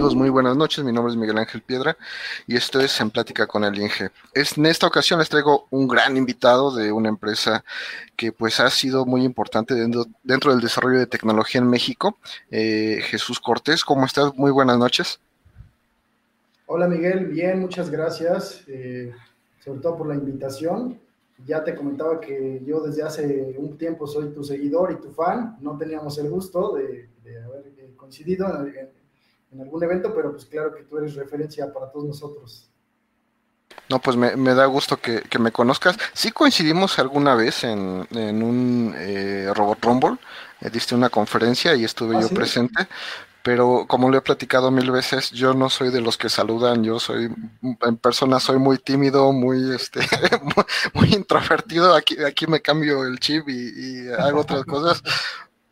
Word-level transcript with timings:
Muy 0.00 0.30
buenas 0.30 0.56
noches. 0.56 0.82
Mi 0.82 0.92
nombre 0.92 1.12
es 1.12 1.18
Miguel 1.18 1.36
Ángel 1.36 1.60
Piedra 1.60 1.94
y 2.46 2.56
esto 2.56 2.80
es 2.80 2.98
En 3.02 3.10
Plática 3.10 3.46
con 3.46 3.64
el 3.64 3.78
Inge. 3.78 4.08
Es, 4.32 4.56
en 4.56 4.64
esta 4.64 4.86
ocasión 4.86 5.18
les 5.18 5.28
traigo 5.28 5.66
un 5.68 5.86
gran 5.86 6.16
invitado 6.16 6.74
de 6.74 6.90
una 6.90 7.10
empresa 7.10 7.62
que 8.16 8.32
pues 8.32 8.60
ha 8.60 8.70
sido 8.70 9.04
muy 9.04 9.24
importante 9.24 9.74
dentro, 9.74 10.06
dentro 10.22 10.52
del 10.52 10.62
desarrollo 10.62 10.98
de 10.98 11.06
tecnología 11.06 11.60
en 11.60 11.68
México. 11.68 12.16
Eh, 12.50 13.00
Jesús 13.02 13.38
Cortés, 13.40 13.84
¿cómo 13.84 14.06
estás? 14.06 14.34
Muy 14.36 14.50
buenas 14.50 14.78
noches. 14.78 15.20
Hola 16.64 16.88
Miguel, 16.88 17.26
bien, 17.26 17.60
muchas 17.60 17.90
gracias, 17.90 18.64
eh, 18.68 19.12
sobre 19.62 19.80
todo 19.80 19.98
por 19.98 20.08
la 20.08 20.14
invitación. 20.14 20.98
Ya 21.44 21.62
te 21.62 21.74
comentaba 21.74 22.20
que 22.20 22.62
yo 22.64 22.80
desde 22.80 23.02
hace 23.02 23.54
un 23.58 23.76
tiempo 23.76 24.06
soy 24.06 24.30
tu 24.30 24.42
seguidor 24.44 24.92
y 24.92 24.96
tu 24.96 25.10
fan. 25.10 25.58
No 25.60 25.76
teníamos 25.76 26.16
el 26.16 26.30
gusto 26.30 26.74
de, 26.74 27.10
haber 27.44 27.66
eh, 27.76 27.92
coincidido 27.96 28.48
en 28.48 28.99
algún 29.58 29.82
evento, 29.82 30.14
pero 30.14 30.30
pues 30.32 30.44
claro 30.46 30.74
que 30.74 30.84
tú 30.84 30.98
eres 30.98 31.14
referencia 31.14 31.72
para 31.72 31.90
todos 31.90 32.06
nosotros. 32.06 32.70
No, 33.88 34.00
pues 34.00 34.16
me, 34.16 34.54
da 34.54 34.66
gusto 34.66 35.00
que, 35.00 35.22
me 35.40 35.50
conozcas. 35.50 35.96
Sí 36.12 36.30
coincidimos 36.30 36.98
alguna 36.98 37.34
vez 37.34 37.64
en, 37.64 38.06
un 38.12 38.94
eh, 38.96 39.50
Robot 39.54 39.84
Rumble, 39.84 40.16
eh, 40.60 40.70
diste 40.70 40.94
una 40.94 41.10
conferencia 41.10 41.74
y 41.74 41.84
estuve 41.84 42.16
¿Ah, 42.16 42.20
yo 42.20 42.28
presente, 42.28 42.86
pero 43.42 43.86
como 43.88 44.10
lo 44.10 44.18
he 44.18 44.22
platicado 44.22 44.70
mil 44.70 44.90
veces, 44.90 45.30
yo 45.30 45.54
no 45.54 45.70
soy 45.70 45.90
de 45.90 46.00
los 46.00 46.18
que 46.18 46.28
saludan, 46.28 46.84
yo 46.84 47.00
soy, 47.00 47.34
en 47.62 47.96
persona 47.96 48.38
soy 48.38 48.58
muy 48.58 48.78
tímido, 48.78 49.32
muy, 49.32 49.74
este, 49.74 50.00
muy, 50.94 51.12
introvertido, 51.12 51.94
aquí, 51.94 52.22
aquí 52.22 52.46
me 52.46 52.60
cambio 52.60 53.04
el 53.04 53.18
chip 53.18 53.48
y, 53.48 54.06
y 54.06 54.08
hago 54.12 54.40
otras 54.42 54.64
cosas, 54.66 55.02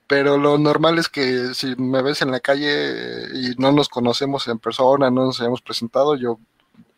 pero 0.09 0.39
lo 0.39 0.59
normal 0.59 0.99
es 0.99 1.09
que 1.09 1.55
si 1.55 1.77
me 1.77 2.03
ves 2.03 2.23
en 2.23 2.31
la 2.31 2.41
calle 2.41 3.29
y 3.35 3.55
no 3.59 3.73
nos 3.73 3.89
conocemos 3.89 4.49
en 4.49 4.59
persona, 4.59 5.11
no 5.11 5.27
nos 5.27 5.41
hayamos 5.41 5.61
presentado, 5.61 6.17
yo 6.17 6.39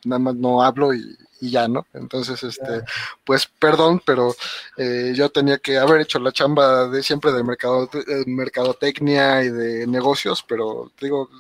nada 0.05 0.21
más 0.21 0.37
no 0.37 0.63
hablo 0.63 0.95
y, 0.95 1.17
ya, 1.43 1.67
¿no? 1.69 1.87
Entonces, 1.95 2.43
este, 2.43 2.83
pues 3.25 3.47
perdón, 3.47 4.03
pero 4.05 4.35
eh, 4.77 5.13
yo 5.15 5.31
tenía 5.31 5.57
que 5.57 5.79
haber 5.79 6.03
hecho 6.03 6.19
la 6.19 6.33
chamba 6.33 6.87
de 6.89 7.03
siempre 7.03 7.33
de 7.33 7.43
mercado, 7.43 7.87
de 7.87 8.25
mercadotecnia 8.27 9.43
y 9.43 9.49
de 9.49 9.87
negocios, 9.87 10.45
pero 10.47 10.93
digo, 11.01 11.31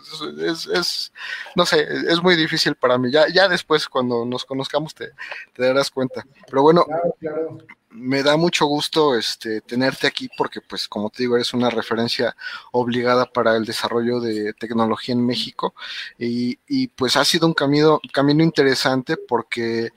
es, 0.40 0.66
es, 0.66 1.12
no 1.54 1.66
sé, 1.66 1.86
es 2.08 2.22
muy 2.22 2.34
difícil 2.34 2.76
para 2.76 2.96
mí. 2.96 3.12
Ya, 3.12 3.26
ya 3.28 3.46
después 3.46 3.88
cuando 3.88 4.24
nos 4.24 4.46
conozcamos 4.46 4.94
te, 4.94 5.10
te 5.52 5.66
darás 5.66 5.90
cuenta. 5.90 6.24
Pero 6.48 6.62
bueno, 6.62 6.86
me 7.90 8.22
da 8.22 8.36
mucho 8.36 8.66
gusto 8.66 9.16
este, 9.16 9.60
tenerte 9.60 10.06
aquí 10.06 10.28
porque, 10.36 10.60
pues, 10.60 10.88
como 10.88 11.10
te 11.10 11.24
digo, 11.24 11.36
eres 11.36 11.52
una 11.54 11.70
referencia 11.70 12.36
obligada 12.72 13.26
para 13.26 13.56
el 13.56 13.64
desarrollo 13.64 14.20
de 14.20 14.52
tecnología 14.54 15.14
en 15.14 15.26
México 15.26 15.74
y, 16.18 16.58
y 16.68 16.88
pues 16.88 17.16
ha 17.16 17.24
sido 17.24 17.46
un 17.46 17.54
camino, 17.54 18.00
camino 18.12 18.44
interesante 18.44 19.16
porque 19.16 19.90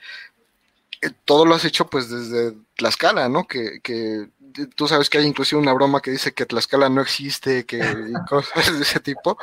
eh, 1.02 1.12
todo 1.26 1.46
lo 1.46 1.56
has 1.56 1.66
hecho 1.66 1.88
pues 1.88 2.10
desde 2.10 2.58
Tlaxcala, 2.76 3.30
¿no? 3.30 3.46
Que, 3.46 3.80
que 3.82 4.30
tú 4.76 4.88
sabes 4.88 5.10
que 5.10 5.18
hay 5.18 5.26
inclusive 5.26 5.62
una 5.62 5.74
broma 5.74 6.02
que 6.02 6.12
dice 6.12 6.34
que 6.34 6.46
Tlaxcala 6.46 6.90
no 6.90 7.02
existe, 7.02 7.66
que 7.66 7.80
cosas 8.30 8.78
de 8.78 8.84
ese 8.84 9.00
tipo. 9.00 9.38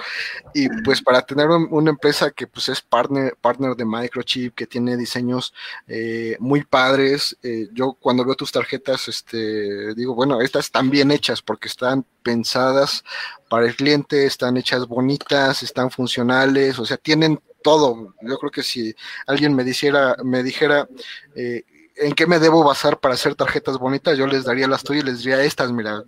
Y 0.55 0.69
pues 0.83 1.03
para 1.03 1.23
tener 1.23 1.49
una 1.49 1.91
empresa 1.91 2.31
que 2.31 2.47
pues 2.47 2.69
es 2.69 2.81
partner, 2.81 3.37
partner 3.41 3.77
de 3.77 3.85
Microchip, 3.85 4.55
que 4.55 4.67
tiene 4.67 4.97
diseños 4.97 5.53
eh, 5.87 6.37
muy 6.41 6.65
padres, 6.65 7.37
eh, 7.43 7.69
yo 7.73 7.97
cuando 8.01 8.25
veo 8.25 8.35
tus 8.35 8.53
tarjetas, 8.53 9.09
este, 9.09 9.95
digo, 9.95 10.15
bueno, 10.15 10.41
estas 10.41 10.67
están 10.67 10.91
bien 10.91 11.11
hechas 11.11 11.43
porque 11.43 11.69
están 11.69 12.05
pensadas 12.23 13.05
para 13.49 13.67
el 13.67 13.75
cliente, 13.75 14.27
están 14.27 14.57
hechas 14.57 14.87
bonitas, 14.87 15.63
están 15.63 15.91
funcionales, 15.91 16.79
o 16.79 16.87
sea, 16.87 16.97
tienen 16.97 17.41
todo. 17.63 18.15
Yo 18.23 18.39
creo 18.39 18.51
que 18.51 18.63
si 18.63 18.95
alguien 19.27 19.55
me 19.55 19.65
dijera, 19.65 20.17
me 20.25 20.43
dijera 20.43 20.89
eh, 21.35 21.65
en 22.01 22.13
qué 22.15 22.27
me 22.27 22.39
debo 22.39 22.65
basar 22.65 22.99
para 22.99 23.15
hacer 23.15 23.35
tarjetas 23.35 23.79
bonitas, 23.79 24.19
yo 24.19 24.27
les 24.27 24.45
daría 24.45 24.67
las 24.67 24.83
tuyas 24.83 25.05
y 25.05 25.07
les 25.07 25.19
diría 25.19 25.43
estas, 25.43 25.71
mira, 25.71 26.03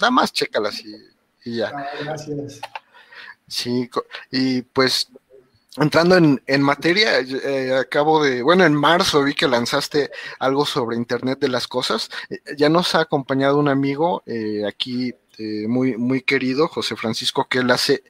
nada 0.00 0.10
más 0.10 0.32
chécalas 0.32 0.80
y, 0.80 0.94
y 1.44 1.56
ya. 1.58 1.72
Ah, 1.74 1.86
gracias. 2.02 2.60
Sí, 3.46 3.90
y 4.30 4.62
pues 4.62 5.08
entrando 5.76 6.16
en, 6.16 6.42
en 6.46 6.62
materia, 6.62 7.20
eh, 7.20 7.74
acabo 7.74 8.22
de, 8.22 8.42
bueno, 8.42 8.64
en 8.64 8.74
marzo 8.74 9.22
vi 9.22 9.34
que 9.34 9.48
lanzaste 9.48 10.10
algo 10.38 10.64
sobre 10.64 10.96
Internet 10.96 11.40
de 11.40 11.48
las 11.48 11.68
Cosas. 11.68 12.10
Eh, 12.30 12.38
ya 12.56 12.68
nos 12.68 12.94
ha 12.94 13.00
acompañado 13.00 13.58
un 13.58 13.68
amigo 13.68 14.22
eh, 14.26 14.64
aquí 14.66 15.14
este, 15.34 15.66
muy, 15.66 15.96
muy 15.96 16.22
querido, 16.22 16.68
José 16.68 16.94
Francisco, 16.94 17.46
que 17.50 17.58
él 17.58 17.70
hace 17.70 18.04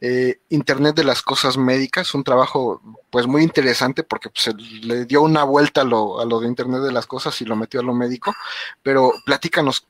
eh, 0.00 0.40
Internet 0.48 0.96
de 0.96 1.04
las 1.04 1.20
Cosas 1.20 1.58
Médicas, 1.58 2.14
un 2.14 2.24
trabajo 2.24 2.80
pues 3.10 3.26
muy 3.26 3.42
interesante 3.42 4.02
porque 4.02 4.30
pues, 4.30 4.54
le 4.82 5.04
dio 5.04 5.20
una 5.20 5.44
vuelta 5.44 5.82
a 5.82 5.84
lo, 5.84 6.20
a 6.20 6.24
lo 6.24 6.40
de 6.40 6.48
Internet 6.48 6.80
de 6.80 6.92
las 6.92 7.06
Cosas 7.06 7.38
y 7.42 7.44
lo 7.44 7.56
metió 7.56 7.80
a 7.80 7.82
lo 7.82 7.92
médico, 7.92 8.34
pero 8.82 9.12
platícanos 9.26 9.86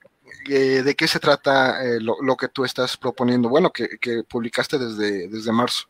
eh, 0.49 0.83
de 0.83 0.95
qué 0.97 1.07
se 1.07 1.21
trata 1.21 1.85
eh, 1.85 2.01
lo, 2.01 2.37
que 2.37 2.49
tú 2.49 2.65
estás 2.65 2.97
proponiendo, 2.97 3.49
bueno, 3.49 3.71
que, 3.71 3.99
que 4.01 4.25
publicaste 4.25 4.77
desde, 4.77 5.29
desde 5.29 5.53
marzo. 5.53 5.87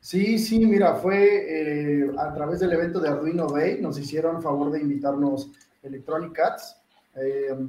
Sí, 0.00 0.38
sí, 0.38 0.66
mira, 0.66 0.96
fue 0.96 2.10
a 2.18 2.34
través 2.34 2.60
del 2.60 2.72
evento 2.72 3.00
de 3.00 3.08
Arduino 3.08 3.46
Day, 3.46 3.80
nos 3.80 3.98
hicieron 3.98 4.42
favor 4.42 4.70
de 4.70 4.80
invitarnos 4.80 5.50
Electronic 5.82 6.32
Cats 6.32 6.76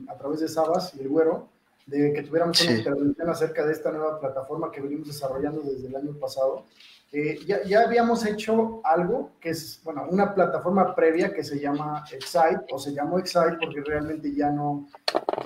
a 0.07 0.17
través 0.17 0.39
de 0.39 0.47
Sabas 0.47 0.93
y 0.95 1.01
el 1.01 1.09
Güero, 1.09 1.49
de 1.91 2.13
que 2.13 2.23
tuviéramos 2.23 2.61
una 2.61 2.71
intervención 2.71 3.29
acerca 3.29 3.65
de 3.65 3.73
esta 3.73 3.91
nueva 3.91 4.19
plataforma 4.19 4.71
que 4.71 4.81
venimos 4.81 5.07
desarrollando 5.07 5.61
desde 5.61 5.87
el 5.87 5.95
año 5.95 6.13
pasado. 6.13 6.65
Eh, 7.11 7.39
ya, 7.45 7.61
ya, 7.63 7.81
habíamos 7.81 8.25
hecho 8.25 8.79
algo 8.85 9.31
que 9.41 9.49
es, 9.49 9.81
bueno, 9.83 10.07
una 10.09 10.33
plataforma 10.33 10.95
previa 10.95 11.33
que 11.33 11.43
se 11.43 11.59
llama 11.59 12.05
Excite, 12.09 12.63
o 12.71 12.79
se 12.79 12.93
llamó 12.93 13.19
Excite 13.19 13.57
porque 13.59 13.81
realmente 13.85 14.33
ya 14.33 14.49
no, 14.49 14.87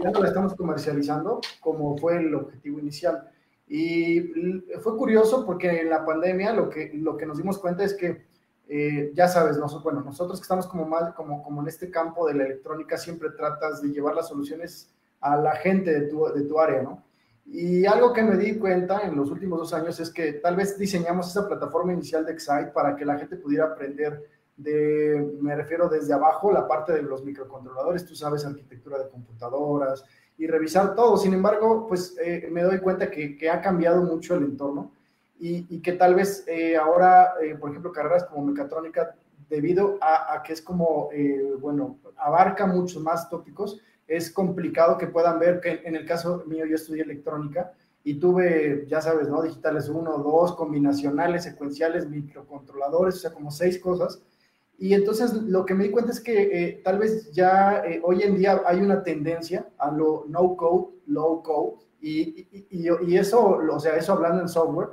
ya 0.03 0.11
no 0.11 0.22
la 0.22 0.28
estamos 0.28 0.53
comercializando 0.53 1.41
como 1.59 1.97
fue 1.97 2.17
el 2.17 2.35
objetivo 2.35 2.79
inicial. 2.79 3.27
Y 3.67 4.22
fue 4.81 4.95
curioso 4.95 5.44
porque 5.44 5.81
en 5.81 5.89
la 5.89 6.06
pandemia 6.06 6.53
lo 6.53 6.69
que, 6.69 6.91
lo 6.94 7.17
que 7.17 7.25
nos 7.25 7.39
dimos 7.39 7.57
cuenta 7.57 7.83
es 7.83 7.95
que, 7.95 8.23
eh, 8.67 9.12
ya 9.16 9.27
sabes, 9.27 9.57
nosotros, 9.57 9.83
bueno, 9.83 10.01
nosotros 10.01 10.39
que 10.39 10.44
estamos 10.44 10.67
como, 10.67 10.85
mal, 10.85 11.16
como, 11.16 11.41
como 11.41 11.63
en 11.63 11.67
este 11.67 11.89
campo 11.89 12.27
de 12.27 12.35
la 12.35 12.45
electrónica, 12.45 13.00
siempre 13.00 13.31
tratas 13.31 13.81
de 13.81 13.89
llevar 13.89 14.13
las 14.13 14.27
soluciones 14.27 14.94
a 15.25 15.36
la 15.38 15.56
gente 15.56 15.91
de 15.91 16.08
tu, 16.08 16.24
de 16.25 16.44
tu 16.44 16.59
área, 16.59 16.84
¿no? 16.84 17.03
Y 17.47 17.86
algo 17.86 18.13
que 18.13 18.24
me 18.24 18.38
di 18.38 18.58
cuenta 18.58 19.02
en 19.02 19.16
los 19.16 19.30
últimos 19.31 19.59
dos 19.59 19.74
años 19.74 20.00
es 20.00 20.12
que 20.12 20.34
tal 20.34 20.56
vez 20.56 20.78
diseñamos 20.78 21.30
esa 21.30 21.47
plataforma 21.47 21.94
inicial 21.94 22.25
de 22.25 22.34
Excite 22.34 22.72
para 22.74 22.96
que 22.96 23.06
la 23.06 23.18
gente 23.18 23.36
pudiera 23.38 23.66
aprender 23.66 24.24
de, 24.58 25.36
me 25.41 25.56
refiero 25.56 25.90
desde 25.90 26.13
abajo, 26.13 26.52
la 26.52 26.68
parte 26.68 26.94
de 26.94 27.02
los 27.02 27.24
microcontroladores, 27.24 28.06
tú 28.06 28.16
sabes, 28.16 28.46
arquitectura 28.46 28.97
de 28.97 29.09
computadoras 29.09 30.06
y 30.38 30.47
revisar 30.47 30.96
todo. 30.96 31.18
Sin 31.18 31.34
embargo, 31.34 31.88
pues 31.88 32.16
eh, 32.19 32.47
me 32.52 32.63
doy 32.63 32.80
cuenta 32.80 33.09
que, 33.09 33.36
que, 33.36 33.50
ha 33.50 33.62
cambiado 33.62 34.02
mucho 34.02 34.36
el 34.36 34.44
entorno 34.44 34.92
y, 35.40 35.66
y 35.69 35.81
que 35.81 35.94
tal 35.94 36.16
vez 36.16 36.46
eh, 36.47 36.78
ahora, 36.78 37.34
eh, 37.42 37.56
por 37.56 37.72
ejemplo, 37.72 37.92
carreras 37.92 38.25
como 38.25 38.46
mecatrónica, 38.46 39.16
debido 39.50 39.97
a, 40.02 40.34
a 40.34 40.44
que 40.44 40.53
es 40.53 40.62
como, 40.62 41.09
bueno, 41.59 42.00
abarca 42.18 42.66
muchos 42.66 43.02
más 43.03 43.30
tópicos, 43.30 43.80
es 44.08 44.32
complicado 44.32 44.98
que 44.98 45.08
puedan 45.08 45.40
ver 45.40 45.60
que 45.60 45.82
en 45.84 45.96
el 45.96 46.06
caso 46.06 46.44
mío 46.48 46.66
yo 46.66 46.76
estudié 46.76 47.04
electrónica 47.04 47.74
y 48.04 48.20
tuve, 48.20 48.86
ya 48.88 49.02
sabes, 49.02 49.28
¿no? 49.28 49.42
Digitales 49.42 49.90
1, 49.90 50.18
2, 50.20 50.56
combinacionales, 50.56 51.44
secuenciales, 51.44 52.07
microcontroladores, 52.07 53.16
o 53.16 53.18
sea, 53.18 53.31
como 53.31 53.50
seis 53.50 53.80
cosas. 53.80 54.22
Y 54.78 54.94
entonces 54.94 55.34
lo 55.34 55.66
que 55.66 55.74
me 55.74 55.86
di 55.86 55.90
cuenta 55.90 56.12
es 56.12 56.19
que 56.19 56.44
eh, 56.52 56.81
tal 56.84 57.00
vez 57.00 57.31
ya 57.31 57.84
eh, 57.84 58.02
hoy 58.04 58.22
en 58.22 58.36
día 58.36 58.62
hay 58.66 58.80
una 58.80 59.02
tendencia 59.02 59.68
a 59.80 59.90
lo 59.90 60.25
no 60.28 60.56
code, 60.56 60.98
low 61.08 61.42
code, 61.42 61.78
y, 62.00 62.48
y, 62.51 62.88
y, 63.08 63.18
eso, 63.18 63.58
o 63.58 63.80
sea, 63.80 63.96
eso 63.96 64.13
hablando 64.13 64.42
en 64.42 64.50
software, 64.50 64.90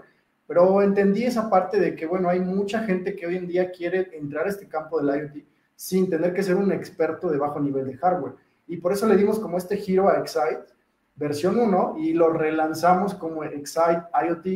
pero 0.46 0.80
entendí 0.80 1.24
esa 1.24 1.50
parte 1.50 1.78
de 1.78 1.94
que, 1.94 2.06
bueno, 2.06 2.30
hay 2.30 2.40
mucha 2.40 2.80
gente 2.84 3.14
que 3.14 3.26
hoy 3.26 3.36
en 3.36 3.46
día 3.46 3.70
quiere 3.70 4.08
entrar 4.16 4.46
a 4.46 4.48
este 4.48 4.68
campo 4.68 4.98
del 4.98 5.20
IoT 5.20 5.44
sin 5.76 6.08
tener 6.08 6.32
que 6.32 6.42
ser 6.42 6.56
un 6.56 6.72
experto 6.72 7.28
de 7.28 7.36
bajo 7.36 7.60
nivel 7.60 7.86
de 7.86 7.96
hardware 7.98 8.34
y 8.72 8.78
por 8.78 8.90
eso 8.90 9.06
le 9.06 9.18
dimos 9.18 9.38
como 9.38 9.58
este 9.58 9.76
giro 9.76 10.08
a 10.08 10.18
Excite, 10.18 10.72
versión 11.14 11.58
1, 11.58 11.96
y 11.98 12.14
lo 12.14 12.32
relanzamos 12.32 13.12
como 13.14 13.44
Excite 13.44 14.04
IoT. 14.26 14.46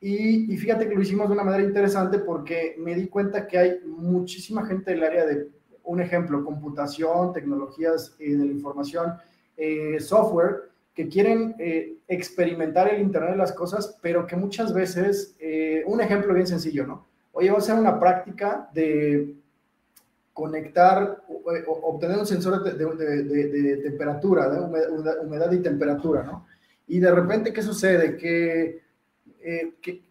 Y, 0.00 0.52
y, 0.52 0.56
fíjate 0.56 0.88
que 0.88 0.96
lo 0.96 1.00
hicimos 1.00 1.28
de 1.28 1.34
una 1.34 1.44
manera 1.44 1.62
interesante 1.62 2.18
porque 2.18 2.74
me 2.76 2.96
di 2.96 3.06
cuenta 3.06 3.46
que 3.46 3.56
hay 3.56 3.80
muchísima 3.86 4.66
gente 4.66 4.90
del 4.90 5.04
área 5.04 5.24
de, 5.24 5.48
un 5.84 6.00
ejemplo, 6.00 6.44
computación, 6.44 7.32
tecnologías 7.32 8.16
eh, 8.18 8.34
de 8.34 8.46
la 8.46 8.50
información, 8.50 9.14
eh, 9.56 10.00
software, 10.00 10.70
que 10.92 11.06
quieren 11.06 11.54
eh, 11.60 11.98
experimentar 12.08 12.92
el 12.92 13.00
Internet 13.00 13.30
de 13.30 13.36
las 13.36 13.52
Cosas, 13.52 13.96
pero 14.02 14.26
que 14.26 14.34
muchas 14.34 14.74
veces, 14.74 15.36
un 15.86 16.00
ejemplo 16.00 16.34
bien 16.34 16.48
sencillo, 16.48 16.84
¿no? 16.84 17.06
Oye, 17.30 17.48
vamos 17.50 17.68
a 17.68 17.72
hacer 17.72 17.80
una 17.80 18.00
práctica 18.00 18.68
de 18.74 19.36
conectar, 20.36 21.24
obtener 21.82 22.18
un 22.18 22.26
sensor 22.26 22.62
de, 22.62 23.80
temperatura, 23.82 24.50
de 24.50 24.60
humedad, 25.24 25.50
y 25.50 25.62
temperatura, 25.62 26.24
¿no? 26.24 26.46
Y 26.86 26.98
de 27.00 27.10
repente, 27.10 27.54
¿qué 27.54 27.62
sucede? 27.62 28.18
Que, 28.18 28.82
eh, 29.42 29.74
que, 29.80 30.02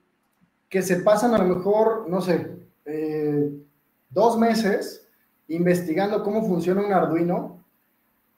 que 0.67 0.81
se 0.81 0.95
pasan 1.01 1.35
a 1.35 1.37
lo 1.37 1.55
mejor, 1.55 2.09
no 2.09 2.21
sé, 2.21 2.57
eh, 2.85 3.51
dos 4.09 4.39
meses 4.39 5.07
investigando 5.47 6.23
cómo 6.23 6.43
funciona 6.47 6.81
un 6.81 6.91
Arduino, 6.91 7.63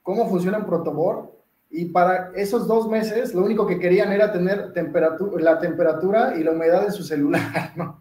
cómo 0.02 0.28
funciona 0.28 0.58
un 0.58 0.66
protoboard, 0.66 1.30
y 1.70 1.86
para 1.86 2.32
esos 2.34 2.66
dos 2.66 2.86
meses 2.86 3.34
lo 3.34 3.42
único 3.42 3.66
que 3.66 3.78
querían 3.78 4.12
era 4.12 4.30
tener 4.30 4.74
temperatura, 4.74 5.42
la 5.42 5.58
temperatura 5.58 6.36
y 6.36 6.44
la 6.44 6.50
humedad 6.50 6.84
en 6.84 6.92
su 6.92 7.02
celular, 7.02 7.72
¿no? 7.76 7.98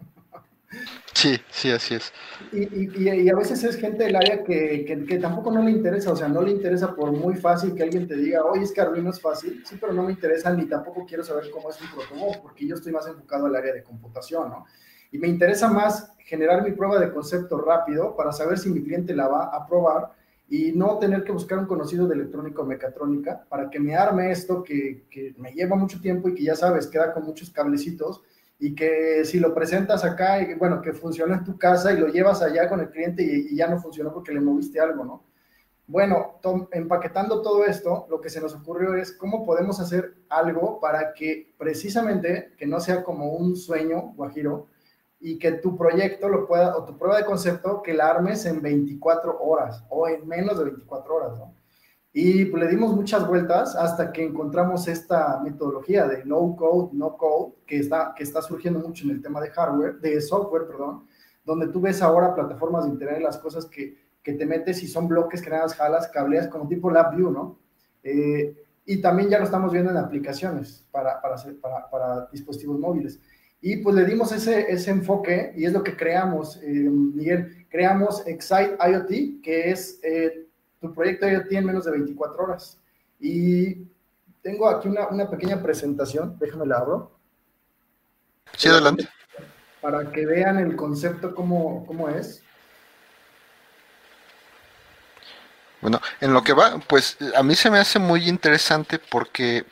Sí, 1.18 1.36
sí, 1.50 1.72
así 1.72 1.96
es. 1.96 2.14
Y, 2.54 3.30
a 3.30 3.36
veces 3.36 3.64
es 3.64 3.78
gente 3.78 4.04
del 4.04 4.16
área 4.16 4.44
que, 4.44 4.86
que, 4.86 5.18
tampoco 5.18 5.50
no 5.50 5.64
le 5.64 5.72
interesa, 5.72 6.12
o 6.12 6.16
sea, 6.16 6.28
no 6.28 6.44
le 6.44 6.52
interesa 6.52 6.94
por 6.94 7.12
muy 7.12 7.34
fácil 7.34 7.74
que 7.74 7.82
alguien 7.82 8.08
te 8.08 8.16
diga, 8.16 8.46
oye, 8.46 8.62
es 8.62 8.72
que 8.72 8.82
Arduino 8.82 9.10
es 9.10 9.20
fácil, 9.20 9.64
sí, 9.66 9.78
pero 9.82 9.94
no 9.94 10.04
me 10.04 10.12
interesa 10.12 10.54
ni 10.54 10.68
tampoco 10.68 11.08
quiero 11.08 11.24
saber 11.24 11.50
cómo 11.50 11.72
es 11.72 11.82
un 11.82 11.88
protocolo, 11.90 12.40
porque 12.44 12.68
yo 12.68 12.76
estoy 12.76 12.92
más 12.92 13.08
enfocado 13.08 13.48
al 13.48 13.56
área 13.56 13.74
de 13.74 13.82
computación, 13.82 14.50
¿no? 14.50 14.66
Y 15.12 15.18
me 15.18 15.28
interesa 15.28 15.68
más 15.70 16.14
generar 16.20 16.64
mi 16.64 16.74
prueba 16.74 17.00
de 17.00 17.12
concepto 17.12 17.60
rápido 17.62 18.16
para 18.16 18.32
saber 18.32 18.60
si 18.60 18.70
mi 18.70 18.84
cliente 18.84 19.16
la 19.16 19.28
va 19.28 19.46
a 19.46 19.66
probar 19.66 20.12
y 20.48 20.72
no 20.74 21.00
tener 21.00 21.24
que 21.24 21.32
buscar 21.32 21.58
un 21.58 21.66
conocido 21.66 22.08
de 22.08 22.14
electrónica 22.14 22.62
o 22.62 22.66
mecatrónica 22.66 23.44
para 23.50 23.72
que 23.72 23.80
me 23.80 23.96
arme 23.96 24.30
esto 24.30 24.62
que, 24.62 25.08
que 25.10 25.34
me 25.40 25.52
lleva 25.52 25.76
mucho 25.76 26.00
tiempo 26.00 26.30
y 26.30 26.36
que 26.36 26.44
ya 26.44 26.56
sabes, 26.56 26.86
queda 26.86 27.12
con 27.12 27.24
muchos 27.24 27.50
cablecitos 27.50 28.22
y 28.60 28.74
que 28.74 29.24
si 29.24 29.40
lo 29.40 29.54
presentas 29.54 30.04
acá, 30.04 30.42
y, 30.42 30.56
bueno, 30.56 30.82
que 30.82 30.94
funciona 30.94 31.36
en 31.36 31.44
tu 31.44 31.58
casa 31.58 31.94
y 31.94 31.98
lo 31.98 32.08
llevas 32.08 32.42
allá 32.42 32.68
con 32.68 32.80
el 32.80 32.90
cliente 32.90 33.24
y, 33.24 33.56
ya 33.56 33.68
no 33.68 33.80
funcionó 33.80 34.14
porque 34.14 34.34
le 34.34 34.40
moviste 34.40 34.80
algo, 34.80 35.06
¿no? 35.06 35.24
Bueno, 35.86 36.40
empaquetando 36.72 37.42
todo 37.42 37.64
esto, 37.64 38.08
lo 38.10 38.20
que 38.20 38.30
se 38.30 38.42
nos 38.42 38.54
ocurrió 38.54 38.94
es 38.96 39.14
cómo 39.14 39.46
podemos 39.46 39.80
hacer 39.80 40.16
algo 40.28 40.82
para 40.82 41.14
que 41.14 41.54
precisamente, 41.58 42.54
que 42.58 42.68
no 42.68 42.82
sea 42.82 43.04
como 43.04 43.34
un 43.34 43.56
sueño, 43.56 44.14
Guajiro, 44.16 44.68
y 45.20 45.40
que 45.40 45.54
tu 45.54 45.78
proyecto 45.78 46.28
lo 46.28 46.46
pueda, 46.46 46.76
o 46.76 46.84
tu 46.84 46.98
prueba 46.98 47.18
de 47.18 47.26
concepto, 47.26 47.82
que 47.82 47.94
la 47.94 48.10
armes 48.10 48.46
en 48.46 48.62
24 48.62 49.40
horas 49.40 49.84
o 49.90 50.10
en 50.10 50.28
menos 50.28 50.58
de 50.58 50.66
24 50.66 51.16
horas, 51.16 51.40
¿no? 51.40 51.54
Y 52.20 52.46
pues, 52.46 52.64
le 52.64 52.70
dimos 52.72 52.96
muchas 52.96 53.28
vueltas 53.28 53.76
hasta 53.76 54.12
que 54.12 54.24
encontramos 54.24 54.88
esta 54.88 55.40
metodología 55.44 56.08
de 56.08 56.26
low 56.26 56.56
code, 56.56 56.90
no 56.94 57.16
code, 57.16 57.54
que 57.68 57.78
está, 57.78 58.16
que 58.18 58.24
está 58.24 58.42
surgiendo 58.42 58.80
mucho 58.80 59.06
en 59.06 59.12
el 59.12 59.22
tema 59.22 59.40
de 59.40 59.52
hardware, 59.52 60.00
de 60.00 60.20
software, 60.20 60.66
perdón, 60.66 61.06
donde 61.46 61.68
tú 61.68 61.80
ves 61.80 62.02
ahora 62.02 62.34
plataformas 62.34 62.86
de 62.86 62.90
internet, 62.90 63.22
las 63.22 63.38
cosas 63.38 63.68
que, 63.68 63.96
que 64.24 64.34
te 64.34 64.48
metes 64.48 64.82
y 64.82 64.88
son 64.88 65.08
bloques 65.08 65.44
que 65.44 65.52
nada 65.52 65.70
jalas, 65.70 66.08
cableas, 66.08 66.48
como 66.48 66.68
tipo 66.68 66.90
LabVIEW, 66.90 67.30
¿no? 67.30 67.60
Eh, 68.02 68.66
y 68.84 69.00
también 69.00 69.30
ya 69.30 69.38
lo 69.38 69.46
estamos 69.46 69.72
viendo 69.72 69.92
en 69.92 69.98
aplicaciones 69.98 70.88
para, 70.90 71.22
para, 71.22 71.36
para, 71.62 71.88
para, 71.88 72.26
dispositivos 72.32 72.80
móviles. 72.80 73.22
Y 73.62 73.78
pues 73.78 73.96
le 73.96 74.06
dimos 74.06 74.32
ese, 74.32 74.72
ese 74.72 74.90
enfoque 74.90 75.54
y 75.56 75.66
es 75.66 75.72
lo 75.72 75.84
que 75.84 75.96
creamos, 75.96 76.60
eh, 76.64 76.90
Miguel. 76.90 77.68
Creamos 77.70 78.26
Excite 78.26 78.76
IoT, 78.80 79.44
que 79.44 79.70
es 79.70 80.00
eh, 80.02 80.47
tu 80.82 80.94
proyecto 80.94 81.28
ya 81.28 81.44
tiene 81.44 81.68
menos 81.68 81.86
de 81.86 81.92
24 81.92 82.44
horas. 82.44 82.78
Y 83.20 83.88
tengo 84.42 84.70
aquí 84.70 84.88
una, 84.88 85.08
una 85.08 85.30
pequeña 85.30 85.62
presentación, 85.62 86.38
déjame 86.40 86.66
la 86.66 86.78
abro. 86.78 87.12
Sí, 88.56 88.70
adelante. 88.70 89.08
Para 89.82 90.12
que 90.12 90.26
vean 90.26 90.58
el 90.58 90.76
concepto 90.76 91.34
cómo, 91.36 91.86
cómo 91.86 92.10
es. 92.10 92.44
Bueno, 95.82 96.02
en 96.22 96.34
lo 96.34 96.44
que 96.44 96.54
va, 96.54 96.80
pues 96.88 97.18
a 97.36 97.44
mí 97.44 97.56
se 97.56 97.70
me 97.70 97.78
hace 97.78 98.00
muy 98.00 98.28
interesante 98.28 99.00
porque 99.00 99.66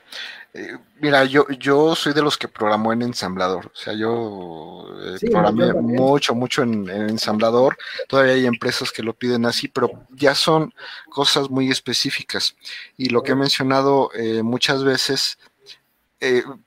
eh, 0.57 0.77
mira, 1.01 1.25
yo, 1.25 1.45
yo 1.59 1.95
soy 1.95 2.13
de 2.13 2.21
los 2.21 2.37
que 2.37 2.47
programó 2.47 2.93
en 2.93 3.01
ensamblador. 3.01 3.65
O 3.65 3.75
sea, 3.75 3.93
yo 3.93 4.87
eh, 5.01 5.29
programé 5.29 5.73
mucho, 5.73 6.33
mucho 6.33 6.63
en, 6.63 6.89
ensamblador. 6.89 7.77
Todavía 8.07 8.35
hay 8.35 8.45
empresas 8.45 8.89
que 8.89 9.03
lo 9.03 9.13
piden 9.13 9.45
así, 9.45 9.67
pero 9.67 9.89
ya 10.11 10.33
son 10.33 10.73
cosas 11.09 11.49
muy 11.49 11.69
específicas. 11.69 12.55
Y 12.95 13.09
lo 13.09 13.21
que 13.21 13.33
he 13.33 13.35
mencionado 13.35 14.11
eh, 14.13 14.43
muchas 14.43 14.85
veces, 14.85 15.37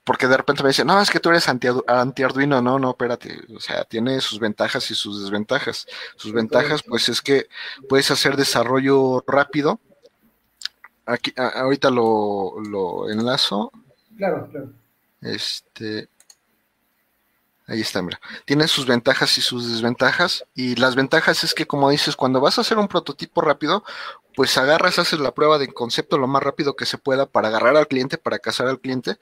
porque 0.03 0.27
de 0.27 0.37
repente 0.37 0.61
me 0.61 0.69
dicen, 0.69 0.85
no, 0.85 1.01
es 1.01 1.09
que 1.09 1.19
tú 1.19 1.29
eres 1.29 1.49
anti-Arduino. 1.49 2.61
no, 2.61 2.77
no, 2.77 2.91
espérate. 2.91 3.41
O 3.55 3.59
sea, 3.59 3.83
tiene 3.85 4.21
sus 4.21 4.39
ventajas 4.39 4.89
y 4.91 4.95
sus 4.95 5.23
desventajas. 5.23 5.87
Sus 6.15 6.31
ventajas, 6.31 6.83
pues, 6.83 7.09
es 7.09 7.21
que 7.23 7.47
puedes 7.89 8.11
hacer 8.11 8.37
desarrollo 8.37 9.23
rápido 9.25 9.79
aquí, 11.09 11.33
ahorita 11.35 11.89
lo, 11.89 12.59
lo 12.61 13.09
enlazo. 13.09 13.71
Claro, 14.19 14.49
claro. 14.51 14.73
Este. 15.21 16.09
Ahí 17.67 17.79
está, 17.79 18.01
mira. 18.01 18.19
Tiene 18.43 18.67
sus 18.67 18.85
ventajas 18.85 19.37
y 19.37 19.41
sus 19.41 19.71
desventajas. 19.71 20.43
Y 20.53 20.75
las 20.75 20.95
ventajas 20.95 21.45
es 21.45 21.53
que, 21.53 21.65
como 21.65 21.89
dices, 21.89 22.17
cuando 22.17 22.41
vas 22.41 22.57
a 22.57 22.61
hacer 22.61 22.77
un 22.77 22.89
prototipo 22.89 23.39
rápido, 23.39 23.85
pues 24.35 24.57
agarras, 24.57 24.99
haces 24.99 25.19
la 25.19 25.33
prueba 25.33 25.57
de 25.57 25.67
concepto 25.67 26.17
lo 26.17 26.27
más 26.27 26.43
rápido 26.43 26.75
que 26.75 26.85
se 26.85 26.97
pueda 26.97 27.25
para 27.25 27.49
agarrar 27.49 27.75
al 27.75 27.87
cliente, 27.87 28.17
para 28.17 28.39
cazar 28.39 28.67
al 28.67 28.79
cliente. 28.79 29.17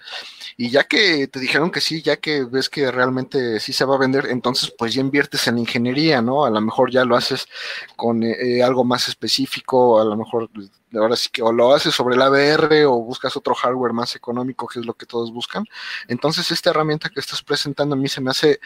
Y 0.57 0.69
ya 0.69 0.83
que 0.83 1.27
te 1.27 1.39
dijeron 1.39 1.71
que 1.71 1.81
sí, 1.81 2.01
ya 2.01 2.17
que 2.17 2.45
ves 2.45 2.69
que 2.69 2.91
realmente 2.91 3.59
sí 3.59 3.73
se 3.73 3.85
va 3.85 3.95
a 3.95 3.99
vender, 3.99 4.27
entonces 4.27 4.73
pues 4.77 4.93
ya 4.93 5.01
inviertes 5.01 5.47
en 5.47 5.57
ingeniería, 5.57 6.21
¿no? 6.21 6.45
A 6.45 6.49
lo 6.49 6.61
mejor 6.61 6.91
ya 6.91 7.05
lo 7.05 7.15
haces 7.15 7.47
con 7.95 8.23
eh, 8.23 8.35
eh, 8.59 8.63
algo 8.63 8.83
más 8.83 9.07
específico, 9.07 9.99
a 9.99 10.05
lo 10.05 10.15
mejor 10.15 10.49
ahora 10.93 11.15
sí 11.15 11.29
que 11.31 11.41
o 11.41 11.51
lo 11.51 11.73
haces 11.73 11.93
sobre 11.93 12.15
el 12.15 12.21
ABR 12.21 12.85
o 12.85 13.01
buscas 13.01 13.35
otro 13.35 13.53
hardware 13.55 13.93
más 13.93 14.15
económico, 14.15 14.67
que 14.67 14.79
es 14.79 14.85
lo 14.85 14.93
que 14.93 15.05
todos 15.05 15.31
buscan. 15.33 15.65
Entonces, 16.07 16.51
esta 16.51 16.69
herramienta 16.69 17.09
que 17.09 17.19
estás 17.19 17.41
presentando 17.41 17.95
a 17.95 17.97
mí 17.97 18.07
se 18.07 18.21
me 18.21 18.31
hace 18.31 18.59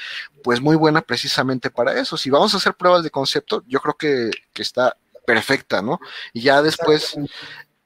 pues 0.43 0.61
muy 0.61 0.75
buena 0.75 1.01
precisamente 1.01 1.69
para 1.69 1.99
eso. 1.99 2.17
Si 2.17 2.29
vamos 2.29 2.53
a 2.53 2.57
hacer 2.57 2.75
pruebas 2.75 3.03
de 3.03 3.11
concepto, 3.11 3.63
yo 3.67 3.79
creo 3.79 3.95
que, 3.95 4.31
que 4.53 4.61
está 4.61 4.97
perfecta, 5.25 5.81
¿no? 5.81 5.99
Y 6.33 6.41
ya 6.41 6.61
después 6.61 7.17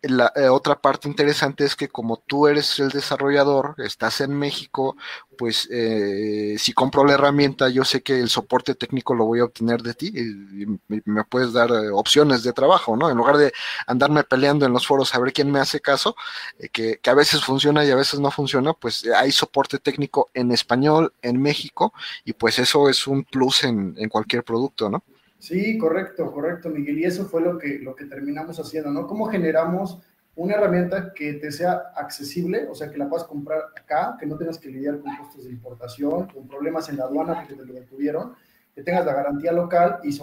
la 0.09 0.31
eh, 0.35 0.49
otra 0.49 0.79
parte 0.79 1.07
interesante 1.07 1.65
es 1.65 1.75
que 1.75 1.89
como 1.89 2.17
tú 2.17 2.47
eres 2.47 2.79
el 2.79 2.89
desarrollador, 2.89 3.75
estás 3.77 4.21
en 4.21 4.37
México, 4.37 4.95
pues 5.37 5.67
eh, 5.71 6.55
si 6.59 6.73
compro 6.73 7.05
la 7.05 7.13
herramienta, 7.13 7.69
yo 7.69 7.83
sé 7.83 8.01
que 8.01 8.19
el 8.19 8.29
soporte 8.29 8.75
técnico 8.75 9.13
lo 9.15 9.25
voy 9.25 9.39
a 9.39 9.45
obtener 9.45 9.81
de 9.81 9.94
ti 9.94 10.11
y, 10.13 10.65
me 11.06 11.23
puedes 11.23 11.54
dar 11.54 11.69
eh, 11.71 11.89
opciones 11.92 12.44
de 12.44 12.54
trabajo, 12.54 12.95
¿no? 12.95 13.09
En 13.09 13.18
lugar 13.18 13.37
de 13.37 13.54
andarme 13.87 14.23
peleando 14.23 14.65
en 14.65 14.73
los 14.73 14.87
foros 14.87 15.13
a 15.13 15.19
ver 15.19 15.33
quién 15.33 15.51
me 15.51 15.59
hace 15.59 15.80
caso, 15.80 16.15
que, 16.71 16.99
que, 17.01 17.09
a 17.09 17.13
veces 17.13 17.44
funciona 17.44 17.83
y 17.85 17.92
a 17.92 17.95
veces 17.95 18.19
no 18.19 18.31
funciona, 18.31 18.73
pues 18.73 19.06
hay 19.15 19.31
soporte 19.31 19.80
técnico 19.80 20.30
en 20.33 20.51
español 20.51 21.13
en 21.21 21.42
México 21.42 21.94
y 22.23 22.33
pues 22.33 22.59
eso 22.59 22.89
es 22.89 23.07
un 23.07 23.23
plus 23.23 23.63
en, 23.63 23.95
en 23.97 24.09
cualquier 24.09 24.44
producto, 24.44 24.89
¿no? 24.89 25.04
Sí, 25.45 25.78
correcto, 25.78 26.31
correcto, 26.31 26.71
Miguel. 26.71 26.97
Y 26.97 27.06
eso 27.06 27.25
fue 27.25 27.40
lo 27.40 27.59
que, 27.59 27.78
lo 27.78 27.95
que 27.95 28.06
terminamos 28.06 28.59
haciendo, 28.59 28.90
¿no? 28.90 29.06
¿Cómo 29.06 29.28
generamos 29.28 30.02
una 30.33 30.56
herramienta 30.56 31.14
que 31.14 31.33
te 31.33 31.52
sea 31.52 31.92
accesible, 31.95 32.68
o 32.68 32.73
sea, 32.73 32.90
que 32.90 32.97
la 32.97 33.07
puedas 33.07 33.28
comprar 33.28 33.61
acá, 33.80 34.18
que 34.19 34.25
no 34.25 34.40
tengas 34.40 34.57
que 34.57 34.69
lidiar 34.69 34.99
con 34.99 35.16
costos 35.18 35.44
de 35.44 35.52
importación, 35.52 36.30
con 36.30 36.47
problemas 36.47 36.90
en 36.90 36.97
la 36.97 37.04
aduana 37.04 37.35
porque 37.35 37.54
te 37.54 37.64
lo 37.64 37.75
detuvieron, 37.75 38.33
que 38.73 38.81
tengas 38.81 39.06
la 39.06 39.14
garantía 39.14 39.52
local 39.52 39.99
y, 40.02 40.18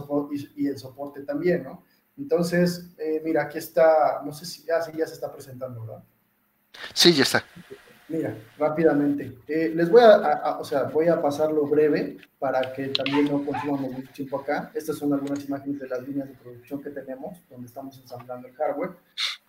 y, 0.57 0.67
el 0.67 0.77
soporte 0.77 1.23
también, 1.23 1.63
¿no? 1.63 1.85
Entonces, 2.19 2.91
eh, 2.99 3.23
mira, 3.25 3.45
aquí 3.45 3.59
está, 3.59 4.23
no 4.25 4.33
sé 4.33 4.45
si 4.45 4.65
ya, 4.65 4.81
ya 4.93 5.07
se 5.07 5.15
está 5.15 5.33
presentando, 5.33 5.83
¿verdad? 5.83 6.03
Sí, 6.95 7.13
ya 7.13 7.23
está. 7.23 7.45
Mira, 8.13 8.37
rápidamente. 8.59 9.39
Eh, 9.49 9.73
les 9.75 9.89
voy 9.89 10.03
a, 10.03 10.59
o 10.61 10.65
sea, 10.65 10.83
voy 10.85 11.09
a 11.09 11.21
pasarlo 11.23 11.67
breve 11.67 12.19
para 12.39 12.61
que 12.75 12.89
también 12.89 13.25
no 13.25 13.43
consumamos 13.43 13.91
mucho 13.91 14.13
tiempo 14.13 14.39
acá. 14.39 14.71
Estas 14.75 14.99
son 14.99 15.15
algunas 15.15 15.43
imágenes 15.47 15.81
de 15.81 15.89
las 15.89 16.07
líneas 16.07 16.29
de 16.29 16.35
producción 16.35 16.83
que 16.83 16.91
tenemos, 16.91 17.39
donde 17.49 17.67
estamos 17.69 17.99
ensamblando 17.99 18.49
el 18.49 18.55
hardware. 18.55 18.91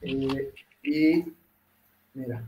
Eh, 0.01 0.53
y 0.81 1.33
mira, 2.13 2.41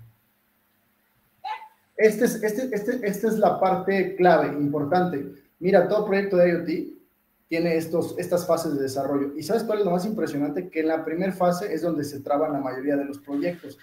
este 1.97 2.25
es, 2.25 2.41
este, 2.41 2.73
este, 2.73 3.05
esta 3.05 3.27
es 3.27 3.37
la 3.37 3.59
parte 3.59 4.15
clave, 4.15 4.47
importante. 4.57 5.33
Mira, 5.59 5.85
todo 5.89 6.05
proyecto 6.05 6.37
de 6.37 6.49
IoT 6.49 6.95
tiene 7.49 7.75
estos, 7.75 8.17
estas 8.17 8.47
fases 8.47 8.75
de 8.75 8.83
desarrollo. 8.83 9.33
¿Y 9.35 9.43
sabes 9.43 9.63
cuál 9.63 9.79
es 9.79 9.85
lo 9.85 9.91
más 9.91 10.05
impresionante? 10.05 10.69
Que 10.69 10.79
en 10.79 10.87
la 10.87 11.03
primera 11.03 11.33
fase 11.33 11.73
es 11.73 11.81
donde 11.81 12.05
se 12.05 12.21
traban 12.21 12.53
la 12.53 12.59
mayoría 12.59 12.95
de 12.95 13.03
los 13.03 13.19
proyectos. 13.19 13.77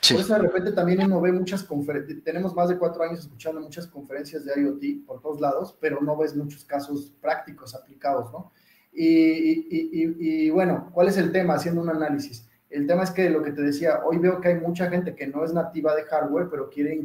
Por 0.00 0.20
eso 0.20 0.34
de 0.34 0.38
repente 0.40 0.72
también 0.72 1.04
uno 1.04 1.20
ve 1.20 1.32
muchas 1.32 1.64
conferencias, 1.64 2.22
tenemos 2.24 2.54
más 2.54 2.68
de 2.68 2.78
cuatro 2.78 3.02
años 3.02 3.20
escuchando 3.20 3.60
muchas 3.60 3.86
conferencias 3.86 4.44
de 4.44 4.60
IoT 4.60 5.06
por 5.06 5.20
todos 5.20 5.40
lados, 5.40 5.76
pero 5.80 6.00
no 6.00 6.16
ves 6.16 6.36
muchos 6.36 6.64
casos 6.64 7.12
prácticos 7.20 7.74
aplicados, 7.74 8.32
¿no? 8.32 8.52
Y, 8.92 10.50
bueno, 10.50 10.90
¿cuál 10.92 11.08
es 11.08 11.16
el 11.18 11.30
tema? 11.30 11.54
Haciendo 11.54 11.80
un 11.80 11.90
análisis. 11.90 12.48
El 12.70 12.86
tema 12.86 13.04
es 13.04 13.10
que 13.10 13.30
lo 13.30 13.42
que 13.42 13.52
te 13.52 13.62
decía, 13.62 14.00
hoy 14.04 14.18
veo 14.18 14.40
que 14.40 14.48
hay 14.48 14.56
mucha 14.56 14.90
gente 14.90 15.14
que 15.14 15.26
no 15.26 15.44
es 15.44 15.52
nativa 15.54 15.94
de 15.94 16.02
hardware, 16.04 16.48
pero 16.50 16.68
quiere 16.68 16.98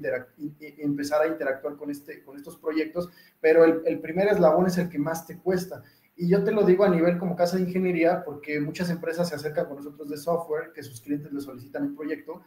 empezar 0.80 1.22
a 1.22 1.28
interactuar 1.28 1.76
con, 1.76 1.90
este, 1.90 2.24
con 2.24 2.36
estos 2.36 2.58
proyectos, 2.58 3.10
pero 3.40 3.64
el, 3.64 3.82
el 3.86 4.00
primer 4.00 4.28
eslabón 4.28 4.68
es 4.68 4.78
el 4.78 4.90
que 4.90 5.00
más 5.00 5.26
te 5.26 5.38
cuesta. 5.38 5.84
Y 6.16 6.30
yo 6.30 6.44
te 6.44 6.52
lo 6.52 6.64
digo 6.64 6.84
a 6.84 6.90
nivel 6.90 7.18
como 7.18 7.36
casa 7.36 7.58
de 7.58 7.64
ingeniería, 7.64 8.24
porque 8.24 8.60
muchas 8.60 8.90
empresas 8.90 9.30
se 9.30 9.36
acercan 9.36 9.66
con 9.66 9.78
nosotros 9.78 10.10
de 10.10 10.18
software, 10.18 10.72
que 10.74 10.84
sus 10.84 11.02
clientes 11.02 11.32
les 11.32 11.44
solicitan 11.44 11.84
un 11.84 11.96
proyecto, 11.96 12.44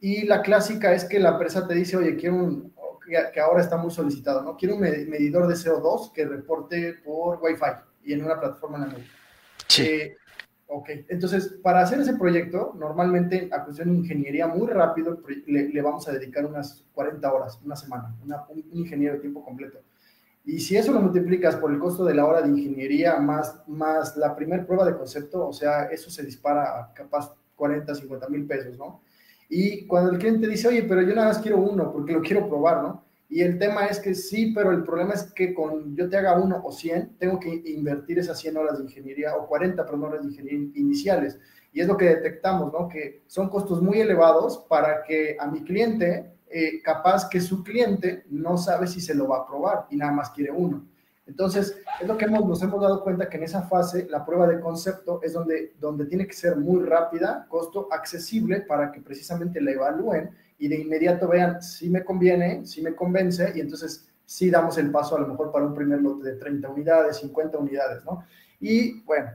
y 0.00 0.26
la 0.26 0.42
clásica 0.42 0.92
es 0.92 1.04
que 1.04 1.18
la 1.18 1.30
empresa 1.30 1.66
te 1.66 1.74
dice, 1.74 1.96
oye, 1.96 2.16
quiero 2.16 2.36
un, 2.36 2.74
que, 3.32 3.40
ahora 3.40 3.62
está 3.62 3.76
muy 3.76 3.90
solicitado, 3.90 4.42
¿no? 4.42 4.56
Quiero 4.56 4.74
un 4.74 4.80
medidor 4.82 5.46
de 5.46 5.54
CO2 5.54 6.12
que 6.12 6.26
reporte 6.26 6.94
por 7.04 7.38
Wi-Fi 7.42 7.84
y 8.04 8.12
en 8.12 8.24
una 8.24 8.38
plataforma 8.38 8.78
en 8.78 8.82
la 8.82 8.88
nube. 8.88 9.06
Sí. 9.68 9.82
Eh, 9.84 10.16
ok, 10.66 10.90
entonces, 11.08 11.58
para 11.62 11.80
hacer 11.80 12.00
ese 12.00 12.16
proyecto, 12.16 12.74
normalmente 12.76 13.48
a 13.52 13.64
cuestión 13.64 13.90
de 13.92 13.98
ingeniería 13.98 14.46
muy 14.46 14.66
rápido, 14.68 15.22
le, 15.46 15.82
vamos 15.82 16.06
a 16.08 16.12
dedicar 16.12 16.44
unas 16.44 16.84
40 16.92 17.32
horas, 17.32 17.60
una 17.64 17.76
semana, 17.76 18.14
un, 18.48 18.64
ingeniero 18.72 19.14
de 19.14 19.20
tiempo 19.20 19.44
completo. 19.44 19.78
Y 20.44 20.60
si 20.60 20.76
eso 20.76 20.92
lo 20.92 21.00
multiplicas 21.00 21.56
por 21.56 21.72
el 21.72 21.78
costo 21.80 22.04
de 22.04 22.14
la 22.14 22.24
hora 22.24 22.40
de 22.40 22.48
ingeniería 22.48 23.16
más, 23.18 23.62
más 23.66 24.16
la 24.16 24.36
primera 24.36 24.64
prueba 24.64 24.84
de 24.84 24.96
concepto, 24.96 25.48
o 25.48 25.52
sea, 25.52 25.86
eso 25.86 26.08
se 26.08 26.22
dispara 26.22 26.78
a 26.78 26.94
capaz 26.94 27.34
40, 27.56 27.94
50 27.94 28.28
mil 28.28 28.46
pesos, 28.46 28.78
¿no? 28.78 29.00
Y 29.48 29.86
cuando 29.86 30.10
el 30.12 30.18
cliente 30.18 30.48
dice, 30.48 30.68
oye, 30.68 30.82
pero 30.82 31.02
yo 31.02 31.14
nada 31.14 31.28
más 31.28 31.38
quiero 31.38 31.58
uno 31.58 31.92
porque 31.92 32.12
lo 32.12 32.20
quiero 32.20 32.48
probar, 32.48 32.82
¿no? 32.82 33.04
Y 33.28 33.42
el 33.42 33.58
tema 33.58 33.86
es 33.86 33.98
que 33.98 34.14
sí, 34.14 34.52
pero 34.54 34.70
el 34.70 34.84
problema 34.84 35.14
es 35.14 35.32
que 35.32 35.52
con 35.52 35.96
yo 35.96 36.08
te 36.08 36.16
haga 36.16 36.38
uno 36.38 36.60
o 36.64 36.70
100, 36.70 37.16
tengo 37.18 37.40
que 37.40 37.62
invertir 37.66 38.18
esas 38.18 38.38
100 38.38 38.56
horas 38.56 38.78
de 38.78 38.84
ingeniería 38.84 39.34
o 39.36 39.46
40, 39.48 39.84
perdón, 39.84 40.04
horas 40.04 40.22
de 40.22 40.28
ingeniería 40.28 40.70
iniciales. 40.74 41.38
Y 41.72 41.80
es 41.80 41.88
lo 41.88 41.96
que 41.96 42.06
detectamos, 42.06 42.72
¿no? 42.72 42.88
Que 42.88 43.22
son 43.26 43.48
costos 43.48 43.82
muy 43.82 44.00
elevados 44.00 44.64
para 44.68 45.02
que 45.02 45.36
a 45.38 45.46
mi 45.48 45.62
cliente, 45.64 46.34
eh, 46.48 46.80
capaz 46.82 47.28
que 47.28 47.40
su 47.40 47.64
cliente 47.64 48.24
no 48.30 48.56
sabe 48.56 48.86
si 48.86 49.00
se 49.00 49.14
lo 49.14 49.28
va 49.28 49.38
a 49.38 49.46
probar 49.46 49.86
y 49.90 49.96
nada 49.96 50.12
más 50.12 50.30
quiere 50.30 50.52
uno. 50.52 50.86
Entonces, 51.26 51.76
es 52.00 52.06
lo 52.06 52.16
que 52.16 52.26
hemos, 52.26 52.46
nos 52.46 52.62
hemos 52.62 52.80
dado 52.80 53.02
cuenta 53.02 53.28
que 53.28 53.36
en 53.36 53.42
esa 53.42 53.62
fase 53.62 54.06
la 54.08 54.24
prueba 54.24 54.46
de 54.46 54.60
concepto 54.60 55.20
es 55.22 55.32
donde, 55.32 55.74
donde 55.80 56.06
tiene 56.06 56.26
que 56.26 56.34
ser 56.34 56.56
muy 56.56 56.84
rápida, 56.84 57.46
costo 57.48 57.88
accesible 57.90 58.60
para 58.60 58.92
que 58.92 59.00
precisamente 59.00 59.60
la 59.60 59.72
evalúen 59.72 60.30
y 60.58 60.68
de 60.68 60.78
inmediato 60.78 61.28
vean 61.28 61.60
si 61.60 61.90
me 61.90 62.04
conviene, 62.04 62.64
si 62.64 62.80
me 62.80 62.94
convence 62.94 63.52
y 63.54 63.60
entonces 63.60 64.08
sí 64.24 64.50
damos 64.50 64.78
el 64.78 64.90
paso 64.90 65.16
a 65.16 65.20
lo 65.20 65.26
mejor 65.26 65.50
para 65.50 65.66
un 65.66 65.74
primer 65.74 66.00
lote 66.00 66.30
de 66.30 66.36
30 66.36 66.68
unidades, 66.68 67.16
50 67.18 67.58
unidades, 67.58 68.04
¿no? 68.04 68.24
Y 68.60 69.02
bueno, 69.02 69.30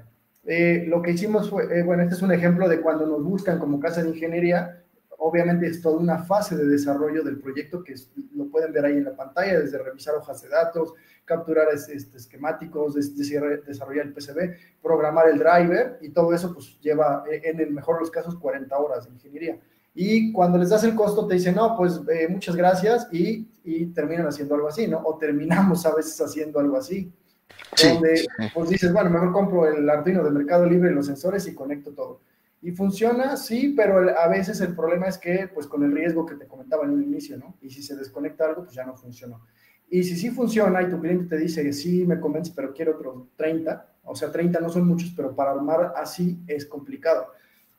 eh, 0.45 0.85
lo 0.87 1.01
que 1.01 1.11
hicimos 1.11 1.49
fue, 1.49 1.79
eh, 1.79 1.83
bueno, 1.83 2.03
este 2.03 2.15
es 2.15 2.21
un 2.21 2.31
ejemplo 2.31 2.67
de 2.67 2.81
cuando 2.81 3.05
nos 3.05 3.23
buscan 3.23 3.59
como 3.59 3.79
casa 3.79 4.01
de 4.01 4.09
ingeniería, 4.09 4.80
obviamente 5.23 5.67
es 5.67 5.81
toda 5.81 5.97
una 5.97 6.17
fase 6.23 6.57
de 6.57 6.65
desarrollo 6.65 7.23
del 7.23 7.39
proyecto 7.39 7.83
que 7.83 7.93
lo 8.35 8.47
pueden 8.47 8.73
ver 8.73 8.85
ahí 8.85 8.97
en 8.97 9.05
la 9.05 9.15
pantalla, 9.15 9.59
desde 9.59 9.77
revisar 9.77 10.15
hojas 10.15 10.41
de 10.41 10.49
datos, 10.49 10.93
capturar 11.25 11.67
este, 11.71 12.17
esquemáticos, 12.17 12.95
desarrollar 13.15 14.07
el 14.07 14.13
PCB, 14.13 14.81
programar 14.81 15.29
el 15.29 15.37
driver 15.37 15.99
y 16.01 16.09
todo 16.09 16.33
eso 16.33 16.51
pues 16.51 16.79
lleva 16.81 17.23
eh, 17.31 17.41
en 17.43 17.59
el 17.59 17.71
mejor 17.71 17.95
de 17.95 18.01
los 18.01 18.11
casos 18.11 18.35
40 18.35 18.75
horas 18.75 19.05
de 19.05 19.11
ingeniería. 19.11 19.59
Y 19.93 20.31
cuando 20.31 20.57
les 20.57 20.69
das 20.69 20.83
el 20.85 20.95
costo 20.95 21.27
te 21.27 21.35
dicen, 21.35 21.53
no, 21.53 21.77
pues 21.77 22.01
eh, 22.11 22.27
muchas 22.27 22.55
gracias 22.55 23.07
y, 23.11 23.47
y, 23.63 23.87
terminan 23.87 24.25
haciendo 24.25 24.55
algo 24.55 24.69
así, 24.69 24.87
¿no? 24.87 25.01
O 25.05 25.17
terminamos 25.19 25.85
a 25.85 25.93
veces 25.93 26.19
haciendo 26.19 26.59
algo 26.59 26.77
así. 26.77 27.13
donde 27.83 28.25
pues 28.55 28.69
dices, 28.69 28.91
bueno, 28.91 29.11
mejor 29.11 29.31
compro 29.33 29.67
el 29.67 29.87
Arduino 29.87 30.23
de 30.23 30.31
Mercado 30.31 30.65
Libre 30.65 30.89
y 30.89 30.95
los 30.95 31.05
sensores 31.05 31.47
y 31.47 31.53
conecto 31.53 31.91
todo. 31.91 32.21
Y 32.61 32.71
funciona, 32.71 33.37
sí, 33.37 33.73
pero 33.75 34.17
a 34.17 34.27
veces 34.27 34.61
el 34.61 34.75
problema 34.75 35.07
es 35.07 35.17
que, 35.17 35.49
pues 35.53 35.65
con 35.65 35.83
el 35.83 35.91
riesgo 35.91 36.25
que 36.25 36.35
te 36.35 36.45
comentaba 36.45 36.85
en 36.85 36.91
un 36.91 37.03
inicio, 37.03 37.37
¿no? 37.37 37.57
Y 37.61 37.71
si 37.71 37.81
se 37.81 37.95
desconecta 37.95 38.45
algo, 38.45 38.63
pues 38.63 38.75
ya 38.75 38.85
no 38.85 38.95
funcionó. 38.95 39.41
Y 39.89 40.03
si 40.03 40.15
sí 40.15 40.29
funciona 40.29 40.81
y 40.81 40.89
tu 40.89 40.99
cliente 40.99 41.25
te 41.25 41.41
dice, 41.41 41.73
sí, 41.73 42.05
me 42.05 42.19
convence, 42.19 42.53
pero 42.55 42.73
quiero 42.73 42.95
otros 42.95 43.27
30, 43.35 43.93
o 44.03 44.15
sea, 44.15 44.31
30 44.31 44.59
no 44.59 44.69
son 44.69 44.87
muchos, 44.87 45.11
pero 45.15 45.35
para 45.35 45.51
armar 45.51 45.93
así 45.97 46.39
es 46.47 46.65
complicado. 46.65 47.27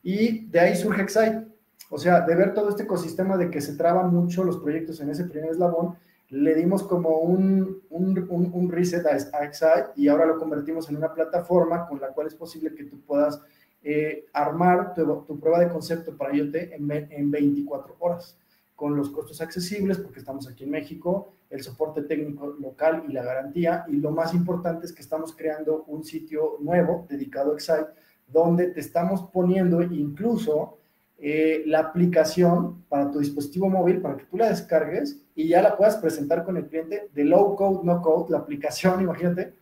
Y 0.03 0.47
de 0.47 0.59
ahí 0.59 0.75
surge 0.75 1.01
Excite. 1.01 1.47
O 1.89 1.97
sea, 1.97 2.21
de 2.21 2.35
ver 2.35 2.53
todo 2.53 2.69
este 2.69 2.83
ecosistema 2.83 3.37
de 3.37 3.49
que 3.49 3.61
se 3.61 3.75
traban 3.75 4.13
mucho 4.13 4.43
los 4.43 4.57
proyectos 4.57 4.99
en 4.99 5.09
ese 5.09 5.25
primer 5.25 5.51
eslabón, 5.51 5.95
le 6.29 6.55
dimos 6.55 6.83
como 6.83 7.19
un, 7.19 7.81
un, 7.89 8.27
un, 8.29 8.71
reset 8.71 9.05
a, 9.05 9.15
Excite 9.45 9.91
y 9.95 10.07
ahora 10.07 10.25
lo 10.25 10.37
convertimos 10.37 10.89
en 10.89 10.97
una 10.97 11.13
plataforma 11.13 11.87
con 11.87 12.01
la 12.01 12.07
cual 12.07 12.27
es 12.27 12.35
posible 12.35 12.73
que 12.73 12.85
tú 12.85 12.99
puedas 13.01 13.41
eh, 13.83 14.25
armar 14.33 14.93
tu, 14.93 15.39
prueba 15.39 15.59
de 15.59 15.69
concepto 15.69 16.15
para 16.15 16.35
IoT 16.35 16.55
en, 16.55 16.89
en 16.91 17.31
24 17.31 17.95
horas, 17.99 18.37
con 18.75 18.95
los 18.95 19.09
costos 19.09 19.41
accesibles, 19.41 19.97
porque 19.97 20.19
estamos 20.19 20.47
aquí 20.47 20.63
en 20.63 20.71
México, 20.71 21.33
el 21.49 21.61
soporte 21.61 22.01
técnico 22.03 22.47
local 22.59 23.03
y 23.07 23.13
la 23.13 23.23
garantía. 23.23 23.85
Y 23.87 23.97
lo 23.97 24.11
más 24.11 24.33
importante 24.33 24.85
es 24.85 24.93
que 24.93 25.01
estamos 25.01 25.35
creando 25.35 25.83
un 25.87 26.03
sitio 26.03 26.57
nuevo 26.59 27.05
dedicado 27.09 27.51
a 27.51 27.55
Excite, 27.55 27.87
donde 28.27 28.67
te 28.67 28.79
estamos 28.79 29.29
poniendo 29.31 29.81
incluso 29.81 30.79
eh, 31.25 31.63
la 31.67 31.79
aplicación 31.79 32.83
para 32.89 33.09
tu 33.09 33.19
dispositivo 33.19 33.69
móvil 33.69 34.01
para 34.01 34.17
que 34.17 34.25
tú 34.25 34.35
la 34.35 34.49
descargues 34.49 35.21
y 35.35 35.47
ya 35.47 35.61
la 35.61 35.77
puedas 35.77 35.95
presentar 35.97 36.43
con 36.43 36.57
el 36.57 36.67
cliente 36.67 37.09
de 37.13 37.23
low 37.23 37.55
code, 37.55 37.79
no 37.83 38.01
code, 38.01 38.31
la 38.31 38.39
aplicación, 38.39 39.01
imagínate, 39.03 39.53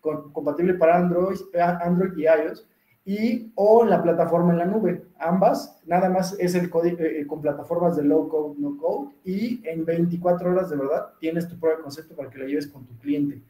compatible 0.00 0.74
para 0.74 0.96
Android, 0.96 1.36
Android 1.82 2.16
y 2.16 2.22
iOS, 2.22 2.66
y 3.04 3.50
o 3.54 3.84
la 3.84 4.02
plataforma 4.02 4.52
en 4.52 4.58
la 4.58 4.66
nube. 4.66 5.04
Ambas, 5.18 5.80
nada 5.86 6.08
más 6.08 6.36
es 6.38 6.54
el 6.54 6.70
código 6.70 6.98
eh, 7.00 7.26
con 7.26 7.40
plataformas 7.40 7.96
de 7.96 8.04
low 8.04 8.28
code, 8.28 8.54
no 8.58 8.76
code, 8.76 9.10
y 9.24 9.60
en 9.66 9.84
24 9.84 10.50
horas 10.50 10.70
de 10.70 10.76
verdad 10.76 11.14
tienes 11.18 11.48
tu 11.48 11.58
prueba 11.58 11.82
concepto 11.82 12.14
para 12.14 12.30
que 12.30 12.38
la 12.38 12.46
lleves 12.46 12.66
con 12.66 12.84
tu 12.84 12.96
cliente. 12.98 13.42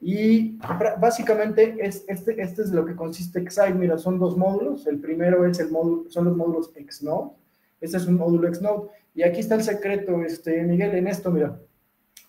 Y 0.00 0.58
básicamente 0.98 1.76
es, 1.78 2.04
este, 2.08 2.40
este 2.40 2.62
es 2.62 2.70
lo 2.70 2.86
que 2.86 2.96
consiste 2.96 3.38
Excite. 3.38 3.74
Mira, 3.74 3.98
son 3.98 4.18
dos 4.18 4.36
módulos. 4.36 4.86
El 4.86 4.98
primero 4.98 5.44
es 5.44 5.60
el 5.60 5.70
módulo, 5.70 6.08
son 6.08 6.24
los 6.24 6.36
módulos 6.36 6.72
Xnode. 6.72 7.32
Este 7.82 7.98
es 7.98 8.06
un 8.06 8.16
módulo 8.16 8.52
Xnode. 8.52 8.88
Y 9.14 9.22
aquí 9.22 9.40
está 9.40 9.56
el 9.56 9.62
secreto, 9.62 10.22
este, 10.24 10.62
Miguel, 10.62 10.94
en 10.94 11.06
esto, 11.06 11.30
mira. 11.30 11.60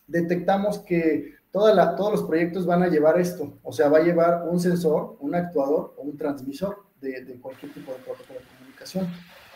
Detectamos 0.08 0.80
que 0.80 1.36
toda 1.52 1.74
la, 1.74 1.96
todos 1.96 2.12
los 2.12 2.24
proyectos 2.24 2.66
van 2.66 2.84
a 2.84 2.88
llevar 2.88 3.20
esto. 3.20 3.60
O 3.64 3.72
sea, 3.72 3.90
va 3.90 4.00
a 4.00 4.04
llevar 4.04 4.48
un 4.50 4.60
sensor, 4.60 5.18
un 5.20 5.36
actuador 5.36 5.94
o 5.98 6.02
un 6.02 6.18
transmisor 6.18 6.86
de, 7.00 7.24
de 7.24 7.40
cualquier 7.40 7.74
tipo 7.74 7.92
de 7.92 8.00
protocolo 8.00 8.40
de 8.40 8.46
comunicación. 8.58 9.08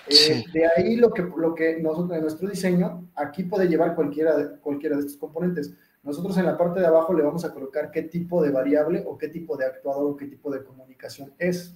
Eh, 0.07 0.43
de 0.53 0.67
ahí 0.67 0.95
lo 0.97 1.11
que, 1.11 1.23
lo 1.23 1.55
que 1.55 1.81
nosotros 1.81 2.15
en 2.15 2.21
nuestro 2.21 2.47
diseño, 2.47 3.09
aquí 3.15 3.43
puede 3.43 3.67
llevar 3.67 3.95
cualquiera, 3.95 4.57
cualquiera 4.61 4.95
de 4.95 5.01
estos 5.01 5.17
componentes. 5.17 5.73
Nosotros 6.03 6.37
en 6.37 6.45
la 6.45 6.57
parte 6.57 6.79
de 6.79 6.85
abajo 6.85 7.13
le 7.13 7.23
vamos 7.23 7.43
a 7.45 7.53
colocar 7.53 7.89
qué 7.89 8.03
tipo 8.03 8.43
de 8.43 8.51
variable 8.51 9.03
o 9.07 9.17
qué 9.17 9.29
tipo 9.29 9.57
de 9.57 9.65
actuador 9.65 10.11
o 10.11 10.15
qué 10.15 10.27
tipo 10.27 10.51
de 10.51 10.63
comunicación 10.63 11.33
es. 11.39 11.75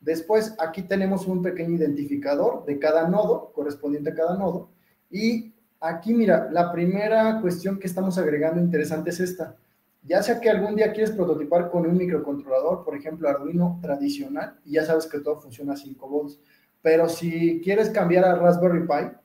Después, 0.00 0.54
aquí 0.58 0.82
tenemos 0.82 1.26
un 1.26 1.42
pequeño 1.42 1.76
identificador 1.76 2.64
de 2.64 2.78
cada 2.78 3.08
nodo, 3.08 3.52
correspondiente 3.52 4.10
a 4.10 4.14
cada 4.14 4.36
nodo. 4.36 4.70
Y 5.10 5.54
aquí, 5.80 6.14
mira, 6.14 6.48
la 6.50 6.72
primera 6.72 7.40
cuestión 7.40 7.78
que 7.78 7.86
estamos 7.86 8.18
agregando 8.18 8.60
interesante 8.60 9.10
es 9.10 9.20
esta. 9.20 9.56
Ya 10.02 10.22
sea 10.22 10.40
que 10.40 10.48
algún 10.48 10.76
día 10.76 10.92
quieres 10.92 11.10
prototipar 11.10 11.70
con 11.70 11.86
un 11.86 11.96
microcontrolador, 11.96 12.84
por 12.84 12.96
ejemplo, 12.96 13.28
Arduino 13.28 13.78
tradicional, 13.82 14.58
y 14.64 14.72
ya 14.72 14.84
sabes 14.84 15.06
que 15.06 15.20
todo 15.20 15.40
funciona 15.40 15.74
a 15.74 15.76
5 15.76 16.08
volts. 16.08 16.40
Pero 16.80 17.08
si 17.08 17.60
quieres 17.62 17.90
cambiar 17.90 18.24
a 18.24 18.36
Raspberry 18.36 18.86
Pi, 18.86 19.16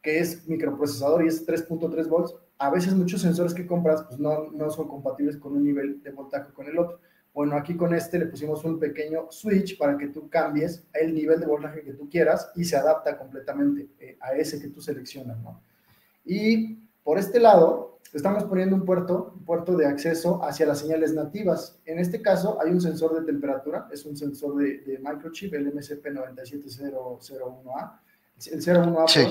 que 0.00 0.20
es 0.20 0.48
microprocesador 0.48 1.24
y 1.24 1.28
es 1.28 1.46
3.3 1.46 2.08
volts, 2.08 2.34
a 2.58 2.70
veces 2.70 2.94
muchos 2.94 3.22
sensores 3.22 3.54
que 3.54 3.66
compras 3.66 4.02
pues 4.04 4.20
no, 4.20 4.50
no 4.52 4.70
son 4.70 4.88
compatibles 4.88 5.36
con 5.36 5.52
un 5.52 5.64
nivel 5.64 6.02
de 6.02 6.10
voltaje 6.10 6.52
con 6.52 6.66
el 6.66 6.78
otro. 6.78 7.00
Bueno, 7.32 7.56
aquí 7.56 7.76
con 7.76 7.94
este 7.94 8.18
le 8.18 8.26
pusimos 8.26 8.64
un 8.64 8.78
pequeño 8.78 9.30
switch 9.30 9.78
para 9.78 9.96
que 9.96 10.08
tú 10.08 10.28
cambies 10.28 10.86
el 10.92 11.14
nivel 11.14 11.40
de 11.40 11.46
voltaje 11.46 11.82
que 11.82 11.92
tú 11.92 12.08
quieras 12.08 12.50
y 12.56 12.64
se 12.64 12.76
adapta 12.76 13.16
completamente 13.16 13.88
eh, 13.98 14.18
a 14.20 14.32
ese 14.32 14.60
que 14.60 14.68
tú 14.68 14.80
seleccionas, 14.80 15.38
¿no? 15.40 15.62
Y 16.30 16.78
por 17.02 17.18
este 17.18 17.40
lado, 17.40 17.98
estamos 18.12 18.44
poniendo 18.44 18.76
un 18.76 18.84
puerto, 18.84 19.34
un 19.36 19.44
puerto 19.44 19.76
de 19.76 19.86
acceso 19.86 20.40
hacia 20.44 20.64
las 20.64 20.78
señales 20.78 21.12
nativas. 21.12 21.80
En 21.84 21.98
este 21.98 22.22
caso, 22.22 22.56
hay 22.62 22.70
un 22.70 22.80
sensor 22.80 23.18
de 23.18 23.26
temperatura, 23.26 23.88
es 23.90 24.06
un 24.06 24.16
sensor 24.16 24.54
de, 24.56 24.78
de 24.78 24.96
microchip, 24.98 25.52
el 25.54 25.74
MSP97001A, 25.74 27.98
el 28.52 28.62
01A, 28.62 29.08
sí 29.08 29.26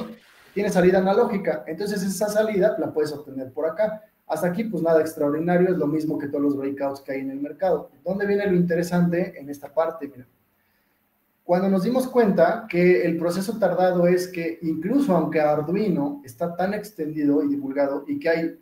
tiene 0.53 0.69
salida 0.69 0.97
analógica, 0.97 1.63
entonces 1.67 2.03
esa 2.03 2.27
salida 2.27 2.75
la 2.79 2.91
puedes 2.91 3.13
obtener 3.13 3.53
por 3.53 3.65
acá. 3.65 4.03
Hasta 4.27 4.47
aquí, 4.47 4.65
pues 4.65 4.83
nada 4.83 4.99
extraordinario, 5.01 5.69
es 5.69 5.77
lo 5.77 5.87
mismo 5.87 6.19
que 6.19 6.27
todos 6.27 6.43
los 6.43 6.57
breakouts 6.57 6.99
que 7.01 7.13
hay 7.13 7.21
en 7.21 7.31
el 7.31 7.39
mercado. 7.39 7.89
¿Dónde 8.03 8.27
viene 8.27 8.45
lo 8.45 8.55
interesante 8.55 9.39
en 9.39 9.49
esta 9.49 9.73
parte? 9.73 10.07
Mira, 10.07 10.27
cuando 11.49 11.67
nos 11.67 11.81
dimos 11.81 12.07
cuenta 12.07 12.67
que 12.69 13.03
el 13.03 13.17
proceso 13.17 13.57
tardado 13.57 14.05
es 14.05 14.27
que 14.27 14.59
incluso 14.61 15.15
aunque 15.15 15.41
Arduino 15.41 16.21
está 16.23 16.55
tan 16.55 16.75
extendido 16.75 17.41
y 17.41 17.47
divulgado 17.47 18.05
y 18.07 18.19
que 18.19 18.29
hay 18.29 18.59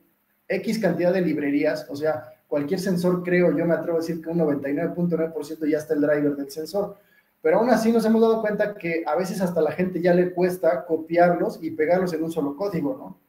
X 0.48 0.80
cantidad 0.80 1.12
de 1.12 1.20
librerías, 1.20 1.86
o 1.90 1.98
sea, 1.98 2.24
cualquier 2.48 2.80
sensor, 2.80 3.24
creo, 3.24 3.58
yo 3.58 3.66
me 3.66 3.74
atrevo 3.74 3.98
a 3.98 4.00
decir 4.00 4.22
que 4.22 4.30
un 4.30 4.40
99.9% 4.40 5.70
ya 5.70 5.80
está 5.80 5.96
el 5.96 6.00
driver 6.00 6.38
del 6.38 6.50
sensor. 6.50 6.96
Pero 7.42 7.58
aún 7.58 7.70
así 7.72 7.92
nos 7.92 8.06
hemos 8.06 8.22
dado 8.22 8.40
cuenta 8.40 8.76
que 8.76 9.04
a 9.06 9.18
veces 9.18 9.42
hasta 9.42 9.60
la 9.60 9.74
gente 9.74 10.00
ya 10.00 10.14
le 10.14 10.32
cuesta 10.32 10.86
copiarlos 10.86 11.60
y 11.62 11.72
pegarlos 11.72 12.14
en 12.14 12.24
un 12.24 12.32
solo 12.32 12.56
código, 12.56 12.96
¿no? 12.98 13.20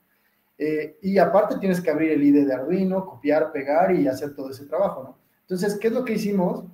Eh, 0.56 0.98
y 1.02 1.18
aparte 1.18 1.58
tienes 1.58 1.80
que 1.80 1.90
abrir 1.90 2.12
el 2.12 2.22
IDE 2.22 2.44
de 2.44 2.54
Arduino, 2.54 3.04
copiar, 3.04 3.50
pegar 3.50 3.92
y 3.92 4.06
hacer 4.06 4.36
todo 4.36 4.50
ese 4.50 4.66
trabajo, 4.66 5.02
¿no? 5.02 5.18
Entonces, 5.40 5.76
¿qué 5.80 5.88
es 5.88 5.94
lo 5.94 6.04
que 6.04 6.12
hicimos? 6.12 6.64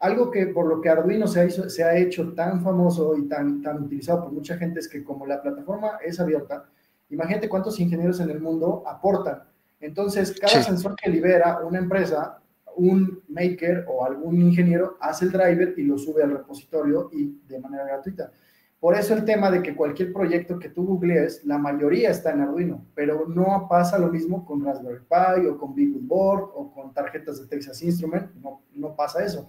Algo 0.00 0.30
que 0.30 0.46
por 0.46 0.66
lo 0.66 0.80
que 0.80 0.88
Arduino 0.88 1.26
se 1.26 1.40
ha, 1.40 1.50
se 1.50 1.84
ha 1.84 1.96
hecho 1.96 2.32
tan 2.32 2.62
famoso 2.62 3.16
y 3.16 3.28
tan, 3.28 3.62
tan 3.62 3.82
utilizado 3.82 4.24
por 4.24 4.32
mucha 4.32 4.56
gente 4.56 4.80
es 4.80 4.88
que 4.88 5.04
como 5.04 5.26
la 5.26 5.42
plataforma 5.42 5.98
es 6.04 6.18
abierta, 6.18 6.64
imagínate 7.10 7.48
cuántos 7.48 7.78
ingenieros 7.78 8.18
en 8.20 8.30
el 8.30 8.40
mundo 8.40 8.82
aportan. 8.86 9.42
Entonces, 9.78 10.38
cada 10.40 10.62
sensor 10.62 10.96
que 10.96 11.10
libera 11.10 11.60
una 11.60 11.78
empresa, 11.78 12.40
un 12.76 13.22
maker 13.28 13.84
o 13.88 14.04
algún 14.04 14.40
ingeniero 14.40 14.96
hace 15.00 15.26
el 15.26 15.32
driver 15.32 15.74
y 15.76 15.82
lo 15.82 15.98
sube 15.98 16.22
al 16.22 16.30
repositorio 16.32 17.10
y 17.12 17.38
de 17.46 17.58
manera 17.58 17.84
gratuita. 17.84 18.32
Por 18.80 18.94
eso 18.94 19.12
el 19.12 19.26
tema 19.26 19.50
de 19.50 19.62
que 19.62 19.76
cualquier 19.76 20.10
proyecto 20.10 20.58
que 20.58 20.70
tú 20.70 20.86
googlees, 20.86 21.44
la 21.44 21.58
mayoría 21.58 22.08
está 22.08 22.32
en 22.32 22.40
Arduino, 22.40 22.86
pero 22.94 23.26
no 23.28 23.66
pasa 23.68 23.98
lo 23.98 24.08
mismo 24.08 24.46
con 24.46 24.64
Raspberry 24.64 25.00
Pi 25.00 25.46
o 25.46 25.58
con 25.58 25.74
Board 26.06 26.44
o 26.54 26.72
con 26.72 26.94
tarjetas 26.94 27.38
de 27.38 27.46
Texas 27.46 27.82
Instrument, 27.82 28.34
no, 28.36 28.62
no 28.74 28.96
pasa 28.96 29.22
eso. 29.22 29.48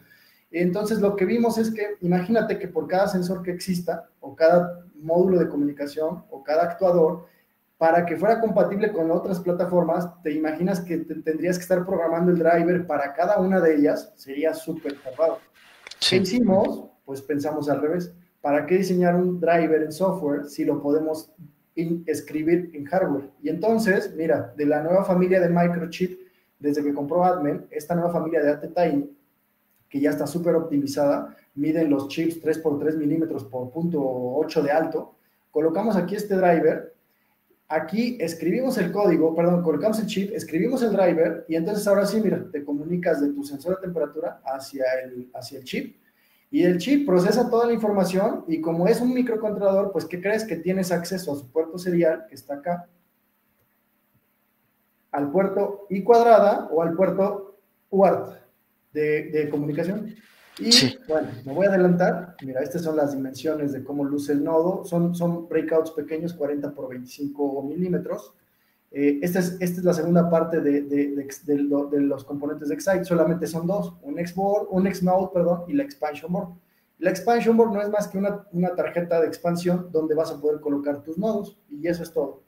Entonces 0.52 1.00
lo 1.00 1.16
que 1.16 1.26
vimos 1.26 1.58
es 1.58 1.72
que 1.72 1.96
imagínate 2.02 2.60
que 2.60 2.68
por 2.68 2.88
cada 2.88 3.08
sensor 3.08 3.42
que 3.42 3.52
exista 3.52 4.10
o 4.20 4.36
cada 4.36 4.86
módulo 4.96 5.40
de 5.40 5.48
comunicación 5.48 6.24
o 6.30 6.44
cada 6.44 6.64
actuador, 6.64 7.26
para 7.78 8.06
que 8.06 8.16
fuera 8.16 8.40
compatible 8.40 8.92
con 8.92 9.10
otras 9.10 9.40
plataformas, 9.40 10.08
te 10.22 10.32
imaginas 10.32 10.82
que 10.82 10.98
tendrías 10.98 11.58
que 11.58 11.64
estar 11.64 11.84
programando 11.86 12.32
el 12.32 12.38
driver 12.38 12.86
para 12.86 13.14
cada 13.14 13.40
una 13.40 13.60
de 13.60 13.76
ellas, 13.76 14.14
sería 14.16 14.54
súper 14.54 15.02
tardado. 15.02 15.40
¿Qué 16.08 16.18
hicimos? 16.18 16.86
Pues 17.06 17.22
pensamos 17.22 17.70
al 17.70 17.82
revés 17.82 18.14
¿para 18.42 18.66
qué 18.66 18.78
diseñar 18.78 19.16
un 19.16 19.40
driver 19.40 19.84
en 19.84 19.92
software 19.92 20.46
si 20.46 20.66
lo 20.66 20.82
podemos 20.82 21.32
escribir 21.76 22.72
en 22.74 22.86
hardware? 22.86 23.30
Y 23.42 23.50
entonces, 23.50 24.14
mira, 24.16 24.54
de 24.58 24.66
la 24.66 24.82
nueva 24.82 25.06
familia 25.06 25.40
de 25.40 25.50
microchip, 25.50 26.20
desde 26.60 26.84
que 26.84 26.94
compró 26.94 27.24
Admen, 27.24 27.66
esta 27.72 27.96
nueva 27.96 28.12
familia 28.12 28.44
de 28.44 28.52
ATTime, 28.52 29.08
que 29.92 30.00
ya 30.00 30.10
está 30.10 30.26
súper 30.26 30.56
optimizada, 30.56 31.36
miden 31.54 31.90
los 31.90 32.08
chips 32.08 32.42
3x3 32.42 32.96
milímetros 32.96 33.44
por 33.44 33.70
punto 33.72 34.00
8 34.02 34.64
de 34.64 34.72
alto, 34.72 35.16
colocamos 35.52 35.98
aquí 35.98 36.16
este 36.16 36.36
driver, 36.36 36.96
aquí 37.68 38.18
escribimos 38.22 38.78
el 38.78 38.90
código, 38.94 39.36
perdón, 39.36 39.62
colocamos 39.62 40.00
el 40.00 40.06
chip, 40.06 40.32
escribimos 40.34 40.82
el 40.82 40.94
driver 40.94 41.46
y 41.50 41.56
entonces 41.58 41.86
ahora 41.88 42.06
sí, 42.06 42.22
mira, 42.24 42.42
te 42.50 42.64
comunicas 42.64 43.20
de 43.20 43.34
tu 43.34 43.44
sensor 43.44 43.76
de 43.76 43.82
temperatura 43.82 44.42
hacia 44.46 44.86
el, 45.04 45.30
hacia 45.34 45.60
el 45.60 45.66
chip 45.66 45.98
y 46.50 46.64
el 46.64 46.78
chip 46.78 47.06
procesa 47.06 47.50
toda 47.50 47.68
la 47.68 47.74
información 47.74 48.46
y 48.48 48.62
como 48.62 48.88
es 48.88 49.02
un 49.02 49.14
microcontrolador, 49.14 49.92
pues 49.92 50.06
¿qué 50.06 50.22
crees? 50.22 50.46
Que 50.46 50.56
tienes 50.56 50.94
acceso 50.94 51.34
a 51.34 51.36
su 51.36 51.52
puerto 51.52 51.78
serial, 51.78 52.28
que 52.30 52.36
está 52.36 52.56
acá, 52.56 52.88
al 55.12 55.30
puerto 55.32 55.88
I 55.90 56.02
cuadrada 56.02 56.70
o 56.72 56.82
al 56.82 56.94
puerto 56.94 57.58
UART 57.90 58.41
de, 58.94 59.48
comunicación. 59.50 60.16
Y 60.60 60.70
bueno, 61.08 61.30
me 61.46 61.54
voy 61.54 61.66
a 61.66 61.70
adelantar. 61.70 62.36
Mira, 62.46 62.62
estas 62.62 62.84
son 62.84 62.98
las 62.98 63.14
dimensiones 63.16 63.72
de 63.72 63.84
cómo 63.84 64.04
luce 64.04 64.34
el 64.34 64.44
nodo. 64.44 64.84
Son, 64.86 65.16
son 65.16 65.48
breakouts 65.48 65.92
pequeños, 65.92 66.34
40 66.34 66.74
por 66.74 66.90
25 66.90 67.64
milímetros. 67.64 68.34
Eh, 68.94 69.20
esta, 69.22 69.40
es, 69.40 69.58
esta 69.62 69.80
es 69.80 69.86
la 69.86 69.94
segunda 69.94 70.30
parte 70.30 70.60
de, 70.60 70.82
de, 70.82 71.28
de, 71.46 72.02
los 72.02 72.26
componentes 72.26 72.68
de 72.68 72.76
Excite, 72.76 73.06
solamente 73.06 73.48
son 73.48 73.66
dos, 73.66 73.96
un 74.02 74.16
Xboard, 74.16 74.68
un 74.70 74.94
Xnode, 74.94 75.30
perdón, 75.34 75.64
y 75.70 75.74
la 75.74 75.84
Expansion 75.84 76.32
Board. 76.32 76.50
La 77.00 77.10
Expansion 77.10 77.56
Board 77.56 77.72
no 77.72 77.82
es 77.82 77.90
más 77.90 78.10
que 78.10 78.18
una, 78.18 78.46
una, 78.52 78.76
tarjeta 78.76 79.22
de 79.22 79.28
expansión 79.28 79.88
donde 79.94 80.14
vas 80.14 80.32
a 80.32 80.42
poder 80.42 80.60
colocar 80.60 81.02
tus 81.04 81.18
nodos, 81.18 81.58
y 81.70 81.88
eso 81.88 82.04
es 82.04 82.12
todo. 82.12 82.44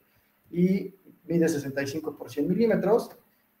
Y 0.50 0.94
mide 1.24 1.48
65 1.48 2.14
por 2.14 2.30
100 2.30 2.46
milímetros, 2.46 3.10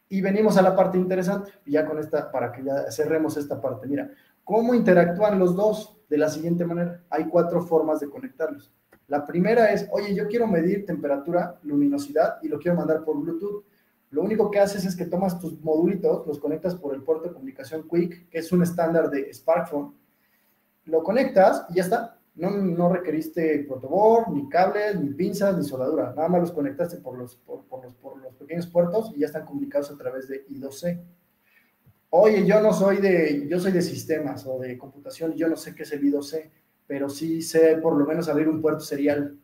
y 0.08 0.20
venimos 0.20 0.56
a 0.56 0.62
la 0.62 0.76
parte 0.76 0.98
interesante, 0.98 1.52
ya 1.66 1.86
con 1.86 1.98
esta, 1.98 2.30
para 2.30 2.52
que 2.52 2.62
ya 2.62 2.90
cerremos 2.90 3.36
esta 3.36 3.60
parte. 3.60 3.86
Mira, 3.86 4.10
¿cómo 4.44 4.74
interactúan 4.74 5.38
los 5.38 5.56
dos? 5.56 5.98
De 6.08 6.18
la 6.18 6.28
siguiente 6.28 6.64
manera, 6.64 7.02
hay 7.10 7.24
cuatro 7.24 7.62
formas 7.62 8.00
de 8.00 8.10
conectarlos. 8.10 8.72
La 9.08 9.26
primera 9.26 9.72
es, 9.72 9.88
oye, 9.90 10.14
yo 10.14 10.28
quiero 10.28 10.46
medir 10.46 10.86
temperatura, 10.86 11.58
luminosidad 11.62 12.38
y 12.42 12.48
lo 12.48 12.58
quiero 12.58 12.76
mandar 12.76 13.04
por 13.04 13.20
Bluetooth. 13.20 13.64
Lo 14.10 14.22
único 14.22 14.50
que 14.50 14.60
haces 14.60 14.84
es 14.84 14.94
que 14.94 15.06
tomas 15.06 15.38
tus 15.38 15.60
modulitos, 15.60 16.26
los 16.26 16.38
conectas 16.38 16.74
por 16.74 16.94
el 16.94 17.02
puerto 17.02 17.28
de 17.28 17.34
comunicación 17.34 17.88
Quick, 17.88 18.28
que 18.28 18.38
es 18.38 18.52
un 18.52 18.62
estándar 18.62 19.10
de 19.10 19.32
SparkPhone, 19.32 19.94
lo 20.86 21.02
conectas 21.02 21.66
y 21.70 21.74
ya 21.74 21.82
está. 21.82 22.18
No, 22.36 22.50
no 22.50 22.92
requeriste 22.92 23.64
protoboard, 23.68 24.32
ni 24.32 24.48
cables, 24.48 25.00
ni 25.00 25.10
pinzas, 25.10 25.56
ni 25.56 25.64
soldadura. 25.64 26.12
Nada 26.16 26.28
más 26.28 26.40
los 26.40 26.52
conectaste 26.52 26.96
por 26.96 27.16
los, 27.16 27.36
por, 27.36 27.64
los, 27.82 27.94
por 27.94 28.20
los 28.20 28.34
pequeños 28.34 28.66
puertos 28.66 29.12
y 29.14 29.20
ya 29.20 29.26
están 29.26 29.44
comunicados 29.44 29.90
a 29.90 29.96
través 29.96 30.26
de 30.26 30.46
I2C. 30.48 31.00
Oye, 32.10 32.44
yo 32.44 32.60
no 32.60 32.72
soy 32.72 32.98
de, 32.98 33.46
yo 33.48 33.60
soy 33.60 33.72
de 33.72 33.82
sistemas 33.82 34.46
o 34.46 34.58
de 34.58 34.76
computación 34.78 35.34
yo 35.34 35.48
no 35.48 35.56
sé 35.56 35.74
qué 35.74 35.82
es 35.84 35.92
el 35.92 36.02
I2C 36.02 36.50
pero 36.86 37.08
sí 37.08 37.42
sé 37.42 37.76
por 37.76 37.96
lo 37.96 38.06
menos 38.06 38.28
abrir 38.28 38.48
un 38.48 38.60
puerto 38.60 38.80
serial 38.80 39.36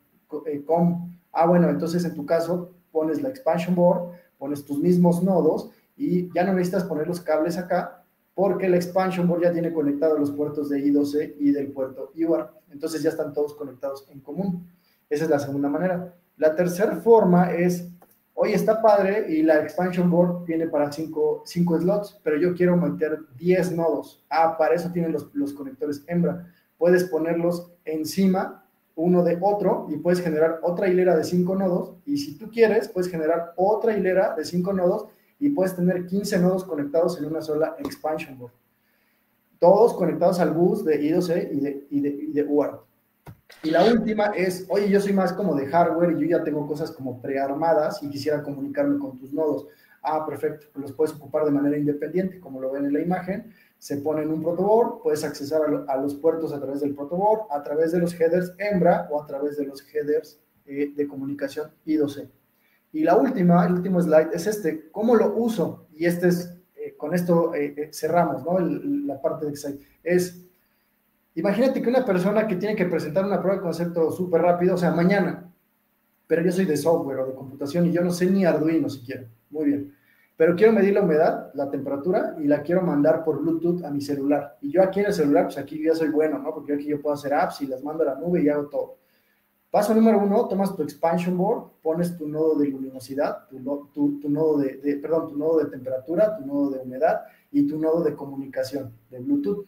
eh, 0.46 0.62
com. 0.64 1.10
Ah, 1.32 1.46
bueno, 1.46 1.68
entonces 1.68 2.04
en 2.04 2.14
tu 2.14 2.26
caso 2.26 2.74
pones 2.92 3.22
la 3.22 3.28
expansion 3.28 3.74
board, 3.74 4.12
pones 4.38 4.64
tus 4.64 4.78
mismos 4.78 5.22
nodos 5.22 5.70
y 5.96 6.32
ya 6.34 6.44
no 6.44 6.52
necesitas 6.52 6.84
poner 6.84 7.06
los 7.06 7.20
cables 7.20 7.56
acá 7.56 7.99
porque 8.34 8.68
la 8.68 8.76
expansion 8.76 9.26
board 9.26 9.42
ya 9.42 9.52
tiene 9.52 9.72
conectados 9.72 10.18
los 10.18 10.30
puertos 10.30 10.68
de 10.68 10.78
I12 10.78 11.34
y 11.38 11.52
del 11.52 11.72
puerto 11.72 12.12
UART. 12.16 12.52
Entonces 12.70 13.02
ya 13.02 13.10
están 13.10 13.32
todos 13.32 13.54
conectados 13.54 14.06
en 14.10 14.20
común. 14.20 14.66
Esa 15.08 15.24
es 15.24 15.30
la 15.30 15.38
segunda 15.38 15.68
manera. 15.68 16.14
La 16.36 16.54
tercera 16.54 16.96
forma 16.96 17.52
es, 17.52 17.88
oye, 18.34 18.54
está 18.54 18.80
padre 18.80 19.26
y 19.28 19.42
la 19.42 19.60
expansion 19.60 20.10
board 20.10 20.44
tiene 20.44 20.68
para 20.68 20.90
5 20.90 21.44
slots, 21.44 22.20
pero 22.22 22.38
yo 22.38 22.54
quiero 22.54 22.76
meter 22.76 23.18
10 23.36 23.72
nodos. 23.72 24.24
Ah, 24.30 24.56
para 24.56 24.74
eso 24.74 24.90
tienen 24.90 25.12
los, 25.12 25.34
los 25.34 25.52
conectores 25.52 26.04
hembra 26.06 26.46
puedes 26.80 27.04
ponerlos 27.04 27.70
encima 27.84 28.64
uno 28.96 29.22
de 29.22 29.36
otro 29.40 29.86
y 29.90 29.98
puedes 29.98 30.22
generar 30.22 30.60
otra 30.62 30.88
hilera 30.88 31.14
de 31.14 31.24
cinco 31.24 31.54
nodos 31.54 31.94
y 32.06 32.16
si 32.16 32.38
tú 32.38 32.50
quieres 32.50 32.88
puedes 32.88 33.10
generar 33.10 33.52
otra 33.56 33.94
hilera 33.94 34.34
de 34.34 34.46
cinco 34.46 34.72
nodos 34.72 35.08
y 35.40 35.50
puedes 35.50 35.74
tener 35.74 36.06
15 36.06 36.38
nodos 36.38 36.64
conectados 36.64 37.18
en 37.18 37.24
una 37.24 37.40
sola 37.40 37.76
expansion 37.78 38.38
board. 38.38 38.52
Todos 39.58 39.94
conectados 39.94 40.38
al 40.38 40.52
bus 40.52 40.84
de 40.84 41.00
I2C 41.02 41.48
y 41.52 41.60
de, 41.60 41.86
y 41.90 42.00
de, 42.00 42.08
y 42.08 42.42
UART. 42.42 42.82
Y 43.62 43.70
la 43.70 43.84
última 43.84 44.26
es, 44.26 44.66
oye, 44.68 44.88
yo 44.88 45.00
soy 45.00 45.12
más 45.12 45.32
como 45.32 45.54
de 45.54 45.66
hardware 45.66 46.12
y 46.12 46.20
yo 46.20 46.38
ya 46.38 46.44
tengo 46.44 46.66
cosas 46.66 46.92
como 46.92 47.20
prearmadas 47.20 48.02
y 48.02 48.08
quisiera 48.08 48.42
comunicarme 48.42 48.98
con 48.98 49.18
tus 49.18 49.32
nodos. 49.32 49.66
Ah, 50.02 50.24
perfecto, 50.24 50.68
pues 50.72 50.82
los 50.82 50.92
puedes 50.92 51.14
ocupar 51.14 51.44
de 51.44 51.50
manera 51.50 51.76
independiente, 51.76 52.40
como 52.40 52.60
lo 52.60 52.70
ven 52.70 52.86
en 52.86 52.92
la 52.92 53.00
imagen 53.00 53.52
se 53.80 53.96
pone 53.96 54.22
en 54.22 54.30
un 54.30 54.42
protoboard, 54.42 55.00
puedes 55.02 55.24
accesar 55.24 55.62
a, 55.88 55.96
los 55.96 56.14
puertos 56.14 56.52
a 56.52 56.60
través 56.60 56.82
del 56.82 56.94
protoboard, 56.94 57.50
a 57.50 57.62
través 57.62 57.92
de 57.92 57.98
los 57.98 58.12
headers 58.20 58.52
hembra 58.58 59.08
o 59.10 59.22
a 59.22 59.26
través 59.26 59.56
de 59.56 59.64
los 59.64 59.82
headers 59.90 60.38
eh, 60.66 60.92
de 60.94 61.08
comunicación 61.08 61.72
I2C. 61.86 62.28
Y 62.92 63.02
la 63.04 63.16
última, 63.16 63.66
el 63.66 63.74
último 63.74 64.00
slide 64.00 64.30
es 64.32 64.46
este, 64.46 64.90
¿cómo 64.90 65.14
lo 65.14 65.34
uso? 65.34 65.86
Y 65.94 66.06
este 66.06 66.28
es, 66.28 66.56
eh, 66.74 66.94
con 66.96 67.14
esto 67.14 67.54
eh, 67.54 67.90
cerramos, 67.92 68.44
¿no? 68.44 68.58
la 68.58 69.20
parte 69.20 69.46
de 69.46 69.52
Excite. 69.52 69.84
Es, 70.02 70.44
imagínate 71.34 71.80
que 71.80 71.88
una 71.88 72.04
persona 72.04 72.46
que 72.46 72.56
tiene 72.56 72.74
que 72.74 72.86
presentar 72.86 73.24
una 73.24 73.40
prueba 73.40 73.58
de 73.58 73.62
concepto 73.62 74.10
súper 74.10 74.42
rápido, 74.42 74.74
o 74.74 74.78
sea, 74.78 74.90
mañana, 74.90 75.52
pero 76.26 76.42
yo 76.42 76.50
soy 76.50 76.64
de 76.64 76.76
software 76.76 77.18
o 77.18 77.26
de 77.26 77.34
computación 77.34 77.86
y 77.86 77.92
yo 77.92 78.02
no 78.02 78.10
sé 78.10 78.26
ni 78.26 78.44
Arduino 78.44 78.88
siquiera. 78.88 79.24
Muy 79.50 79.66
bien 79.66 80.00
pero 80.40 80.56
quiero 80.56 80.72
medir 80.72 80.94
la 80.94 81.02
humedad, 81.02 81.50
la 81.52 81.68
temperatura 81.70 82.34
y 82.38 82.44
la 82.44 82.62
quiero 82.62 82.80
mandar 82.80 83.22
por 83.24 83.42
Bluetooth 83.42 83.84
a 83.84 83.90
mi 83.90 84.00
celular. 84.00 84.56
Y 84.62 84.72
yo 84.72 84.82
aquí 84.82 85.00
en 85.00 85.06
el 85.08 85.12
celular, 85.12 85.44
pues 85.44 85.58
aquí 85.58 85.84
ya 85.84 85.94
soy 85.94 86.08
bueno, 86.08 86.38
¿no? 86.38 86.54
Porque 86.54 86.72
aquí 86.72 86.86
yo 86.86 86.98
puedo 86.98 87.14
hacer 87.14 87.34
apps 87.34 87.60
y 87.60 87.66
las 87.66 87.84
mando 87.84 88.04
a 88.04 88.06
la 88.06 88.14
nube 88.14 88.42
y 88.42 88.48
hago 88.48 88.64
todo. 88.68 88.99
Paso 89.70 89.94
número 89.94 90.18
uno, 90.18 90.48
tomas 90.48 90.74
tu 90.74 90.82
expansion 90.82 91.38
board, 91.38 91.70
pones 91.80 92.16
tu 92.16 92.26
nodo 92.26 92.56
de 92.56 92.66
luminosidad, 92.68 93.46
tu, 93.48 93.60
nodo 94.28 94.58
de, 94.58 94.98
perdón, 95.00 95.28
tu 95.28 95.38
nodo 95.38 95.60
de 95.60 95.66
temperatura, 95.66 96.36
tu 96.36 96.44
nodo 96.44 96.70
de 96.70 96.80
humedad 96.80 97.20
y 97.52 97.68
tu 97.68 97.78
nodo 97.78 98.02
de 98.02 98.16
comunicación 98.16 98.92
de 99.10 99.20
Bluetooth. 99.20 99.66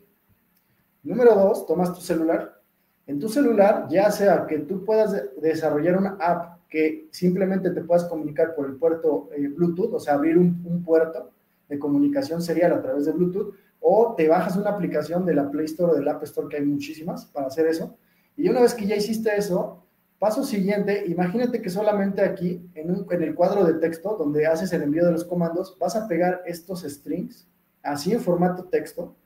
Número 1.04 1.36
dos, 1.36 1.66
tomas 1.66 1.94
tu 1.94 2.00
celular. 2.00 2.60
En 3.06 3.20
tu 3.20 3.28
celular, 3.28 3.86
ya 3.90 4.10
sea 4.10 4.44
que 4.46 4.58
tú 4.58 4.84
puedas 4.84 5.14
desarrollar 5.40 5.96
una 5.96 6.16
app 6.20 6.66
que 6.68 7.08
simplemente 7.12 7.70
te 7.70 7.82
puedas 7.82 8.04
comunicar 8.04 8.56
por 8.56 8.66
el 8.66 8.76
puerto 8.76 9.28
eh, 9.36 9.46
Bluetooth, 9.46 9.94
o 9.94 10.00
sea, 10.00 10.14
abrir 10.14 10.36
un, 10.36 10.82
puerto 10.84 11.30
de 11.68 11.78
comunicación 11.78 12.42
serial 12.42 12.72
a 12.72 12.82
través 12.82 13.06
de 13.06 13.12
Bluetooth, 13.12 13.54
o 13.78 14.14
te 14.16 14.26
bajas 14.28 14.56
una 14.56 14.70
aplicación 14.70 15.24
de 15.26 15.34
la 15.34 15.50
Play 15.50 15.66
Store 15.66 15.92
o 15.92 15.94
del 15.94 16.08
App 16.08 16.22
Store, 16.24 16.48
que 16.48 16.56
hay 16.56 16.64
muchísimas 16.64 17.26
para 17.26 17.46
hacer 17.46 17.66
eso. 17.66 17.96
Y 18.36 18.48
una 18.48 18.62
vez 18.62 18.74
que 18.74 18.86
ya 18.86 18.96
hiciste 18.96 19.36
eso, 19.36 19.81
paso 20.22 20.44
siguiente, 20.44 21.04
imagínate 21.08 21.60
que 21.60 21.68
solamente 21.68 22.22
aquí, 22.22 22.64
en, 22.76 23.04
en 23.10 23.22
el 23.24 23.34
cuadro 23.34 23.64
de 23.64 23.74
texto, 23.80 24.14
donde 24.16 24.46
haces 24.46 24.72
el 24.72 24.82
envío 24.82 25.04
de 25.04 25.10
los 25.10 25.24
comandos, 25.24 25.76
vas 25.80 25.96
a 25.96 26.06
pegar 26.06 26.42
estos 26.46 26.82
strings, 26.82 27.48
así 27.82 28.12
en 28.12 28.20
formato 28.20 28.62
texto, 28.66 29.16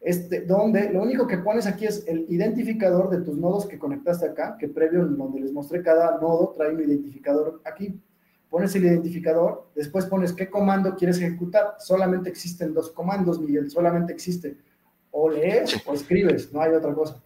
este, 0.00 0.40
donde 0.40 0.92
lo 0.92 1.00
único 1.00 1.28
que 1.28 1.38
pones 1.38 1.64
aquí 1.68 1.86
es 1.86 2.04
el 2.08 2.26
identificador 2.28 3.08
de 3.08 3.20
tus 3.20 3.38
nodos 3.38 3.66
que 3.66 3.78
conectaste 3.78 4.26
acá, 4.26 4.56
que 4.58 4.66
previo 4.66 5.06
donde 5.06 5.38
les 5.38 5.52
mostré 5.52 5.80
cada 5.80 6.18
nodo 6.18 6.52
trae 6.56 6.74
un 6.74 6.80
identificador 6.80 7.60
aquí. 7.64 8.02
Pones 8.50 8.74
el 8.74 8.84
identificador, 8.84 9.68
después 9.76 10.06
pones 10.06 10.32
qué 10.32 10.50
comando 10.50 10.96
quieres 10.96 11.18
ejecutar. 11.18 11.76
Solamente 11.78 12.28
existen 12.28 12.74
dos 12.74 12.90
comandos, 12.90 13.40
Miguel, 13.40 13.70
solamente 13.70 14.12
existe 14.12 14.56
o 15.12 15.30
lees 15.30 15.80
o 15.86 15.94
escribes, 15.94 16.52
no 16.52 16.60
hay 16.60 16.72
otra 16.72 16.92
cosa. 16.92 17.22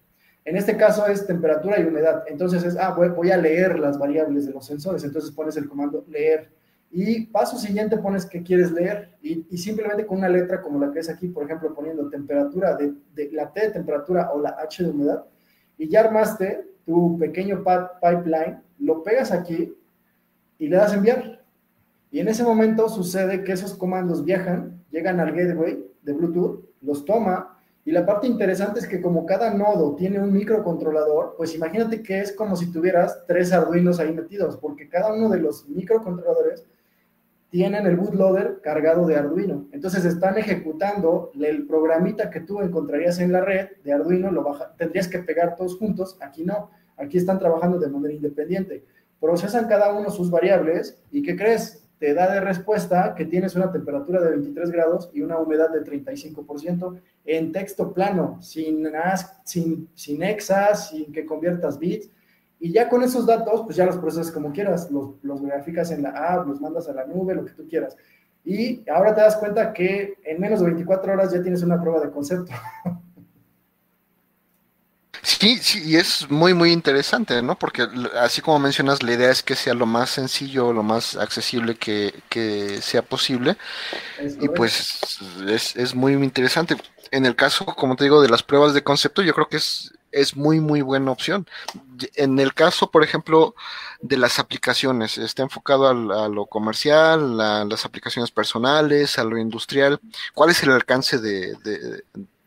En 0.46 0.56
este 0.56 0.76
caso 0.76 1.04
es 1.08 1.26
temperatura 1.26 1.80
y 1.80 1.84
humedad. 1.84 2.22
Entonces 2.28 2.62
es, 2.62 2.76
ah, 2.76 2.94
voy, 2.94 3.30
a 3.32 3.36
leer 3.36 3.80
las 3.80 3.98
variables 3.98 4.46
de 4.46 4.52
los 4.52 4.64
sensores. 4.64 5.02
Entonces 5.02 5.32
pones 5.32 5.56
el 5.56 5.68
comando 5.68 6.04
leer 6.08 6.52
Y 6.88 7.26
paso 7.26 7.58
siguiente 7.58 7.98
pones 7.98 8.24
que 8.24 8.44
quieres 8.44 8.70
leer 8.70 9.10
y, 9.20 9.44
simplemente 9.58 10.06
con 10.06 10.18
una 10.18 10.28
letra 10.28 10.62
como 10.62 10.78
la 10.78 10.92
que 10.92 11.00
es 11.00 11.10
aquí, 11.10 11.26
por 11.26 11.42
ejemplo, 11.42 11.74
poniendo 11.74 12.08
temperatura 12.08 12.76
de, 12.76 12.94
la 13.32 13.52
T 13.52 13.60
de 13.60 13.70
temperatura 13.70 14.30
o 14.32 14.40
la 14.40 14.50
H 14.50 14.84
de 14.84 14.90
humedad, 14.90 15.24
y 15.76 15.88
ya 15.88 16.00
armaste 16.00 16.64
tu 16.86 17.18
pequeño 17.18 17.64
pipeline, 18.00 18.62
lo 18.78 19.02
pegas 19.02 19.32
aquí 19.32 19.76
y 20.58 20.68
le 20.68 20.76
das 20.76 20.94
enviar. 20.94 21.44
Y 22.12 22.20
en 22.20 22.28
ese 22.28 22.44
momento 22.44 22.88
sucede 22.88 23.42
que 23.42 23.50
esos 23.50 23.74
comandos 23.74 24.24
viajan, 24.24 24.80
llegan 24.92 25.18
al 25.18 25.32
gateway 25.32 25.84
de 26.02 26.12
Bluetooth, 26.12 26.64
los 26.82 27.04
toma, 27.04 27.55
y 27.86 27.92
la 27.92 28.04
parte 28.04 28.26
interesante 28.26 28.80
es 28.80 28.88
que 28.88 29.00
como 29.00 29.24
cada 29.24 29.54
nodo 29.54 29.94
tiene 29.94 30.18
un 30.18 30.32
microcontrolador, 30.32 31.34
pues 31.36 31.54
imagínate 31.54 32.02
que 32.02 32.18
es 32.18 32.32
como 32.32 32.56
si 32.56 32.72
tuvieras 32.72 33.24
tres 33.28 33.52
Arduinos 33.52 34.00
ahí 34.00 34.12
metidos, 34.12 34.56
porque 34.56 34.88
cada 34.88 35.14
uno 35.14 35.28
de 35.28 35.38
los 35.38 35.68
microcontroladores 35.68 36.64
tienen 37.48 37.86
el 37.86 37.96
bootloader 37.96 38.60
cargado 38.60 39.06
de 39.06 39.14
Arduino. 39.14 39.68
Entonces 39.70 40.04
están 40.04 40.36
ejecutando 40.36 41.30
el 41.40 41.64
programita 41.68 42.28
que 42.28 42.40
tú 42.40 42.60
encontrarías 42.60 43.20
en 43.20 43.30
la 43.30 43.42
red 43.42 43.68
de 43.84 43.92
Arduino, 43.92 44.32
lo 44.32 44.44
tendrías 44.76 45.06
que 45.06 45.20
pegar 45.20 45.54
todos 45.54 45.78
juntos, 45.78 46.18
aquí 46.20 46.42
no, 46.42 46.72
aquí 46.96 47.18
están 47.18 47.38
trabajando 47.38 47.78
de 47.78 47.88
manera 47.88 48.14
independiente. 48.14 48.84
Procesan 49.20 49.68
cada 49.68 49.94
uno 49.94 50.10
sus 50.10 50.28
variables 50.28 51.00
y 51.12 51.22
¿qué 51.22 51.36
crees? 51.36 51.85
Te 51.98 52.12
da 52.12 52.32
de 52.32 52.40
respuesta 52.40 53.14
que 53.14 53.24
tienes 53.24 53.56
una 53.56 53.72
temperatura 53.72 54.20
de 54.20 54.30
23 54.30 54.70
grados 54.70 55.10
y 55.14 55.22
una 55.22 55.38
humedad 55.38 55.70
de 55.70 55.82
35% 55.82 57.00
en 57.24 57.52
texto 57.52 57.92
plano, 57.92 58.38
sin, 58.42 58.86
sin, 59.44 59.88
sin 59.94 60.22
exas, 60.22 60.90
sin 60.90 61.10
que 61.12 61.24
conviertas 61.24 61.78
bits 61.78 62.10
y 62.58 62.72
ya 62.72 62.88
con 62.88 63.02
esos 63.02 63.26
datos, 63.26 63.62
pues 63.64 63.76
ya 63.76 63.84
los 63.84 63.98
procesas 63.98 64.32
como 64.32 64.52
quieras, 64.52 64.90
los, 64.90 65.22
los 65.22 65.42
graficas 65.42 65.90
en 65.90 66.02
la 66.02 66.10
app, 66.10 66.46
los 66.46 66.60
mandas 66.60 66.88
a 66.88 66.94
la 66.94 67.04
nube, 67.06 67.34
lo 67.34 67.44
que 67.44 67.52
tú 67.52 67.68
quieras. 67.68 67.96
Y 68.44 68.88
ahora 68.88 69.14
te 69.14 69.20
das 69.20 69.36
cuenta 69.36 69.72
que 69.72 70.14
en 70.24 70.40
menos 70.40 70.60
de 70.60 70.66
24 70.66 71.12
horas 71.12 71.32
ya 71.32 71.42
tienes 71.42 71.62
una 71.62 71.80
prueba 71.80 72.00
de 72.00 72.10
concepto. 72.10 72.52
Sí, 75.38 75.58
sí, 75.58 75.82
y 75.84 75.96
es 75.96 76.30
muy, 76.30 76.54
muy 76.54 76.72
interesante, 76.72 77.42
¿no? 77.42 77.58
Porque 77.58 77.86
así 78.20 78.40
como 78.40 78.58
mencionas, 78.58 79.02
la 79.02 79.12
idea 79.12 79.30
es 79.30 79.42
que 79.42 79.54
sea 79.54 79.74
lo 79.74 79.86
más 79.86 80.10
sencillo, 80.10 80.72
lo 80.72 80.82
más 80.82 81.16
accesible 81.16 81.76
que, 81.76 82.14
que 82.28 82.80
sea 82.80 83.02
posible. 83.02 83.56
Y 84.40 84.48
pues 84.48 85.18
es, 85.46 85.76
es 85.76 85.94
muy 85.94 86.12
interesante. 86.14 86.76
En 87.10 87.26
el 87.26 87.36
caso, 87.36 87.66
como 87.66 87.96
te 87.96 88.04
digo, 88.04 88.22
de 88.22 88.28
las 88.28 88.42
pruebas 88.42 88.74
de 88.74 88.82
concepto, 88.82 89.22
yo 89.22 89.34
creo 89.34 89.48
que 89.48 89.58
es 89.58 89.92
es 90.16 90.34
muy, 90.34 90.60
muy 90.60 90.80
buena 90.80 91.10
opción. 91.10 91.46
En 92.14 92.38
el 92.38 92.54
caso, 92.54 92.90
por 92.90 93.04
ejemplo, 93.04 93.54
de 94.00 94.16
las 94.16 94.38
aplicaciones, 94.38 95.18
está 95.18 95.42
enfocado 95.42 95.88
a, 95.88 96.28
lo 96.28 96.46
comercial, 96.46 97.40
a 97.40 97.64
las 97.64 97.84
aplicaciones 97.84 98.30
personales, 98.30 99.18
a 99.18 99.24
lo 99.24 99.38
industrial. 99.38 100.00
¿Cuál 100.34 100.50
es 100.50 100.62
el 100.62 100.70
alcance 100.70 101.18
de, 101.18 101.54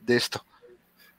esto? 0.08 0.43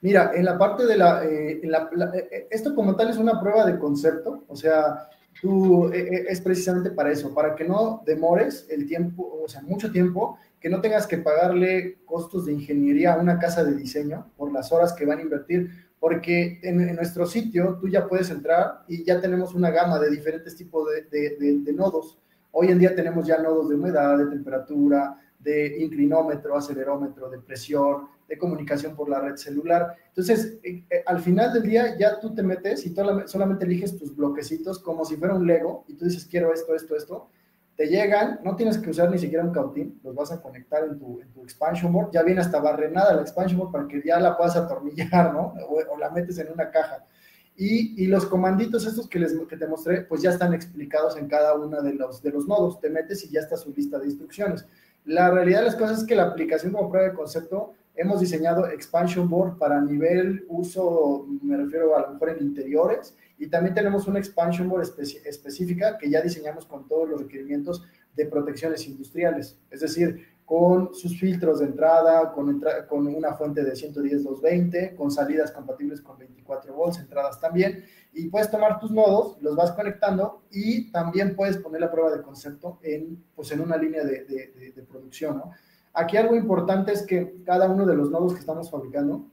Mira, 0.01 0.31
en 0.33 0.45
la 0.45 0.57
parte 0.57 0.85
de 0.87 0.97
la, 0.97 1.23
eh, 1.23 1.61
eh, 1.61 2.29
eh, 2.31 2.47
esto 2.49 2.73
como 2.73 2.95
tal 2.95 3.09
es 3.09 3.17
una 3.17 3.39
prueba 3.39 3.65
de 3.65 3.77
concepto, 3.77 4.43
o 4.47 4.55
sea, 4.55 5.07
tú 5.39 5.91
es 5.93 6.41
precisamente 6.41 6.89
para 6.89 7.11
eso, 7.11 7.33
para 7.33 7.55
que 7.55 7.63
no 7.63 8.01
demores 8.05 8.67
el 8.69 8.87
tiempo, 8.87 9.39
o 9.43 9.47
sea, 9.47 9.61
mucho 9.61 9.91
tiempo, 9.91 10.39
que 10.59 10.69
no 10.69 10.81
tengas 10.81 11.05
que 11.05 11.17
pagarle 11.17 11.99
costos 12.05 12.45
de 12.45 12.53
ingeniería 12.53 13.13
a 13.13 13.19
una 13.19 13.39
casa 13.39 13.63
de 13.63 13.75
diseño 13.75 14.31
por 14.37 14.51
las 14.51 14.71
horas 14.71 14.93
que 14.93 15.05
van 15.05 15.19
a 15.19 15.21
invertir, 15.21 15.69
porque 15.99 16.59
en, 16.63 16.95
nuestro 16.95 17.27
sitio 17.27 17.77
tú 17.79 17.87
ya 17.87 18.07
puedes 18.07 18.31
entrar 18.31 18.83
y 18.87 19.03
ya 19.03 19.21
tenemos 19.21 19.53
una 19.53 19.69
gama 19.69 19.99
de 19.99 20.09
diferentes 20.09 20.55
tipos 20.55 20.87
de, 21.11 21.73
nodos. 21.73 22.19
Hoy 22.51 22.69
en 22.69 22.79
día 22.79 22.95
tenemos 22.95 23.27
ya 23.27 23.37
nodos 23.37 23.69
de 23.69 23.75
humedad, 23.75 24.17
de 24.17 24.25
temperatura, 24.25 25.15
de 25.39 25.77
inclinómetro, 25.79 26.57
acelerómetro, 26.57 27.29
de 27.29 27.39
presión, 27.39 28.07
de 28.31 28.37
comunicación 28.37 28.95
por 28.95 29.09
la 29.09 29.19
red 29.19 29.35
celular. 29.35 29.93
Entonces, 30.07 30.57
eh, 30.63 30.85
eh, 30.89 31.03
al 31.05 31.19
final 31.19 31.51
del 31.51 31.63
día 31.63 31.97
ya 31.97 32.17
tú 32.17 32.33
te 32.33 32.41
metes 32.41 32.85
y 32.85 32.95
solamente 33.25 33.65
eliges 33.65 33.97
tus 33.97 34.15
bloquecitos 34.15 34.79
como 34.79 35.03
si 35.03 35.17
fuera 35.17 35.35
un 35.35 35.45
Lego 35.45 35.83
y 35.89 35.95
tú 35.95 36.05
dices, 36.05 36.25
quiero 36.25 36.53
esto, 36.53 36.73
esto, 36.73 36.95
esto 36.95 37.27
te 37.75 37.87
llegan, 37.87 38.39
no 38.45 38.55
tienes 38.55 38.77
que 38.77 38.89
usar 38.89 39.11
ni 39.11 39.17
siquiera 39.17 39.43
un 39.43 39.51
cautín, 39.51 39.99
los 40.01 40.15
vas 40.15 40.31
a 40.31 40.41
conectar 40.41 40.85
en 40.85 40.97
tu, 40.97 41.19
en 41.19 41.29
tu 41.33 41.43
expansion 41.43 41.91
board, 41.91 42.11
ya 42.13 42.23
viene 42.23 42.39
hasta 42.39 42.61
barrenada 42.61 43.15
la 43.15 43.21
expansion 43.21 43.59
board 43.59 43.71
para 43.71 43.87
que 43.89 44.01
ya 44.01 44.17
la 44.17 44.37
puedas 44.37 44.55
atornillar, 44.55 45.33
¿no? 45.33 45.53
O, 45.67 45.97
la 45.97 46.09
metes 46.09 46.37
en 46.37 46.53
una 46.53 46.71
caja. 46.71 47.03
Y, 47.57 48.01
y, 48.01 48.07
los 48.07 48.25
comanditos 48.27 48.85
estos 48.87 49.09
que, 49.09 49.19
les, 49.19 49.33
que 49.49 49.57
te 49.57 49.67
mostré, 49.67 50.03
pues 50.03 50.21
ya 50.21 50.29
están 50.29 50.53
explicados 50.53 51.17
en 51.17 51.27
cada 51.27 51.53
uno 51.53 51.81
de 51.81 51.93
los, 51.95 52.21
de 52.21 52.31
los 52.31 52.47
nodos, 52.47 52.79
te 52.79 52.89
metes 52.89 53.25
y 53.25 53.29
ya 53.29 53.41
está 53.41 53.57
su 53.57 53.73
lista 53.73 53.99
de 53.99 54.05
instrucciones. 54.05 54.65
La 55.03 55.29
realidad 55.29 55.59
de 55.59 55.65
las 55.65 55.75
cosas 55.75 55.99
es 55.99 56.07
que 56.07 56.15
la 56.15 56.23
aplicación 56.23 56.71
como 56.71 56.89
prueba 56.89 57.09
de 57.09 57.15
concepto, 57.15 57.73
hemos 57.95 58.19
diseñado 58.19 58.67
expansion 58.67 59.29
board 59.29 59.57
para 59.57 59.81
nivel 59.81 60.45
uso, 60.47 61.27
me 61.41 61.57
refiero 61.57 61.95
a 61.95 62.01
lo 62.01 62.13
mejor 62.13 62.29
en 62.29 62.43
interiores, 62.43 63.15
y 63.37 63.47
también 63.47 63.73
tenemos 63.73 64.07
una 64.07 64.19
expansion 64.19 64.69
board 64.69 64.83
específica 65.25 65.97
que 65.97 66.09
ya 66.09 66.21
diseñamos 66.21 66.65
con 66.65 66.87
todos 66.87 67.09
los 67.09 67.21
requerimientos 67.21 67.83
de 68.15 68.25
protecciones 68.25 68.85
industriales, 68.87 69.59
es 69.69 69.81
decir, 69.81 70.27
con 70.45 70.93
sus 70.93 71.17
filtros 71.17 71.59
de 71.59 71.65
entrada, 71.67 72.33
con, 72.33 72.61
con 72.89 73.07
una 73.07 73.33
fuente 73.35 73.63
de 73.63 73.71
110-220, 73.71 74.95
con 74.95 75.09
salidas 75.09 75.49
compatibles 75.51 76.01
con 76.01 76.17
24 76.17 76.73
volts, 76.73 76.99
entradas 76.99 77.39
también, 77.39 77.85
y 78.11 78.27
puedes 78.27 78.51
tomar 78.51 78.77
tus 78.77 78.91
nodos, 78.91 79.41
los 79.41 79.55
vas 79.55 79.71
conectando 79.71 80.43
y 80.51 80.91
también 80.91 81.37
puedes 81.37 81.55
poner 81.55 81.79
la 81.79 81.89
prueba 81.89 82.11
de 82.11 82.21
concepto 82.21 82.79
en, 82.83 83.23
pues 83.33 83.49
en 83.53 83.61
una 83.61 83.77
línea 83.77 84.03
de, 84.03 84.25
de, 84.25 84.73
de 84.75 84.83
producción. 84.83 85.37
¿no? 85.37 85.51
Aquí 85.93 86.17
algo 86.17 86.35
importante 86.35 86.93
es 86.93 87.03
que 87.03 87.41
cada 87.43 87.69
uno 87.69 87.85
de 87.85 87.95
los 87.95 88.09
nodos 88.09 88.33
que 88.33 88.39
estamos 88.39 88.71
fabricando 88.71 89.25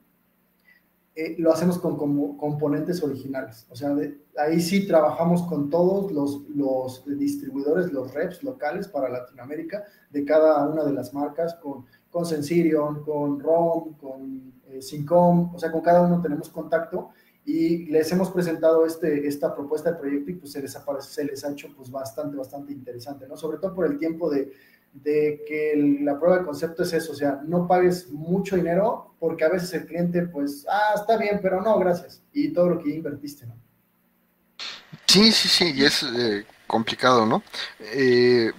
eh, 1.14 1.34
lo 1.38 1.52
hacemos 1.52 1.78
con, 1.78 1.96
componentes 2.36 3.02
originales. 3.02 3.66
O 3.70 3.74
sea, 3.74 3.96
ahí 4.36 4.60
sí 4.60 4.86
trabajamos 4.86 5.42
con 5.42 5.68
todos 5.68 6.12
los, 6.12 7.04
distribuidores, 7.18 7.92
los 7.92 8.14
reps 8.14 8.44
locales 8.44 8.86
para 8.86 9.08
Latinoamérica 9.08 9.82
de 10.10 10.24
cada 10.24 10.68
una 10.68 10.84
de 10.84 10.92
las 10.92 11.12
marcas, 11.12 11.56
con, 11.56 11.86
con 12.08 12.24
Sensirion, 12.24 13.02
con 13.02 13.40
ROM, 13.40 13.94
con 13.94 14.52
eh, 14.68 14.80
Syncom, 14.80 15.54
o 15.54 15.58
sea, 15.58 15.72
con 15.72 15.80
cada 15.80 16.02
uno 16.02 16.22
tenemos 16.22 16.50
contacto 16.50 17.10
y 17.44 17.86
les 17.86 18.12
hemos 18.12 18.30
presentado 18.30 18.86
este, 18.86 19.26
esta 19.26 19.54
propuesta 19.54 19.90
de 19.90 19.98
proyecto 19.98 20.30
y 20.30 20.34
pues 20.34 20.52
se 20.52 20.62
les, 20.62 20.78
se 21.00 21.24
les 21.24 21.44
ha 21.44 21.50
hecho 21.50 21.68
pues 21.76 21.90
bastante, 21.90 22.36
bastante 22.36 22.72
interesante, 22.72 23.26
¿no? 23.26 23.36
Sobre 23.36 23.58
todo 23.58 23.74
por 23.74 23.86
el 23.86 23.98
tiempo 23.98 24.30
de, 24.30 24.52
de 24.92 25.44
que 25.46 26.00
la 26.02 26.18
prueba 26.18 26.38
de 26.38 26.44
concepto 26.44 26.82
es 26.82 26.92
eso, 26.92 27.12
o 27.12 27.14
sea, 27.14 27.40
no 27.46 27.66
pagues 27.66 28.08
mucho 28.10 28.56
dinero 28.56 29.14
porque 29.18 29.44
a 29.44 29.48
veces 29.48 29.72
el 29.74 29.86
cliente, 29.86 30.22
pues, 30.22 30.66
ah, 30.68 30.94
está 30.94 31.16
bien, 31.16 31.40
pero 31.42 31.60
no, 31.60 31.78
gracias. 31.78 32.22
Y 32.32 32.52
todo 32.52 32.70
lo 32.70 32.78
que 32.78 32.90
invertiste, 32.90 33.46
¿no? 33.46 33.56
Sí, 35.06 35.32
sí, 35.32 35.48
sí, 35.48 35.72
y 35.74 35.84
es 35.84 36.02
eh, 36.02 36.44
complicado, 36.66 37.26
¿no? 37.26 37.42
Eh, 37.80 38.52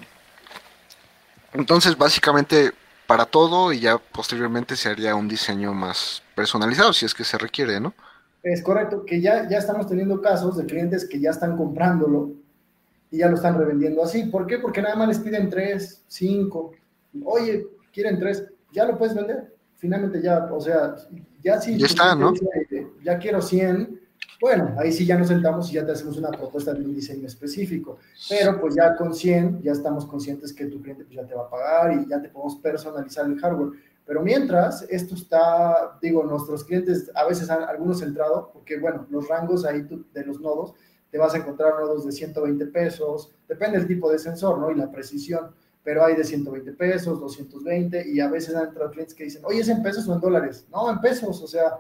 entonces, 1.54 1.98
básicamente, 1.98 2.72
para 3.08 3.26
todo 3.26 3.72
y 3.72 3.80
ya 3.80 3.98
posteriormente 3.98 4.76
se 4.76 4.90
haría 4.90 5.16
un 5.16 5.28
diseño 5.28 5.74
más 5.74 6.22
personalizado, 6.36 6.94
si 6.94 7.06
es 7.06 7.14
que 7.14 7.24
se 7.24 7.38
requiere, 7.38 7.80
¿no? 7.80 7.94
Es 8.44 8.62
correcto, 8.62 9.04
que 9.06 9.20
ya, 9.22 9.48
ya 9.50 9.58
estamos 9.58 9.88
teniendo 9.88 10.22
casos 10.22 10.58
de 10.58 10.66
clientes 10.66 11.08
que 11.08 11.20
ya 11.20 11.32
están 11.32 11.58
comprándolo 11.58 12.32
y 13.12 13.18
ya 13.18 13.28
lo 13.28 13.36
están 13.36 13.58
revendiendo 13.58 14.04
así. 14.04 14.24
¿Por 14.24 14.46
qué? 14.46 14.60
Porque 14.60 14.82
nada 14.82 14.96
más 14.96 15.08
les 15.08 15.20
piden 15.20 15.50
tres, 15.50 16.04
cinco. 16.08 16.72
Oye, 17.24 17.68
quieren 17.92 18.20
tres, 18.20 18.46
ya 18.72 18.86
lo 18.86 18.98
puedes 18.98 19.16
vender. 19.16 19.56
Finalmente 19.78 20.22
ya, 20.22 20.46
o 20.52 20.60
sea, 20.60 20.96
ya 21.42 21.60
si 21.60 21.78
ya 21.78 21.86
está, 21.86 22.14
¿no? 22.16 22.34
ya 23.04 23.18
quiero 23.18 23.42
100, 23.42 24.00
bueno, 24.42 24.76
ahí 24.78 24.92
sí 24.92 25.06
ya 25.06 25.18
nos 25.18 25.28
sentamos 25.28 25.70
y 25.70 25.74
ya 25.74 25.86
te 25.86 25.92
hacemos 25.92 26.18
una 26.18 26.32
propuesta 26.32 26.74
de 26.74 26.84
un 26.84 26.94
diseño 26.94 27.28
específico. 27.28 27.98
Pero 28.30 28.60
pues 28.60 28.76
ya 28.76 28.96
con 28.96 29.14
100 29.14 29.62
ya 29.62 29.72
estamos 29.72 30.06
conscientes 30.06 30.54
que 30.54 30.66
tu 30.66 30.82
cliente 30.82 31.04
pues, 31.04 31.16
ya 31.16 31.26
te 31.26 31.36
va 31.36 31.44
a 31.44 31.50
pagar 31.50 31.94
y 31.94 32.10
ya 32.10 32.22
te 32.22 32.30
podemos 32.30 32.58
personalizar 32.58 33.26
el 33.26 33.40
hardware. 33.40 33.80
Pero 34.06 34.22
mientras, 34.22 34.84
esto 34.90 35.14
está, 35.14 35.98
digo, 36.02 36.24
nuestros 36.24 36.64
clientes 36.64 37.12
a 37.14 37.26
veces 37.26 37.50
han 37.50 37.64
algunos 37.64 38.02
entrado, 38.02 38.50
porque 38.52 38.80
bueno, 38.80 39.06
los 39.10 39.28
rangos 39.28 39.66
ahí 39.66 39.88
de 40.14 40.26
los 40.26 40.40
nodos 40.40 40.74
te 41.12 41.18
vas 41.18 41.34
a 41.34 41.38
encontrar 41.38 41.80
nodos 41.80 42.06
de 42.06 42.12
120 42.12 42.66
pesos, 42.68 43.32
depende 43.48 43.78
del 43.78 43.88
tipo 43.88 44.12
de 44.12 44.20
sensor, 44.20 44.60
¿no? 44.60 44.72
Y 44.72 44.76
la 44.76 44.92
precisión, 44.92 45.52
pero 45.84 46.06
hay 46.06 46.16
de 46.16 46.24
120 46.24 46.74
pesos, 46.74 47.20
220, 47.20 48.10
y 48.10 48.20
a 48.20 48.30
veces 48.30 48.56
han 48.56 48.68
entrado 48.68 48.92
clientes 48.92 49.16
que 49.16 49.24
dicen, 49.24 49.42
oye, 49.46 49.62
¿es 49.62 49.70
en 49.70 49.82
pesos 49.82 50.08
o 50.08 50.14
en 50.14 50.20
dólares? 50.20 50.68
No, 50.72 50.90
en 50.92 51.00
pesos, 51.00 51.42
o 51.42 51.48
sea, 51.48 51.80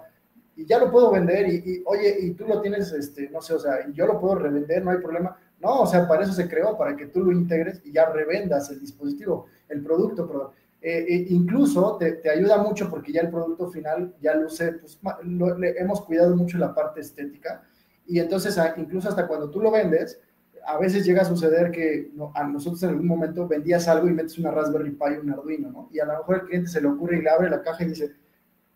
y 0.55 0.65
ya 0.65 0.79
lo 0.79 0.91
puedo 0.91 1.11
vender, 1.11 1.47
y, 1.47 1.83
oye, 1.85 2.17
y 2.19 2.31
tú 2.31 2.45
lo 2.45 2.61
tienes, 2.61 2.91
este, 2.91 3.29
no 3.29 3.41
sé, 3.41 3.53
o 3.53 3.59
sea, 3.59 3.87
yo 3.91 4.05
lo 4.05 4.19
puedo 4.19 4.35
revender, 4.35 4.83
no 4.83 4.91
hay 4.91 4.97
problema. 4.97 5.37
No, 5.61 5.81
o 5.81 5.85
sea, 5.85 6.07
para 6.07 6.23
eso 6.23 6.33
se 6.33 6.47
creó, 6.47 6.77
para 6.77 6.95
que 6.95 7.07
tú 7.07 7.23
lo 7.23 7.31
integres 7.31 7.81
y 7.83 7.91
ya 7.91 8.09
revendas 8.09 8.69
el 8.69 8.79
dispositivo, 8.79 9.47
el 9.67 9.83
producto, 9.83 10.25
perdón. 10.25 10.51
Eh, 10.81 11.05
eh, 11.09 11.25
incluso 11.29 11.97
te, 11.97 12.13
te, 12.13 12.29
ayuda 12.29 12.57
mucho 12.57 12.89
porque 12.89 13.11
ya 13.11 13.19
el 13.21 13.29
producto 13.29 13.69
final 13.69 14.15
ya 14.21 14.33
luce, 14.35 14.71
pues 14.73 14.97
lo, 15.23 15.57
le 15.57 15.77
hemos 15.77 16.01
cuidado 16.01 16.33
mucho 16.37 16.57
la 16.57 16.73
parte 16.73 17.01
estética 17.01 17.68
y 18.09 18.19
entonces 18.19 18.59
incluso 18.77 19.09
hasta 19.09 19.27
cuando 19.27 19.49
tú 19.49 19.61
lo 19.61 19.71
vendes, 19.71 20.19
a 20.65 20.77
veces 20.77 21.05
llega 21.05 21.21
a 21.21 21.25
suceder 21.25 21.71
que 21.71 22.11
a 22.33 22.43
nosotros 22.43 22.81
en 22.83 22.89
algún 22.89 23.07
momento 23.07 23.47
vendías 23.47 23.87
algo 23.87 24.07
y 24.07 24.13
metes 24.13 24.37
una 24.37 24.51
Raspberry 24.51 24.91
Pi 24.91 25.17
o 25.17 25.21
un 25.21 25.31
Arduino, 25.31 25.71
¿no? 25.71 25.89
Y 25.91 25.99
a 25.99 26.05
lo 26.05 26.17
mejor 26.17 26.35
el 26.35 26.41
cliente 26.43 26.69
se 26.69 26.81
le 26.81 26.87
ocurre 26.87 27.17
y 27.17 27.21
le 27.21 27.29
abre 27.29 27.49
la 27.49 27.61
caja 27.61 27.83
y 27.83 27.87
dice, 27.87 28.11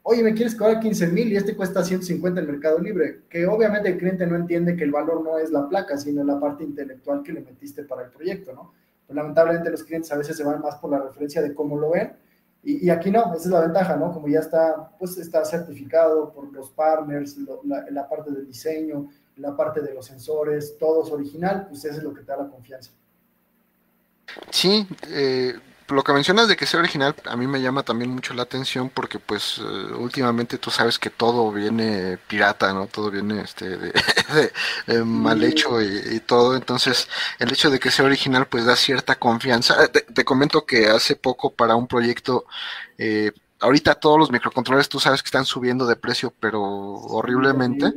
oye, 0.03 0.23
me 0.23 0.33
quieres 0.33 0.55
cobrar 0.55 0.79
15 0.79 1.07
mil 1.07 1.31
y 1.31 1.35
este 1.35 1.55
cuesta 1.55 1.83
150 1.83 2.39
en 2.39 2.47
Mercado 2.47 2.79
Libre, 2.79 3.21
que 3.29 3.45
obviamente 3.45 3.89
el 3.89 3.97
cliente 3.97 4.25
no 4.25 4.35
entiende 4.35 4.75
que 4.75 4.83
el 4.83 4.91
valor 4.91 5.23
no 5.23 5.37
es 5.37 5.51
la 5.51 5.67
placa, 5.67 5.97
sino 5.97 6.23
la 6.23 6.39
parte 6.39 6.63
intelectual 6.63 7.23
que 7.23 7.33
le 7.33 7.41
metiste 7.41 7.83
para 7.83 8.03
el 8.03 8.11
proyecto, 8.11 8.53
¿no? 8.53 8.73
Pues, 9.05 9.15
lamentablemente 9.15 9.69
los 9.69 9.83
clientes 9.83 10.11
a 10.11 10.17
veces 10.17 10.37
se 10.37 10.43
van 10.43 10.61
más 10.61 10.75
por 10.77 10.91
la 10.91 10.99
referencia 10.99 11.41
de 11.41 11.53
cómo 11.53 11.77
lo 11.77 11.91
ven, 11.91 12.13
y, 12.65 12.89
aquí 12.89 13.11
no, 13.11 13.33
esa 13.33 13.43
es 13.43 13.45
la 13.47 13.59
ventaja, 13.59 13.97
¿no? 13.97 14.13
Como 14.13 14.29
ya 14.29 14.39
está, 14.39 14.95
pues 14.97 15.17
está 15.17 15.43
certificado 15.43 16.31
por 16.31 16.51
los 16.53 16.71
partners, 16.71 17.37
la, 17.65 17.85
la 17.91 18.07
parte 18.07 18.31
del 18.31 18.47
diseño, 18.47 19.09
la 19.37 19.55
parte 19.55 19.81
de 19.81 19.93
los 19.93 20.05
sensores, 20.05 20.77
todo 20.77 21.03
es 21.03 21.11
original, 21.11 21.67
pues 21.69 21.85
eso 21.85 21.97
es 21.97 22.03
lo 22.03 22.13
que 22.13 22.21
te 22.21 22.27
da 22.27 22.37
la 22.37 22.49
confianza. 22.49 22.91
Sí, 24.51 24.87
eh, 25.09 25.59
lo 25.89 26.03
que 26.03 26.13
mencionas 26.13 26.47
de 26.47 26.55
que 26.55 26.65
sea 26.65 26.79
original 26.79 27.15
a 27.25 27.35
mí 27.35 27.45
me 27.45 27.61
llama 27.61 27.83
también 27.83 28.09
mucho 28.09 28.33
la 28.33 28.43
atención 28.43 28.89
porque 28.89 29.19
pues 29.19 29.59
eh, 29.59 29.93
últimamente 29.93 30.57
tú 30.57 30.71
sabes 30.71 30.97
que 30.97 31.09
todo 31.09 31.51
viene 31.51 32.17
pirata, 32.27 32.73
¿no? 32.73 32.87
Todo 32.87 33.11
viene 33.11 33.41
este 33.41 33.77
de, 33.77 35.03
mal 35.05 35.43
hecho 35.43 35.81
y, 35.81 36.19
todo, 36.21 36.55
entonces 36.55 37.07
el 37.39 37.51
hecho 37.51 37.69
de 37.69 37.79
que 37.79 37.91
sea 37.91 38.05
original 38.05 38.47
pues 38.47 38.65
da 38.65 38.75
cierta 38.75 39.15
confianza. 39.15 39.87
Te, 39.87 40.25
comento 40.25 40.65
que 40.65 40.87
hace 40.87 41.15
poco 41.15 41.51
para 41.53 41.75
un 41.75 41.87
proyecto 41.87 42.45
eh, 42.97 43.31
ahorita 43.59 43.95
todos 43.95 44.17
los 44.17 44.31
microcontroles 44.31 44.89
tú 44.89 44.99
sabes 44.99 45.21
que 45.21 45.27
están 45.27 45.45
subiendo 45.45 45.85
de 45.85 45.95
precio 45.95 46.33
pero 46.39 46.61
horriblemente 46.61 47.93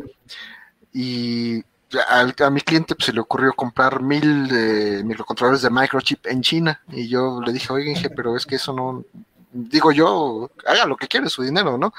y 0.99 1.63
a, 2.09 2.51
mi 2.51 2.63
cliente 2.63 2.95
pues, 2.95 3.05
se 3.05 3.13
le 3.13 3.21
ocurrió 3.21 3.53
comprar 3.53 4.01
mil 4.01 4.49
eh, 4.51 5.03
microcontroladores 5.05 5.61
de 5.61 5.69
microchip 5.69 6.27
en 6.27 6.41
China 6.41 6.81
y 6.89 7.07
yo 7.07 7.43
le 7.45 7.53
dije, 7.53 7.71
oigan, 7.71 8.03
pero 8.17 8.35
es 8.35 8.47
que 8.47 8.55
eso 8.55 8.73
no, 8.73 9.05
digo 9.53 9.93
yo, 9.93 10.51
haga 10.67 10.87
lo 10.87 10.97
que 10.97 11.07
quiere, 11.07 11.29
su 11.29 11.43
dinero, 11.43 11.77
¿no? 11.77 11.93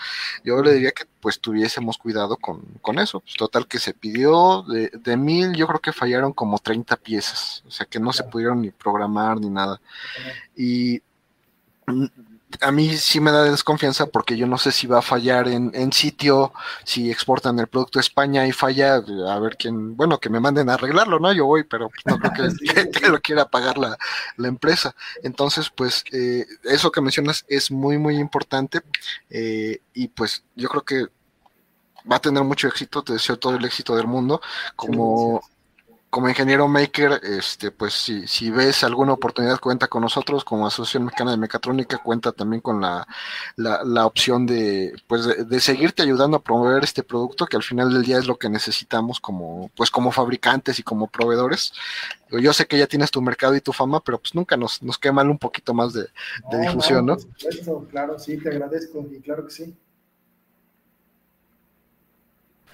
Yo 0.44 0.64
le 0.64 0.74
diría 0.74 0.94
que 0.94 1.04
pues 1.22 1.40
tuviésemos 1.40 2.00
cuidado 2.00 2.38
con, 2.38 2.64
con 2.82 2.98
eso. 2.98 3.20
Pues, 3.20 3.36
total 3.36 3.68
que 3.68 3.78
se 3.78 3.94
pidió 3.94 4.64
de, 4.64 4.90
de, 4.90 5.16
mil, 5.16 5.54
yo 5.54 5.68
creo 5.68 5.80
que 5.80 5.94
fallaron 5.94 6.34
como 6.34 6.58
30 6.58 6.96
piezas, 6.98 7.64
o 7.68 7.72
sea 7.72 7.86
que 7.86 8.00
no 8.00 8.14
se 8.14 8.24
pudieron 8.24 8.64
ni 8.64 8.72
programar 8.72 9.40
ni 9.40 9.52
nada. 9.52 9.80
Y 10.56 11.04
a 12.62 12.72
mí 12.72 12.96
sí 12.98 13.20
me 13.20 13.32
da 13.32 13.44
desconfianza 13.44 14.08
porque 14.08 14.38
yo 14.38 14.48
no 14.48 14.58
sé 14.58 14.72
si 14.72 14.88
va 14.88 15.00
a 15.00 15.02
fallar 15.02 15.48
en, 15.48 15.72
en, 15.74 15.92
sitio, 15.92 16.54
si 16.86 17.12
exportan 17.12 17.60
el 17.60 17.68
producto 17.68 18.00
a 18.00 18.02
España 18.02 18.48
y 18.48 18.52
falla, 18.52 18.96
a 18.96 19.40
ver 19.40 19.58
quién, 19.58 19.98
bueno, 19.98 20.20
que 20.20 20.30
me 20.30 20.40
manden 20.40 20.70
a 20.70 20.76
arreglarlo, 20.76 21.20
¿no? 21.20 21.34
Yo 21.34 21.46
voy, 21.46 21.64
pero 21.64 21.90
no 22.06 22.18
creo 22.20 22.32
que, 22.34 23.10
lo 23.10 23.20
quiera 23.22 23.46
pagar 23.50 23.78
la, 23.78 23.98
la 24.38 24.48
empresa. 24.48 24.96
Entonces, 25.24 25.70
pues, 25.70 26.04
eh, 26.12 26.46
eso 26.64 26.92
que 26.92 27.02
mencionas 27.02 27.46
es 27.48 27.70
muy, 27.70 27.98
muy 27.98 28.18
importante 28.18 28.82
eh, 29.30 29.82
y 29.94 30.08
pues 30.08 30.44
yo 30.56 30.70
creo 30.70 30.84
que 30.84 31.06
va 32.10 32.18
a 32.18 32.22
tener 32.22 32.44
mucho 32.44 32.68
éxito, 32.68 33.04
te 33.04 33.14
deseo 33.14 33.38
todo 33.38 33.56
el 33.56 33.66
éxito 33.66 33.96
del 33.96 34.08
mundo, 34.08 34.42
como 34.76 35.42
como 36.10 36.30
ingeniero 36.30 36.67
maker, 36.67 37.20
este, 37.24 37.70
pues 37.70 37.93
si, 37.93 38.28
si 38.28 38.50
ves 38.50 38.84
alguna 38.84 39.13
oportunidad, 39.13 39.60
cuenta 39.60 39.88
con 39.88 40.02
nosotros, 40.02 40.46
como 40.46 40.65
Asociación 40.65 41.06
Mexicana 41.06 41.32
de 41.32 41.38
Mecatrónica, 41.38 41.98
cuenta 41.98 42.32
también 42.32 42.62
con 42.62 42.80
la, 42.80 43.06
la, 43.56 44.06
opción 44.06 44.46
de, 44.46 44.93
pues 45.08 45.26
de, 45.26 45.60
seguirte 45.60 46.04
ayudando 46.04 46.38
a 46.38 46.43
promover 46.43 46.84
este 46.84 47.04
producto, 47.04 47.46
que 47.46 47.58
al 47.58 47.63
final 47.63 47.93
del 47.93 48.04
día 48.04 48.17
es 48.17 48.26
lo 48.26 48.38
que 48.38 48.50
necesitamos 48.50 49.20
como, 49.20 49.70
pues 49.76 49.91
como 49.91 50.12
fabricantes 50.12 50.80
y 50.80 50.84
como 50.84 51.08
proveedores. 51.08 51.74
Yo 52.32 52.54
sé 52.54 52.67
que 52.67 52.78
ya 52.78 52.88
tienes 52.88 53.12
tu 53.12 53.22
mercado 53.22 53.56
y 53.56 53.62
tu 53.62 53.74
fama, 53.74 54.02
pero 54.02 54.17
pues 54.17 54.34
nunca 54.34 54.56
nos, 54.56 54.82
nos 54.82 54.98
queda 54.98 55.13
mal 55.13 55.30
un 55.30 55.38
poquito 55.38 55.74
más 55.74 55.93
de, 55.93 56.08
difusión, 56.62 57.06
¿no? 57.06 57.17
claro, 57.89 58.17
sí, 58.17 58.38
te 58.38 58.50
agradezco 58.50 59.06
y 59.12 59.20
claro 59.20 59.46
que 59.46 59.52
sí. 59.52 59.76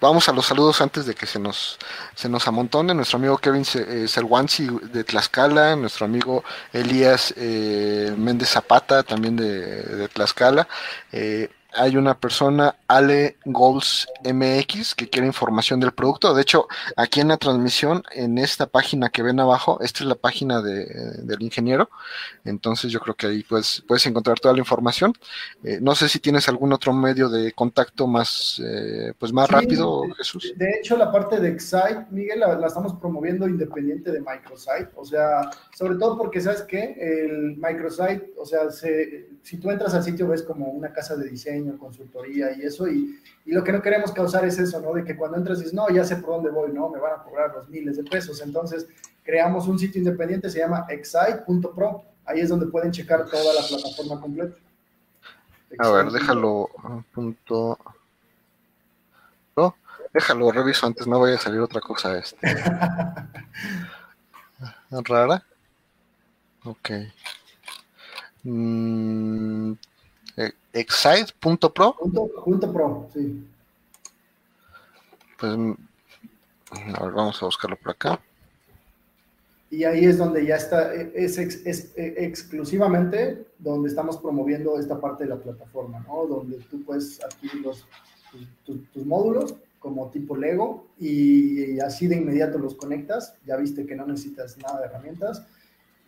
Vamos 0.04 0.28
a 0.28 0.34
los 0.34 0.48
saludos 0.48 0.82
antes 0.82 1.06
de 1.06 1.16
que 1.16 1.26
se 1.26 1.40
nos, 1.40 1.80
se 2.14 2.28
nos 2.28 2.46
amontone. 2.46 2.94
Nuestro 2.94 3.20
amigo 3.20 3.38
Kevin 3.38 3.64
eh, 3.74 4.06
de 4.92 5.04
Tlaxcala, 5.06 5.78
nuestro 5.78 6.06
amigo 6.06 6.44
Elías 6.74 7.34
eh, 7.38 8.14
Méndez 8.18 8.50
Zapata 8.50 9.04
también 9.04 9.38
de, 9.38 9.82
de 9.82 10.10
Tlaxcala. 10.10 10.68
Eh, 11.10 11.50
hay 11.76 11.98
una 11.98 12.20
persona, 12.20 12.76
Ale 12.88 13.38
Goals 13.46 14.08
MX, 14.24 14.96
que 14.96 15.10
quiere 15.10 15.28
información 15.28 15.80
del 15.80 15.92
producto. 15.92 16.34
De 16.34 16.42
hecho, 16.42 16.68
aquí 16.96 17.20
en 17.22 17.30
la 17.30 17.38
transmisión, 17.38 18.04
en 18.12 18.38
esta 18.38 18.68
página 18.68 19.10
que 19.10 19.24
ven 19.24 19.40
abajo, 19.40 19.80
esta 19.82 20.00
es 20.04 20.06
la 20.06 20.16
página 20.16 20.62
de, 20.62 20.86
del 21.24 21.42
ingeniero. 21.42 21.90
Entonces 22.46 22.92
yo 22.92 23.00
creo 23.00 23.16
que 23.16 23.28
ahí 23.28 23.44
puedes, 23.44 23.84
puedes 23.88 24.06
encontrar 24.06 24.40
toda 24.40 24.54
la 24.54 24.60
información. 24.60 25.14
Eh, 25.64 25.80
no 25.82 25.96
sé 25.96 26.10
si 26.10 26.20
tienes 26.20 26.48
algún 26.50 26.74
otro 26.74 26.94
medio 26.94 27.30
de 27.30 27.52
contacto 27.54 28.08
más, 28.08 28.62
eh, 28.64 29.14
pues 29.18 29.34
más 29.34 29.50
rápido, 29.50 30.04
Jesús. 30.18 30.54
De 30.56 30.72
hecho, 30.80 30.98
la 30.98 31.12
parte 31.12 31.40
de 31.40 31.50
Excite, 31.50 32.06
Miguel, 32.12 32.40
la, 32.40 32.68
estamos 32.68 32.94
promoviendo 32.96 33.48
independiente 33.48 34.12
de 34.12 34.20
Microsite. 34.20 34.90
O 34.96 35.06
sea, 35.06 35.50
sobre 35.76 35.96
todo 35.96 36.18
porque, 36.18 36.42
¿sabes 36.42 36.64
qué? 36.64 36.96
El 37.00 37.58
Microsite, 37.58 38.34
o 38.38 38.46
sea, 38.46 38.70
si 39.44 39.58
tú 39.58 39.70
entras 39.70 39.94
al 39.94 40.04
sitio 40.04 40.28
ves 40.28 40.42
como 40.42 40.68
una 40.68 40.92
casa 40.92 41.18
de 41.18 41.30
diseño 41.30 41.78
consultoría 41.78 42.58
y 42.58 42.62
eso, 42.62 42.88
y, 42.88 43.20
lo 43.46 43.62
que 43.64 43.74
no 43.74 43.82
queremos 43.82 44.14
causar 44.14 44.46
es 44.46 44.58
eso, 44.58 44.80
¿no? 44.80 44.94
De 44.94 45.04
que 45.04 45.18
cuando 45.18 45.38
entras 45.38 45.60
dices, 45.60 45.74
no, 45.74 45.90
ya 45.90 46.06
sé 46.06 46.16
por 46.16 46.36
dónde 46.36 46.50
voy, 46.50 46.72
¿no? 46.72 46.90
Me 46.90 46.98
van 46.98 47.20
a 47.20 47.24
cobrar 47.24 47.54
los 47.54 47.68
miles 47.68 47.98
de 47.98 48.04
pesos. 48.04 48.42
Entonces, 48.42 48.88
creamos 49.22 49.68
un 49.68 49.78
sitio 49.78 50.00
independiente, 50.00 50.50
se 50.50 50.60
llama 50.60 50.86
excite.pro. 50.88 52.06
Ahí 52.26 52.40
es 52.40 52.48
donde 52.48 52.68
pueden 52.68 52.92
checar 52.92 53.26
toda 53.26 53.54
la 53.54 53.68
plataforma 53.68 54.22
completa. 54.22 54.56
A 55.78 55.90
ver, 55.90 56.10
déjalo 56.10 56.70
punto. 57.14 57.78
No, 59.58 59.76
déjalo, 60.14 60.52
reviso 60.54 60.88
antes, 60.88 61.06
no 61.06 61.20
vaya 61.20 61.36
a 61.36 61.40
salir 61.40 61.60
otra 61.60 61.82
cosa 61.82 62.18
este. 62.18 62.38
¿Rara? 64.90 65.44
Ok. 66.64 66.92
Mm, 68.44 69.74
excite.pro. 70.74 71.96
Punto, 72.44 72.74
pro, 72.74 73.10
sí. 73.14 73.46
Pues, 75.40 75.54
a 75.54 77.04
ver, 77.04 77.14
vamos 77.14 77.42
a 77.42 77.46
buscarlo 77.46 77.78
por 77.78 77.92
acá. 77.92 78.20
Y 79.70 79.86
ahí 79.86 80.06
es 80.06 80.20
donde 80.20 80.46
ya 80.46 80.58
está, 80.58 80.94
es, 80.94 81.38
es, 81.40 81.94
exclusivamente 81.96 83.48
donde 83.58 83.90
estamos 83.90 84.18
promoviendo 84.18 84.78
esta 84.78 85.02
parte 85.02 85.24
de 85.24 85.32
la 85.32 85.38
plataforma, 85.38 86.00
¿no? 86.08 86.28
Donde 86.28 86.58
tú 86.70 86.84
puedes 86.84 87.24
adquirir 87.24 87.62
los, 87.62 87.88
tus, 88.66 89.06
módulos 89.06 89.56
como 89.80 90.12
tipo 90.12 90.38
Lego 90.38 90.86
y, 91.00 91.80
así 91.80 92.06
de 92.06 92.18
inmediato 92.18 92.60
los 92.60 92.76
conectas. 92.76 93.36
Ya 93.48 93.56
viste 93.56 93.88
que 93.88 93.96
no 93.96 94.06
necesitas 94.06 94.58
nada 94.60 94.80
de 94.80 94.86
herramientas 94.86 95.44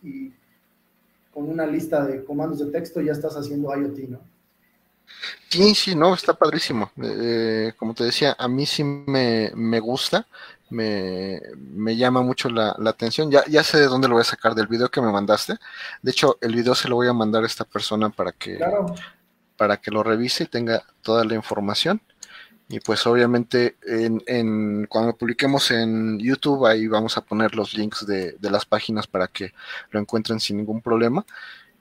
y 0.03 0.31
con 1.35 1.49
una 1.49 1.67
lista 1.67 2.05
de 2.05 2.23
comandos 2.23 2.59
de 2.59 2.71
texto 2.71 3.01
ya 3.01 3.11
estás 3.11 3.35
haciendo 3.35 3.75
IoT, 3.75 3.97
¿no? 4.07 4.21
Sí, 5.49 5.75
sí, 5.75 5.93
no, 5.93 6.13
está 6.13 6.33
padrísimo. 6.33 6.89
Eh, 7.03 7.73
como 7.75 7.93
te 7.93 8.05
decía, 8.05 8.37
a 8.39 8.47
mí 8.47 8.65
sí 8.65 8.85
me, 8.85 9.79
gusta, 9.81 10.25
me, 10.69 11.41
llama 11.97 12.21
mucho 12.21 12.49
la, 12.49 12.73
atención. 12.85 13.29
Ya, 13.29 13.43
ya 13.47 13.65
sé 13.65 13.79
de 13.79 13.87
dónde 13.87 14.07
lo 14.07 14.15
voy 14.15 14.21
a 14.21 14.25
sacar 14.25 14.55
del 14.55 14.67
video 14.67 14.89
que 14.89 15.01
me 15.01 15.11
mandaste. 15.11 15.57
De 16.01 16.11
hecho, 16.11 16.37
el 16.39 16.55
video 16.55 16.73
se 16.73 16.87
lo 16.87 16.95
voy 16.95 17.09
a 17.09 17.13
mandar 17.13 17.43
a 17.43 17.47
esta 17.47 17.65
persona 17.65 18.09
para 18.09 18.31
que, 18.31 18.57
para 19.57 19.75
que 19.75 19.91
lo 19.91 20.03
revise 20.03 20.45
y 20.45 20.47
tenga 20.47 20.83
toda 21.01 21.25
la 21.25 21.35
información. 21.35 22.01
Y 22.67 22.79
pues 22.79 23.05
obviamente 23.05 23.77
en, 23.83 24.23
en, 24.25 24.87
cuando 24.87 25.15
publiquemos 25.15 25.69
en 25.69 26.17
YouTube 26.19 26.65
ahí 26.65 26.87
vamos 26.87 27.15
a 27.17 27.21
poner 27.21 27.55
los 27.55 27.75
links 27.75 28.07
de, 28.07 28.33
de 28.33 28.49
las 28.49 28.65
páginas 28.65 29.05
para 29.05 29.27
que 29.27 29.53
lo 29.91 29.99
encuentren 29.99 30.39
sin 30.39 30.57
ningún 30.57 30.81
problema 30.81 31.25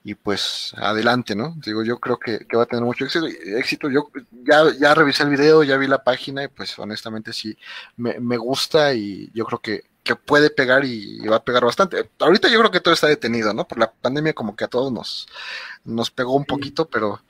y 0.07 0.15
pues 0.15 0.75
adelante, 0.77 1.35
¿no? 1.35 1.55
Digo, 1.65 1.83
yo 1.83 1.99
creo 1.99 2.19
que, 2.19 2.47
va 2.55 2.65
a 2.65 2.67
tener 2.67 2.85
mucho 2.85 3.07
éxito. 3.07 3.91
Yo 3.91 4.11
ya, 4.45 4.65
ya 4.79 4.95
revisé 4.95 5.23
el 5.23 5.31
video, 5.31 5.63
ya 5.63 5.79
vi 5.79 5.87
la 5.87 6.05
página 6.05 6.45
y 6.45 6.49
pues 6.49 6.79
honestamente 6.79 7.33
sí 7.33 7.57
me, 7.97 8.37
gusta 8.37 8.93
y 8.93 9.31
yo 9.33 9.47
creo 9.47 9.61
que, 9.61 9.83
puede 10.27 10.51
pegar 10.51 10.85
y, 10.85 11.27
va 11.27 11.37
a 11.37 11.45
pegar 11.45 11.65
bastante. 11.65 12.11
Ahorita 12.19 12.49
yo 12.51 12.59
creo 12.59 12.71
que 12.71 12.81
todo 12.81 12.93
está 12.93 13.07
detenido, 13.07 13.55
¿no? 13.55 13.67
Por 13.67 13.79
la 13.79 13.91
pandemia 13.91 14.35
como 14.35 14.55
que 14.55 14.65
a 14.65 14.69
todos 14.69 14.93
nos, 14.93 15.27
nos 15.85 16.11
pegó 16.11 16.35
un 16.35 16.45
poquito, 16.45 16.85
pero 16.87 17.23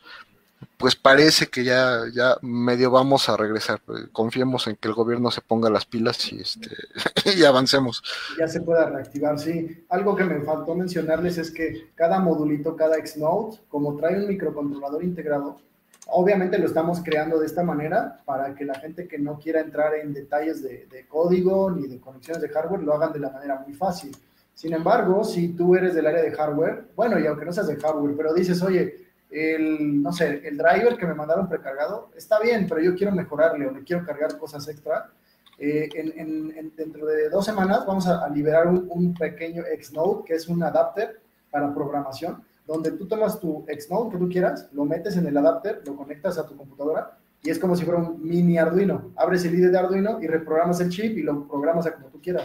pues 0.76 0.96
parece 0.96 1.46
que 1.46 1.64
ya, 1.64 2.02
ya 2.12 2.36
medio 2.42 2.90
vamos 2.90 3.28
a 3.28 3.36
regresar. 3.36 3.80
Confiemos 4.12 4.66
en 4.66 4.76
que 4.76 4.88
el 4.88 4.94
gobierno 4.94 5.30
se 5.30 5.40
ponga 5.40 5.70
las 5.70 5.86
pilas 5.86 6.32
y, 6.32 6.40
este, 6.40 6.70
y 7.36 7.44
avancemos. 7.44 8.02
Ya 8.38 8.48
se 8.48 8.60
pueda 8.60 8.88
reactivar, 8.88 9.38
sí. 9.38 9.84
Algo 9.88 10.14
que 10.14 10.24
me 10.24 10.40
faltó 10.40 10.74
mencionarles 10.74 11.38
es 11.38 11.50
que 11.50 11.90
cada 11.94 12.18
modulito, 12.18 12.76
cada 12.76 12.96
Xnode, 12.96 13.58
como 13.68 13.96
trae 13.96 14.18
un 14.18 14.28
microcontrolador 14.28 15.04
integrado, 15.04 15.58
Obviamente 16.06 16.58
lo 16.58 16.66
estamos 16.66 17.00
creando 17.02 17.38
de 17.38 17.46
esta 17.46 17.62
manera 17.62 18.20
para 18.24 18.54
que 18.54 18.64
la 18.64 18.74
gente 18.74 19.08
que 19.08 19.18
no 19.18 19.38
quiera 19.38 19.60
entrar 19.60 19.94
en 19.94 20.12
detalles 20.12 20.62
de, 20.62 21.06
código 21.08 21.70
ni 21.70 21.86
de 21.86 21.98
conexiones 21.98 22.42
de 22.42 22.48
hardware 22.50 22.82
lo 22.82 22.94
hagan 22.94 23.12
de 23.12 23.20
la 23.20 23.30
manera 23.30 23.64
muy 23.66 23.74
fácil. 23.74 24.14
Sin 24.52 24.74
embargo, 24.74 25.24
si 25.24 25.48
tú 25.48 25.74
eres 25.74 25.94
del 25.94 26.06
área 26.06 26.22
de 26.22 26.30
hardware, 26.30 26.88
bueno, 26.94 27.18
y 27.18 27.26
aunque 27.26 27.44
no 27.44 27.52
seas 27.52 27.68
de 27.68 27.76
hardware, 27.76 28.14
pero 28.16 28.34
dices, 28.34 28.62
oye, 28.62 29.08
el, 29.34 30.00
no 30.00 30.12
sé, 30.12 30.46
el 30.46 30.56
driver 30.56 30.96
que 30.96 31.06
me 31.06 31.14
mandaron 31.14 31.48
precargado 31.48 32.10
está 32.16 32.38
bien, 32.38 32.66
pero 32.68 32.80
yo 32.80 32.94
quiero 32.94 33.12
mejorarle 33.12 33.66
o 33.66 33.72
le 33.72 33.82
quiero 33.82 34.06
cargar 34.06 34.38
cosas 34.38 34.68
extra. 34.68 35.10
Eh, 35.58 35.88
en, 35.94 36.72
dentro 36.76 37.06
de 37.06 37.28
dos 37.28 37.44
semanas 37.44 37.84
vamos 37.86 38.06
a, 38.06 38.28
liberar 38.28 38.66
un, 38.66 38.86
un 38.88 39.14
pequeño 39.14 39.62
Xnode, 39.64 40.24
que 40.24 40.34
es 40.34 40.48
un 40.48 40.62
adapter 40.62 41.20
para 41.50 41.72
programación, 41.74 42.44
donde 42.66 42.92
tú 42.92 43.06
tomas 43.06 43.40
tu 43.40 43.66
Xnode 43.66 44.12
que 44.12 44.18
tú 44.18 44.28
quieras, 44.28 44.68
lo 44.72 44.84
metes 44.84 45.16
en 45.16 45.26
el 45.26 45.36
adapter, 45.36 45.82
lo 45.84 45.96
conectas 45.96 46.38
a 46.38 46.46
tu 46.46 46.56
computadora 46.56 47.18
y 47.42 47.50
es 47.50 47.58
como 47.58 47.76
si 47.76 47.84
fuera 47.84 48.00
un 48.00 48.26
mini 48.26 48.56
Arduino. 48.56 49.12
Abres 49.16 49.44
el 49.44 49.54
IDE 49.54 49.70
de 49.70 49.78
Arduino 49.78 50.18
y 50.22 50.26
reprogramas 50.26 50.80
el 50.80 50.88
chip 50.88 51.18
y 51.18 51.22
lo 51.22 51.46
programas 51.46 51.86
a 51.86 51.94
como 51.94 52.08
tú 52.08 52.20
quieras. 52.20 52.44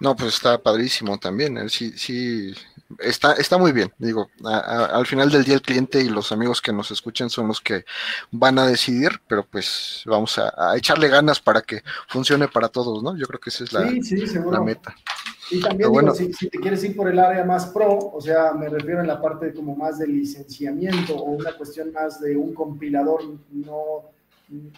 No, 0.00 0.16
pues 0.16 0.34
está 0.34 0.58
padrísimo 0.58 1.16
también. 1.16 1.56
¿eh? 1.56 1.68
Sí, 1.68 1.92
sí, 1.96 2.52
está, 2.98 3.32
está 3.34 3.58
muy 3.58 3.72
bien. 3.72 3.92
Digo, 3.98 4.28
al 4.44 5.06
final 5.06 5.30
del 5.30 5.44
día 5.44 5.54
el 5.54 5.62
cliente 5.62 6.00
y 6.00 6.08
los 6.08 6.32
amigos 6.32 6.60
que 6.60 6.72
nos 6.72 6.90
escuchen 6.90 7.30
son 7.30 7.48
los 7.48 7.60
que 7.60 7.84
van 8.30 8.58
a 8.58 8.66
decidir, 8.66 9.20
pero 9.28 9.44
pues 9.44 10.02
vamos 10.06 10.38
a, 10.38 10.76
echarle 10.76 11.08
ganas 11.08 11.40
para 11.40 11.62
que 11.62 11.82
funcione 12.08 12.48
para 12.48 12.68
todos, 12.68 13.02
¿no? 13.02 13.16
Yo 13.16 13.26
creo 13.26 13.40
que 13.40 13.50
esa 13.50 13.64
es 13.64 13.72
la, 13.72 13.90
la 14.50 14.60
meta. 14.60 14.94
Y 15.50 15.60
también 15.60 15.92
digo, 15.92 16.14
si, 16.14 16.48
te 16.48 16.58
quieres 16.58 16.82
ir 16.82 16.96
por 16.96 17.08
el 17.08 17.18
área 17.18 17.44
más 17.44 17.66
pro, 17.66 18.10
o 18.12 18.20
sea, 18.20 18.52
me 18.52 18.68
refiero 18.68 19.00
en 19.00 19.06
la 19.06 19.20
parte 19.20 19.52
como 19.54 19.76
más 19.76 19.98
de 19.98 20.08
licenciamiento 20.08 21.14
o 21.14 21.30
una 21.30 21.52
cuestión 21.52 21.92
más 21.92 22.20
de 22.20 22.36
un 22.36 22.52
compilador 22.52 23.22
no, 23.52 24.10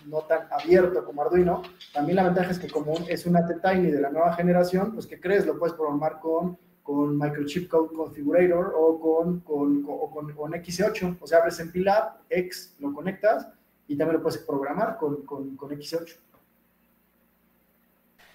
no 0.07 0.18
tan 0.23 0.47
abierto 0.53 1.05
como 1.05 1.23
Arduino, 1.23 1.62
también 1.92 2.16
la 2.16 2.25
ventaja 2.25 2.51
es 2.51 2.59
que 2.59 2.68
como 2.68 2.94
es 3.09 3.25
una 3.25 3.47
T-Tiny 3.47 3.90
de 3.90 4.01
la 4.01 4.11
nueva 4.11 4.35
generación, 4.35 4.92
pues 4.92 5.07
que 5.07 5.18
crees, 5.18 5.47
lo 5.47 5.59
puedes 5.59 5.75
programar 5.75 6.21
con, 6.21 6.59
con 6.88 7.18
Microchip 7.18 7.68
Code 7.68 7.94
Configurator 7.94 8.72
o 8.74 8.98
con, 8.98 9.40
con, 9.40 9.83
con, 9.83 10.33
con 10.33 10.53
X8, 10.53 11.18
o 11.20 11.27
sea, 11.27 11.40
abres 11.40 11.61
en 11.61 11.70
Pilab, 11.70 12.14
X, 12.31 12.77
lo 12.79 12.94
conectas 12.94 13.46
y 13.87 13.94
también 13.94 14.16
lo 14.16 14.22
puedes 14.22 14.38
programar 14.38 14.96
con, 14.96 15.16
con, 15.27 15.55
con 15.55 15.68
X8. 15.68 16.16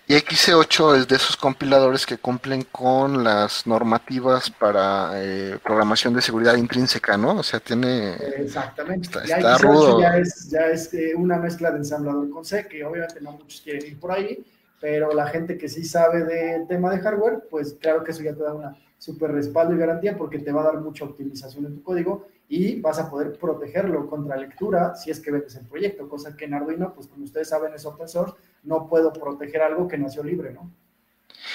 Y 0.05 0.13
XC8 0.13 0.97
es 0.99 1.07
de 1.07 1.15
esos 1.15 1.35
compiladores 1.35 2.05
que 2.05 2.19
cumplen 2.19 2.61
con 2.71 3.23
las 3.23 3.65
normativas 3.65 4.51
para 4.51 5.13
eh, 5.15 5.57
programación 5.63 6.13
de 6.13 6.21
seguridad 6.21 6.55
intrínseca, 6.55 7.17
¿no? 7.17 7.37
O 7.37 7.43
sea, 7.43 7.59
tiene... 7.59 8.13
Exactamente. 8.37 9.17
Está, 9.23 9.57
rudo. 9.57 9.99
Ya 9.99 10.17
es, 10.17 10.51
ya 10.51 10.67
es 10.67 10.93
eh, 10.93 11.13
una 11.15 11.37
mezcla 11.37 11.71
de 11.71 11.77
ensamblador 11.77 12.29
con 12.29 12.45
C, 12.45 12.67
que 12.67 12.85
obviamente 12.85 13.19
no 13.19 13.31
muchos 13.31 13.61
quieren 13.61 13.83
ir 13.83 13.99
por 13.99 14.11
ahí, 14.11 14.45
pero 14.83 15.13
la 15.13 15.27
gente 15.27 15.57
que 15.57 15.69
sí 15.69 15.85
sabe 15.85 16.25
del 16.25 16.67
tema 16.67 16.91
de 16.91 16.99
hardware, 16.99 17.43
pues 17.49 17.77
claro 17.79 18.03
que 18.03 18.11
eso 18.11 18.21
ya 18.21 18.35
te 18.35 18.43
da 18.43 18.53
una 18.53 18.77
super 18.97 19.31
respaldo 19.31 19.73
y 19.73 19.77
garantía 19.77 20.17
porque 20.17 20.39
te 20.39 20.51
va 20.51 20.59
a 20.59 20.65
dar 20.65 20.81
mucha 20.81 21.05
optimización 21.05 21.65
en 21.67 21.75
tu 21.75 21.83
código 21.83 22.27
y 22.49 22.81
vas 22.81 22.99
a 22.99 23.09
poder 23.09 23.31
protegerlo 23.39 24.09
contra 24.09 24.35
lectura 24.35 24.93
si 24.97 25.09
es 25.09 25.21
que 25.21 25.31
vendes 25.31 25.55
el 25.55 25.67
proyecto, 25.67 26.09
cosa 26.09 26.35
que 26.35 26.43
en 26.43 26.55
Arduino, 26.55 26.93
pues 26.93 27.07
como 27.07 27.23
ustedes 27.23 27.47
saben 27.47 27.73
es 27.73 27.85
open 27.85 28.09
source, 28.09 28.35
no 28.63 28.89
puedo 28.89 29.13
proteger 29.13 29.61
algo 29.61 29.87
que 29.87 29.97
nació 29.97 30.21
libre, 30.21 30.51
¿no? 30.51 30.69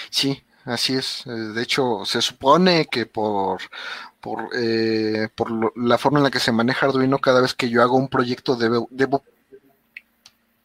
Sí, 0.08 0.42
así 0.64 0.94
es. 0.94 1.26
Eh, 1.26 1.30
de 1.30 1.62
hecho, 1.62 2.06
se 2.06 2.22
supone 2.22 2.86
que 2.86 3.04
por, 3.04 3.60
por, 4.22 4.48
eh, 4.56 5.28
por 5.34 5.76
la 5.76 5.98
forma 5.98 6.20
en 6.20 6.24
la 6.24 6.30
que 6.30 6.40
se 6.40 6.50
maneja 6.50 6.86
Arduino, 6.86 7.18
cada 7.18 7.42
vez 7.42 7.52
que 7.52 7.68
yo 7.68 7.82
hago 7.82 7.98
un 7.98 8.08
proyecto 8.08 8.56
debo, 8.56 8.88
debo 8.90 9.22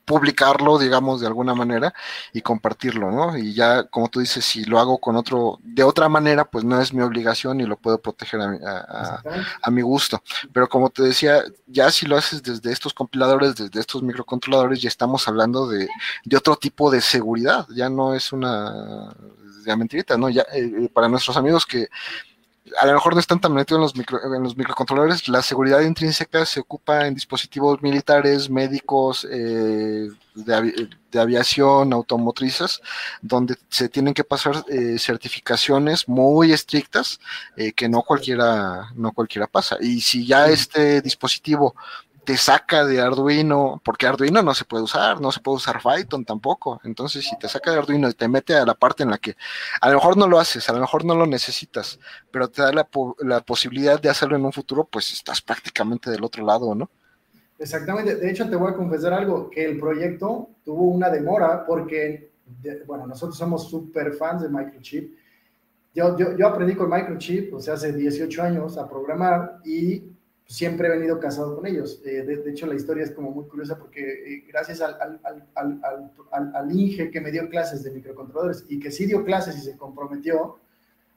publicarlo, 0.06 0.78
digamos, 0.78 1.22
de 1.22 1.28
alguna 1.28 1.54
manera 1.54 1.94
y 2.34 2.42
compartirlo, 2.42 3.12
¿no? 3.12 3.38
Y 3.38 3.54
ya, 3.54 3.84
como 3.86 4.10
tú 4.10 4.20
dices, 4.20 4.44
si 4.44 4.66
lo 4.66 4.80
hago 4.80 4.98
con 4.98 5.16
otro, 5.16 5.60
de 5.64 5.84
otra 5.84 6.10
manera, 6.10 6.46
pues 6.46 6.64
no 6.64 6.80
es 6.82 6.94
mi 6.94 7.02
obligación 7.02 7.62
y 7.62 7.66
lo 7.66 7.78
puedo 7.78 8.02
proteger 8.02 8.42
a, 8.42 9.72
mi 9.72 9.82
gusto. 9.82 10.22
Pero 10.52 10.68
como 10.68 10.90
te 10.90 11.04
decía, 11.04 11.44
ya 11.68 11.90
si 11.92 12.06
lo 12.06 12.18
haces 12.18 12.44
desde 12.44 12.72
estos 12.72 12.94
compiladores, 12.94 13.56
desde 13.56 13.80
estos 13.80 14.04
microcontroladores, 14.04 14.82
ya 14.82 14.90
estamos 14.90 15.28
hablando 15.28 15.68
de, 15.68 15.88
de 16.26 16.38
otro 16.38 16.56
tipo 16.56 16.92
de 16.92 17.02
seguridad, 17.02 17.66
ya 17.76 17.90
no 17.90 18.14
es 18.14 18.32
una 18.32 19.14
de 19.64 19.76
mentirita, 19.78 20.18
¿no? 20.18 20.30
Ya, 20.30 20.46
eh, 20.54 20.90
para 20.94 21.08
nuestros 21.08 21.38
amigos 21.38 21.66
que 21.66 21.88
a 22.80 22.86
lo 22.86 22.94
mejor 22.94 23.14
no 23.14 23.20
están 23.20 23.40
tan 23.40 23.54
metidos 23.54 23.78
en 23.78 23.82
los, 23.82 23.96
micro, 23.96 24.36
en 24.36 24.44
los 24.44 24.58
microcontroladores. 24.58 25.28
La 25.28 25.42
seguridad 25.42 25.82
intrínseca 25.82 26.46
se 26.46 26.60
ocupa 26.60 27.08
en 27.08 27.14
dispositivos 27.14 27.82
militares, 27.82 28.50
médicos, 28.50 29.28
eh, 29.30 30.10
de, 30.36 31.20
aviación, 31.20 31.94
automotrices, 31.94 32.82
donde 33.22 33.56
se 33.70 33.88
tienen 33.90 34.14
que 34.14 34.24
pasar 34.24 34.66
eh, 34.68 34.98
certificaciones 34.98 36.08
muy 36.08 36.52
estrictas 36.52 37.20
eh, 37.56 37.72
que 37.72 37.88
no 37.88 38.02
cualquiera, 38.02 38.92
no 38.96 39.12
cualquiera 39.12 39.48
pasa. 39.48 39.78
Y 39.80 40.02
si 40.02 40.26
ya 40.26 40.48
este 40.48 41.02
dispositivo 41.02 41.76
te 42.24 42.38
saca 42.38 42.86
de 42.86 43.02
Arduino, 43.02 43.82
porque 43.84 44.08
Arduino 44.08 44.42
no 44.42 44.54
se 44.54 44.66
puede 44.66 44.84
usar, 44.84 45.20
no 45.20 45.32
se 45.32 45.42
puede 45.42 45.58
usar 45.58 45.82
Python 45.82 46.24
tampoco. 46.24 46.80
Entonces, 46.84 47.26
si 47.28 47.38
te 47.38 47.50
saca 47.50 47.72
de 47.72 47.78
Arduino 47.78 48.10
y 48.10 48.14
te 48.14 48.28
mete 48.28 48.56
a 48.56 48.66
la 48.66 48.76
parte 48.76 49.04
en 49.04 49.10
la 49.10 49.18
que 49.18 49.36
a 49.82 49.90
lo 49.90 49.96
mejor 49.96 50.18
no 50.18 50.28
lo 50.28 50.40
haces, 50.40 50.70
a 50.70 50.74
lo 50.74 50.80
mejor 50.80 51.04
no 51.04 51.16
lo 51.16 51.26
necesitas, 51.26 52.00
pero 52.32 52.48
te 52.50 52.62
da 52.62 52.72
la, 52.72 52.88
la 53.20 53.42
posibilidad 53.42 54.02
de 54.02 54.10
hacerlo 54.10 54.38
en 54.38 54.46
un 54.46 54.54
futuro, 54.54 54.86
pues 54.86 55.12
estás 55.12 55.42
prácticamente 55.42 56.10
del 56.10 56.24
otro 56.24 56.46
lado, 56.46 56.74
¿no? 56.74 56.90
Exactamente. 57.60 58.16
De 58.16 58.30
hecho, 58.30 58.50
te 58.50 58.56
voy 58.56 58.72
a 58.72 58.76
confesar 58.76 59.14
algo, 59.14 59.50
que 59.50 59.66
el 59.66 59.78
proyecto 59.78 60.50
tuvo 60.64 60.84
una 60.84 61.10
demora 61.10 61.66
porque, 61.66 62.32
bueno, 62.86 63.06
nosotros 63.06 63.38
somos 63.38 63.70
súper 63.70 64.14
fans 64.14 64.44
de 64.44 64.50
Microchip. 64.50 65.18
Yo, 65.94 66.18
yo, 66.18 66.36
yo 66.38 66.48
aprendí 66.48 66.76
con 66.76 66.90
Microchip, 66.90 67.54
o 67.54 67.60
sea, 67.60 67.76
hace 67.76 67.94
18 67.94 68.42
años 68.42 68.78
a 68.78 68.90
programar 68.90 69.60
y 69.64 70.13
siempre 70.46 70.88
he 70.88 70.92
venido 70.92 71.20
casado 71.20 71.56
con 71.56 71.66
ellos. 71.66 72.02
Eh, 72.06 72.24
de, 72.24 72.52
hecho, 72.52 72.68
la 72.68 72.76
historia 72.76 73.04
es 73.04 73.12
como 73.12 73.32
muy 73.32 73.46
curiosa 73.46 73.78
porque 73.78 74.02
eh, 74.02 74.46
gracias 74.48 74.82
al, 74.82 74.98
al, 75.24 75.48
al, 75.56 76.54
al, 76.54 76.72
Inge 76.72 77.10
que 77.10 77.22
me 77.22 77.32
dio 77.32 77.50
clases 77.50 77.84
de 77.84 77.92
microcontroladores 77.92 78.66
y 78.70 78.80
que 78.80 78.92
sí 78.92 79.06
dio 79.06 79.24
clases 79.24 79.58
y 79.58 79.62
se 79.62 79.78
comprometió, 79.78 80.60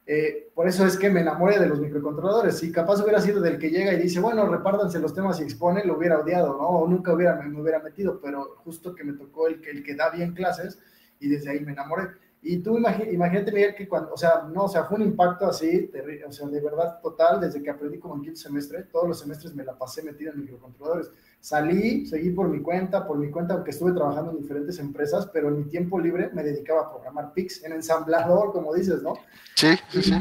eh, 0.09 0.51
por 0.55 0.69
eso 0.69 0.87
es 0.87 0.97
que 0.97 1.11
me 1.11 1.21
enamoré 1.21 1.59
de 1.59 1.67
los 1.67 1.81
microcontroladores. 1.81 2.59
Si 2.59 2.71
capaz 2.71 3.03
hubiera 3.03 3.21
sido 3.21 3.41
del 3.41 3.59
que 3.59 3.71
llega 3.71 3.93
y 3.93 4.01
dice, 4.01 4.21
bueno, 4.21 4.47
repártanse 4.47 5.01
los 5.01 5.13
temas 5.13 5.41
y 5.41 5.43
expone, 5.43 5.85
lo 5.85 5.99
hubiera 5.99 6.21
odiado, 6.21 6.57
¿no? 6.57 6.69
O 6.69 6.89
nunca 6.89 7.13
hubiera, 7.13 7.35
me, 7.35 7.61
hubiera 7.61 7.81
metido, 7.81 8.21
pero 8.21 8.57
justo 8.65 8.95
que 8.95 9.03
me 9.03 9.15
tocó 9.15 9.49
el 9.49 9.61
que, 9.61 9.71
el 9.71 9.83
que 9.83 9.97
da 9.97 10.11
bien 10.11 10.33
clases 10.33 10.79
y 11.19 11.29
desde 11.29 11.51
ahí 11.51 11.61
me 11.61 11.73
enamoré. 11.73 12.05
Y 12.43 12.59
tú 12.59 12.79
imagínate, 12.79 13.51
Miguel, 13.51 13.75
que 13.75 13.89
cuando, 13.89 14.13
o 14.13 14.17
sea, 14.17 14.47
no, 14.53 14.65
o 14.65 14.69
sea, 14.69 14.85
fue 14.85 14.99
un 14.99 15.03
impacto 15.03 15.47
así, 15.47 15.91
o 16.27 16.33
sea, 16.33 16.47
de 16.47 16.61
verdad 16.61 17.01
total, 17.01 17.41
desde 17.41 17.63
que 17.63 17.71
aprendí 17.71 17.99
como 17.99 18.15
en 18.15 18.23
quinto 18.23 18.39
semestre, 18.39 18.85
todos 18.85 19.09
los 19.09 19.19
semestres 19.19 19.55
me 19.55 19.65
la 19.65 19.77
pasé 19.77 20.03
metida 20.03 20.31
en 20.31 20.41
microcontroladores. 20.41 21.11
Salí, 21.41 22.07
seguí 22.07 22.31
por 22.31 22.49
mi 22.49 22.63
cuenta, 22.63 23.07
por 23.07 23.19
mi 23.19 23.31
cuenta, 23.31 23.55
aunque 23.55 23.71
estuve 23.71 23.93
trabajando 23.93 24.31
en 24.31 24.39
diferentes 24.39 24.79
empresas, 24.79 25.29
pero 25.33 25.49
en 25.49 25.59
mi 25.59 25.65
tiempo 25.65 25.99
libre 25.99 26.31
me 26.35 26.45
dedicaba 26.45 26.83
a 26.83 26.91
programar 26.91 27.33
PIX, 27.33 27.65
en 27.65 27.73
ensamblador, 27.73 28.53
como 28.53 28.73
dices, 28.75 29.03
¿no? 29.03 29.15
Sí, 29.57 29.75
sí, 29.91 30.03
sí. 30.03 30.15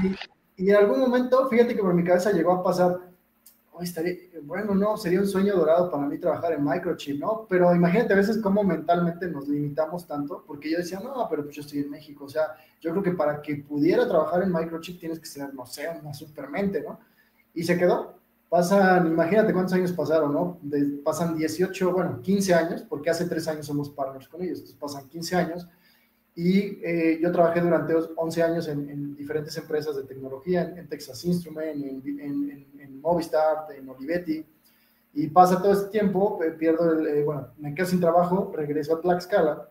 y 0.58 0.70
en 0.70 0.78
algún 0.78 1.00
momento, 1.00 1.48
fíjate 1.48 1.76
que 1.76 1.82
por 1.82 1.94
mi 1.94 2.04
cabeza 2.04 2.32
llegó 2.32 2.54
a 2.54 2.64
pasar, 2.64 3.02
bueno, 4.44 4.76
no, 4.76 4.98
sería 4.98 5.20
un 5.20 5.28
sueño 5.28 5.56
dorado 5.56 5.92
para 5.92 6.06
mí 6.06 6.18
trabajar 6.18 6.54
en 6.54 6.64
microchip, 6.64 7.20
¿no? 7.20 7.46
Pero 7.50 7.74
imagínate 7.76 8.14
a 8.14 8.18
veces 8.18 8.38
cómo 8.38 8.64
mentalmente 8.64 9.28
nos 9.28 9.48
limitamos 9.48 10.08
tanto, 10.08 10.44
porque 10.46 10.72
yo 10.72 10.78
decía, 10.78 11.00
no, 11.00 11.28
pero 11.30 11.44
pues 11.44 11.56
yo 11.56 11.62
estoy 11.62 11.80
en 11.80 11.90
México, 11.90 12.26
o 12.26 12.30
sea, 12.30 12.56
yo 12.80 12.92
creo 12.92 13.04
que 13.04 13.12
para 13.12 13.42
que 13.42 13.58
pudiera 13.58 14.08
trabajar 14.08 14.44
en 14.44 14.54
microchip 14.54 15.00
tienes 15.00 15.20
que 15.20 15.26
ser, 15.26 15.54
no 15.54 15.66
sé, 15.66 15.88
una 16.02 16.14
supermente, 16.14 16.82
¿no? 16.82 17.00
Y 17.54 17.64
se 17.64 17.78
quedó. 17.78 18.16
Pasan, 18.50 19.08
imagínate 19.08 19.52
cuántos 19.52 19.74
años 19.74 19.92
pasaron, 19.92 20.32
¿no? 20.32 20.60
pasan 21.04 21.36
18, 21.36 21.92
bueno, 21.92 22.22
15 22.22 22.54
años, 22.54 22.84
porque 22.88 23.10
hace 23.10 23.26
3 23.26 23.48
años 23.48 23.66
somos 23.66 23.90
partners 23.90 24.30
con 24.30 24.42
ellos, 24.42 24.60
entonces 24.60 24.78
pasan 24.80 25.10
15 25.10 25.36
años 25.36 25.68
y 26.36 26.80
eh, 26.84 27.18
yo 27.22 27.32
trabajé 27.32 27.62
durante 27.62 27.96
11 27.96 28.44
años 28.44 28.68
en, 28.68 29.16
diferentes 29.16 29.56
empresas 29.58 29.96
de 29.96 30.04
tecnología, 30.04 30.74
en, 30.76 30.88
Texas 30.90 31.24
Instrument, 31.24 31.82
en, 31.82 33.00
Movistar, 33.00 33.68
en 33.74 33.88
Olivetti. 33.88 34.46
Y 35.14 35.28
pasa 35.28 35.62
todo 35.62 35.72
este 35.72 35.90
tiempo, 35.90 36.44
eh, 36.44 36.52
pierdo 36.52 36.92
el, 36.92 37.08
eh, 37.08 37.24
bueno, 37.24 37.48
me 37.58 37.74
quedo 37.74 37.86
sin 37.86 38.02
trabajo, 38.02 38.52
regreso 38.54 38.96
a 38.96 39.02
Tlaxcala. 39.02 39.70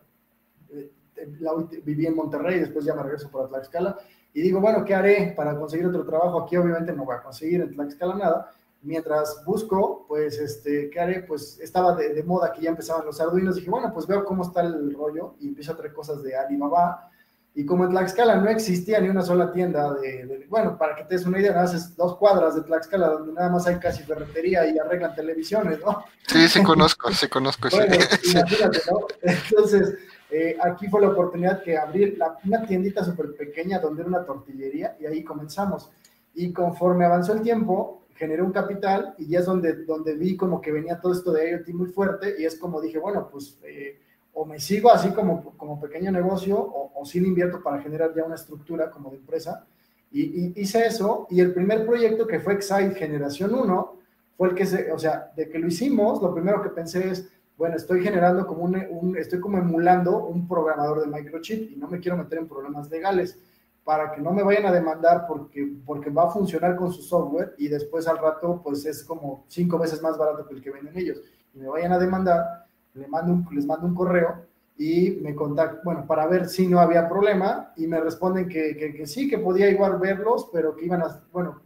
viví 1.83 2.07
en 2.07 2.15
Monterrey, 2.15 2.59
después 2.59 2.83
ya 2.83 2.95
me 2.95 3.03
regreso 3.03 3.29
para 3.29 3.47
Tlaxcala. 3.47 3.99
Y 4.33 4.41
digo, 4.41 4.59
bueno, 4.59 4.83
¿qué 4.83 4.95
haré 4.95 5.33
para 5.37 5.55
conseguir 5.57 5.85
otro 5.85 6.03
trabajo? 6.03 6.41
Aquí 6.41 6.57
obviamente 6.57 6.93
no 6.93 7.05
voy 7.05 7.15
a 7.15 7.21
conseguir 7.21 7.61
en 7.61 7.75
Tlaxcala 7.75 8.15
nada 8.15 8.51
mientras 8.85 9.43
busco, 9.45 10.05
pues, 10.07 10.39
este, 10.39 10.89
¿qué 10.89 10.99
haré? 10.99 11.23
Pues 11.23 11.59
estaba 11.59 11.95
de, 11.95 12.23
moda 12.23 12.53
que 12.53 12.61
ya 12.61 12.69
empezaban 12.69 13.05
los 13.05 13.19
arduinos, 13.19 13.55
dije, 13.55 13.69
bueno, 13.69 13.91
pues 13.93 14.07
veo 14.07 14.23
cómo 14.23 14.43
está 14.43 14.61
el 14.61 14.93
rollo 14.93 15.35
y 15.39 15.47
empiezo 15.47 15.73
a 15.73 15.77
traer 15.77 15.93
cosas 15.93 16.21
de 16.23 16.37
Alibaba 16.37 17.09
Y 17.55 17.65
como 17.65 17.85
en 17.85 17.89
Tlaxcala 17.89 18.35
no 18.37 18.49
existía 18.49 18.99
ni 18.99 19.09
una 19.09 19.23
sola 19.23 19.51
tienda 19.51 19.93
de, 19.95 20.45
bueno, 20.49 20.77
para 20.77 20.95
que 20.95 21.03
te 21.03 21.15
des 21.15 21.25
una 21.25 21.39
idea, 21.39 21.59
haces 21.59 21.95
dos 21.95 22.15
cuadras 22.17 22.55
de 22.55 22.61
Tlaxcala 22.61 23.07
donde 23.09 23.33
nada 23.33 23.49
más 23.49 23.65
hay 23.65 23.77
casi 23.79 24.03
ferretería 24.03 24.65
y 24.67 24.77
arreglan 24.77 25.15
televisiones, 25.15 25.79
¿no? 25.79 26.05
Sí, 26.27 26.47
sí 26.47 26.63
conozco, 26.63 27.11
sí 27.11 27.27
conozco. 27.27 27.69
bueno, 27.71 27.95
imagínate, 28.23 28.79
¿no? 28.91 29.07
Entonces, 29.21 29.95
eh, 30.29 30.57
aquí 30.61 30.87
fue 30.87 31.01
la 31.01 31.09
oportunidad 31.09 31.63
que 31.63 31.77
abrir 31.77 32.19
una 32.45 32.65
tiendita 32.65 33.03
súper 33.03 33.35
pequeña 33.35 33.79
donde 33.79 34.01
era 34.01 34.09
una 34.09 34.25
tortillería 34.25 34.95
y 34.99 35.07
ahí 35.07 35.23
comenzamos. 35.23 35.89
Y 36.35 36.51
conforme 36.51 37.05
avanzó 37.05 37.33
el 37.33 37.41
tiempo, 37.41 38.04
generé 38.15 38.41
un 38.41 38.51
capital 38.51 39.13
y 39.17 39.27
ya 39.27 39.39
es 39.39 39.45
donde, 39.45 39.85
donde 39.85 40.15
vi 40.15 40.35
como 40.35 40.59
que 40.59 40.71
venía 40.71 40.99
todo 40.99 41.11
esto 41.13 41.31
de 41.31 41.51
IoT 41.51 41.69
muy 41.69 41.87
fuerte 41.87 42.35
y 42.39 42.45
es 42.45 42.57
como 42.57 42.81
dije, 42.81 42.97
bueno, 42.97 43.29
pues... 43.31 43.59
Eh, 43.63 43.99
o 44.35 44.45
me 44.45 44.59
sigo 44.59 44.91
así 44.91 45.09
como, 45.11 45.55
como 45.57 45.79
pequeño 45.79 46.11
negocio 46.11 46.59
o, 46.59 46.91
o 46.93 47.05
sí 47.05 47.19
invierto 47.19 47.63
para 47.63 47.81
generar 47.81 48.13
ya 48.13 48.25
una 48.25 48.35
estructura 48.35 48.91
como 48.91 49.09
de 49.09 49.15
empresa. 49.15 49.65
Y, 50.11 50.59
hice 50.61 50.85
eso 50.85 51.25
y 51.29 51.39
el 51.39 51.53
primer 51.53 51.85
proyecto 51.85 52.27
que 52.27 52.39
fue 52.39 52.53
Excite 52.53 52.95
Generación 52.95 53.55
1 53.55 53.95
fue 54.37 54.49
el 54.49 54.55
que 54.55 54.65
se, 54.65 54.91
o 54.91 54.99
sea, 54.99 55.31
de 55.35 55.49
que 55.49 55.57
lo 55.57 55.67
hicimos, 55.67 56.21
lo 56.21 56.33
primero 56.33 56.61
que 56.61 56.69
pensé 56.69 57.09
es, 57.09 57.29
bueno, 57.57 57.77
estoy 57.77 58.03
generando 58.03 58.45
como 58.45 58.63
un, 58.63 58.75
un, 58.89 59.17
estoy 59.17 59.39
como 59.39 59.57
emulando 59.57 60.25
un 60.25 60.45
programador 60.47 60.99
de 60.99 61.07
microchip 61.07 61.71
y 61.71 61.77
no 61.77 61.87
me 61.87 62.01
quiero 62.01 62.17
meter 62.17 62.39
en 62.39 62.49
problemas 62.49 62.89
legales 62.89 63.39
para 63.85 64.11
que 64.11 64.19
no 64.19 64.31
me 64.31 64.43
vayan 64.43 64.65
a 64.65 64.71
demandar 64.73 65.25
porque, 65.27 65.73
porque 65.85 66.09
va 66.09 66.23
a 66.23 66.31
funcionar 66.31 66.75
con 66.75 66.91
su 66.91 67.01
software 67.01 67.55
y 67.57 67.69
después 67.69 68.07
al 68.07 68.17
rato 68.17 68.59
pues 68.61 68.85
es 68.85 69.03
como 69.03 69.45
cinco 69.47 69.77
veces 69.77 70.01
más 70.01 70.17
barato 70.17 70.45
que 70.45 70.55
el 70.55 70.61
que 70.61 70.71
venden 70.71 70.97
ellos 70.97 71.21
y 71.53 71.59
me 71.59 71.69
vayan 71.69 71.93
a 71.93 71.99
demandar 71.99 72.65
le 72.95 73.07
mando 73.07 73.33
un, 73.33 73.47
les 73.51 73.65
mando 73.65 73.85
un 73.85 73.93
correo 73.93 74.45
y 74.77 75.19
me 75.21 75.35
contacto, 75.35 75.81
bueno, 75.83 76.05
para 76.05 76.27
ver 76.27 76.49
si 76.49 76.67
no 76.67 76.79
había 76.79 77.07
problema 77.07 77.71
y 77.77 77.87
me 77.87 77.99
responden 77.99 78.49
que, 78.49 78.75
que, 78.75 79.07
sí, 79.07 79.29
que 79.29 79.37
podía 79.37 79.69
igual 79.69 79.99
verlos, 79.99 80.49
pero 80.51 80.75
que 80.75 80.85
iban 80.85 81.01
a, 81.01 81.23
bueno, 81.31 81.61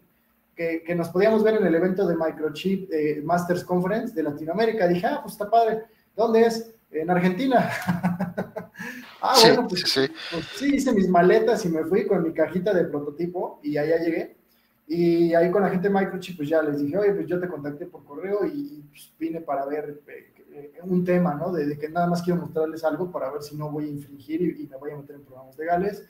que, 0.55 0.83
que 0.83 0.93
nos 0.93 1.09
podíamos 1.09 1.43
ver 1.43 1.55
en 1.55 1.65
el 1.65 1.73
evento 1.73 2.05
de 2.05 2.15
Microchip 2.15 2.91
eh, 2.91 3.21
Masters 3.23 3.63
Conference 3.63 4.13
de 4.13 4.23
Latinoamérica. 4.23 4.87
Dije, 4.87 5.07
ah, 5.07 5.19
pues 5.23 5.33
está 5.33 5.49
padre. 5.49 5.85
¿Dónde 6.15 6.41
es? 6.41 6.75
En 6.91 7.09
Argentina. 7.09 7.69
ah, 9.21 9.35
bueno, 9.41 9.67
pues 9.67 9.81
sí. 9.81 10.01
pues 10.31 10.45
sí, 10.55 10.75
hice 10.75 10.91
mis 10.91 11.07
maletas 11.07 11.63
y 11.65 11.69
me 11.69 11.83
fui 11.83 12.07
con 12.07 12.23
mi 12.23 12.33
cajita 12.33 12.73
de 12.73 12.85
prototipo 12.85 13.59
y 13.61 13.77
allá 13.77 13.97
llegué. 13.97 14.37
Y 14.87 15.35
ahí 15.35 15.51
con 15.51 15.61
la 15.61 15.69
gente 15.69 15.87
de 15.87 15.93
Microchip, 15.93 16.37
pues 16.37 16.49
ya 16.49 16.63
les 16.63 16.79
dije, 16.79 16.97
oye, 16.97 17.11
pues 17.11 17.27
yo 17.27 17.39
te 17.39 17.47
contacté 17.47 17.85
por 17.85 18.03
correo 18.03 18.43
y, 18.45 18.83
pues 18.89 19.13
vine 19.19 19.39
para 19.39 19.63
ver 19.67 20.01
eh, 20.07 20.79
un 20.81 21.05
tema, 21.05 21.35
¿no? 21.35 21.51
De, 21.51 21.77
que 21.77 21.89
nada 21.89 22.07
más 22.07 22.23
quiero 22.23 22.41
mostrarles 22.41 22.83
algo 22.83 23.11
para 23.11 23.31
ver 23.31 23.43
si 23.43 23.55
no 23.55 23.69
voy 23.69 23.85
a 23.85 23.89
infringir 23.89 24.41
y, 24.41 24.65
me 24.65 24.77
voy 24.77 24.91
a 24.91 24.97
meter 24.97 25.17
en 25.17 25.23
programas 25.23 25.55
legales. 25.59 26.09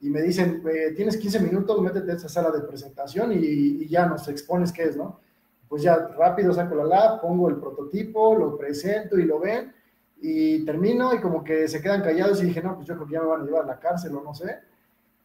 Y 0.00 0.10
me 0.10 0.22
dicen, 0.22 0.60
eh, 0.68 0.92
tienes 0.96 1.16
15 1.16 1.38
minutos, 1.38 1.80
métete 1.80 2.10
a 2.10 2.14
esa 2.16 2.28
sala 2.28 2.50
de 2.50 2.62
presentación 2.62 3.32
y, 3.32 3.86
ya 3.86 4.06
nos 4.06 4.26
expones 4.26 4.72
qué 4.72 4.82
es, 4.82 4.96
¿no? 4.96 5.20
Pues 5.68 5.82
ya 5.82 5.96
rápido 5.96 6.52
saco 6.52 6.74
la 6.74 6.84
lab, 6.84 7.20
pongo 7.20 7.48
el 7.48 7.56
prototipo, 7.58 8.34
lo 8.34 8.58
presento 8.58 9.20
y 9.20 9.24
lo 9.24 9.38
ven 9.38 9.72
y 10.20 10.64
termino 10.64 11.14
y 11.14 11.20
como 11.20 11.44
que 11.44 11.68
se 11.68 11.80
quedan 11.80 12.02
callados 12.02 12.42
y 12.42 12.46
dije, 12.46 12.62
no, 12.62 12.74
pues 12.74 12.86
yo 12.86 12.94
creo 12.94 13.06
que 13.06 13.14
ya 13.14 13.22
me 13.22 13.28
van 13.28 13.42
a 13.42 13.44
llevar 13.44 13.64
a 13.64 13.66
la 13.66 13.78
cárcel 13.78 14.14
o 14.16 14.22
no 14.22 14.34
sé. 14.34 14.58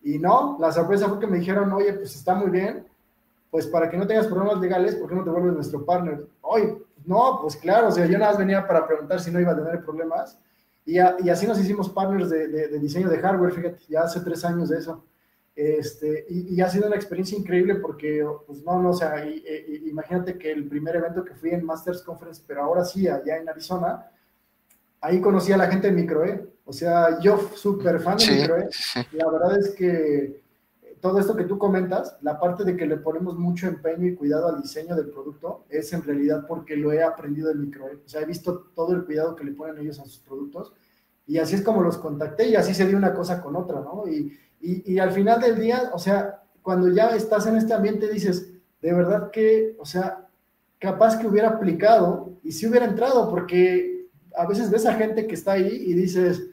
Y 0.04 0.20
no, 0.20 0.58
la 0.60 0.72
sorpresa 0.72 1.08
fue 1.08 1.20
que 1.20 1.28
me 1.28 1.40
dijeron, 1.40 1.72
oye, 1.72 1.94
pues 1.94 2.16
está 2.16 2.34
muy 2.34 2.50
bien, 2.50 2.86
pues 3.50 3.68
para 3.68 3.90
que 3.90 3.98
no 3.98 4.08
tengas 4.08 4.28
problemas 4.28 4.60
legales, 4.60 4.96
¿por 4.96 5.10
qué 5.10 5.16
no 5.16 5.24
te 5.24 5.30
vuelves 5.30 5.54
nuestro 5.54 5.86
partner? 5.86 6.26
Oye, 6.42 6.78
no, 7.06 7.40
pues 7.42 7.56
claro, 7.56 7.90
o 7.90 7.92
sea, 7.92 8.06
yo 8.06 8.18
nada 8.18 8.32
más 8.32 8.40
venía 8.40 8.68
para 8.68 8.88
preguntar 8.88 9.20
si 9.20 9.32
no 9.32 9.40
iba 9.40 9.52
a 9.52 9.58
tener 9.58 9.84
problemas. 9.84 10.40
Y, 10.86 10.96
y 10.96 11.30
así 11.30 11.46
nos 11.46 11.60
hicimos 11.60 11.90
partners 11.90 12.30
de, 12.30 12.48
de, 12.48 12.80
diseño 12.80 13.10
de 13.10 13.20
hardware, 13.20 13.54
fíjate, 13.54 13.84
ya 13.88 14.02
hace 14.02 14.22
tres 14.22 14.44
años 14.44 14.70
de 14.70 14.80
eso. 14.80 15.06
Este, 15.56 16.26
y, 16.30 16.56
y, 16.56 16.62
ha 16.62 16.70
sido 16.70 16.88
una 16.88 16.96
experiencia 16.96 17.38
increíble 17.38 17.76
porque, 17.76 18.26
pues 18.48 18.64
no, 18.64 18.82
no, 18.82 18.92
o 18.92 18.94
sea, 18.94 19.24
imagínate 19.26 20.38
que 20.38 20.52
el 20.52 20.68
primer 20.68 20.96
evento 20.96 21.24
que 21.26 21.36
fui 21.36 21.52
en 21.52 21.66
Masters 21.66 22.02
Conference, 22.02 22.42
pero 22.48 22.64
ahora 22.64 22.86
sí, 22.86 23.08
allá 23.08 23.38
en 23.38 23.50
Arizona, 23.50 24.10
ahí 25.02 25.20
conocí 25.20 25.52
a 25.52 25.58
la 25.58 25.68
gente 25.68 25.88
de 25.88 25.94
Microe. 25.94 26.48
O 26.66 26.72
sea, 26.74 27.20
yo 27.20 27.50
súper 27.56 28.00
fan 28.00 28.18
de 28.18 28.32
Microe. 28.32 28.70
La 29.12 29.30
verdad 29.30 29.60
es 29.60 29.72
que 29.72 30.42
todo 31.02 31.20
esto 31.20 31.36
que 31.36 31.46
tú 31.46 31.58
comentas, 31.58 32.16
la 32.22 32.40
parte 32.40 32.64
de 32.64 32.78
que 32.78 32.86
le 32.86 32.98
ponemos 32.98 33.38
mucho 33.38 33.68
empeño 33.68 34.08
y 34.08 34.16
cuidado 34.16 34.48
al 34.48 34.62
diseño 34.62 34.96
del 34.96 35.10
producto, 35.10 35.66
es 35.70 35.92
en 35.94 36.04
realidad 36.04 36.46
porque 36.48 36.78
lo 36.78 36.94
he 36.94 37.04
aprendido 37.04 37.52
en 37.52 37.62
micro. 37.62 37.86
O 37.86 38.08
sea, 38.08 38.22
he 38.22 38.26
visto 38.26 38.72
todo 38.76 38.94
el 38.94 39.04
cuidado 39.04 39.36
que 39.36 39.44
le 39.44 39.52
ponen 39.52 39.80
ellos 39.80 40.00
a 40.00 40.06
sus 40.06 40.20
productos 40.20 40.72
y 41.28 41.40
así 41.40 41.56
es 41.56 41.64
como 41.64 41.82
los 41.82 41.98
contacté 41.98 42.48
y 42.48 42.56
así 42.56 42.74
se 42.74 42.88
dio 42.88 42.98
una 42.98 43.14
cosa 43.14 43.42
con 43.42 43.56
otra, 43.56 43.82
¿no? 43.82 44.08
Y, 44.08 44.38
y, 44.62 44.94
y 44.94 45.00
al 45.00 45.12
final 45.12 45.42
del 45.42 45.60
día, 45.60 45.90
o 45.94 46.00
sea, 46.00 46.44
cuando 46.62 46.90
ya 46.90 47.16
estás 47.16 47.48
en 47.48 47.58
este 47.58 47.74
ambiente 47.74 48.08
dices, 48.08 48.52
de 48.82 48.94
verdad 48.94 49.32
que, 49.32 49.76
o 49.80 49.86
sea, 49.86 50.28
capaz 50.78 51.18
que 51.18 51.28
hubiera 51.28 51.50
aplicado 51.50 52.34
y 52.44 52.52
si 52.52 52.68
hubiera 52.68 52.86
entrado, 52.86 53.30
porque 53.30 53.91
a 54.36 54.46
veces 54.46 54.70
ves 54.70 54.86
a 54.86 54.94
gente 54.96 55.28
que 55.28 55.36
está 55.36 55.54
ahí 55.54 55.84
y 55.88 55.94
dices, 55.94 56.44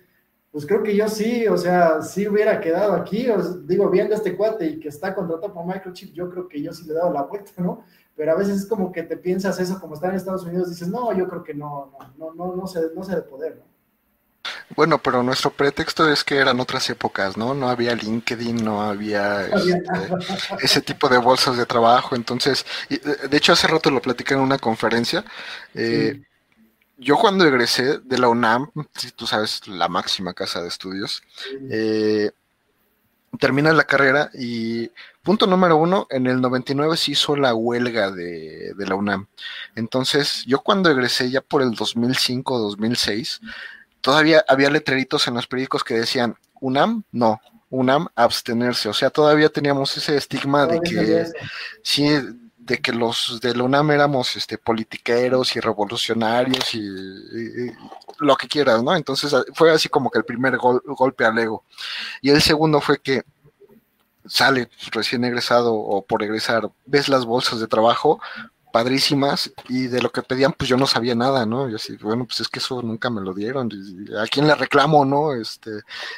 pues 0.50 0.66
creo 0.66 0.82
que 0.82 0.96
yo 0.96 1.08
sí, 1.08 1.46
o 1.46 1.56
sea, 1.56 2.02
sí 2.02 2.26
hubiera 2.26 2.60
quedado 2.60 2.94
aquí, 2.94 3.28
os 3.28 3.66
digo, 3.66 3.90
viendo 3.90 4.14
a 4.14 4.18
este 4.18 4.36
cuate 4.36 4.66
y 4.66 4.80
que 4.80 4.88
está 4.88 5.14
contratado 5.14 5.52
por 5.52 5.66
Microchip, 5.66 6.12
yo 6.14 6.30
creo 6.30 6.48
que 6.48 6.62
yo 6.62 6.72
sí 6.72 6.84
le 6.86 6.92
he 6.92 6.96
dado 6.96 7.12
la 7.12 7.22
vuelta, 7.22 7.52
¿no? 7.58 7.84
Pero 8.16 8.32
a 8.32 8.36
veces 8.36 8.62
es 8.62 8.66
como 8.66 8.90
que 8.90 9.02
te 9.02 9.16
piensas 9.16 9.60
eso, 9.60 9.78
como 9.80 9.94
está 9.94 10.08
en 10.08 10.16
Estados 10.16 10.44
Unidos, 10.44 10.70
dices, 10.70 10.88
no, 10.88 11.12
yo 11.12 11.28
creo 11.28 11.44
que 11.44 11.54
no, 11.54 11.92
no, 12.16 12.34
no, 12.34 12.56
no, 12.56 12.66
sé, 12.66 12.80
no 12.94 13.04
sé 13.04 13.14
de 13.14 13.22
poder, 13.22 13.56
¿no? 13.56 13.78
Bueno, 14.74 14.98
pero 14.98 15.22
nuestro 15.22 15.50
pretexto 15.50 16.10
es 16.10 16.24
que 16.24 16.36
eran 16.36 16.60
otras 16.60 16.88
épocas, 16.90 17.36
¿no? 17.36 17.54
No 17.54 17.68
había 17.68 17.94
LinkedIn, 17.94 18.62
no 18.62 18.82
había 18.82 19.46
este, 19.46 19.82
ese 20.60 20.82
tipo 20.82 21.08
de 21.08 21.18
bolsas 21.18 21.56
de 21.56 21.66
trabajo. 21.66 22.14
Entonces, 22.14 22.66
de 22.88 23.36
hecho, 23.36 23.52
hace 23.52 23.66
rato 23.66 23.90
lo 23.90 24.02
platicé 24.02 24.34
en 24.34 24.40
una 24.40 24.58
conferencia. 24.58 25.24
Eh, 25.74 26.22
yo 26.98 27.16
cuando 27.16 27.46
egresé 27.46 27.98
de 27.98 28.18
la 28.18 28.28
UNAM, 28.28 28.70
si 28.94 29.10
tú 29.12 29.26
sabes, 29.26 29.66
la 29.68 29.88
máxima 29.88 30.34
casa 30.34 30.60
de 30.60 30.68
estudios, 30.68 31.22
eh, 31.70 32.32
terminas 33.38 33.74
la 33.74 33.84
carrera 33.84 34.30
y 34.34 34.90
punto 35.22 35.46
número 35.46 35.76
uno, 35.76 36.06
en 36.10 36.26
el 36.26 36.40
99 36.40 36.96
se 36.96 37.12
hizo 37.12 37.36
la 37.36 37.54
huelga 37.54 38.10
de, 38.10 38.74
de 38.74 38.86
la 38.86 38.96
UNAM. 38.96 39.28
Entonces, 39.76 40.44
yo 40.46 40.60
cuando 40.60 40.90
egresé 40.90 41.30
ya 41.30 41.40
por 41.40 41.62
el 41.62 41.72
2005, 41.72 42.58
2006, 42.58 43.40
todavía 44.00 44.44
había 44.48 44.70
letreritos 44.70 45.28
en 45.28 45.34
los 45.34 45.46
periódicos 45.46 45.84
que 45.84 45.94
decían, 45.94 46.36
UNAM, 46.60 47.04
no, 47.12 47.40
UNAM, 47.70 48.08
abstenerse. 48.16 48.88
O 48.88 48.94
sea, 48.94 49.10
todavía 49.10 49.50
teníamos 49.50 49.96
ese 49.96 50.16
estigma 50.16 50.66
de 50.66 50.80
que 50.80 51.26
sí 51.82 52.08
de 52.68 52.78
que 52.78 52.92
los 52.92 53.40
de 53.40 53.54
la 53.54 53.64
UNAM 53.64 53.90
éramos 53.90 54.36
este, 54.36 54.58
politiqueros 54.58 55.56
y 55.56 55.60
revolucionarios 55.60 56.74
y, 56.74 57.72
lo 58.20 58.36
que 58.36 58.46
quieras, 58.46 58.82
¿no? 58.82 58.94
Entonces 58.94 59.34
fue 59.54 59.72
así 59.72 59.88
como 59.88 60.10
que 60.10 60.18
el 60.18 60.24
primer 60.24 60.58
golpe 60.58 61.24
al 61.24 61.38
ego. 61.38 61.64
Y 62.20 62.30
el 62.30 62.42
segundo 62.42 62.80
fue 62.80 63.00
que 63.00 63.22
sale 64.26 64.68
recién 64.92 65.24
egresado 65.24 65.74
o 65.74 66.04
por 66.04 66.22
egresar, 66.22 66.70
ves 66.84 67.08
las 67.08 67.24
bolsas 67.24 67.60
de 67.60 67.68
trabajo, 67.68 68.20
padrísimas 68.72 69.52
y 69.68 69.86
de 69.86 70.00
lo 70.02 70.10
que 70.10 70.22
pedían 70.22 70.52
pues 70.52 70.68
yo 70.68 70.76
no 70.76 70.86
sabía 70.86 71.14
nada, 71.14 71.46
¿no? 71.46 71.68
Yo 71.68 71.76
así, 71.76 71.96
bueno, 71.96 72.26
pues 72.26 72.40
es 72.40 72.48
que 72.48 72.58
eso 72.58 72.82
nunca 72.82 73.10
me 73.10 73.20
lo 73.20 73.34
dieron. 73.34 73.70
¿A 74.20 74.26
quién 74.26 74.46
le 74.46 74.54
reclamo, 74.54 75.04
no? 75.04 75.34
Este, 75.34 75.70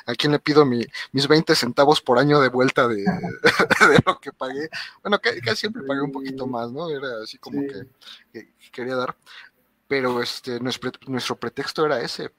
¿a 0.07 0.15
quién 0.15 0.33
le 0.33 0.39
pido 0.39 0.65
mi, 0.65 0.85
mis 1.13 1.29
20 1.29 1.55
centavos 1.55 2.01
por 2.01 2.19
año 2.19 2.41
de 2.41 2.49
vuelta 2.49 2.89
de, 2.89 3.05
lo 4.07 4.19
que 4.19 4.33
pagué? 4.33 4.69
Bueno, 5.03 5.21
casi 5.21 5.57
siempre 5.57 5.83
pagué 5.83 6.01
un 6.01 6.13
poquito 6.13 6.47
más, 6.47 6.71
¿no? 6.71 6.89
Era 6.91 7.23
así 7.23 7.39
como 7.39 7.63
que, 7.63 8.49
quería 8.73 8.97
dar. 8.97 9.17
Pero 9.87 10.23
este, 10.23 10.61
nuestro, 10.61 10.93
nuestro 11.09 11.37
pretexto 11.37 11.85
era 11.85 12.01
ese. 12.01 12.31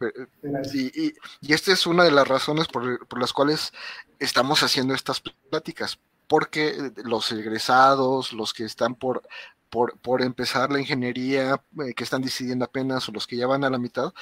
Y, 0.74 1.08
y, 1.08 1.14
y, 1.42 1.54
esta 1.54 1.74
es 1.74 1.86
una 1.86 2.06
de 2.06 2.12
las 2.12 2.26
razones 2.28 2.68
por, 2.68 3.06
por 3.08 3.20
las 3.20 3.34
cuales 3.34 3.74
estamos 4.20 4.64
haciendo 4.64 4.94
estas 4.94 5.22
pláticas 5.50 6.00
porque 6.32 6.94
los 7.04 7.30
egresados, 7.34 8.32
los 8.32 8.54
que 8.54 8.64
están 8.64 8.96
por 8.96 9.22
por, 9.72 9.98
por 10.00 10.22
empezar 10.22 10.72
la 10.72 10.80
ingeniería, 10.80 11.64
eh, 11.80 11.94
que 11.96 12.04
están 12.04 12.22
decidiendo 12.22 12.66
apenas 12.66 13.08
o 13.08 13.12
los 13.14 13.26
que 13.26 13.38
ya 13.38 13.48
van 13.48 13.64
a 13.64 13.70
la 13.70 13.80
mitad, 13.80 14.14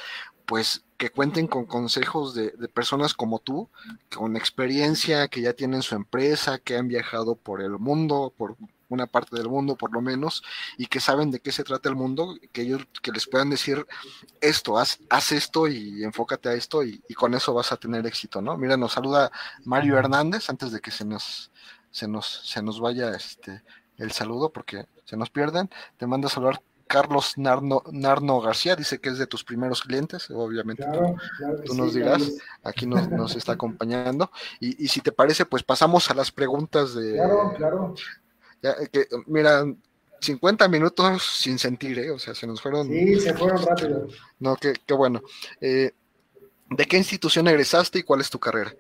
pues 0.46 0.86
que 0.98 1.10
cuenten 1.10 1.48
con 1.48 1.66
consejos 1.66 2.34
de, 2.36 2.52
personas 2.74 3.14
como 3.14 3.40
tú, 3.40 3.70
con 4.16 4.38
experiencia, 4.38 5.28
que 5.28 5.42
ya 5.42 5.54
tienen 5.54 5.82
su 5.82 5.96
empresa, 5.96 6.60
que 6.60 6.78
han 6.78 6.88
viajado 6.88 7.36
por 7.36 7.62
el 7.62 7.72
mundo, 7.72 8.34
por 8.38 8.58
una 8.90 9.08
parte 9.08 9.36
del 9.36 9.50
mundo 9.50 9.76
por 9.76 9.92
lo 9.92 10.02
menos, 10.02 10.44
y 10.78 10.86
que 10.86 11.00
saben 11.00 11.32
de 11.32 11.40
qué 11.40 11.52
se 11.52 11.64
trata 11.64 11.90
el 11.90 11.96
mundo, 11.96 12.36
que 12.52 12.62
ellos 12.62 12.86
que 13.02 13.12
les 13.12 13.28
puedan 13.28 13.50
decir 13.50 13.86
esto, 14.42 14.78
haz, 14.78 15.00
haz 15.10 15.32
esto 15.32 15.68
y 15.68 16.04
enfócate 16.04 16.50
a 16.50 16.54
esto 16.54 16.84
y, 16.84 17.02
y, 17.08 17.14
con 17.16 17.34
eso 17.34 17.54
vas 17.54 17.72
a 17.72 17.78
tener 17.78 18.06
éxito, 18.06 18.42
¿no? 18.42 18.58
Mira, 18.58 18.78
nos 18.78 18.94
saluda 18.94 19.32
Mario 19.66 19.98
Hernández 19.98 20.50
antes 20.50 20.72
de 20.72 20.80
que 20.80 20.92
se 20.92 21.06
nos, 21.06 21.52
se 21.92 22.08
nos, 22.08 22.42
se 22.46 22.62
nos 22.62 22.80
vaya 22.80 23.16
este, 23.16 23.64
el 23.98 24.12
saludo 24.12 24.52
porque 24.52 24.86
se 25.10 25.18
nos 25.18 25.30
pierden. 25.32 25.70
Te 25.98 26.06
manda 26.06 26.28
a 26.28 26.30
saludar 26.30 26.62
Carlos 26.86 27.38
Narno, 27.38 27.84
Narno 27.92 28.42
García, 28.42 28.76
dice 28.76 29.00
que 29.00 29.10
es 29.10 29.18
de 29.18 29.28
tus 29.28 29.44
primeros 29.44 29.82
clientes, 29.82 30.30
obviamente 30.32 30.84
tú, 31.66 31.76
nos 31.76 31.94
dirás, 31.94 32.32
aquí 32.64 32.88
nos, 32.88 33.36
está 33.36 33.54
acompañando. 33.54 34.32
Y, 34.60 34.88
si 34.88 35.00
te 35.02 35.12
parece, 35.12 35.46
pues 35.46 35.62
pasamos 35.62 36.10
a 36.10 36.16
las 36.16 36.32
preguntas 36.32 36.96
de... 36.96 37.14
Claro, 37.14 37.54
claro. 37.56 37.96
que, 38.92 39.08
mira, 39.28 39.66
50 40.20 40.68
minutos 40.68 41.24
sin 41.24 41.60
sentir, 41.60 42.00
¿eh? 42.00 42.12
O 42.12 42.18
sea, 42.18 42.34
se 42.34 42.48
nos 42.48 42.60
fueron... 42.60 42.88
Sí, 42.88 43.20
se 43.20 43.36
fueron 43.36 43.64
rápido. 43.64 44.08
No, 44.40 44.56
qué, 44.56 44.74
qué 44.86 44.94
bueno. 44.96 45.22
Eh, 45.62 45.92
¿De 46.72 46.86
qué 46.86 46.98
institución 46.98 47.48
egresaste 47.48 48.00
y 48.00 48.04
cuál 48.04 48.22
es 48.22 48.30
tu 48.30 48.40
carrera? 48.40 48.74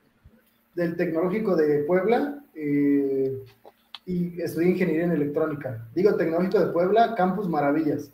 Del 0.73 0.95
Tecnológico 0.95 1.55
de 1.55 1.83
Puebla 1.83 2.39
eh, 2.55 3.45
y 4.09 4.41
estudié 4.41 4.71
Ingeniería 4.71 5.03
en 5.03 5.11
Electrónica. 5.11 5.87
Digo 5.93 6.15
Tecnológico 6.15 6.59
de 6.59 6.71
Puebla, 6.73 7.13
Campus 7.13 7.47
Maravillas. 7.47 8.11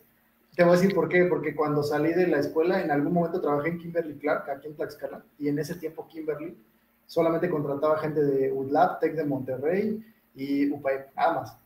Te 0.54 0.64
voy 0.66 0.74
a 0.74 0.76
decir 0.76 0.94
por 0.94 1.08
qué, 1.08 1.24
porque 1.24 1.56
cuando 1.56 1.84
salí 1.84 2.12
de 2.12 2.28
la 2.28 2.40
escuela, 2.40 2.82
en 2.82 2.92
algún 2.92 3.14
momento 3.14 3.40
trabajé 3.40 3.70
en 3.70 3.78
Kimberly 3.78 4.16
Clark, 4.16 4.50
aquí 4.50 4.68
en 4.68 4.76
Tlaxcala, 4.76 5.24
y 5.40 5.48
en 5.48 5.58
ese 5.58 5.76
tiempo 5.76 6.06
Kimberly 6.10 6.58
solamente 7.06 7.50
contrataba 7.50 7.98
gente 8.00 8.22
de 8.22 8.52
UDLAB, 8.52 9.00
Tech 9.00 9.16
de 9.16 9.24
Monterrey 9.24 10.04
y 10.36 10.70
UPAE, 10.70 11.06
nada 11.16 11.34
más. 11.34 11.58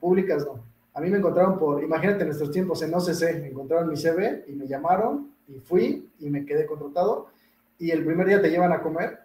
Públicas 0.00 0.46
no. 0.46 0.64
A 0.94 1.00
mí 1.02 1.10
me 1.10 1.18
encontraron 1.18 1.58
por, 1.58 1.82
imagínate 1.84 2.22
en 2.22 2.28
nuestros 2.28 2.52
tiempos 2.52 2.80
en 2.80 2.94
OCC, 2.94 3.38
me 3.38 3.48
encontraron 3.48 3.90
mi 3.90 3.98
CV 3.98 4.46
y 4.48 4.52
me 4.52 4.66
llamaron 4.66 5.30
y 5.46 5.58
fui 5.58 6.08
y 6.20 6.30
me 6.30 6.46
quedé 6.46 6.64
contratado. 6.64 7.26
Y 7.78 7.90
el 7.90 8.02
primer 8.02 8.28
día 8.28 8.40
te 8.40 8.48
llevan 8.48 8.72
a 8.72 8.80
comer, 8.80 9.23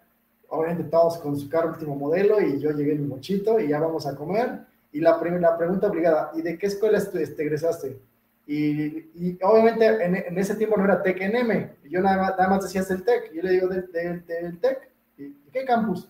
obviamente 0.50 0.84
todos 0.84 1.18
con 1.18 1.38
su 1.38 1.48
carro 1.48 1.70
último 1.70 1.96
modelo 1.96 2.40
y 2.40 2.60
yo 2.60 2.70
llegué 2.70 2.92
en 2.92 3.02
mi 3.02 3.08
mochito 3.08 3.58
y 3.58 3.68
ya 3.68 3.80
vamos 3.80 4.06
a 4.06 4.14
comer. 4.14 4.60
Y 4.92 5.00
la, 5.00 5.18
primera 5.20 5.56
pregunta 5.56 5.86
obligada, 5.86 6.32
¿y 6.34 6.42
de 6.42 6.58
qué 6.58 6.66
escuela 6.66 7.00
te 7.00 7.22
egresaste? 7.22 7.98
Y, 8.46 9.38
obviamente 9.42 9.86
en, 9.86 10.36
ese 10.36 10.56
tiempo 10.56 10.76
no 10.76 10.84
era 10.84 11.02
TEC 11.02 11.20
M, 11.20 11.70
yo 11.88 12.00
nada 12.00 12.16
más, 12.16 12.30
nada 12.30 12.48
más 12.48 12.64
decía 12.64 12.82
el 12.90 13.04
TEC, 13.04 13.32
yo 13.32 13.42
le 13.42 13.50
digo 13.52 13.68
del, 13.68 13.92
del, 13.92 14.58
TEC, 14.60 14.90
¿y 15.18 15.32
qué 15.52 15.64
campus? 15.64 16.08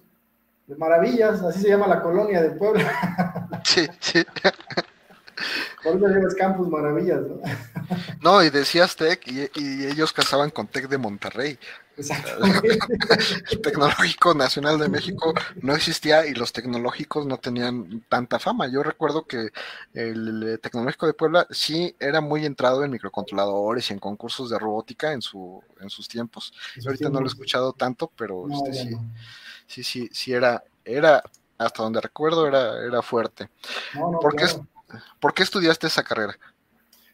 De 0.67 0.75
Maravillas, 0.77 1.43
así 1.43 1.61
se 1.61 1.69
llama 1.69 1.87
la 1.87 2.01
colonia 2.01 2.41
de 2.41 2.51
Puebla. 2.53 2.91
Sí, 3.65 3.87
sí. 4.01 4.25
Eso 5.85 6.09
llevas 6.09 6.35
Campus 6.35 6.69
Maravillas, 6.69 7.21
¿no? 7.23 7.41
No, 8.21 8.43
y 8.43 8.51
decías 8.51 8.95
Tech 8.97 9.27
y, 9.27 9.49
ellos 9.87 10.13
casaban 10.13 10.51
con 10.51 10.67
Tech 10.67 10.89
de 10.89 10.99
Monterrey. 10.99 11.59
el 13.51 13.61
Tecnológico 13.61 14.33
Nacional 14.33 14.79
de 14.79 14.89
México 14.89 15.35
no 15.61 15.75
existía 15.75 16.25
y 16.25 16.33
los 16.33 16.51
tecnológicos 16.51 17.27
no 17.27 17.39
tenían 17.39 18.05
tanta 18.09 18.39
fama. 18.39 18.69
Yo 18.69 18.83
recuerdo 18.83 19.27
que 19.27 19.51
el 19.93 20.59
Tecnológico 20.63 21.07
de 21.07 21.13
Puebla 21.13 21.47
sí 21.51 21.95
era 21.99 22.21
muy 22.21 22.47
entrado 22.47 22.85
en 22.85 22.91
microcontroladores 22.91 23.91
y 23.91 23.95
en 23.95 23.99
concursos 23.99 24.49
de 24.49 24.59
robótica 24.59 25.13
en, 25.13 25.21
su, 25.21 25.63
en 25.81 25.91
sus 25.91 26.09
tiempos. 26.09 26.55
Ahorita 26.87 27.11
no 27.11 27.21
lo 27.21 27.27
he 27.27 27.29
escuchado 27.29 27.73
tanto, 27.75 28.11
pero 28.17 28.47
este, 28.51 28.73
sí, 28.73 28.97
sí, 29.67 29.85
sí, 29.85 30.09
sí, 30.13 30.33
era, 30.33 30.63
era, 30.85 31.23
hasta 31.59 31.83
donde 31.83 32.01
recuerdo, 32.01 32.47
era, 32.47 32.83
era 32.83 33.03
fuerte. 33.03 33.51
Porque 34.23 34.47
¿Por 35.21 35.35
qué 35.35 35.43
estudiaste 35.43 35.87
esa 35.87 36.03
carrera? 36.03 36.35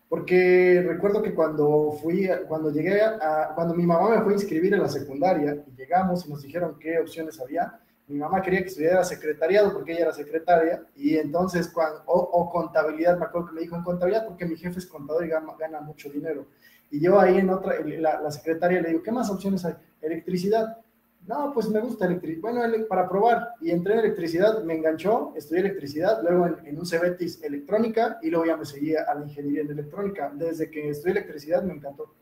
Porque 0.09 0.85
recuerdo 0.87 1.23
que 1.23 1.35
cuando 1.35 1.99
fui, 2.01 2.29
cuando 2.47 2.71
llegué 2.71 3.03
a, 3.03 3.53
cuando 3.55 3.75
mi 3.75 3.85
mamá 3.85 4.11
me 4.11 4.23
fue 4.23 4.33
a 4.33 4.37
inscribir 4.37 4.75
en 4.75 4.83
la 4.83 4.89
secundaria 4.89 5.65
y 5.67 5.77
llegamos 5.77 6.25
y 6.27 6.31
nos 6.31 6.43
dijeron 6.43 6.79
qué 6.79 6.99
opciones 7.01 7.41
había, 7.41 7.81
mi 8.07 8.19
mamá 8.19 8.41
quería 8.41 8.61
que 8.61 8.69
estudiara 8.69 9.03
secretariado 9.03 9.73
porque 9.73 9.93
ella 9.93 10.03
era 10.03 10.13
secretaria 10.13 10.85
y 10.95 11.17
entonces, 11.17 11.69
cuando, 11.69 12.05
o, 12.07 12.49
contabilidad, 12.51 13.19
me 13.19 13.25
acuerdo 13.25 13.49
que 13.49 13.55
me 13.55 13.61
dijo 13.63 13.75
en 13.75 13.83
contabilidad 13.83 14.27
porque 14.27 14.47
mi 14.47 14.57
jefe 14.57 14.79
es 14.79 14.87
contador 14.87 15.27
y 15.27 15.29
gana, 15.29 15.81
mucho 15.81 16.09
dinero. 16.09 16.47
Y 16.89 17.01
yo 17.01 17.19
ahí 17.19 17.39
en 17.39 17.51
otra, 17.51 17.75
la, 17.85 18.21
la 18.21 18.31
secretaria 18.31 18.81
le 18.81 18.91
digo, 18.91 19.03
¿qué 19.03 19.11
más 19.11 19.29
opciones 19.29 19.65
hay? 19.65 19.75
Electricidad. 20.01 20.79
No, 21.27 21.53
pues 21.53 21.69
me 21.69 21.81
gusta 21.81 22.07
electricidad. 22.07 22.41
Bueno, 22.41 22.87
para 22.89 23.09
probar. 23.09 23.55
Y 23.61 23.71
entré 23.71 23.95
en 23.95 24.01
electricidad, 24.01 24.63
me 24.63 24.75
enganchó, 24.75 25.33
estudié 25.37 25.63
electricidad, 25.63 26.23
luego 26.23 26.47
en, 26.65 26.79
un 26.79 26.87
Cebetis 26.87 27.43
electrónica 27.43 28.19
y 28.23 28.31
luego 28.31 28.47
ya 28.47 28.57
me 28.57 28.65
seguía 28.65 29.05
a 29.09 29.15
la 29.15 29.25
ingeniería 29.25 29.63
en 29.63 29.71
electrónica. 29.73 30.31
Desde 30.33 30.71
que 30.71 30.91
estudié 30.91 31.13
electricidad 31.13 31.63
me 31.63 31.75
encantó. 31.75 32.15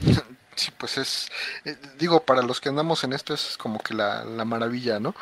Sí, 0.54 0.70
pues 0.76 0.98
es, 0.98 1.30
eh, 1.64 1.78
digo, 1.98 2.26
para 2.26 2.42
los 2.42 2.60
que 2.60 2.68
andamos 2.68 3.04
en 3.04 3.14
esto 3.14 3.32
es 3.32 3.56
como 3.56 3.78
que 3.78 3.94
la, 3.94 4.22
maravilla, 4.44 5.00
¿no? 5.00 5.14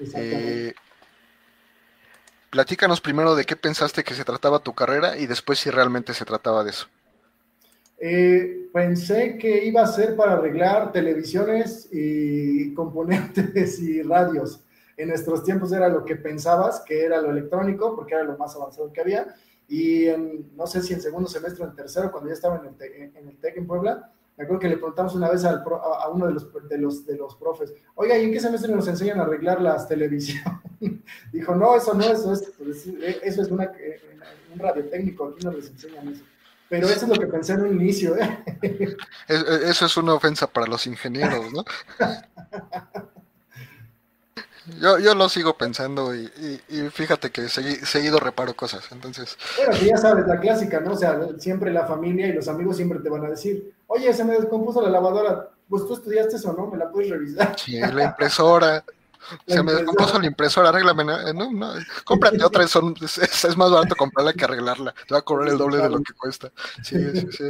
Eh, 0.00 0.72
platícanos 2.48 3.02
primero 3.02 3.34
de 3.34 3.44
qué 3.44 3.54
pensaste 3.54 4.02
que 4.02 4.14
se 4.14 4.24
trataba 4.24 4.60
tu 4.60 4.72
carrera 4.72 5.18
y 5.18 5.26
después 5.26 5.58
si 5.58 5.68
realmente 5.68 6.14
se 6.14 6.24
trataba 6.24 6.64
de 6.64 6.70
eso. 6.70 6.88
Eh, 8.00 8.68
pensé 8.72 9.36
que 9.38 9.64
iba 9.64 9.82
a 9.82 9.86
ser 9.86 10.14
para 10.16 10.34
arreglar 10.34 10.92
televisiones 10.92 11.88
y 11.92 12.72
componentes 12.74 13.80
y 13.80 14.02
radios. 14.02 14.64
En 14.96 15.08
nuestros 15.08 15.44
tiempos 15.44 15.72
era 15.72 15.88
lo 15.88 16.04
que 16.04 16.16
pensabas, 16.16 16.80
que 16.80 17.04
era 17.04 17.20
lo 17.20 17.30
electrónico, 17.30 17.94
porque 17.94 18.14
era 18.14 18.24
lo 18.24 18.36
más 18.36 18.54
avanzado 18.56 18.92
que 18.92 19.00
había. 19.00 19.34
Y 19.68 20.06
en, 20.06 20.50
no 20.56 20.66
sé 20.66 20.82
si 20.82 20.94
en 20.94 21.00
segundo 21.00 21.28
semestre 21.28 21.64
o 21.64 21.68
en 21.68 21.74
tercero, 21.74 22.10
cuando 22.10 22.28
ya 22.28 22.34
estaba 22.34 22.56
en 22.56 22.74
el, 22.74 23.12
en 23.16 23.28
el 23.28 23.36
TEC 23.36 23.58
en 23.58 23.66
Puebla, 23.66 24.10
me 24.38 24.44
acuerdo 24.44 24.60
que 24.60 24.68
le 24.68 24.76
preguntamos 24.76 25.16
una 25.16 25.28
vez 25.28 25.44
al 25.44 25.64
a, 25.66 26.08
uno 26.10 26.26
de 26.26 26.32
los, 26.34 26.48
de, 26.68 26.78
los, 26.78 27.04
de 27.04 27.16
los 27.16 27.34
profes, 27.34 27.74
oiga, 27.96 28.16
¿y 28.16 28.24
en 28.24 28.32
qué 28.32 28.38
semestre 28.38 28.72
nos 28.72 28.86
enseñan 28.86 29.18
a 29.18 29.24
arreglar 29.24 29.60
las 29.60 29.88
televisiones? 29.88 30.60
Dijo, 31.32 31.56
no, 31.56 31.74
eso 31.74 31.92
no, 31.92 32.04
eso 32.04 32.32
es, 32.32 32.52
pues, 32.56 32.86
eso 32.86 33.42
es 33.42 33.50
una, 33.50 33.64
eh, 33.64 34.00
un 34.52 34.60
radiotécnico, 34.60 35.26
aquí 35.26 35.44
no 35.44 35.50
les 35.50 35.68
enseñan 35.70 36.08
eso. 36.10 36.22
Pero 36.68 36.86
eso 36.88 37.06
es 37.06 37.08
lo 37.08 37.14
que 37.14 37.26
pensé 37.26 37.54
en 37.54 37.62
un 37.62 37.80
inicio. 37.80 38.16
¿eh? 38.16 38.44
Eso 39.28 39.86
es 39.86 39.96
una 39.96 40.14
ofensa 40.14 40.46
para 40.46 40.66
los 40.66 40.86
ingenieros, 40.86 41.52
¿no? 41.52 41.64
Yo, 44.80 44.98
yo 44.98 45.14
lo 45.14 45.30
sigo 45.30 45.56
pensando 45.56 46.14
y, 46.14 46.30
fíjate 46.92 47.30
que 47.30 47.48
seguido 47.48 48.20
reparo 48.20 48.54
cosas, 48.54 48.86
entonces... 48.92 49.38
Bueno, 49.56 49.80
ya 49.82 49.96
sabes, 49.96 50.26
la 50.26 50.38
clásica, 50.38 50.80
¿no? 50.80 50.92
O 50.92 50.96
sea, 50.96 51.18
siempre 51.38 51.72
la 51.72 51.86
familia 51.86 52.26
y 52.26 52.34
los 52.34 52.48
amigos 52.48 52.76
siempre 52.76 52.98
te 52.98 53.08
van 53.08 53.24
a 53.24 53.30
decir, 53.30 53.72
oye, 53.86 54.12
se 54.12 54.24
me 54.24 54.34
descompuso 54.34 54.82
la 54.82 54.90
lavadora, 54.90 55.48
pues 55.70 55.86
tú 55.86 55.94
estudiaste 55.94 56.36
eso, 56.36 56.52
¿no? 56.52 56.66
¿Me 56.66 56.76
la 56.76 56.90
puedes 56.90 57.10
revisar? 57.10 57.58
Sí, 57.58 57.80
la 57.80 58.04
impresora, 58.04 58.84
se 59.46 59.62
me 59.62 59.72
descompuso 59.72 60.18
la 60.18 60.26
impresora, 60.26 60.68
arréglame. 60.70 61.04
No, 61.04 61.50
no, 61.50 61.72
cómprate 62.04 62.42
otra, 62.44 62.64
es, 62.64 63.44
es, 63.44 63.56
más 63.56 63.70
barato 63.70 63.96
comprarla 63.96 64.32
que 64.32 64.44
arreglarla. 64.44 64.94
Te 65.06 65.14
va 65.14 65.20
a 65.20 65.22
cobrar 65.22 65.48
el 65.48 65.58
doble 65.58 65.78
de 65.78 65.90
lo 65.90 65.98
que 66.02 66.12
cuesta. 66.14 66.52
Sí, 66.82 66.96
sí, 67.12 67.28
sí. 67.30 67.44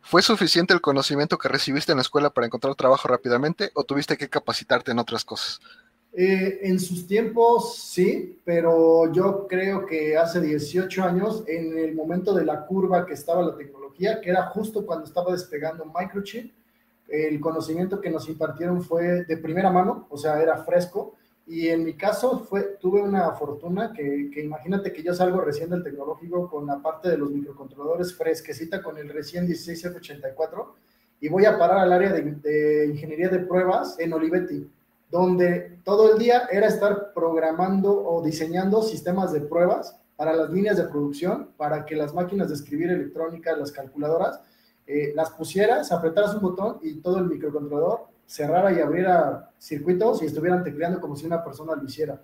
¿Fue 0.00 0.22
suficiente 0.22 0.72
el 0.72 0.80
conocimiento 0.80 1.36
que 1.36 1.48
recibiste 1.48 1.92
en 1.92 1.98
la 1.98 2.02
escuela 2.02 2.30
para 2.30 2.46
encontrar 2.46 2.74
trabajo 2.74 3.08
rápidamente 3.08 3.70
o 3.74 3.84
tuviste 3.84 4.16
que 4.16 4.30
capacitarte 4.30 4.90
en 4.90 4.98
otras 4.98 5.24
cosas? 5.24 5.60
Eh, 6.14 6.60
en 6.62 6.80
sus 6.80 7.06
tiempos 7.06 7.76
sí, 7.76 8.40
pero 8.44 9.12
yo 9.12 9.46
creo 9.46 9.84
que 9.84 10.16
hace 10.16 10.40
18 10.40 11.04
años, 11.04 11.44
en 11.46 11.78
el 11.78 11.94
momento 11.94 12.32
de 12.32 12.46
la 12.46 12.64
curva 12.64 13.04
que 13.04 13.12
estaba 13.12 13.42
la 13.42 13.56
tecnología, 13.56 14.20
que 14.20 14.30
era 14.30 14.46
justo 14.46 14.86
cuando 14.86 15.04
estaba 15.04 15.32
despegando 15.32 15.84
Microchip, 15.84 16.52
el 17.08 17.40
conocimiento 17.40 18.00
que 18.00 18.10
nos 18.10 18.28
impartieron 18.28 18.82
fue 18.82 19.24
de 19.24 19.36
primera 19.38 19.70
mano, 19.70 20.06
o 20.10 20.18
sea, 20.18 20.40
era 20.40 20.58
fresco. 20.58 21.14
Y 21.46 21.68
en 21.68 21.82
mi 21.82 21.94
caso 21.94 22.40
fue, 22.40 22.76
tuve 22.78 23.00
una 23.00 23.32
fortuna 23.32 23.92
que, 23.94 24.30
imagínate 24.36 24.92
que 24.92 25.02
yo 25.02 25.14
salgo 25.14 25.40
recién 25.40 25.70
del 25.70 25.82
tecnológico 25.82 26.48
con 26.50 26.66
la 26.66 26.82
parte 26.82 27.08
de 27.08 27.16
los 27.16 27.30
microcontroladores 27.30 28.14
fresquecita 28.14 28.82
con 28.82 28.98
el 28.98 29.08
recién 29.08 29.48
16F84 29.48 30.66
y 31.20 31.28
voy 31.28 31.46
a 31.46 31.58
parar 31.58 31.78
al 31.78 31.92
área 31.92 32.12
de, 32.12 32.22
de 32.22 32.86
ingeniería 32.86 33.30
de 33.30 33.38
pruebas 33.38 33.98
en 33.98 34.12
Olivetti, 34.12 34.70
donde 35.10 35.78
todo 35.84 36.12
el 36.12 36.18
día 36.18 36.48
era 36.52 36.66
estar 36.66 37.14
programando 37.14 37.98
o 38.06 38.22
diseñando 38.22 38.82
sistemas 38.82 39.32
de 39.32 39.40
pruebas 39.40 39.98
para 40.16 40.34
las 40.34 40.50
líneas 40.50 40.76
de 40.76 40.84
producción, 40.84 41.48
para 41.56 41.86
que 41.86 41.96
las 41.96 42.12
máquinas 42.12 42.48
de 42.48 42.56
escribir 42.56 42.90
electrónica, 42.90 43.56
las 43.56 43.72
calculadoras, 43.72 44.40
eh, 44.90 45.12
las 45.14 45.30
pusieras, 45.30 45.92
apretaras 45.92 46.34
un 46.34 46.40
botón 46.40 46.78
y 46.80 46.94
todo 46.94 47.18
el 47.18 47.26
microcontrolador 47.26 48.06
cerrara 48.24 48.72
y 48.72 48.80
abriera 48.80 49.50
circuitos 49.58 50.22
y 50.22 50.26
estuvieran 50.26 50.64
tecleando 50.64 50.98
como 50.98 51.14
si 51.14 51.26
una 51.26 51.44
persona 51.44 51.74
lo 51.74 51.84
hiciera. 51.84 52.18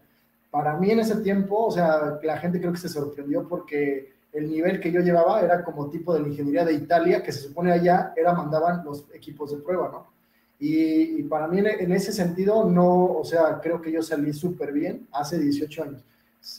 Para 0.51 0.79
mí 0.79 0.91
en 0.91 1.01
ese 1.01 1.17
tiempo, 1.17 1.67
o 1.67 1.71
sea, 1.71 2.19
la 2.23 2.39
gente 2.39 2.59
creo 2.59 2.73
que 2.73 2.79
se 2.79 2.89
sorprendió 2.89 3.47
porque 3.47 4.15
el 4.33 4.51
nivel 4.51 4.81
que 4.81 4.91
yo 4.91 5.01
llevaba 5.01 5.43
era 5.43 5.63
como 5.63 5.91
tipo 5.91 6.15
de 6.15 6.21
la 6.21 6.29
ingeniería 6.29 6.65
de 6.65 6.73
Italia, 6.73 7.23
que 7.23 7.33
se 7.33 7.43
supone 7.43 7.71
allá 7.71 8.15
era 8.17 8.33
mandaban 8.33 8.83
los 8.83 9.05
equipos 9.13 9.51
de 9.51 9.59
prueba, 9.59 9.91
¿no? 9.93 10.15
Y, 10.59 11.23
para 11.25 11.47
mí 11.49 11.59
en, 11.59 11.93
ese 11.93 12.13
sentido, 12.13 12.65
no, 12.65 13.19
o 13.19 13.25
sea, 13.25 13.61
creo 13.61 13.83
que 13.83 13.93
yo 13.93 14.01
salí 14.01 14.33
súper 14.33 14.73
bien 14.73 15.07
hace 15.13 15.39
18 15.39 15.83
años. 15.83 16.03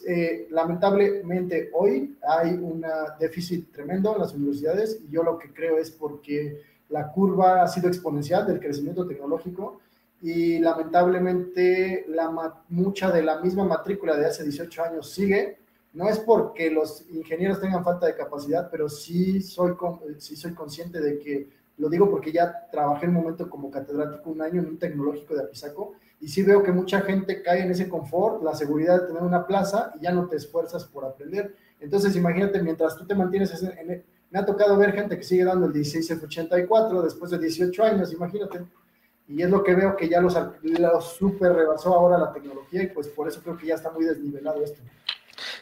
Eh, 0.08 0.48
lamentablemente 0.50 1.70
hoy 1.74 2.18
hay 2.28 2.54
un 2.54 2.84
déficit 3.20 3.72
tremendo 3.72 4.14
en 4.14 4.22
las 4.22 4.34
universidades 4.34 5.00
y 5.08 5.12
yo 5.12 5.22
lo 5.22 5.38
que 5.38 5.54
creo 5.54 5.78
es 5.78 5.92
porque 5.92 6.62
la 6.90 7.12
curva 7.12 7.62
ha 7.62 7.68
sido 7.68 7.88
exponencial 7.88 8.48
del 8.48 8.60
crecimiento 8.60 9.06
tecnológico 9.06 9.80
y 10.22 10.58
lamentablemente 10.58 12.06
la, 12.08 12.32
mucha 12.70 13.12
de 13.12 13.22
la 13.22 13.40
misma 13.42 13.64
matrícula 13.64 14.18
de 14.18 14.26
hace 14.26 14.44
18 14.44 14.84
años 14.84 15.12
sigue, 15.12 15.60
no 15.94 16.10
es 16.10 16.20
porque 16.20 16.72
los 16.72 17.06
ingenieros 17.12 17.62
tengan 17.62 17.84
falta 17.84 18.08
de 18.08 18.16
capacidad, 18.16 18.70
pero 18.72 18.90
sí 18.90 19.42
soy, 19.42 19.76
sí 20.18 20.36
soy 20.36 20.54
consciente 20.54 21.00
de 21.00 21.20
que, 21.20 21.48
lo 21.78 21.90
digo 21.90 22.10
porque 22.10 22.32
ya 22.32 22.68
trabajé 22.72 23.06
en 23.06 23.12
un 23.16 23.22
momento 23.22 23.50
como 23.50 23.70
catedrático 23.70 24.30
un 24.30 24.42
año 24.42 24.62
en 24.62 24.68
un 24.68 24.80
tecnológico 24.80 25.36
de 25.36 25.44
Apizaco, 25.44 25.94
y 26.26 26.28
sí 26.28 26.41
veo 26.41 26.63
que 26.63 26.71
mucha 26.71 27.01
gente 27.01 27.43
cae 27.43 27.61
en 27.61 27.69
ese 27.69 27.88
confort, 27.88 28.41
la 28.41 28.55
seguridad 28.55 28.99
de 28.99 29.05
tener 29.05 29.21
una 29.21 29.45
plaza 29.45 29.91
y 29.93 30.05
ya 30.05 30.11
no 30.11 30.28
te 30.28 30.38
esfuerzas 30.38 30.84
por 30.84 31.05
aprender. 31.05 31.55
Entonces, 31.80 32.15
imagínate, 32.15 32.63
mientras 32.63 32.97
tú 32.97 33.05
te 33.05 33.13
mantienes 33.13 33.61
en, 33.61 34.03
me 34.32 34.39
ha 34.39 34.43
tocado 34.43 34.76
ver 34.76 34.93
gente 34.93 35.19
que 35.19 35.23
sigue 35.23 35.43
dando 35.43 35.67
el 35.67 35.73
16F84 35.73 37.03
después 37.03 37.30
de 37.30 37.38
18 37.38 37.84
años, 37.84 38.11
imagínate. 38.11 38.65
Y 39.28 39.43
es 39.43 39.51
lo 39.51 39.63
que 39.63 39.76
veo 39.76 39.95
que 39.95 40.09
ya 40.09 40.19
los, 40.19 40.36
los 40.63 41.13
super 41.13 41.53
rebasó 41.53 41.93
ahora 41.93 42.17
la 42.17 42.34
tecnología 42.34 42.82
y 42.82 42.88
pues 42.88 43.07
por 43.07 43.28
eso 43.28 43.39
creo 43.43 43.55
que 43.55 43.67
ya 43.67 43.76
está 43.76 43.91
muy 43.91 44.05
desnivelado 44.05 44.63
esto. 44.63 44.82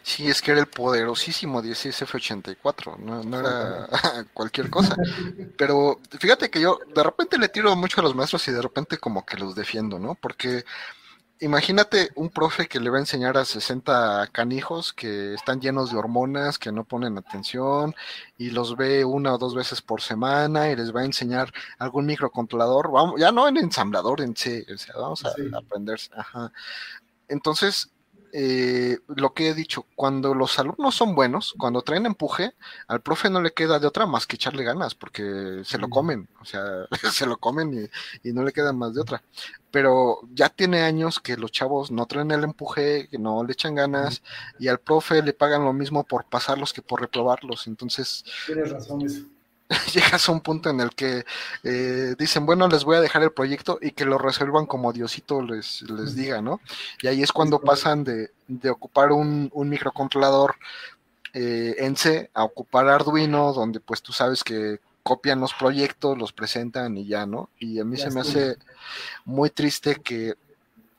Sí, 0.01 0.27
es 0.27 0.41
que 0.41 0.51
era 0.51 0.59
el 0.59 0.67
poderosísimo 0.67 1.61
16F84, 1.61 2.97
no, 2.97 3.23
no 3.23 3.39
era 3.39 3.87
cualquier 4.33 4.69
cosa. 4.69 4.95
Pero 5.57 5.99
fíjate 6.19 6.49
que 6.49 6.61
yo 6.61 6.79
de 6.93 7.03
repente 7.03 7.37
le 7.37 7.49
tiro 7.49 7.75
mucho 7.75 8.01
a 8.01 8.03
los 8.03 8.15
maestros 8.15 8.47
y 8.47 8.51
de 8.51 8.61
repente 8.61 8.97
como 8.97 9.25
que 9.25 9.37
los 9.37 9.55
defiendo, 9.55 9.99
¿no? 9.99 10.15
Porque 10.15 10.63
imagínate 11.43 12.09
un 12.15 12.29
profe 12.29 12.67
que 12.67 12.79
le 12.79 12.89
va 12.89 12.97
a 12.97 13.01
enseñar 13.01 13.37
a 13.37 13.45
60 13.45 14.27
canijos 14.31 14.93
que 14.93 15.33
están 15.33 15.59
llenos 15.59 15.91
de 15.91 15.97
hormonas, 15.97 16.57
que 16.57 16.71
no 16.71 16.85
ponen 16.85 17.17
atención 17.17 17.93
y 18.37 18.51
los 18.51 18.77
ve 18.77 19.03
una 19.03 19.33
o 19.33 19.37
dos 19.37 19.53
veces 19.53 19.81
por 19.81 20.01
semana 20.01 20.69
y 20.69 20.75
les 20.75 20.95
va 20.95 21.01
a 21.01 21.05
enseñar 21.05 21.51
algún 21.79 22.05
microcontrolador, 22.05 22.91
vamos, 22.91 23.19
ya 23.19 23.31
no 23.31 23.47
en 23.47 23.57
ensamblador 23.57 24.21
en 24.21 24.35
C, 24.35 24.65
o 24.73 24.77
sea, 24.77 24.95
vamos 24.97 25.25
a, 25.25 25.33
aprender. 25.57 25.99
Ajá. 26.15 26.51
Entonces, 27.27 27.92
eh, 28.35 28.97
lo 29.15 29.35
que 29.35 29.49
he 29.49 29.53
dicho, 29.53 29.85
cuando 29.95 30.33
los 30.33 30.57
alumnos 30.57 30.95
son 30.95 31.13
buenos, 31.13 31.53
cuando 31.55 31.83
traen 31.83 32.07
empuje, 32.07 32.55
al 32.87 32.99
profe 32.99 33.29
no 33.29 33.39
le 33.39 33.53
queda 33.53 33.77
de 33.77 33.85
otra 33.85 34.07
más 34.07 34.25
que 34.25 34.37
echarle 34.37 34.63
ganas, 34.63 34.95
porque 34.95 35.61
se 35.63 35.77
lo 35.77 35.87
comen, 35.87 36.27
o 36.41 36.45
sea, 36.45 36.63
se 37.11 37.27
lo 37.27 37.37
comen 37.37 37.89
y, 38.23 38.27
y, 38.27 38.33
no 38.33 38.43
le 38.43 38.51
queda 38.51 38.73
más 38.73 38.95
de 38.95 39.01
otra. 39.01 39.21
Pero 39.69 40.21
ya 40.33 40.49
tiene 40.49 40.81
años 40.81 41.19
que 41.19 41.37
los 41.37 41.51
chavos 41.51 41.91
no 41.91 42.07
traen 42.07 42.31
el 42.31 42.43
empuje, 42.43 43.07
que 43.07 43.19
no 43.19 43.43
le 43.43 43.53
echan 43.53 43.75
ganas, 43.75 44.23
y 44.57 44.67
al 44.67 44.79
profe 44.79 45.21
le 45.21 45.33
pagan 45.33 45.63
lo 45.63 45.71
mismo 45.71 46.03
por 46.03 46.25
pasarlos 46.25 46.73
que 46.73 46.81
por 46.81 47.01
reprobarlos. 47.01 47.67
Entonces, 47.67 48.23
tienes 48.47 48.71
razón 48.71 49.03
eso. 49.03 49.27
llegas 49.93 50.27
a 50.27 50.31
un 50.31 50.41
punto 50.41 50.69
en 50.69 50.79
el 50.79 50.91
que 50.91 51.25
eh, 51.63 52.15
dicen, 52.17 52.45
bueno, 52.45 52.67
les 52.67 52.83
voy 52.83 52.97
a 52.97 53.01
dejar 53.01 53.23
el 53.23 53.31
proyecto 53.31 53.79
y 53.81 53.91
que 53.91 54.05
lo 54.05 54.17
resuelvan 54.17 54.65
como 54.65 54.93
Diosito 54.93 55.41
les, 55.41 55.81
les 55.83 56.15
diga, 56.15 56.41
¿no? 56.41 56.61
Y 57.01 57.07
ahí 57.07 57.23
es 57.23 57.31
cuando 57.31 57.59
pasan 57.59 58.03
de, 58.03 58.31
de 58.47 58.69
ocupar 58.69 59.11
un, 59.11 59.49
un 59.53 59.69
microcontrolador 59.69 60.55
eh, 61.33 61.75
en 61.79 61.95
C 61.95 62.29
a 62.33 62.43
ocupar 62.43 62.87
Arduino, 62.87 63.53
donde 63.53 63.79
pues 63.79 64.01
tú 64.01 64.13
sabes 64.13 64.43
que 64.43 64.79
copian 65.01 65.39
los 65.39 65.53
proyectos, 65.53 66.17
los 66.17 66.31
presentan 66.31 66.97
y 66.97 67.05
ya, 67.05 67.25
¿no? 67.25 67.49
Y 67.59 67.79
a 67.79 67.83
mí 67.83 67.97
se 67.97 68.09
me 68.11 68.21
hace 68.21 68.57
muy 69.25 69.49
triste 69.49 69.95
que 69.95 70.35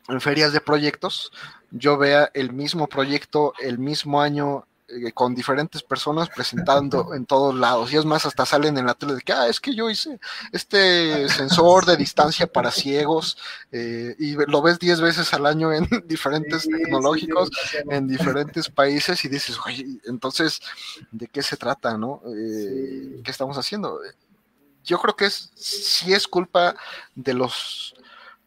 en 0.09 0.21
ferias 0.21 0.53
de 0.53 0.61
proyectos 0.61 1.33
yo 1.71 1.97
vea 1.97 2.31
el 2.35 2.53
mismo 2.53 2.87
proyecto 2.87 3.55
el 3.61 3.79
mismo 3.79 4.21
año 4.21 4.67
eh, 4.87 5.13
con 5.13 5.35
diferentes 5.35 5.83
personas 5.83 6.29
presentando 6.29 7.15
en 7.15 7.25
todos 7.25 7.55
lados. 7.55 7.91
Y 7.93 7.97
es 7.97 8.05
más, 8.05 8.27
hasta 8.27 8.45
salen 8.45 8.77
en 8.77 8.85
la 8.85 8.95
tele 8.95 9.15
de 9.15 9.23
que, 9.23 9.33
ah, 9.33 9.49
es 9.49 9.59
que 9.59 9.75
yo 9.75 9.89
hice 9.89 10.21
este 10.53 11.27
sensor 11.31 11.87
de 11.87 11.97
distancia 11.97 12.47
para 12.47 12.71
ciegos 12.71 13.39
eh, 13.73 14.15
y 14.19 14.35
lo 14.35 14.61
ves 14.61 14.79
10 14.79 15.01
veces 15.01 15.33
al 15.33 15.47
año 15.47 15.73
en 15.73 15.89
diferentes 16.07 16.69
tecnológicos, 16.69 17.51
en 17.89 18.07
diferentes 18.07 18.69
países 18.69 19.25
y 19.25 19.29
dices, 19.29 19.59
oye, 19.65 19.87
entonces, 20.05 20.61
¿de 21.11 21.29
qué 21.29 21.43
se 21.43 21.57
trata, 21.57 21.97
no? 21.97 22.21
Eh, 22.27 23.23
¿Qué 23.25 23.31
estamos 23.31 23.57
haciendo? 23.57 23.99
Yo 24.85 24.99
creo 24.99 25.17
que 25.17 25.27
es, 25.27 25.51
si 25.55 26.13
es 26.13 26.29
culpa 26.29 26.77
de 27.15 27.33
los 27.33 27.95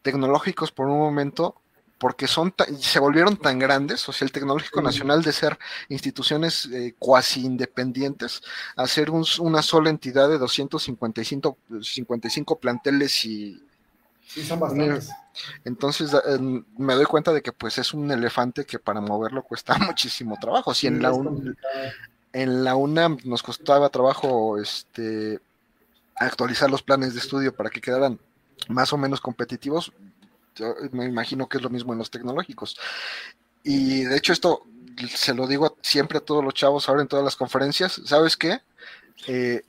tecnológicos 0.02 0.70
por 0.70 0.86
un 0.86 0.98
momento, 0.98 1.60
porque 1.98 2.28
son 2.28 2.54
se 2.78 3.00
volvieron 3.00 3.36
tan 3.36 3.58
grandes, 3.58 4.08
o 4.08 4.12
sea, 4.12 4.24
el 4.24 4.32
Tecnológico 4.32 4.80
Nacional 4.80 5.22
de 5.22 5.32
ser 5.32 5.58
instituciones 5.88 6.66
eh, 6.66 6.94
cuasi 6.98 7.44
independientes, 7.44 8.40
a 8.76 8.86
ser 8.86 9.10
una 9.10 9.62
sola 9.62 9.90
entidad 9.90 10.28
de 10.28 10.38
255 10.38 11.58
55 11.82 12.58
planteles 12.58 13.24
y... 13.24 13.62
Sí, 14.26 14.44
son 14.44 14.60
bastantes. 14.60 15.10
Entonces 15.64 16.12
me 16.76 16.94
doy 16.94 17.06
cuenta 17.06 17.32
de 17.32 17.42
que 17.42 17.52
pues 17.52 17.78
es 17.78 17.94
un 17.94 18.10
elefante 18.10 18.64
que 18.64 18.78
para 18.78 19.00
moverlo 19.00 19.42
cuesta 19.42 19.76
muchísimo 19.78 20.36
trabajo. 20.40 20.74
Si 20.74 20.86
en 20.86 21.02
la, 21.02 21.12
en 22.32 22.64
la 22.64 22.76
UNAM 22.76 23.18
nos 23.24 23.42
costaba 23.42 23.88
trabajo 23.88 24.58
este 24.58 25.40
actualizar 26.16 26.70
los 26.70 26.82
planes 26.82 27.14
de 27.14 27.20
estudio 27.20 27.54
para 27.54 27.70
que 27.70 27.80
quedaran 27.80 28.18
más 28.68 28.92
o 28.92 28.98
menos 28.98 29.20
competitivos, 29.20 29.92
me 30.92 31.04
imagino 31.04 31.48
que 31.48 31.58
es 31.58 31.62
lo 31.62 31.70
mismo 31.70 31.92
en 31.92 31.98
los 31.98 32.10
tecnológicos. 32.10 32.76
Y 33.62 34.02
de 34.04 34.16
hecho 34.16 34.32
esto 34.32 34.64
se 35.14 35.34
lo 35.34 35.46
digo 35.46 35.76
siempre 35.82 36.18
a 36.18 36.22
todos 36.22 36.44
los 36.44 36.54
chavos 36.54 36.88
ahora 36.88 37.02
en 37.02 37.08
todas 37.08 37.24
las 37.24 37.36
conferencias, 37.36 38.00
¿sabes 38.04 38.36
qué? 38.36 38.60
Eh, 39.26 39.62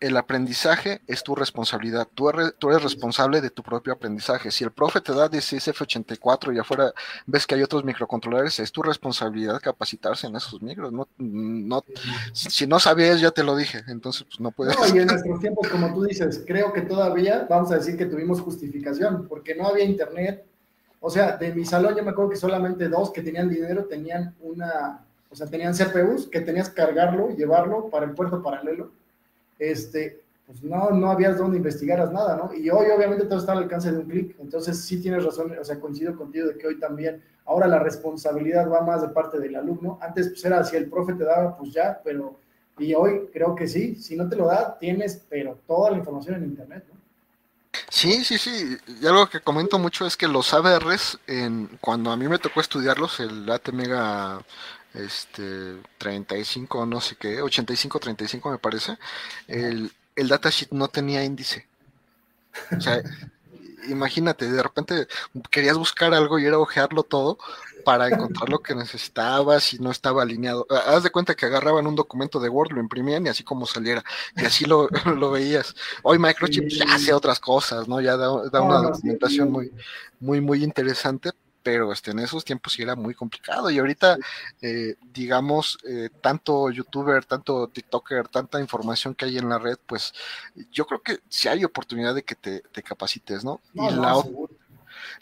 el 0.00 0.16
aprendizaje 0.16 1.00
es 1.06 1.22
tu 1.22 1.34
responsabilidad. 1.34 2.08
Tú 2.14 2.28
eres, 2.28 2.54
tú 2.58 2.70
eres, 2.70 2.82
responsable 2.82 3.40
de 3.40 3.50
tu 3.50 3.62
propio 3.62 3.92
aprendizaje. 3.92 4.50
Si 4.50 4.64
el 4.64 4.70
profe 4.70 5.00
te 5.00 5.12
da 5.12 5.30
16F84 5.30 6.54
y 6.54 6.58
afuera 6.58 6.92
ves 7.26 7.46
que 7.46 7.54
hay 7.54 7.62
otros 7.62 7.84
microcontroladores, 7.84 8.58
es 8.60 8.72
tu 8.72 8.82
responsabilidad 8.82 9.60
capacitarse 9.60 10.26
en 10.26 10.36
esos 10.36 10.62
micros. 10.62 10.92
No, 10.92 11.08
no, 11.18 11.84
si 12.32 12.66
no 12.66 12.78
sabías, 12.78 13.20
ya 13.20 13.30
te 13.30 13.42
lo 13.42 13.56
dije. 13.56 13.82
Entonces, 13.88 14.24
pues 14.24 14.40
no 14.40 14.50
puedes. 14.50 14.76
y 14.94 14.98
en 14.98 15.06
nuestros 15.06 15.40
tiempos, 15.40 15.68
como 15.68 15.92
tú 15.92 16.04
dices, 16.04 16.42
creo 16.46 16.72
que 16.72 16.82
todavía 16.82 17.46
vamos 17.48 17.70
a 17.72 17.76
decir 17.76 17.96
que 17.96 18.06
tuvimos 18.06 18.40
justificación, 18.40 19.26
porque 19.28 19.54
no 19.54 19.68
había 19.68 19.84
internet. 19.84 20.44
O 21.00 21.10
sea, 21.10 21.36
de 21.36 21.54
mi 21.54 21.64
salón 21.64 21.96
yo 21.96 22.02
me 22.02 22.10
acuerdo 22.10 22.30
que 22.30 22.36
solamente 22.36 22.88
dos 22.88 23.12
que 23.12 23.22
tenían 23.22 23.48
dinero 23.48 23.84
tenían 23.84 24.34
una, 24.40 25.04
o 25.30 25.36
sea, 25.36 25.46
tenían 25.46 25.72
CPUs 25.72 26.26
que 26.26 26.40
tenías 26.40 26.68
que 26.68 26.74
cargarlo, 26.74 27.30
llevarlo 27.30 27.88
para 27.88 28.06
el 28.06 28.12
puerto 28.12 28.42
paralelo 28.42 28.97
este, 29.58 30.22
pues 30.46 30.62
no, 30.62 30.90
no 30.90 31.10
habías 31.10 31.36
donde 31.36 31.58
investigaras 31.58 32.10
nada, 32.10 32.36
¿no? 32.36 32.54
Y 32.54 32.70
hoy 32.70 32.86
obviamente 32.88 33.26
todo 33.26 33.38
está 33.38 33.52
al 33.52 33.58
alcance 33.58 33.92
de 33.92 33.98
un 33.98 34.08
clic, 34.08 34.34
entonces 34.38 34.80
sí 34.82 35.00
tienes 35.00 35.24
razón, 35.24 35.54
o 35.60 35.64
sea, 35.64 35.78
coincido 35.78 36.16
contigo 36.16 36.48
de 36.48 36.56
que 36.56 36.66
hoy 36.66 36.80
también, 36.80 37.22
ahora 37.44 37.66
la 37.66 37.78
responsabilidad 37.78 38.70
va 38.70 38.80
más 38.80 39.02
de 39.02 39.08
parte 39.08 39.38
del 39.38 39.56
alumno, 39.56 39.98
antes 40.00 40.28
pues 40.28 40.44
era 40.44 40.64
si 40.64 40.76
el 40.76 40.88
profe 40.88 41.14
te 41.14 41.24
daba, 41.24 41.56
pues 41.56 41.72
ya, 41.72 42.00
pero, 42.02 42.40
y 42.78 42.94
hoy 42.94 43.28
creo 43.32 43.54
que 43.54 43.68
sí, 43.68 43.96
si 43.96 44.16
no 44.16 44.28
te 44.28 44.36
lo 44.36 44.46
da, 44.46 44.78
tienes, 44.78 45.22
pero 45.28 45.58
toda 45.66 45.90
la 45.90 45.98
información 45.98 46.36
en 46.36 46.44
internet, 46.44 46.84
¿no? 46.90 46.98
Sí, 47.90 48.24
sí, 48.24 48.38
sí. 48.38 48.76
Y 49.00 49.06
algo 49.06 49.28
que 49.28 49.40
comento 49.40 49.78
mucho 49.78 50.06
es 50.06 50.16
que 50.16 50.28
los 50.28 50.52
ABRs, 50.52 51.18
en, 51.26 51.68
cuando 51.80 52.10
a 52.10 52.16
mí 52.16 52.28
me 52.28 52.38
tocó 52.38 52.60
estudiarlos, 52.60 53.20
el 53.20 53.50
ATmega 53.50 54.42
este 54.94 55.76
35 55.98 56.86
no 56.86 57.00
sé 57.00 57.16
qué, 57.16 57.42
85 57.42 57.98
35 57.98 58.50
me 58.50 58.58
parece, 58.58 58.98
el, 59.46 59.92
el 60.16 60.28
datasheet 60.28 60.72
no 60.72 60.88
tenía 60.88 61.24
índice. 61.24 61.66
O 62.76 62.80
sea, 62.80 63.02
imagínate, 63.88 64.50
de 64.50 64.62
repente 64.62 65.08
querías 65.50 65.76
buscar 65.76 66.14
algo 66.14 66.38
y 66.38 66.46
era 66.46 66.58
ojearlo 66.58 67.02
todo 67.02 67.38
para 67.84 68.08
encontrar 68.08 68.48
lo 68.48 68.58
que 68.60 68.74
necesitabas 68.74 69.72
y 69.72 69.78
no 69.78 69.90
estaba 69.90 70.22
alineado. 70.22 70.66
Haz 70.86 71.04
de 71.04 71.10
cuenta 71.10 71.34
que 71.34 71.46
agarraban 71.46 71.86
un 71.86 71.94
documento 71.94 72.40
de 72.40 72.48
Word, 72.48 72.72
lo 72.72 72.80
imprimían 72.80 73.26
y 73.26 73.30
así 73.30 73.44
como 73.44 73.66
saliera, 73.66 74.04
y 74.36 74.44
así 74.44 74.64
lo, 74.64 74.88
lo 75.16 75.30
veías. 75.30 75.74
Hoy 76.02 76.18
Microchip 76.18 76.68
ya 76.68 76.84
hace 76.92 77.12
otras 77.12 77.40
cosas, 77.40 77.88
¿no? 77.88 78.00
Ya 78.00 78.16
da, 78.16 78.30
una 78.32 78.82
documentación 78.82 79.50
muy, 79.50 79.72
muy, 80.20 80.40
muy 80.40 80.64
interesante, 80.64 81.30
pero 81.68 81.92
este, 81.92 82.12
en 82.12 82.20
esos 82.20 82.46
tiempos 82.46 82.72
sí 82.72 82.80
era 82.80 82.96
muy 82.96 83.12
complicado 83.12 83.68
y 83.68 83.78
ahorita, 83.78 84.16
eh, 84.62 84.94
digamos, 85.12 85.76
eh, 85.86 86.08
tanto 86.22 86.70
youtuber, 86.70 87.26
tanto 87.26 87.68
tiktoker, 87.68 88.26
tanta 88.28 88.58
información 88.58 89.14
que 89.14 89.26
hay 89.26 89.36
en 89.36 89.50
la 89.50 89.58
red, 89.58 89.76
pues 89.84 90.14
yo 90.72 90.86
creo 90.86 91.02
que 91.02 91.18
sí 91.28 91.46
hay 91.46 91.66
oportunidad 91.66 92.14
de 92.14 92.22
que 92.22 92.36
te, 92.36 92.62
capacites, 92.82 93.44
¿no? 93.44 93.60
y 93.74 93.80
la, 93.90 94.14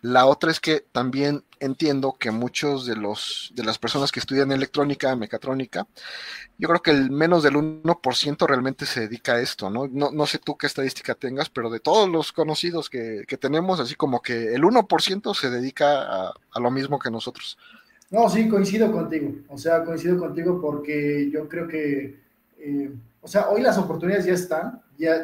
la 0.06 0.26
otra 0.26 0.52
es 0.52 0.60
que 0.60 0.84
también 0.92 1.42
entiendo 1.58 2.14
que 2.16 2.30
muchos 2.30 2.86
de 2.86 2.94
los 2.94 3.50
de 3.56 3.64
las 3.64 3.76
personas 3.76 4.12
que 4.12 4.20
estudian 4.20 4.52
electrónica, 4.52 5.16
mecatrónica, 5.16 5.88
yo 6.58 6.68
creo 6.68 6.80
que 6.80 6.92
el 6.92 7.10
menos 7.10 7.42
del 7.42 7.54
1% 7.54 8.46
realmente 8.46 8.86
se 8.86 9.00
dedica 9.00 9.32
a 9.32 9.40
esto, 9.40 9.68
¿no? 9.68 9.88
¿no? 9.88 10.12
No 10.12 10.26
sé 10.26 10.38
tú 10.38 10.56
qué 10.56 10.68
estadística 10.68 11.16
tengas, 11.16 11.50
pero 11.50 11.70
de 11.70 11.80
todos 11.80 12.08
los 12.08 12.30
conocidos 12.30 12.88
que, 12.88 13.24
tenemos, 13.40 13.80
así 13.80 13.96
como 13.96 14.22
que 14.22 14.54
el 14.54 14.62
1% 14.62 15.34
se 15.34 15.50
dedica 15.50 16.28
a, 16.28 16.60
lo 16.60 16.70
mismo 16.70 17.00
que 17.00 17.10
nosotros. 17.10 17.58
No, 18.08 18.28
sí, 18.28 18.48
coincido 18.48 18.92
contigo. 18.92 19.32
O 19.48 19.58
sea, 19.58 19.82
coincido 19.84 20.20
contigo 20.20 20.60
porque 20.60 21.28
yo 21.32 21.48
creo 21.48 21.66
que, 21.66 22.20
eh, 22.60 22.92
o 23.20 23.26
sea, 23.26 23.48
hoy 23.48 23.60
las 23.60 23.76
oportunidades 23.76 24.24
ya 24.24 24.34
están, 24.34 24.82
ya, 24.96 25.16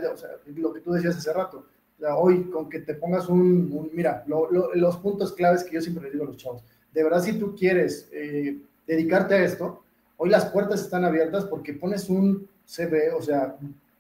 lo 0.57 0.72
que 0.72 0.80
tú 0.80 0.91
decías 0.91 1.16
hace 1.16 1.33
rato 1.33 1.66
hoy 2.11 2.44
con 2.44 2.68
que 2.68 2.80
te 2.80 2.94
pongas 2.94 3.28
un, 3.28 3.90
mira, 3.92 4.24
los 4.26 4.96
puntos 4.98 5.32
claves 5.32 5.64
que 5.64 5.74
yo 5.74 5.80
siempre 5.80 6.05
le 6.05 6.11
digo 6.11 6.24
a 6.24 6.28
los 6.28 6.36
chavos, 6.36 6.64
de 6.92 7.05
verdad 7.05 7.22
si 7.22 7.38
tú 7.38 7.55
quieres 7.55 8.09
eh, 8.12 8.59
dedicarte 8.86 9.34
a 9.34 9.44
esto, 9.44 9.82
hoy 10.16 10.30
las 10.30 10.46
puertas 10.46 10.80
están 10.80 11.05
abiertas 11.05 11.44
porque 11.44 11.74
pones 11.74 12.09
un 12.09 12.48
CV, 12.64 13.12
o 13.12 13.22
sea, 13.22 13.57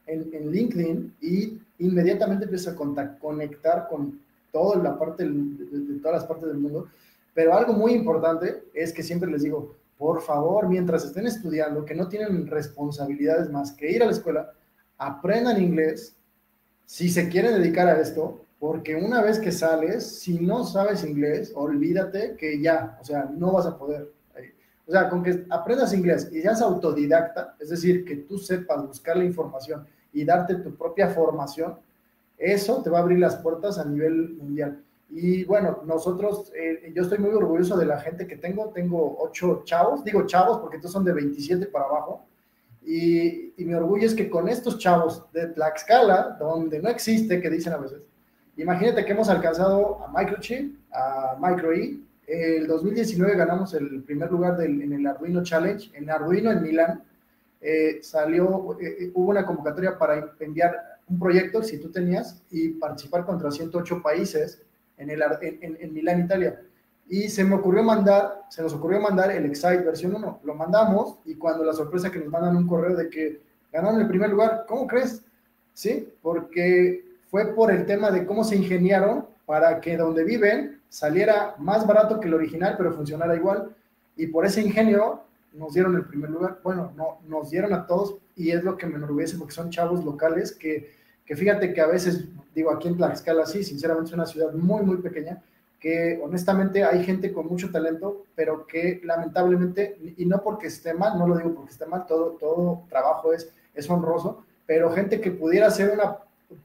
en, 0.06 0.50
LinkedIn 0.50 1.14
y 1.20 1.58
inmediatamente 1.78 2.44
empiezas 2.44 2.74
a 2.74 3.18
conectar 3.18 3.88
con 3.88 4.20
toda 4.50 4.82
la 4.82 4.98
parte 4.98 5.24
de, 5.24 5.98
todas 6.00 6.20
las 6.20 6.26
partes 6.26 6.48
del 6.48 6.58
mundo. 6.58 6.88
Pero 7.34 7.54
algo 7.54 7.72
muy 7.72 7.92
importante 7.92 8.64
es 8.74 8.92
que 8.92 9.02
siempre 9.02 9.30
les 9.30 9.42
digo, 9.42 9.74
por 9.96 10.20
favor, 10.20 10.68
mientras 10.68 11.04
estén 11.04 11.26
estudiando, 11.26 11.84
que 11.84 11.94
no 11.94 12.08
tienen 12.08 12.46
responsabilidades 12.46 13.50
más 13.50 13.72
que 13.72 13.90
ir 13.90 14.02
a 14.02 14.06
la 14.06 14.12
escuela, 14.12 14.52
aprendan 14.98 15.62
inglés 15.62 16.14
si 16.92 17.08
se 17.08 17.30
quieren 17.30 17.54
dedicar 17.54 17.88
a 17.88 17.98
esto, 17.98 18.44
porque 18.60 18.94
una 18.94 19.22
vez 19.22 19.38
que 19.38 19.50
sales, 19.50 20.06
si 20.20 20.38
no 20.38 20.62
sabes 20.62 21.04
inglés, 21.04 21.50
olvídate 21.54 22.36
que 22.36 22.60
ya, 22.60 22.98
o 23.00 23.04
sea, 23.04 23.30
no 23.34 23.50
vas 23.52 23.64
a 23.64 23.78
poder. 23.78 24.12
O 24.86 24.92
sea, 24.92 25.08
con 25.08 25.22
que 25.22 25.46
aprendas 25.48 25.94
inglés 25.94 26.28
y 26.30 26.42
seas 26.42 26.60
autodidacta, 26.60 27.56
es 27.58 27.70
decir, 27.70 28.04
que 28.04 28.16
tú 28.16 28.36
sepas 28.36 28.86
buscar 28.86 29.16
la 29.16 29.24
información 29.24 29.86
y 30.12 30.22
darte 30.26 30.56
tu 30.56 30.76
propia 30.76 31.08
formación, 31.08 31.78
eso 32.36 32.82
te 32.82 32.90
va 32.90 32.98
a 32.98 33.00
abrir 33.00 33.20
las 33.20 33.36
puertas 33.36 33.78
a 33.78 33.86
nivel 33.86 34.34
mundial. 34.34 34.82
Y 35.08 35.44
bueno, 35.44 35.80
nosotros, 35.86 36.52
eh, 36.54 36.92
yo 36.94 37.04
estoy 37.04 37.16
muy 37.16 37.30
orgulloso 37.30 37.74
de 37.78 37.86
la 37.86 38.00
gente 38.00 38.26
que 38.26 38.36
tengo. 38.36 38.68
Tengo 38.68 39.16
ocho 39.18 39.62
chavos, 39.64 40.04
digo 40.04 40.26
chavos 40.26 40.58
porque 40.58 40.76
estos 40.76 40.92
son 40.92 41.06
de 41.06 41.14
27 41.14 41.68
para 41.68 41.86
abajo. 41.86 42.26
Y, 42.84 43.54
y 43.56 43.64
mi 43.64 43.74
orgullo 43.74 44.06
es 44.06 44.14
que 44.14 44.28
con 44.28 44.48
estos 44.48 44.78
chavos 44.78 45.24
de 45.32 45.48
Tlaxcala, 45.48 46.36
donde 46.38 46.80
no 46.80 46.88
existe, 46.88 47.40
que 47.40 47.50
dicen 47.50 47.72
a 47.72 47.78
veces, 47.78 48.00
imagínate 48.56 49.04
que 49.04 49.12
hemos 49.12 49.28
alcanzado 49.28 50.04
a 50.04 50.12
Microchip, 50.12 50.76
a 50.92 51.36
MicroE, 51.40 52.00
el 52.26 52.66
2019 52.66 53.36
ganamos 53.36 53.74
el 53.74 54.02
primer 54.04 54.30
lugar 54.30 54.60
en 54.62 54.92
el 54.92 55.06
Arduino 55.06 55.42
Challenge, 55.42 55.90
en 55.94 56.08
Arduino 56.08 56.50
en 56.50 56.62
Milán. 56.62 57.02
Eh, 57.60 57.98
salió, 58.02 58.76
eh, 58.80 58.96
eh, 59.00 59.10
hubo 59.14 59.30
una 59.30 59.44
convocatoria 59.44 59.98
para 59.98 60.34
enviar 60.40 60.98
un 61.08 61.18
proyecto, 61.18 61.62
si 61.62 61.78
tú 61.78 61.90
tenías, 61.90 62.42
y 62.50 62.70
participar 62.70 63.24
contra 63.24 63.50
108 63.50 64.00
países 64.02 64.62
en, 64.96 65.10
el, 65.10 65.22
en, 65.42 65.76
en, 65.80 65.92
Milán, 65.92 66.24
Italia. 66.24 66.60
Y 67.12 67.28
se 67.28 67.44
me 67.44 67.56
ocurrió 67.56 67.82
mandar, 67.82 68.46
se 68.48 68.62
nos 68.62 68.72
ocurrió 68.72 68.98
mandar 68.98 69.30
el 69.32 69.44
Excite 69.44 69.82
versión 69.82 70.14
1. 70.14 70.40
Lo 70.44 70.54
mandamos 70.54 71.18
y 71.26 71.34
cuando 71.34 71.62
la 71.62 71.74
sorpresa 71.74 72.10
que 72.10 72.18
nos 72.18 72.28
mandan 72.28 72.56
un 72.56 72.66
correo 72.66 72.96
de 72.96 73.10
que 73.10 73.42
ganaron 73.70 74.00
el 74.00 74.08
primer 74.08 74.30
lugar, 74.30 74.64
¿cómo 74.66 74.86
crees? 74.86 75.22
Sí, 75.74 76.08
porque 76.22 77.04
fue 77.30 77.54
por 77.54 77.70
el 77.70 77.84
tema 77.84 78.10
de 78.10 78.24
cómo 78.24 78.44
se 78.44 78.56
ingeniaron 78.56 79.26
para 79.44 79.78
que 79.78 79.98
donde 79.98 80.24
viven 80.24 80.80
saliera 80.88 81.54
más 81.58 81.86
barato 81.86 82.18
que 82.18 82.28
el 82.28 82.32
original, 82.32 82.76
pero 82.78 82.94
funcionara 82.94 83.36
igual. 83.36 83.76
Y 84.16 84.28
por 84.28 84.46
ese 84.46 84.62
ingenio 84.62 85.20
nos 85.52 85.74
dieron 85.74 85.94
el 85.96 86.06
primer 86.06 86.30
lugar. 86.30 86.60
Bueno, 86.64 86.94
no, 86.96 87.18
nos 87.28 87.50
dieron 87.50 87.74
a 87.74 87.86
todos 87.86 88.16
y 88.36 88.52
es 88.52 88.64
lo 88.64 88.78
que 88.78 88.86
me 88.86 88.96
enorgullece 88.96 89.36
porque 89.36 89.52
son 89.52 89.68
chavos 89.68 90.02
locales 90.02 90.52
que, 90.52 90.94
que 91.26 91.36
fíjate 91.36 91.74
que 91.74 91.80
a 91.82 91.88
veces, 91.88 92.24
digo, 92.54 92.70
aquí 92.70 92.88
en 92.88 92.96
Tlaxcala 92.96 93.44
sí, 93.44 93.62
sinceramente 93.62 94.08
es 94.08 94.14
una 94.14 94.24
ciudad 94.24 94.54
muy, 94.54 94.82
muy 94.82 94.96
pequeña, 94.96 95.42
que 95.82 96.20
honestamente 96.22 96.84
hay 96.84 97.04
gente 97.04 97.32
con 97.32 97.48
mucho 97.48 97.70
talento, 97.70 98.24
pero 98.36 98.66
que 98.66 99.00
lamentablemente, 99.02 99.98
y 100.16 100.24
no 100.24 100.40
porque 100.42 100.68
esté 100.68 100.94
mal, 100.94 101.18
no 101.18 101.26
lo 101.26 101.36
digo 101.36 101.54
porque 101.54 101.72
esté 101.72 101.86
mal, 101.86 102.06
todo, 102.06 102.36
todo 102.38 102.84
trabajo 102.88 103.32
es, 103.32 103.52
es 103.74 103.90
honroso, 103.90 104.44
pero 104.64 104.92
gente 104.92 105.20
que 105.20 105.32
pudiera 105.32 105.70
ser 105.70 105.90
una 105.90 106.18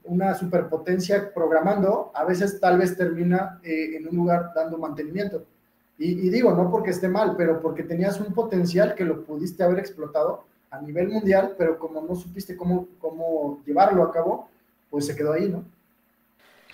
una 0.04 0.34
superpotencia 0.34 1.32
programando, 1.32 2.10
a 2.14 2.24
veces 2.24 2.60
tal 2.60 2.78
vez 2.78 2.96
termina 2.96 3.60
eh, 3.62 3.96
en 3.96 4.08
un 4.08 4.16
lugar 4.16 4.50
dando 4.54 4.78
mantenimiento. 4.78 5.44
Y, 6.00 6.30
digo, 6.30 6.52
no 6.52 6.70
porque 6.70 6.90
esté 6.90 7.08
mal, 7.08 7.34
pero 7.36 7.60
porque 7.60 7.82
tenías 7.82 8.20
un 8.20 8.32
potencial 8.32 8.94
que 8.94 9.04
lo 9.04 9.24
pudiste 9.24 9.64
haber 9.64 9.80
explotado 9.80 10.44
a 10.70 10.80
nivel 10.80 11.08
mundial, 11.08 11.56
pero 11.58 11.76
como 11.76 12.00
no 12.00 12.14
supiste 12.14 12.56
cómo, 12.56 12.86
cómo 13.00 13.60
llevarlo 13.66 14.04
a 14.04 14.12
cabo, 14.12 14.48
pues 14.90 15.06
se 15.06 15.16
quedó 15.16 15.32
ahí, 15.32 15.48
¿no? 15.48 15.64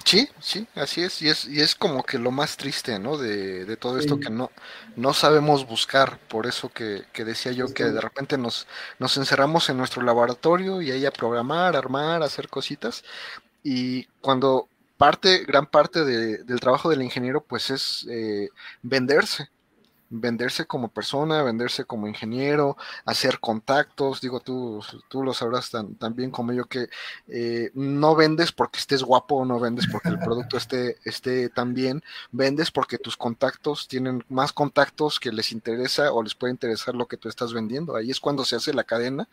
Sí, 0.03 0.28
sí, 0.38 0.68
así 0.74 1.03
es, 1.03 1.22
y 1.22 1.28
es, 1.28 1.47
y 1.47 1.61
es 1.61 1.74
como 1.74 2.03
que 2.05 2.18
lo 2.18 2.30
más 2.30 2.57
triste, 2.57 2.99
¿no? 2.99 3.16
De, 3.16 3.64
de 3.64 3.76
todo 3.76 3.99
esto 3.99 4.18
que 4.18 4.28
no, 4.28 4.51
no 4.97 5.14
sabemos 5.14 5.66
buscar, 5.66 6.18
por 6.28 6.47
eso 6.47 6.68
que, 6.70 7.05
que 7.12 7.24
decía 7.24 7.53
yo 7.53 7.72
que 7.72 7.84
de 7.84 8.01
repente 8.01 8.36
nos, 8.36 8.66
nos 8.99 9.16
encerramos 9.16 9.68
en 9.70 9.78
nuestro 9.78 10.03
laboratorio 10.03 10.82
y 10.82 10.90
ahí 10.90 11.07
a 11.07 11.11
programar, 11.12 11.74
armar, 11.76 12.22
hacer 12.22 12.49
cositas, 12.49 13.03
y 13.62 14.07
cuando 14.20 14.68
parte, 14.97 15.45
gran 15.45 15.66
parte 15.66 16.05
de, 16.05 16.45
del 16.45 16.61
trabajo 16.61 16.90
del 16.90 17.03
ingeniero, 17.03 17.42
pues 17.45 17.70
es 17.70 18.07
eh, 18.11 18.51
venderse, 18.82 19.51
venderse 20.11 20.66
como 20.66 20.88
persona, 20.88 21.42
venderse 21.42 21.84
como 21.84 22.09
ingeniero, 22.09 22.76
hacer 23.05 23.40
contactos, 23.40 24.20
digo, 24.20 24.40
tú, 24.40 24.82
tú 25.09 25.22
lo 25.22 25.34
sabrás 25.34 25.70
tan, 25.70 26.14
bien 26.14 26.30
como 26.30 26.52
yo 26.52 26.66
que 26.66 26.88
eh, 27.28 27.70
no 27.74 28.14
vendes 28.14 28.52
porque 28.52 28.78
estés 28.78 29.02
guapo, 29.02 29.44
no 29.44 29.59
vendes 29.59 29.86
porque 29.90 30.09
el 30.09 30.18
producto 30.20 30.57
esté, 30.57 30.98
esté 31.05 31.48
tan 31.48 31.74
bien, 31.74 32.02
vendes 32.32 32.70
porque 32.70 32.98
tus 32.98 33.16
contactos 33.16 33.88
tienen 33.88 34.24
más 34.28 34.52
contactos 34.52 35.18
que 35.18 35.32
les 35.32 35.52
interesa 35.52 36.12
o 36.12 36.22
les 36.22 36.34
puede 36.34 36.52
interesar 36.52 36.94
lo 36.94 37.07
que 37.07 37.16
tú 37.16 37.28
estás 37.28 37.52
vendiendo. 37.52 37.96
Ahí 37.96 38.11
es 38.11 38.20
cuando 38.20 38.44
se 38.44 38.57
hace 38.57 38.72
la 38.72 38.84
cadena. 38.84 39.28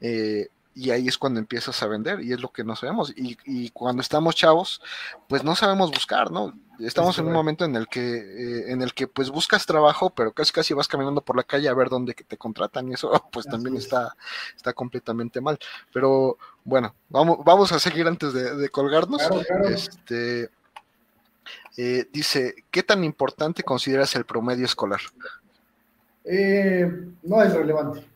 Eh, 0.00 0.48
y 0.74 0.90
ahí 0.90 1.08
es 1.08 1.18
cuando 1.18 1.38
empiezas 1.38 1.82
a 1.82 1.86
vender 1.86 2.20
y 2.20 2.32
es 2.32 2.40
lo 2.40 2.52
que 2.52 2.64
no 2.64 2.76
sabemos. 2.76 3.12
Y, 3.16 3.36
y 3.44 3.70
cuando 3.70 4.00
estamos 4.00 4.34
chavos, 4.34 4.80
pues 5.28 5.44
no 5.44 5.54
sabemos 5.54 5.90
buscar, 5.90 6.30
¿no? 6.30 6.54
Estamos 6.80 7.18
en 7.18 7.26
un 7.26 7.32
momento 7.32 7.64
en 7.64 7.76
el 7.76 7.86
que, 7.86 8.00
eh, 8.00 8.72
en 8.72 8.82
el 8.82 8.94
que 8.94 9.06
pues 9.06 9.30
buscas 9.30 9.66
trabajo, 9.66 10.10
pero 10.10 10.32
casi 10.32 10.52
casi 10.52 10.74
vas 10.74 10.88
caminando 10.88 11.20
por 11.20 11.36
la 11.36 11.44
calle 11.44 11.68
a 11.68 11.74
ver 11.74 11.88
dónde 11.88 12.14
te 12.14 12.36
contratan 12.36 12.88
y 12.88 12.94
eso 12.94 13.10
pues 13.32 13.46
también 13.46 13.76
está, 13.76 14.16
está 14.56 14.72
completamente 14.72 15.40
mal. 15.40 15.58
Pero 15.92 16.38
bueno, 16.64 16.94
vamos, 17.08 17.38
vamos 17.44 17.70
a 17.72 17.78
seguir 17.78 18.06
antes 18.08 18.32
de, 18.32 18.68
colgarnos. 18.70 19.22
Este 19.64 20.50
eh, 21.76 22.08
dice, 22.12 22.64
¿qué 22.70 22.82
tan 22.82 23.04
importante 23.04 23.62
consideras 23.62 24.14
el 24.16 24.24
promedio 24.24 24.64
escolar? 24.64 25.00
Eh, 26.24 26.90
no 27.22 27.42
es 27.42 27.52
relevante 27.52 28.11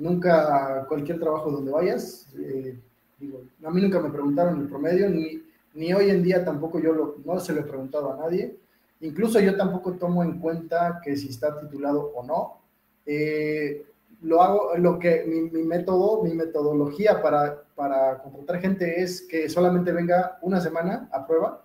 nunca 0.00 0.84
cualquier 0.88 1.20
trabajo 1.20 1.50
donde 1.50 1.70
vayas, 1.70 2.26
eh, 2.38 2.78
digo, 3.18 3.42
a 3.64 3.70
mí 3.70 3.80
nunca 3.80 4.00
me 4.00 4.10
preguntaron 4.10 4.60
el 4.60 4.68
promedio, 4.68 5.08
ni, 5.08 5.42
ni 5.74 5.92
hoy 5.92 6.10
en 6.10 6.22
día 6.22 6.44
tampoco 6.44 6.80
yo 6.80 6.92
lo, 6.92 7.16
no 7.24 7.38
se 7.38 7.52
lo 7.52 7.60
he 7.60 7.64
preguntado 7.64 8.12
a 8.12 8.16
nadie. 8.16 8.56
Incluso 9.00 9.40
yo 9.40 9.56
tampoco 9.56 9.92
tomo 9.92 10.22
en 10.22 10.40
cuenta 10.40 11.00
que 11.02 11.16
si 11.16 11.28
está 11.28 11.58
titulado 11.58 12.12
o 12.14 12.24
no. 12.24 12.60
Eh, 13.06 13.86
lo 14.22 14.42
hago, 14.42 14.76
lo 14.76 14.98
que 14.98 15.24
mi, 15.26 15.62
método, 15.62 16.22
mi 16.22 16.34
metodología 16.34 17.22
para, 17.22 17.62
para 17.74 18.18
computar 18.18 18.60
gente 18.60 19.00
es 19.00 19.22
que 19.22 19.48
solamente 19.48 19.92
venga 19.92 20.38
una 20.42 20.60
semana 20.60 21.08
a 21.10 21.26
prueba 21.26 21.62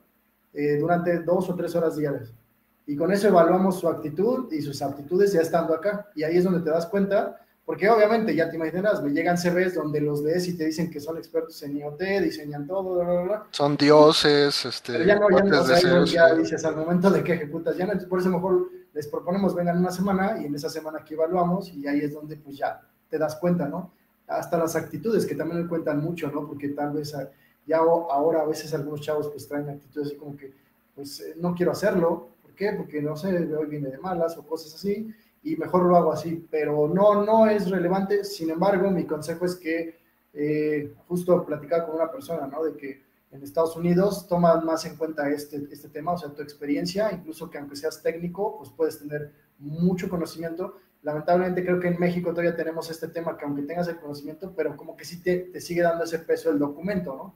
eh, 0.54 0.78
durante 0.78 1.20
dos 1.20 1.50
o 1.50 1.56
tres 1.56 1.76
horas 1.76 1.98
diarias. 1.98 2.34
Y 2.88 2.96
con 2.96 3.12
eso 3.12 3.28
evaluamos 3.28 3.80
su 3.80 3.90
actitud 3.90 4.52
y 4.54 4.62
sus 4.62 4.82
aptitudes 4.82 5.34
ya 5.34 5.42
estando 5.42 5.74
acá. 5.74 6.08
Y 6.16 6.24
ahí 6.24 6.38
es 6.38 6.46
donde 6.46 6.62
te 6.62 6.70
das 6.70 6.86
cuenta 6.86 7.45
porque 7.66 7.90
obviamente, 7.90 8.36
ya 8.36 8.48
te 8.48 8.58
imaginas, 8.58 9.02
me 9.02 9.10
llegan 9.10 9.38
CVs 9.38 9.74
donde 9.74 10.00
los 10.00 10.22
lees 10.22 10.48
y 10.48 10.56
te 10.56 10.66
dicen 10.66 10.92
que 10.92 11.00
son 11.00 11.18
expertos 11.18 11.62
en 11.64 11.78
IoT, 11.78 12.00
diseñan 12.22 12.68
todo, 12.68 12.94
bla, 12.94 13.04
bla, 13.04 13.22
bla. 13.24 13.48
Son 13.50 13.76
dioses, 13.76 14.66
este. 14.66 14.94
Pero 14.94 15.04
ya 15.06 15.16
no, 15.18 15.28
ya 15.32 15.44
no, 15.44 15.62
o 15.62 15.66
sea, 15.66 16.06
ya 16.06 16.36
dices 16.36 16.64
al 16.64 16.76
momento 16.76 17.10
de 17.10 17.24
que 17.24 17.34
ejecutas, 17.34 17.76
ya 17.76 17.88
no, 17.88 18.08
por 18.08 18.20
eso 18.20 18.30
mejor 18.30 18.70
les 18.94 19.08
proponemos 19.08 19.56
vengan 19.56 19.80
una 19.80 19.90
semana 19.90 20.40
y 20.40 20.46
en 20.46 20.54
esa 20.54 20.70
semana 20.70 21.04
que 21.04 21.16
evaluamos 21.16 21.74
y 21.74 21.88
ahí 21.88 22.02
es 22.02 22.14
donde 22.14 22.38
pues 22.38 22.56
ya 22.56 22.82
te 23.10 23.18
das 23.18 23.36
cuenta, 23.38 23.68
¿no? 23.68 23.92
Hasta 24.28 24.60
las 24.60 24.76
actitudes 24.76 25.26
que 25.26 25.34
también 25.34 25.64
le 25.64 25.68
cuentan 25.68 26.04
mucho, 26.04 26.30
¿no? 26.30 26.46
Porque 26.46 26.70
tal 26.70 26.94
vez 26.94 27.16
ya 27.66 27.78
ahora 27.78 28.42
a 28.42 28.46
veces 28.46 28.76
algunos 28.76 29.02
chavos 29.02 29.28
pues 29.30 29.48
traen 29.48 29.70
actitudes 29.70 30.10
así 30.10 30.18
como 30.18 30.38
que, 30.38 30.54
pues 30.94 31.20
eh, 31.20 31.34
no 31.38 31.56
quiero 31.56 31.72
hacerlo, 31.72 32.30
¿por 32.44 32.54
qué? 32.54 32.74
Porque 32.74 33.02
no 33.02 33.18
sé, 33.18 33.36
hoy 33.56 33.66
viene 33.66 33.90
de 33.90 33.98
malas 33.98 34.38
o 34.38 34.46
cosas 34.46 34.76
así 34.76 35.12
y 35.46 35.56
mejor 35.58 35.86
lo 35.86 35.96
hago 35.96 36.12
así, 36.12 36.48
pero 36.50 36.88
no, 36.88 37.24
no 37.24 37.48
es 37.48 37.70
relevante. 37.70 38.24
Sin 38.24 38.50
embargo, 38.50 38.90
mi 38.90 39.06
consejo 39.06 39.46
es 39.46 39.56
que 39.56 40.00
eh, 40.34 40.92
justo 41.08 41.46
platicar 41.46 41.86
con 41.86 41.96
una 41.96 42.12
persona, 42.12 42.48
¿no? 42.48 42.64
De 42.64 42.76
que 42.76 43.04
en 43.30 43.44
Estados 43.44 43.76
Unidos 43.76 44.28
toman 44.28 44.66
más 44.66 44.86
en 44.86 44.96
cuenta 44.96 45.30
este, 45.30 45.68
este 45.72 45.90
tema, 45.90 46.14
o 46.14 46.18
sea, 46.18 46.34
tu 46.34 46.42
experiencia, 46.42 47.12
incluso 47.12 47.48
que 47.52 47.60
aunque 47.60 47.76
seas 47.76 48.02
técnico, 48.02 48.58
pues 48.58 48.72
puedes 48.72 48.98
tener 48.98 49.34
mucho 49.60 50.10
conocimiento. 50.10 50.80
Lamentablemente 51.04 51.64
creo 51.64 51.80
que 51.80 51.90
en 51.90 52.00
México 52.00 52.32
todavía 52.32 52.56
tenemos 52.56 52.90
este 52.90 53.08
tema 53.10 53.38
que 53.38 53.46
aunque 53.46 53.62
tengas 53.62 53.88
el 53.88 54.00
conocimiento, 54.00 54.52
pero 54.58 54.76
como 54.76 54.98
que 54.98 55.06
sí 55.06 55.22
te, 55.22 55.38
te 55.38 55.62
sigue 55.62 55.84
dando 55.84 56.06
ese 56.06 56.18
peso 56.18 56.50
el 56.50 56.58
documento, 56.58 57.16
¿no? 57.16 57.36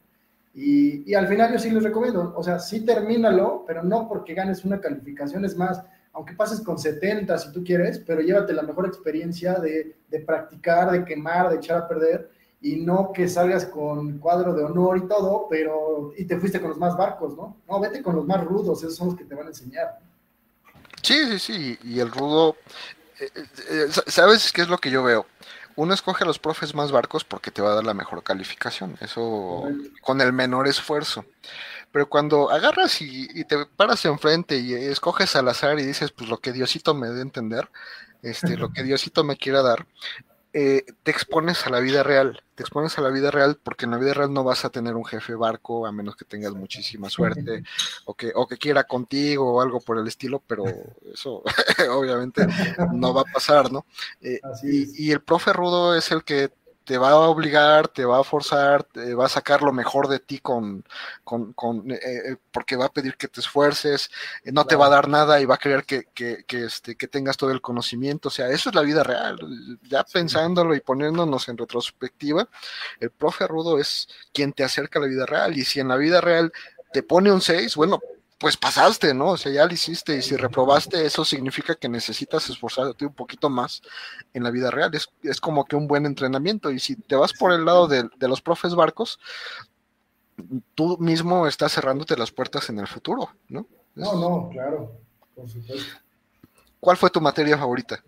Y, 0.55 1.09
y, 1.09 1.13
al 1.13 1.27
final 1.27 1.53
yo 1.53 1.59
sí 1.59 1.69
les 1.69 1.83
recomiendo, 1.83 2.33
o 2.35 2.41
sea, 2.41 2.57
sí 2.57 2.83
termínalo, 2.83 3.63
pero 3.67 3.83
no 3.83 4.09
porque 4.09 4.33
ganes 4.33 4.65
una 4.65 4.81
calificación, 4.81 5.45
es 5.45 5.55
más, 5.55 5.83
aunque 6.13 6.33
pases 6.33 6.61
con 6.61 6.77
70 6.77 7.37
si 7.37 7.51
tú 7.51 7.63
quieres, 7.63 7.99
pero 7.99 8.21
llévate 8.21 8.53
la 8.53 8.63
mejor 8.63 8.87
experiencia 8.87 9.55
de, 9.55 9.95
de, 10.07 10.19
practicar, 10.19 10.91
de 10.91 11.05
quemar, 11.05 11.49
de 11.49 11.57
echar 11.57 11.77
a 11.77 11.87
perder 11.87 12.31
y 12.61 12.77
no 12.77 13.11
que 13.13 13.27
salgas 13.27 13.65
con 13.65 14.19
cuadro 14.19 14.53
de 14.53 14.63
honor 14.63 14.97
y 14.97 15.07
todo, 15.07 15.47
pero 15.49 16.11
y 16.17 16.25
te 16.25 16.37
fuiste 16.37 16.59
con 16.59 16.69
los 16.69 16.79
más 16.79 16.97
barcos, 16.97 17.35
¿no? 17.35 17.57
No, 17.67 17.79
vete 17.79 18.01
con 18.01 18.15
los 18.15 18.25
más 18.25 18.43
rudos, 18.43 18.79
esos 18.79 18.95
son 18.95 19.07
los 19.09 19.15
que 19.15 19.23
te 19.23 19.35
van 19.35 19.45
a 19.45 19.49
enseñar. 19.49 19.99
Sí, 21.01 21.25
sí, 21.25 21.39
sí, 21.39 21.79
y 21.83 21.99
el 21.99 22.11
rudo 22.11 22.57
eh, 23.19 23.29
eh, 23.69 23.87
¿Sabes 24.07 24.51
qué 24.51 24.61
es 24.61 24.69
lo 24.69 24.77
que 24.77 24.91
yo 24.91 25.03
veo? 25.03 25.25
Uno 25.75 25.93
escoge 25.93 26.23
a 26.23 26.27
los 26.27 26.39
profes 26.39 26.73
más 26.73 26.91
barcos 26.91 27.23
porque 27.23 27.51
te 27.51 27.61
va 27.61 27.71
a 27.71 27.75
dar 27.75 27.83
la 27.83 27.93
mejor 27.93 28.23
calificación, 28.23 28.97
eso 29.01 29.63
con 30.01 30.19
el 30.21 30.33
menor 30.33 30.67
esfuerzo. 30.67 31.25
Pero 31.91 32.07
cuando 32.07 32.51
agarras 32.51 33.01
y, 33.01 33.43
te 33.45 33.65
paras 33.65 34.05
enfrente 34.05 34.57
y 34.59 34.73
escoges 34.73 35.35
al 35.35 35.47
azar 35.49 35.79
y 35.79 35.83
dices, 35.83 36.11
pues 36.11 36.29
lo 36.29 36.37
que 36.37 36.51
Diosito 36.51 36.93
me 36.93 37.09
dé 37.09 37.19
a 37.19 37.23
entender, 37.23 37.69
este, 38.21 38.57
lo 38.57 38.71
que 38.71 38.83
Diosito 38.83 39.23
me 39.23 39.37
quiera 39.37 39.61
dar, 39.61 39.87
eh, 40.51 40.83
te 41.03 41.11
expones 41.11 41.67
a 41.67 41.69
la 41.69 41.79
vida 41.79 42.01
real, 42.01 42.41
te 42.55 42.63
expones 42.63 42.97
a 42.97 43.01
la 43.01 43.09
vida 43.09 43.29
real 43.29 43.59
porque 43.61 43.85
en 43.85 43.91
la 43.91 43.97
vida 43.97 44.15
real 44.15 44.33
no 44.33 44.43
vas 44.43 44.65
a 44.65 44.71
tener 44.71 44.95
un 44.95 45.05
jefe 45.05 45.35
barco 45.35 45.85
a 45.85 45.91
menos 45.91 46.15
que 46.15 46.25
tengas 46.25 46.53
muchísima 46.53 47.07
suerte 47.07 47.63
o 48.05 48.15
que, 48.15 48.31
o 48.33 48.47
que 48.47 48.57
quiera 48.57 48.85
contigo 48.85 49.53
o 49.53 49.61
algo 49.61 49.79
por 49.79 49.99
el 49.99 50.07
estilo, 50.07 50.41
pero 50.47 50.63
eso 51.13 51.43
obviamente 51.91 52.47
no 52.93 53.13
va 53.13 53.21
a 53.21 53.31
pasar, 53.31 53.71
¿no? 53.71 53.85
Eh, 54.21 54.41
y, 54.63 55.05
y, 55.05 55.11
el 55.11 55.21
profe 55.21 55.53
rudo 55.53 55.95
es 55.95 56.11
el 56.11 56.23
que 56.23 56.49
te 56.89 56.97
va 56.97 57.11
a 57.11 57.19
obligar, 57.19 57.87
te 57.87 58.03
va 58.03 58.19
a 58.19 58.23
forzar, 58.23 58.83
te 58.83 59.13
va 59.13 59.27
a 59.27 59.29
sacar 59.29 59.61
lo 59.61 59.71
mejor 59.71 60.07
de 60.07 60.17
ti 60.17 60.39
con, 60.39 60.83
con, 61.23 61.53
con 61.53 61.91
eh, 61.91 61.99
eh, 62.01 62.35
porque 62.51 62.75
va 62.75 62.85
a 62.85 62.91
pedir 62.91 63.15
que 63.15 63.27
te 63.27 63.41
esfuerces, 63.41 64.09
eh, 64.43 64.51
no 64.51 64.65
te 64.65 64.75
va 64.75 64.87
a 64.87 64.89
dar 64.89 65.07
nada 65.07 65.39
y 65.39 65.45
va 65.45 65.53
a 65.53 65.59
querer 65.59 65.83
que, 65.83 66.05
que, 66.15 66.45
que, 66.47 66.65
este, 66.65 66.95
que 66.95 67.07
tengas 67.07 67.37
todo 67.37 67.51
el 67.51 67.61
conocimiento. 67.61 68.29
O 68.29 68.31
sea, 68.31 68.49
eso 68.49 68.69
es 68.69 68.75
la 68.75 68.81
vida 68.81 69.03
real. 69.03 69.37
Ya 69.83 70.03
pensándolo 70.03 70.73
y 70.73 70.79
poniéndonos 70.79 71.47
en 71.47 71.59
retrospectiva, 71.59 72.49
el 72.99 73.11
profe 73.11 73.45
rudo 73.45 73.77
es 73.77 74.07
quien 74.33 74.51
te 74.51 74.63
acerca 74.63 74.97
a 74.97 75.03
la 75.03 75.09
vida 75.09 75.27
real. 75.27 75.55
Y 75.55 75.65
si 75.65 75.79
en 75.79 75.89
la 75.89 75.95
vida 75.95 76.21
real 76.21 76.51
te 76.91 77.03
pone 77.03 77.31
un 77.31 77.41
6, 77.41 77.75
bueno, 77.75 77.99
pues 78.39 78.55
pasaste, 78.55 79.13
¿no? 79.13 79.31
O 79.31 79.37
sea, 79.37 79.51
ya 79.51 79.65
lo 79.65 79.73
hiciste 79.73 80.15
y 80.15 80.21
si 80.21 80.37
reprobaste, 80.37 81.05
eso 81.05 81.25
significa 81.25 81.75
que 81.75 81.89
necesitas 81.89 82.49
esforzarte 82.49 83.05
un 83.05 83.13
poquito 83.13 83.49
más 83.49 83.81
en 84.33 84.43
la 84.43 84.49
vida 84.49 84.71
real. 84.71 84.95
Es, 84.95 85.09
es 85.23 85.41
como 85.41 85.65
que 85.65 85.75
un 85.75 85.87
buen 85.87 86.05
entrenamiento 86.05 86.71
y 86.71 86.79
si 86.79 86.95
te 86.95 87.17
vas 87.17 87.33
por 87.33 87.51
el 87.51 87.65
lado 87.65 87.87
de, 87.89 88.09
los 88.21 88.41
profes 88.41 88.75
barcos, 88.75 89.19
tú 90.73 90.97
mismo 90.99 91.47
estás 91.47 91.73
cerrándote 91.73 92.15
las 92.15 92.31
puertas 92.31 92.69
en 92.69 92.79
el 92.79 92.87
futuro, 92.87 93.29
¿no? 93.49 93.67
No, 93.93 94.13
no, 94.15 94.49
claro, 94.49 94.93
por 95.35 95.49
supuesto. 95.49 95.99
¿Cuál 96.79 96.95
fue 96.95 97.09
tu 97.09 97.19
materia 97.19 97.57
favorita? 97.57 98.01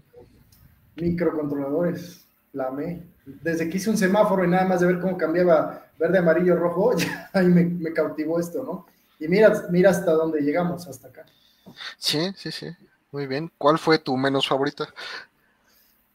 Microcontroladores, 0.95 2.25
la 2.53 2.67
amé. 2.67 3.03
Desde 3.25 3.69
que 3.69 3.77
hice 3.77 3.89
un 3.89 3.97
semáforo 3.97 4.45
y 4.45 4.47
nada 4.47 4.65
más 4.65 4.79
de 4.79 4.87
ver 4.87 5.01
cómo 5.01 5.17
cambiaba 5.17 5.87
verde, 5.99 6.19
amarillo, 6.19 6.55
rojo, 6.55 6.93
ahí 7.33 7.47
me, 7.47 7.65
me 7.65 7.91
cautivó 7.91 8.39
esto, 8.39 8.63
¿no? 8.63 8.85
Y 9.21 9.27
mira, 9.27 9.67
mira 9.69 9.91
hasta 9.91 10.11
dónde 10.13 10.41
llegamos, 10.41 10.87
hasta 10.87 11.09
acá. 11.09 11.25
Sí, 11.97 12.33
sí, 12.35 12.51
sí. 12.51 12.67
Muy 13.11 13.27
bien. 13.27 13.51
¿Cuál 13.55 13.77
fue 13.77 13.99
tu 13.99 14.17
menos 14.17 14.47
favorita? 14.47 14.91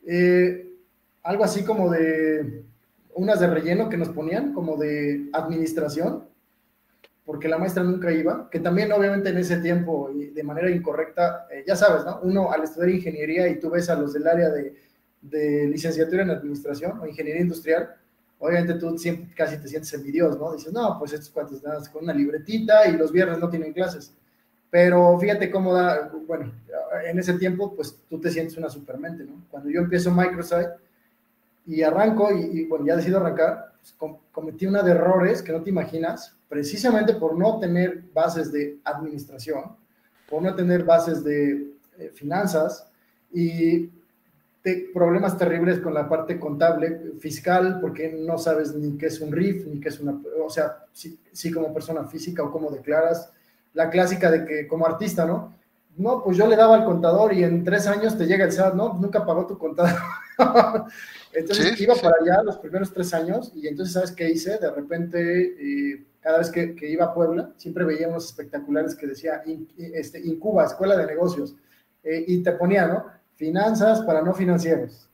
Eh, 0.05 0.73
algo 1.23 1.45
así 1.45 1.65
como 1.65 1.89
de 1.89 2.65
unas 3.15 3.39
de 3.39 3.47
relleno 3.47 3.89
que 3.89 3.97
nos 3.97 4.09
ponían, 4.09 4.53
como 4.53 4.77
de 4.77 5.29
administración, 5.33 6.25
porque 7.25 7.49
la 7.49 7.59
maestra 7.59 7.85
nunca 7.85 8.11
iba, 8.11 8.51
que 8.51 8.59
también 8.59 8.91
obviamente 8.91 9.29
en 9.29 9.39
ese 9.39 9.59
tiempo 9.59 10.11
y 10.11 10.27
de 10.27 10.43
manera 10.43 10.69
incorrecta, 10.69 11.47
eh, 11.53 11.63
ya 11.65 11.77
sabes, 11.77 12.05
¿no? 12.05 12.19
Uno 12.23 12.51
al 12.51 12.65
estudiar 12.65 12.91
ingeniería 12.91 13.47
y 13.47 13.61
tú 13.61 13.71
ves 13.71 13.89
a 13.89 13.95
los 13.95 14.15
del 14.15 14.27
área 14.27 14.49
de, 14.49 14.75
de 15.21 15.69
licenciatura 15.69 16.25
en 16.25 16.31
administración 16.31 16.99
o 16.99 17.07
ingeniería 17.07 17.43
industrial, 17.43 17.95
obviamente 18.39 18.74
tú 18.74 18.99
siempre 18.99 19.34
casi 19.34 19.57
te 19.59 19.68
sientes 19.68 19.93
envidioso, 19.95 20.39
¿no? 20.39 20.53
Dices, 20.53 20.72
no, 20.72 20.99
pues 20.99 21.12
estos 21.12 21.30
cuantos 21.30 21.57
están 21.57 21.82
con 21.93 22.05
una 22.05 22.14
libretita 22.14 22.87
y 22.89 22.97
los 22.97 23.12
viernes 23.12 23.39
no 23.39 23.49
tienen 23.49 23.72
clases. 23.72 24.12
Pero 24.70 25.18
fíjate 25.18 25.51
cómo 25.51 25.72
da, 25.72 26.11
bueno, 26.26 26.53
en 27.05 27.18
ese 27.18 27.34
tiempo, 27.34 27.74
pues 27.74 27.99
tú 28.09 28.20
te 28.20 28.30
sientes 28.30 28.57
una 28.57 28.68
supermente, 28.68 29.24
¿no? 29.24 29.45
Cuando 29.51 29.70
yo 29.70 29.80
empiezo 29.80 30.11
Microsoft 30.11 30.66
y 31.66 31.82
arranco, 31.82 32.30
y, 32.32 32.64
bueno, 32.66 32.87
ya 32.87 32.97
decido 32.97 33.18
arrancar, 33.18 33.72
pues, 33.80 33.95
cometí 34.32 34.66
una 34.66 34.82
de 34.82 34.93
errores 34.93 35.43
que 35.43 35.53
no 35.53 35.62
te 35.62 35.70
imaginas, 35.70 36.37
precisamente 36.49 37.14
por 37.14 37.37
no 37.37 37.59
tener 37.59 38.03
bases 38.12 38.53
de 38.53 38.78
administración, 38.84 39.76
por 40.28 40.43
no 40.43 40.55
tener 40.55 40.84
bases 40.84 41.24
de 41.24 41.72
eh, 41.99 42.11
finanzas, 42.14 42.89
y 43.32 43.91
problemas 44.93 45.37
terribles 45.39 45.79
con 45.81 45.95
la 45.95 46.09
parte 46.09 46.39
contable, 46.39 47.12
fiscal, 47.19 47.79
porque 47.81 48.12
no 48.12 48.39
sabes 48.39 48.75
ni 48.75 48.97
qué 48.99 49.07
es 49.07 49.21
un 49.21 49.33
RIF, 49.33 49.67
ni 49.67 49.81
qué 49.81 49.89
es 49.89 50.01
una, 50.01 50.21
o 50.45 50.51
sea, 50.51 50.85
sí, 50.93 51.53
como 51.53 51.73
persona 51.73 52.05
física 52.05 52.43
o 52.43 52.51
cómo 52.51 52.71
declaras. 52.71 53.33
La 53.75 53.91
clásica 53.91 54.31
de 54.31 54.45
que 54.45 54.67
como 54.67 54.87
artista, 54.87 55.27
¿no? 55.27 55.55
No, 55.97 56.23
pues 56.23 56.37
yo 56.37 56.47
le 56.47 56.57
daba 56.57 56.77
al 56.77 56.85
contador 56.85 57.33
y 57.33 57.43
en 57.43 57.64
tres 57.64 57.87
años 57.87 58.19
te 58.19 58.27
llega 58.27 58.45
el 58.45 58.53
SAT, 58.53 58.75
¿no? 58.75 58.95
Nunca 58.95 59.25
pagó 59.25 59.47
tu 59.47 59.57
contador. 59.57 59.99
entonces 61.33 61.81
iba 61.81 61.95
para 61.95 62.17
allá 62.21 62.43
los 62.43 62.59
primeros 62.59 62.93
tres 62.93 63.14
años 63.14 63.53
y 63.55 63.67
entonces, 63.67 63.95
¿sabes 63.95 64.12
qué 64.12 64.29
hice? 64.29 64.59
De 64.59 64.71
repente, 64.71 65.21
eh, 65.21 66.05
cada 66.21 66.39
vez 66.39 66.51
que, 66.51 66.77
iba 66.83 67.07
a 67.07 67.14
Puebla, 67.14 67.53
siempre 67.57 67.85
veía 67.85 68.09
unos 68.09 68.27
espectaculares 68.27 68.95
que 68.95 69.07
decía 69.07 69.43
este, 69.79 70.21
Incuba, 70.21 70.64
Escuela 70.64 70.97
de 70.97 71.07
Negocios, 71.07 71.55
eh, 72.03 72.25
y 72.27 72.43
te 72.43 72.53
ponía, 72.53 72.87
¿no? 72.87 73.07
Finanzas 73.37 74.01
para 74.01 74.22
no 74.22 74.34
financieros. 74.34 75.09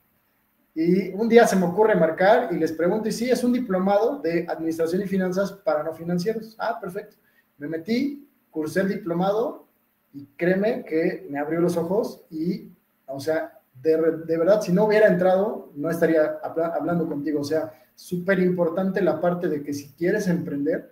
Y 0.75 1.09
un 1.13 1.29
día 1.29 1.45
se 1.45 1.55
me 1.55 1.65
ocurre 1.65 1.95
marcar 1.95 2.49
y 2.51 2.57
les 2.57 2.71
pregunto, 2.71 3.07
y 3.07 3.11
sí, 3.11 3.29
es 3.29 3.43
un 3.43 3.53
diplomado 3.53 4.17
de 4.19 4.45
administración 4.49 5.03
y 5.03 5.07
finanzas 5.07 5.51
para 5.51 5.83
no 5.83 5.93
financieros. 5.93 6.55
Ah, 6.57 6.79
perfecto. 6.81 7.15
Me 7.59 7.67
metí, 7.67 8.27
cursé 8.49 8.81
el 8.81 8.89
diplomado 8.89 9.67
y 10.13 10.25
créeme 10.35 10.83
que 10.83 11.27
me 11.29 11.37
abrió 11.37 11.61
los 11.61 11.77
ojos 11.77 12.25
y, 12.31 12.71
o 13.05 13.19
sea, 13.19 13.59
de, 13.81 13.97
de 14.25 14.37
verdad, 14.37 14.61
si 14.61 14.71
no 14.71 14.85
hubiera 14.85 15.07
entrado, 15.07 15.71
no 15.75 15.91
estaría 15.91 16.39
hablando 16.41 17.07
contigo. 17.07 17.41
O 17.41 17.45
sea, 17.45 17.71
súper 17.93 18.39
importante 18.39 19.01
la 19.01 19.21
parte 19.21 19.47
de 19.47 19.61
que 19.61 19.73
si 19.73 19.91
quieres 19.93 20.27
emprender, 20.27 20.91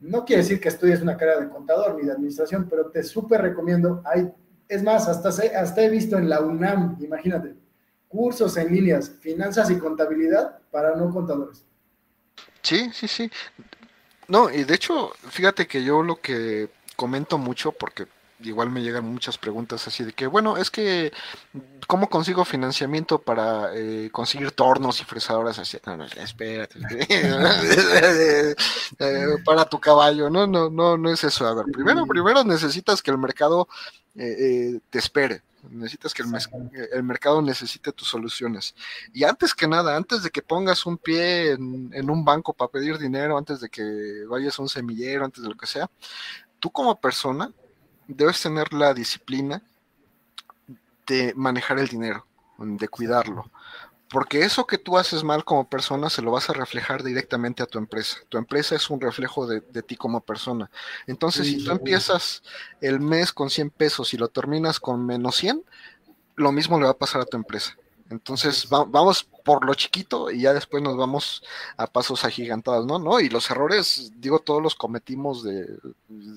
no 0.00 0.24
quiere 0.24 0.42
decir 0.42 0.60
que 0.60 0.68
estudies 0.68 1.00
una 1.00 1.16
carrera 1.16 1.40
de 1.40 1.48
contador 1.48 1.94
ni 1.96 2.06
de 2.06 2.12
administración, 2.12 2.66
pero 2.68 2.90
te 2.90 3.04
súper 3.04 3.40
recomiendo, 3.40 4.02
hay 4.04 4.32
es 4.72 4.82
más, 4.82 5.06
hasta, 5.08 5.28
hasta 5.28 5.82
he 5.82 5.90
visto 5.90 6.16
en 6.16 6.28
la 6.28 6.40
UNAM, 6.40 6.96
imagínate, 7.00 7.54
cursos 8.08 8.56
en 8.56 8.72
líneas, 8.72 9.10
finanzas 9.20 9.70
y 9.70 9.78
contabilidad 9.78 10.60
para 10.70 10.96
no 10.96 11.10
contadores. 11.10 11.64
Sí, 12.62 12.90
sí, 12.92 13.06
sí. 13.08 13.30
No, 14.28 14.50
y 14.50 14.64
de 14.64 14.74
hecho, 14.74 15.12
fíjate 15.28 15.66
que 15.66 15.84
yo 15.84 16.02
lo 16.02 16.16
que 16.16 16.70
comento 16.96 17.36
mucho, 17.36 17.72
porque 17.72 18.06
igual 18.42 18.70
me 18.70 18.82
llegan 18.82 19.04
muchas 19.04 19.38
preguntas 19.38 19.86
así 19.86 20.04
de 20.04 20.12
que, 20.12 20.26
bueno, 20.26 20.56
es 20.56 20.70
que, 20.70 21.12
¿cómo 21.86 22.08
consigo 22.08 22.44
financiamiento 22.44 23.20
para 23.20 23.74
eh, 23.74 24.10
conseguir 24.12 24.52
tornos 24.52 25.00
y 25.00 25.04
fresadoras 25.04 25.58
así? 25.58 25.78
No, 25.86 25.96
no, 25.96 26.04
espérate. 26.04 26.78
Eh, 28.98 29.36
para 29.44 29.64
tu 29.64 29.80
caballo, 29.80 30.28
no, 30.28 30.46
no, 30.46 30.68
no, 30.68 30.96
no 30.96 31.10
es 31.10 31.24
eso. 31.24 31.46
A 31.46 31.54
ver, 31.54 31.66
primero, 31.72 32.04
primero 32.06 32.44
necesitas 32.44 33.02
que 33.02 33.10
el 33.10 33.18
mercado 33.18 33.66
eh, 34.14 34.78
te 34.90 34.98
espere. 34.98 35.42
Necesitas 35.70 36.12
que 36.12 36.22
el, 36.22 36.28
el, 36.92 37.02
mercado 37.02 37.40
necesite 37.40 37.92
tus 37.92 38.08
soluciones. 38.08 38.74
Y 39.12 39.24
antes 39.24 39.54
que 39.54 39.68
nada, 39.68 39.96
antes 39.96 40.22
de 40.22 40.30
que 40.30 40.42
pongas 40.42 40.86
un 40.86 40.98
pie 40.98 41.52
en, 41.52 41.90
en 41.94 42.10
un 42.10 42.24
banco 42.24 42.52
para 42.52 42.70
pedir 42.70 42.98
dinero, 42.98 43.38
antes 43.38 43.60
de 43.60 43.68
que 43.68 44.24
vayas 44.28 44.58
a 44.58 44.62
un 44.62 44.68
semillero, 44.68 45.24
antes 45.24 45.42
de 45.42 45.48
lo 45.48 45.56
que 45.56 45.66
sea, 45.66 45.88
tú 46.58 46.70
como 46.70 47.00
persona 47.00 47.50
debes 48.08 48.40
tener 48.40 48.72
la 48.72 48.94
disciplina 48.94 49.62
de 51.06 51.32
manejar 51.34 51.78
el 51.78 51.88
dinero, 51.88 52.26
de 52.58 52.88
cuidarlo. 52.88 53.50
Porque 54.08 54.42
eso 54.42 54.66
que 54.66 54.76
tú 54.76 54.98
haces 54.98 55.24
mal 55.24 55.42
como 55.42 55.66
persona 55.66 56.10
se 56.10 56.20
lo 56.20 56.32
vas 56.32 56.50
a 56.50 56.52
reflejar 56.52 57.02
directamente 57.02 57.62
a 57.62 57.66
tu 57.66 57.78
empresa. 57.78 58.18
Tu 58.28 58.36
empresa 58.36 58.74
es 58.76 58.90
un 58.90 59.00
reflejo 59.00 59.46
de, 59.46 59.82
ti 59.82 59.96
como 59.96 60.20
persona. 60.20 60.70
Entonces, 61.06 61.46
si 61.46 61.64
tú 61.64 61.70
empiezas 61.70 62.42
el 62.82 63.00
mes 63.00 63.32
con 63.32 63.48
100 63.48 63.70
pesos 63.70 64.12
y 64.12 64.18
lo 64.18 64.28
terminas 64.28 64.78
con 64.78 65.06
menos 65.06 65.36
100, 65.36 65.64
lo 66.36 66.52
mismo 66.52 66.78
le 66.78 66.84
va 66.84 66.90
a 66.90 66.98
pasar 66.98 67.22
a 67.22 67.24
tu 67.24 67.38
empresa. 67.38 67.74
Entonces 68.12 68.68
vamos 68.68 69.24
por 69.44 69.64
lo 69.64 69.74
chiquito 69.74 70.30
y 70.30 70.42
ya 70.42 70.52
después 70.52 70.82
nos 70.82 70.96
vamos 70.96 71.42
a 71.76 71.86
pasos 71.86 72.24
agigantados, 72.24 72.86
¿no? 72.86 72.98
¿no? 72.98 73.18
Y 73.20 73.28
los 73.28 73.50
errores, 73.50 74.12
digo, 74.16 74.38
todos 74.38 74.62
los 74.62 74.74
cometimos 74.74 75.42
de, 75.42 75.66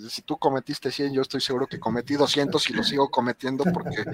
si 0.09 0.21
tú 0.21 0.37
cometiste 0.37 0.91
100, 0.91 1.13
yo 1.13 1.21
estoy 1.21 1.41
seguro 1.41 1.67
que 1.67 1.79
cometí 1.79 2.15
200 2.15 2.69
y 2.69 2.73
lo 2.73 2.83
sigo 2.83 3.09
cometiendo 3.09 3.63
porque 3.65 4.05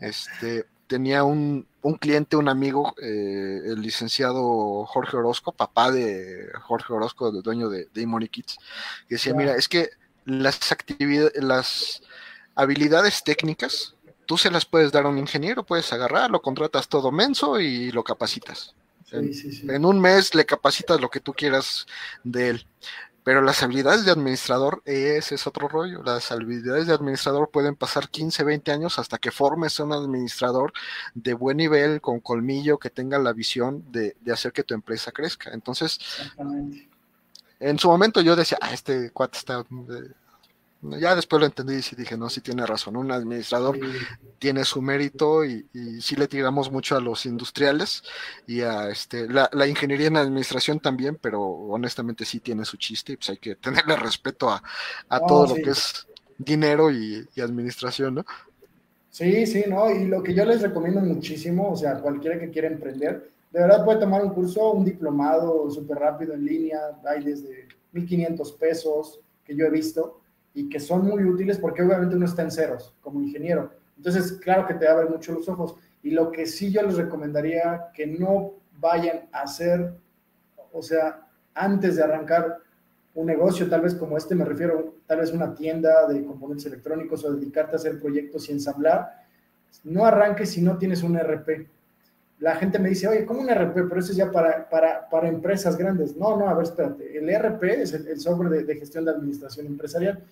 este 0.00 0.66
tenía 0.86 1.24
un, 1.24 1.66
un 1.82 1.94
cliente, 1.94 2.36
un 2.36 2.48
amigo, 2.48 2.94
eh, 3.00 3.62
el 3.66 3.80
licenciado 3.80 4.84
Jorge 4.86 5.16
Orozco, 5.16 5.52
papá 5.52 5.90
de 5.90 6.50
Jorge 6.62 6.92
Orozco, 6.92 7.28
el 7.28 7.42
dueño 7.42 7.68
de, 7.68 7.88
de 7.92 8.28
Kids, 8.28 8.58
que 9.08 9.14
decía, 9.14 9.34
mira, 9.34 9.54
es 9.56 9.68
que 9.68 9.90
las 10.24 10.72
actividades, 10.72 11.32
las 11.42 12.02
habilidades 12.54 13.22
técnicas 13.24 13.93
tú 14.26 14.36
se 14.36 14.50
las 14.50 14.64
puedes 14.64 14.92
dar 14.92 15.06
a 15.06 15.08
un 15.08 15.18
ingeniero, 15.18 15.64
puedes 15.64 15.92
agarrar, 15.92 16.30
lo 16.30 16.42
contratas 16.42 16.88
todo 16.88 17.10
menso 17.12 17.60
y 17.60 17.90
lo 17.92 18.02
capacitas. 18.04 18.74
en, 19.12 19.84
un 19.84 20.00
mes 20.00 20.34
le 20.34 20.44
capacitas 20.44 21.00
lo 21.00 21.10
que 21.10 21.20
tú 21.20 21.32
quieras 21.32 21.86
de 22.22 22.50
él. 22.50 22.66
Pero 23.24 23.40
las 23.40 23.62
habilidades 23.62 24.04
de 24.04 24.10
administrador, 24.10 24.82
ese 24.84 25.36
es 25.36 25.46
otro 25.46 25.66
rollo. 25.66 26.02
Las 26.02 26.30
habilidades 26.30 26.86
de 26.86 26.92
administrador 26.92 27.48
pueden 27.50 27.74
pasar 27.74 28.10
15, 28.10 28.44
20 28.44 28.70
años 28.70 28.98
hasta 28.98 29.16
que 29.16 29.30
formes 29.30 29.80
un 29.80 29.94
administrador 29.94 30.74
de 31.14 31.32
buen 31.32 31.56
nivel, 31.56 32.02
con 32.02 32.20
colmillo, 32.20 32.78
que 32.78 32.90
tenga 32.90 33.18
la 33.18 33.32
visión 33.32 33.82
de, 33.90 34.14
hacer 34.30 34.52
que 34.52 34.62
tu 34.62 34.74
empresa 34.74 35.10
crezca. 35.10 35.52
Entonces, 35.54 35.98
en 37.58 37.78
su 37.78 37.88
momento 37.88 38.20
yo 38.20 38.36
decía, 38.36 38.58
ah, 38.60 38.74
este 38.74 39.10
cuate 39.10 39.38
está 39.38 39.60
eh, 39.60 40.12
ya 40.98 41.14
después 41.14 41.40
lo 41.40 41.46
entendí 41.46 41.74
y 41.74 41.96
dije, 41.96 42.16
no, 42.16 42.28
sí 42.28 42.40
tiene 42.40 42.66
razón. 42.66 42.96
Un 42.96 43.10
administrador 43.10 43.78
tiene 44.38 44.64
su 44.64 44.82
mérito 44.82 45.44
y, 45.44 45.66
y, 45.72 46.00
sí 46.00 46.16
le 46.16 46.28
tiramos 46.28 46.70
mucho 46.70 46.96
a 46.96 47.00
los 47.00 47.24
industriales 47.26 48.02
y 48.46 48.60
a 48.60 48.90
este, 48.90 49.26
la, 49.28 49.66
ingeniería 49.66 50.08
en 50.08 50.16
administración 50.16 50.80
también, 50.80 51.18
pero 51.20 51.42
honestamente 51.42 52.24
sí 52.24 52.40
tiene 52.40 52.64
su 52.64 52.76
chiste 52.76 53.12
y 53.12 53.16
pues 53.16 53.30
hay 53.30 53.38
que 53.38 53.54
tenerle 53.56 53.96
respeto 53.96 54.50
a, 54.50 54.62
todo 55.26 55.46
lo 55.48 55.54
que 55.54 55.70
es 55.70 56.06
dinero 56.36 56.90
y, 56.90 57.26
administración, 57.40 58.16
¿no? 58.16 58.26
Sí, 59.10 59.46
sí, 59.46 59.64
¿no? 59.68 59.90
Y 59.90 60.06
lo 60.06 60.22
que 60.22 60.34
yo 60.34 60.44
les 60.44 60.60
recomiendo 60.60 61.00
muchísimo, 61.00 61.70
o 61.70 61.76
sea, 61.76 62.00
cualquiera 62.00 62.38
que 62.38 62.50
quiera 62.50 62.68
emprender, 62.68 63.30
de 63.52 63.60
verdad 63.60 63.84
puede 63.84 64.00
tomar 64.00 64.22
un 64.22 64.30
curso, 64.30 64.72
un 64.72 64.84
diplomado 64.84 65.70
súper 65.70 65.98
rápido 65.98 66.34
en 66.34 66.44
línea, 66.44 66.80
hay 67.06 67.22
desde 67.22 67.68
1.500 67.92 68.58
pesos 68.58 69.20
que 69.44 69.54
yo 69.54 69.66
he 69.66 69.70
visto 69.70 70.20
y 70.54 70.68
que 70.68 70.80
son 70.80 71.06
muy 71.06 71.24
útiles 71.24 71.58
porque 71.58 71.82
obviamente 71.82 72.16
uno 72.16 72.26
está 72.26 72.42
en 72.42 72.50
ceros 72.50 72.94
como 73.00 73.20
ingeniero. 73.20 73.72
Entonces, 73.96 74.32
claro 74.32 74.66
que 74.66 74.74
te 74.74 74.88
abren 74.88 75.10
mucho 75.10 75.32
los 75.32 75.48
ojos. 75.48 75.76
Y 76.02 76.10
lo 76.10 76.30
que 76.30 76.46
sí 76.46 76.70
yo 76.70 76.82
les 76.82 76.96
recomendaría 76.96 77.88
que 77.92 78.06
no 78.06 78.52
vayan 78.78 79.28
a 79.32 79.42
hacer, 79.42 79.94
o 80.72 80.82
sea, 80.82 81.26
antes 81.54 81.96
de 81.96 82.02
arrancar 82.02 82.58
un 83.14 83.26
negocio, 83.26 83.68
tal 83.68 83.82
vez 83.82 83.94
como 83.94 84.16
este, 84.16 84.34
me 84.34 84.44
refiero, 84.44 84.96
tal 85.06 85.20
vez 85.20 85.32
una 85.32 85.54
tienda 85.54 86.06
de 86.06 86.24
componentes 86.24 86.66
electrónicos 86.66 87.24
o 87.24 87.32
dedicarte 87.32 87.72
a 87.72 87.76
hacer 87.76 88.00
proyectos 88.00 88.48
y 88.48 88.52
ensamblar, 88.52 89.24
no 89.84 90.04
arranques 90.04 90.50
si 90.50 90.62
no 90.62 90.78
tienes 90.78 91.02
un 91.02 91.18
RP 91.18 91.68
la 92.44 92.56
gente 92.56 92.78
me 92.78 92.88
dice, 92.88 93.08
oye, 93.08 93.24
¿cómo 93.24 93.40
un 93.40 93.48
RP? 93.48 93.88
Pero 93.88 93.98
eso 93.98 94.12
es 94.12 94.16
ya 94.16 94.30
para, 94.30 94.68
para, 94.68 95.08
para 95.08 95.28
empresas 95.28 95.76
grandes. 95.76 96.16
No, 96.16 96.36
no, 96.36 96.48
a 96.48 96.54
ver, 96.54 96.64
espérate. 96.64 97.16
El 97.16 97.34
RP 97.34 97.62
es 97.64 97.94
el, 97.94 98.20
software 98.20 98.66
de, 98.66 98.76
gestión 98.76 99.04
de 99.04 99.12
administración 99.12 99.66
empresarial. 99.66 100.22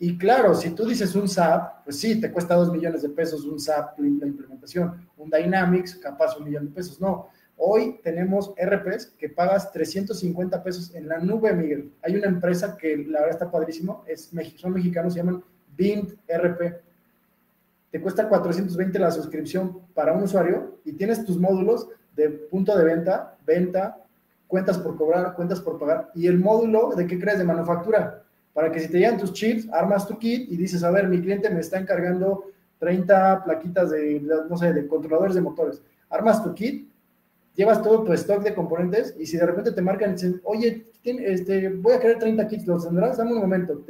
Y 0.00 0.18
claro, 0.18 0.54
si 0.54 0.70
tú 0.70 0.86
dices 0.86 1.14
un 1.14 1.28
SAP, 1.28 1.84
pues 1.84 2.00
sí, 2.00 2.20
te 2.20 2.32
cuesta 2.32 2.56
dos 2.56 2.72
millones 2.72 3.02
de 3.02 3.10
pesos 3.10 3.44
un 3.44 3.60
SAP 3.60 4.00
la 4.00 4.26
implementación. 4.26 5.08
Un 5.16 5.30
Dynamics, 5.30 5.94
capaz 5.96 6.36
un 6.36 6.44
millón 6.44 6.66
de 6.66 6.72
pesos. 6.72 7.00
No, 7.00 7.28
hoy 7.56 8.00
tenemos 8.02 8.52
RPs 8.56 9.12
que 9.18 9.28
pagas 9.28 9.70
350 9.70 10.62
pesos 10.62 10.92
en 10.94 11.06
la 11.06 11.18
nube, 11.18 11.52
Miguel. 11.52 11.92
Hay 12.02 12.16
una 12.16 12.26
empresa 12.26 12.76
que 12.76 12.96
la 12.96 13.20
verdad 13.20 13.42
está 13.42 13.50
padrísimo, 13.50 14.02
es, 14.08 14.32
son 14.56 14.72
mexicanos, 14.72 15.12
se 15.12 15.20
llaman 15.20 15.44
Bint 15.76 16.14
RP 16.26 16.90
te 17.90 18.00
cuesta 18.00 18.28
420 18.28 18.98
la 18.98 19.10
suscripción 19.10 19.80
para 19.94 20.12
un 20.12 20.22
usuario 20.22 20.78
y 20.84 20.92
tienes 20.92 21.24
tus 21.24 21.38
módulos 21.38 21.88
de 22.14 22.28
punto 22.30 22.76
de 22.76 22.84
venta, 22.84 23.36
venta, 23.44 23.98
cuentas 24.46 24.78
por 24.78 24.96
cobrar, 24.96 25.34
cuentas 25.34 25.60
por 25.60 25.78
pagar 25.78 26.10
y 26.14 26.26
el 26.26 26.38
módulo 26.38 26.94
de 26.94 27.06
qué 27.06 27.18
crees 27.18 27.38
de 27.38 27.44
manufactura. 27.44 28.19
Para 28.52 28.72
que 28.72 28.80
si 28.80 28.88
te 28.88 28.98
llegan 28.98 29.18
tus 29.18 29.32
chips, 29.32 29.68
armas 29.72 30.06
tu 30.06 30.18
kit 30.18 30.50
y 30.50 30.56
dices, 30.56 30.82
a 30.82 30.90
ver, 30.90 31.08
mi 31.08 31.20
cliente 31.20 31.50
me 31.50 31.60
está 31.60 31.78
encargando 31.78 32.44
30 32.78 33.44
plaquitas 33.44 33.90
de, 33.90 34.20
no 34.48 34.56
sé, 34.56 34.72
de 34.72 34.86
controladores 34.86 35.34
de 35.34 35.40
motores. 35.40 35.82
Armas 36.08 36.42
tu 36.42 36.52
kit, 36.54 36.88
llevas 37.54 37.82
todo 37.82 38.02
tu 38.02 38.12
stock 38.14 38.42
de 38.42 38.54
componentes 38.54 39.14
y 39.18 39.26
si 39.26 39.36
de 39.36 39.46
repente 39.46 39.72
te 39.72 39.82
marcan 39.82 40.10
y 40.10 40.12
dicen, 40.14 40.40
oye, 40.44 40.86
este, 41.04 41.68
voy 41.68 41.94
a 41.94 42.00
querer 42.00 42.18
30 42.18 42.48
kits, 42.48 42.66
¿los 42.66 42.84
tendrás? 42.84 43.18
Dame 43.18 43.34
un 43.34 43.40
momento. 43.40 43.84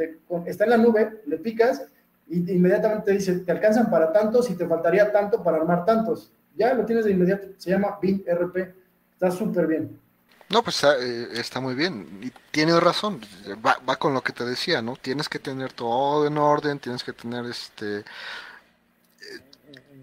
está 0.46 0.64
en 0.64 0.70
la 0.70 0.76
nube, 0.76 1.22
le 1.26 1.38
picas 1.38 1.86
y 2.28 2.52
inmediatamente 2.52 3.06
te 3.06 3.12
dice, 3.12 3.40
te 3.40 3.52
alcanzan 3.52 3.90
para 3.90 4.12
tantos 4.12 4.50
y 4.50 4.54
te 4.54 4.66
faltaría 4.66 5.10
tanto 5.10 5.42
para 5.42 5.56
armar 5.56 5.84
tantos. 5.84 6.32
Ya 6.56 6.74
lo 6.74 6.84
tienes 6.84 7.04
de 7.04 7.12
inmediato, 7.12 7.48
se 7.56 7.70
llama 7.70 7.98
BIM 8.00 8.22
RP, 8.26 8.74
está 9.12 9.30
súper 9.30 9.66
bien. 9.66 9.98
No, 10.50 10.64
pues 10.64 10.82
eh, 10.82 11.28
está, 11.34 11.60
muy 11.60 11.74
bien. 11.74 12.20
Y 12.22 12.30
tiene 12.50 12.78
razón, 12.80 13.20
va, 13.64 13.78
va, 13.88 13.96
con 13.96 14.14
lo 14.14 14.22
que 14.22 14.32
te 14.32 14.44
decía, 14.44 14.82
¿no? 14.82 14.96
Tienes 14.96 15.28
que 15.28 15.38
tener 15.38 15.72
todo 15.72 16.26
en 16.26 16.38
orden, 16.38 16.80
tienes 16.80 17.04
que 17.04 17.12
tener 17.12 17.46
este... 17.46 18.00
Eh, 18.00 18.04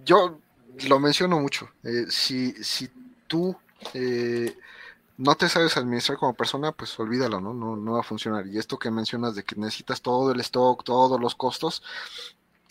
yo 0.06 0.40
lo 0.88 1.00
menciono 1.00 1.40
mucho. 1.40 1.70
Eh, 1.84 2.06
si, 2.10 2.54
si 2.64 2.90
tú 3.28 3.58
no 5.18 5.36
te 5.36 5.50
sabes 5.50 5.76
administrar 5.78 6.18
como 6.18 6.34
persona, 6.34 6.72
pues 6.72 6.98
olvídalo, 7.00 7.42
¿no? 7.42 7.54
¿no? 7.54 7.76
No 7.76 7.94
va 7.94 8.00
a 8.02 8.04
funcionar. 8.04 8.48
Y 8.48 8.58
esto 8.58 8.80
que 8.80 8.92
mencionas 8.92 9.36
de 9.36 9.44
que 9.44 9.56
necesitas 9.56 10.02
todo 10.02 10.32
el 10.32 10.40
stock, 10.40 10.84
todos 10.84 11.20
los 11.20 11.36
costos, 11.36 11.84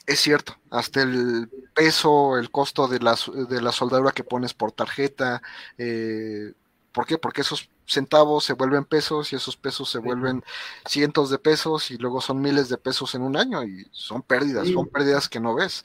es 0.07 0.21
cierto. 0.21 0.57
Hasta 0.71 1.03
el 1.03 1.51
peso, 1.75 2.39
el 2.39 2.51
costo 2.51 2.89
de 2.89 3.01
la, 3.01 3.17
de 3.49 3.61
la 3.61 3.73
soldadura 3.73 4.13
que 4.13 4.25
pones 4.25 4.55
por 4.55 4.73
tarjeta. 4.73 5.43
Eh, 5.79 6.55
¿Por 6.97 7.07
qué? 7.07 7.19
Porque 7.19 7.43
esos 7.43 7.69
centavos 7.85 8.43
se 8.43 8.55
vuelven 8.55 8.87
pesos 8.87 9.31
y 9.31 9.37
esos 9.37 9.55
pesos 9.55 9.91
se 9.91 9.99
vuelven 9.99 10.43
cientos 10.89 11.29
de 11.29 11.39
pesos 11.39 11.91
y 11.91 11.99
luego 11.99 12.23
son 12.23 12.41
miles 12.41 12.71
de 12.71 12.79
pesos 12.79 13.15
en 13.15 13.21
un 13.21 13.37
año 13.37 13.63
y 13.65 13.87
son 13.91 14.23
pérdidas, 14.23 14.67
son 14.69 14.87
pérdidas 14.87 15.29
que 15.29 15.39
no 15.39 15.55
ves. 15.55 15.85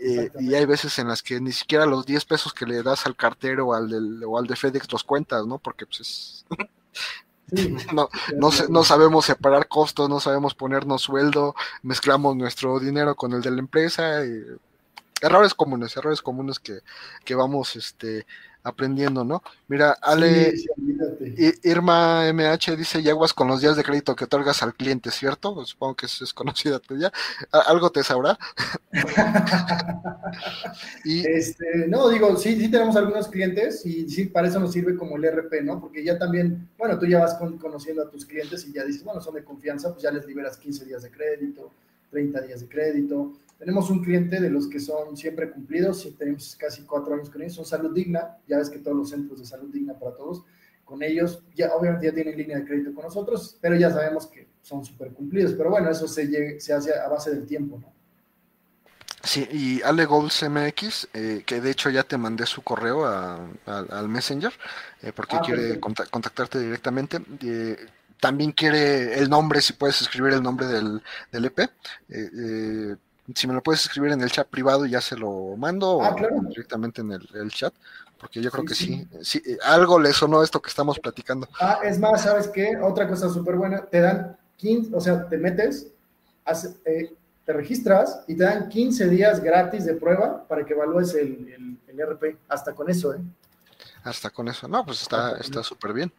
Eh, 0.00 0.30
y 0.40 0.54
hay 0.54 0.64
veces 0.64 0.98
en 0.98 1.08
las 1.08 1.22
que 1.22 1.42
ni 1.42 1.52
siquiera 1.52 1.84
los 1.84 2.06
10 2.06 2.24
pesos 2.24 2.54
que 2.54 2.64
le 2.64 2.82
das 2.82 3.04
al 3.04 3.16
cartero 3.16 3.66
o 3.66 3.74
al, 3.74 3.90
del, 3.90 4.24
o 4.24 4.38
al 4.38 4.46
de 4.46 4.56
FedEx 4.56 4.90
los 4.90 5.04
cuentas, 5.04 5.44
¿no? 5.44 5.58
Porque 5.58 5.84
pues 5.84 6.46
no, 7.92 8.08
no, 8.34 8.48
no, 8.70 8.82
sabemos 8.82 9.26
separar 9.26 9.68
costos, 9.68 10.08
no 10.08 10.20
sabemos 10.20 10.54
ponernos 10.54 11.02
sueldo, 11.02 11.54
mezclamos 11.82 12.34
nuestro 12.34 12.80
dinero 12.80 13.14
con 13.14 13.34
el 13.34 13.42
de 13.42 13.50
la 13.50 13.58
empresa. 13.58 14.22
errores 15.20 15.52
comunes, 15.52 15.94
errores 15.98 16.22
comunes 16.22 16.58
que, 16.58 16.80
que 17.26 17.34
vamos 17.34 17.76
este, 17.76 18.24
aprendiendo, 18.66 19.24
¿no? 19.24 19.42
Mira, 19.68 19.96
Ale, 20.02 20.52
Irma 21.62 22.28
MH 22.32 22.76
dice, 22.76 23.00
y 23.00 23.08
aguas 23.08 23.32
con 23.32 23.46
los 23.46 23.60
días 23.60 23.76
de 23.76 23.84
crédito 23.84 24.16
que 24.16 24.24
otorgas 24.24 24.62
al 24.62 24.74
cliente, 24.74 25.10
¿cierto? 25.10 25.64
Supongo 25.64 25.94
que 25.94 26.06
es, 26.06 26.20
es 26.20 26.34
conocida 26.34 26.80
tuya. 26.80 27.12
¿Algo 27.52 27.90
te 27.90 28.02
sabrá? 28.02 28.36
y, 31.04 31.26
este, 31.26 31.86
no, 31.88 32.08
digo, 32.08 32.36
sí, 32.36 32.58
sí 32.58 32.68
tenemos 32.68 32.96
algunos 32.96 33.28
clientes 33.28 33.86
y 33.86 34.08
sí, 34.08 34.26
para 34.26 34.48
eso 34.48 34.58
nos 34.58 34.72
sirve 34.72 34.96
como 34.96 35.16
el 35.16 35.30
RP, 35.30 35.62
¿no? 35.62 35.80
Porque 35.80 36.04
ya 36.04 36.18
también, 36.18 36.68
bueno, 36.76 36.98
tú 36.98 37.06
ya 37.06 37.20
vas 37.20 37.34
conociendo 37.34 38.02
a 38.02 38.10
tus 38.10 38.26
clientes 38.26 38.66
y 38.66 38.72
ya 38.72 38.84
dices, 38.84 39.04
bueno, 39.04 39.20
son 39.20 39.34
de 39.34 39.44
confianza, 39.44 39.92
pues 39.92 40.02
ya 40.02 40.10
les 40.10 40.26
liberas 40.26 40.56
15 40.56 40.84
días 40.84 41.02
de 41.04 41.10
crédito, 41.10 41.70
30 42.10 42.40
días 42.42 42.60
de 42.60 42.68
crédito 42.68 43.32
tenemos 43.58 43.90
un 43.90 44.02
cliente 44.02 44.40
de 44.40 44.50
los 44.50 44.68
que 44.68 44.80
son 44.80 45.16
siempre 45.16 45.50
cumplidos, 45.50 46.04
y 46.06 46.12
tenemos 46.12 46.56
casi 46.56 46.82
cuatro 46.82 47.14
años 47.14 47.30
con 47.30 47.42
ellos, 47.42 47.54
son 47.54 47.64
Salud 47.64 47.94
Digna, 47.94 48.38
ya 48.46 48.58
ves 48.58 48.70
que 48.70 48.78
todos 48.78 48.96
los 48.96 49.10
centros 49.10 49.40
de 49.40 49.46
Salud 49.46 49.72
Digna 49.72 49.98
para 49.98 50.14
todos, 50.14 50.44
con 50.84 51.02
ellos, 51.02 51.42
ya 51.54 51.74
obviamente 51.74 52.06
ya 52.06 52.14
tienen 52.14 52.36
línea 52.36 52.58
de 52.58 52.64
crédito 52.64 52.94
con 52.94 53.04
nosotros, 53.04 53.58
pero 53.60 53.74
ya 53.76 53.90
sabemos 53.90 54.26
que 54.26 54.48
son 54.62 54.84
súper 54.84 55.12
cumplidos, 55.12 55.54
pero 55.54 55.70
bueno, 55.70 55.90
eso 55.90 56.06
se, 56.06 56.60
se 56.60 56.72
hace 56.72 56.94
a 56.94 57.08
base 57.08 57.30
del 57.30 57.46
tiempo, 57.46 57.78
¿no? 57.78 57.96
Sí, 59.26 59.48
y 59.50 59.82
Ale 59.82 60.04
Golds 60.04 60.44
MX, 60.48 61.08
eh, 61.12 61.42
que 61.44 61.60
de 61.60 61.70
hecho 61.70 61.90
ya 61.90 62.04
te 62.04 62.16
mandé 62.16 62.46
su 62.46 62.62
correo 62.62 63.04
al 63.06 64.08
Messenger, 64.08 64.52
eh, 65.02 65.12
porque 65.12 65.36
ah, 65.36 65.42
quiere 65.44 65.80
contactarte 65.80 66.60
directamente. 66.60 67.18
Eh, 67.42 67.76
también 68.20 68.52
quiere 68.52 69.18
el 69.18 69.28
nombre, 69.28 69.60
si 69.60 69.72
puedes 69.72 70.00
escribir 70.00 70.32
el 70.34 70.42
nombre 70.44 70.68
del, 70.68 71.02
del 71.32 71.44
EP. 71.44 71.58
Si 73.34 73.46
me 73.46 73.54
lo 73.54 73.62
puedes 73.62 73.82
escribir 73.82 74.12
en 74.12 74.20
el 74.20 74.30
chat 74.30 74.46
privado, 74.46 74.86
ya 74.86 75.00
se 75.00 75.16
lo 75.16 75.56
mando 75.56 76.02
ah, 76.02 76.14
o 76.14 76.48
directamente 76.48 77.00
en 77.00 77.12
el, 77.12 77.50
chat, 77.50 77.74
porque 78.18 78.40
yo 78.40 78.50
creo 78.50 78.64
que 78.64 78.74
sí. 78.74 79.06
sí. 79.20 79.42
Eh, 79.44 79.58
algo 79.64 79.98
le 79.98 80.12
sonó 80.12 80.42
esto 80.42 80.62
que 80.62 80.68
estamos 80.68 80.98
platicando. 80.98 81.48
Ah, 81.60 81.80
es 81.82 81.98
más, 81.98 82.22
¿sabes 82.22 82.48
qué? 82.48 82.76
Otra 82.80 83.08
cosa 83.08 83.28
súper 83.28 83.56
buena, 83.56 83.84
te 83.84 84.00
dan 84.00 84.36
15, 84.56 84.94
o 84.94 85.00
sea, 85.00 85.28
te 85.28 85.38
metes, 85.38 85.88
eh, 86.84 87.14
te 87.44 87.52
registras 87.52 88.22
y 88.26 88.36
te 88.36 88.44
dan 88.44 88.68
15 88.68 89.08
días 89.08 89.40
gratis 89.40 89.84
de 89.84 89.94
prueba 89.94 90.44
para 90.46 90.64
que 90.64 90.74
evalúes 90.74 91.14
el, 91.14 91.78
el, 91.88 92.06
RP. 92.06 92.38
Hasta 92.48 92.74
con 92.74 92.90
eso, 92.90 93.14
¿eh? 93.14 93.18
Hasta 94.04 94.30
con 94.30 94.48
eso. 94.48 94.68
No, 94.68 94.84
pues 94.84 95.02
está 95.02 95.62
súper 95.62 95.92
bien. 95.92 96.12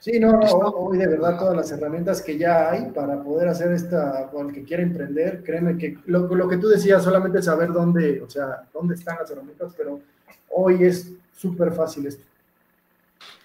Sí, 0.00 0.18
no, 0.18 0.32
no, 0.32 0.48
hoy 0.48 0.98
de 0.98 1.06
verdad 1.06 1.38
todas 1.38 1.56
las 1.56 1.70
herramientas 1.70 2.22
que 2.22 2.36
ya 2.36 2.70
hay 2.70 2.86
para 2.86 3.22
poder 3.22 3.48
hacer 3.48 3.72
esta, 3.72 4.30
o 4.32 4.42
el 4.42 4.52
que 4.52 4.64
quiera 4.64 4.82
emprender, 4.82 5.42
créeme 5.42 5.76
que 5.78 5.98
lo, 6.06 6.26
lo 6.34 6.48
que 6.48 6.58
tú 6.58 6.68
decías, 6.68 7.02
solamente 7.02 7.42
saber 7.42 7.72
dónde, 7.72 8.20
o 8.20 8.28
sea, 8.28 8.64
dónde 8.72 8.94
están 8.94 9.18
las 9.18 9.30
herramientas, 9.30 9.72
pero 9.76 10.00
hoy 10.50 10.84
es 10.84 11.10
súper 11.36 11.72
fácil 11.72 12.06
esto. 12.06 12.24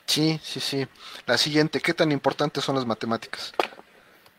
Sí, 0.05 0.39
sí, 0.41 0.59
sí. 0.59 0.87
La 1.25 1.37
siguiente, 1.37 1.79
¿qué 1.79 1.93
tan 1.93 2.11
importantes 2.11 2.63
son 2.63 2.75
las 2.75 2.85
matemáticas? 2.85 3.53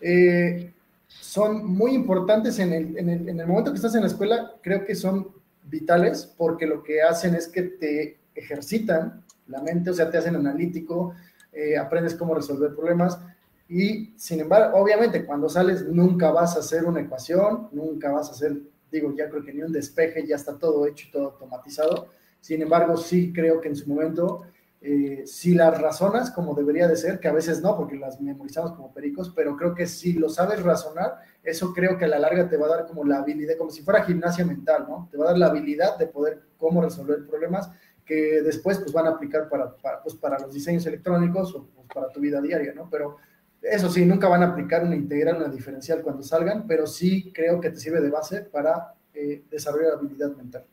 Eh, 0.01 0.73
son 1.09 1.67
muy 1.67 1.95
importantes 1.95 2.59
en 2.59 2.73
el, 2.73 2.99
en, 2.99 3.09
el, 3.11 3.29
en 3.29 3.41
el 3.41 3.47
momento 3.47 3.71
que 3.71 3.77
estás 3.77 3.95
en 3.95 4.03
la 4.03 4.07
escuela, 4.07 4.53
creo 4.63 4.85
que 4.85 4.95
son 4.95 5.29
vitales 5.65 6.33
porque 6.37 6.67
lo 6.67 6.83
que 6.83 7.03
hacen 7.03 7.35
es 7.35 7.49
que 7.49 7.63
te 7.63 8.19
ejercitan 8.35 9.23
la 9.47 9.61
mente, 9.63 9.91
o 9.91 9.95
sea, 9.95 10.11
te 10.11 10.19
hacen 10.19 10.37
analítico, 10.37 11.15
eh, 11.53 11.77
aprendes 11.77 12.15
cómo 12.15 12.35
resolver 12.35 12.75
problemas. 12.75 13.19
Y 13.69 14.15
sin 14.17 14.41
embargo, 14.41 14.79
obviamente, 14.79 15.27
cuando 15.27 15.49
sales 15.49 15.87
nunca 15.87 16.31
vas 16.31 16.57
a 16.57 16.61
hacer 16.61 16.85
una 16.85 17.01
ecuación, 17.01 17.69
nunca 17.73 18.11
vas 18.11 18.29
a 18.29 18.33
hacer, 18.33 18.57
digo, 18.91 19.15
ya 19.15 19.29
creo 19.29 19.45
que 19.45 19.53
ni 19.53 19.63
un 19.63 19.73
despeje, 19.73 20.27
ya 20.27 20.37
está 20.37 20.59
todo 20.59 20.87
hecho 20.87 21.07
y 21.09 21.11
todo 21.11 21.27
automatizado. 21.27 22.09
Sin 22.41 22.63
embargo, 22.63 22.97
sí 22.97 23.33
creo 23.33 23.61
que 23.61 23.69
en 23.69 23.77
su 23.77 23.89
momento, 23.89 24.43
eh, 24.81 25.25
si 25.27 25.55
las 25.55 25.79
razonas 25.79 26.31
como 26.31 26.55
debería 26.55 26.89
de 26.89 26.97
ser, 26.97 27.21
que 27.21 27.29
a 27.29 27.33
veces 27.33 27.61
no, 27.61 27.77
porque 27.77 27.97
las 27.97 28.21
memorizamos 28.21 28.73
como 28.73 28.93
pericos, 28.95 29.33
pero 29.35 29.57
creo 29.57 29.75
que 29.75 29.87
si 29.87 30.15
lo 30.15 30.31
sabes 30.31 30.63
razonar, 30.63 31.19
eso 31.43 31.75
creo 31.75 31.99
que 31.99 32.07
a 32.07 32.09
la 32.09 32.19
larga 32.19 32.49
te 32.49 32.57
va 32.57 32.67
a 32.67 32.77
dar 32.77 32.87
como 32.87 33.05
la 33.05 33.19
habilidad, 33.19 33.57
como 33.59 33.71
si 33.71 33.83
fuera 33.83 34.05
gimnasia 34.05 34.47
mental, 34.47 34.87
¿no? 34.89 35.09
Te 35.11 35.19
va 35.19 35.25
a 35.25 35.29
dar 35.29 35.39
la 35.39 35.47
habilidad 35.47 35.99
de 35.99 36.07
poder 36.07 36.43
cómo 36.57 36.81
resolver 36.81 37.27
problemas 37.27 37.71
que 38.09 38.41
después 38.43 38.79
pues 38.79 38.91
van 38.91 39.07
a 39.07 39.11
aplicar 39.11 39.51
para, 39.51 39.71
para, 39.77 40.03
pues, 40.03 40.15
para 40.15 40.39
los 40.39 40.53
diseños 40.53 40.87
electrónicos 40.87 41.55
o 41.55 41.67
pues, 41.67 41.87
para 41.93 42.09
tu 42.09 42.21
vida 42.21 42.41
diaria, 42.41 42.73
¿no? 42.73 42.89
Pero 42.91 43.19
eso 43.61 43.91
sí, 43.91 44.07
nunca 44.07 44.29
van 44.29 44.43
a 44.43 44.47
aplicar 44.47 44.83
una 44.83 44.97
integral, 44.97 45.37
una 45.37 45.49
diferencial 45.49 46.01
cuando 46.01 46.23
salgan, 46.23 46.67
pero 46.67 46.87
sí 46.87 47.31
creo 47.35 47.61
que 47.61 47.69
te 47.71 47.77
sirve 47.77 48.01
de 48.01 48.09
base 48.09 48.41
para 48.41 48.95
eh, 49.13 49.45
desarrollar 49.51 49.93
habilidad 49.93 50.35
mental. 50.35 50.65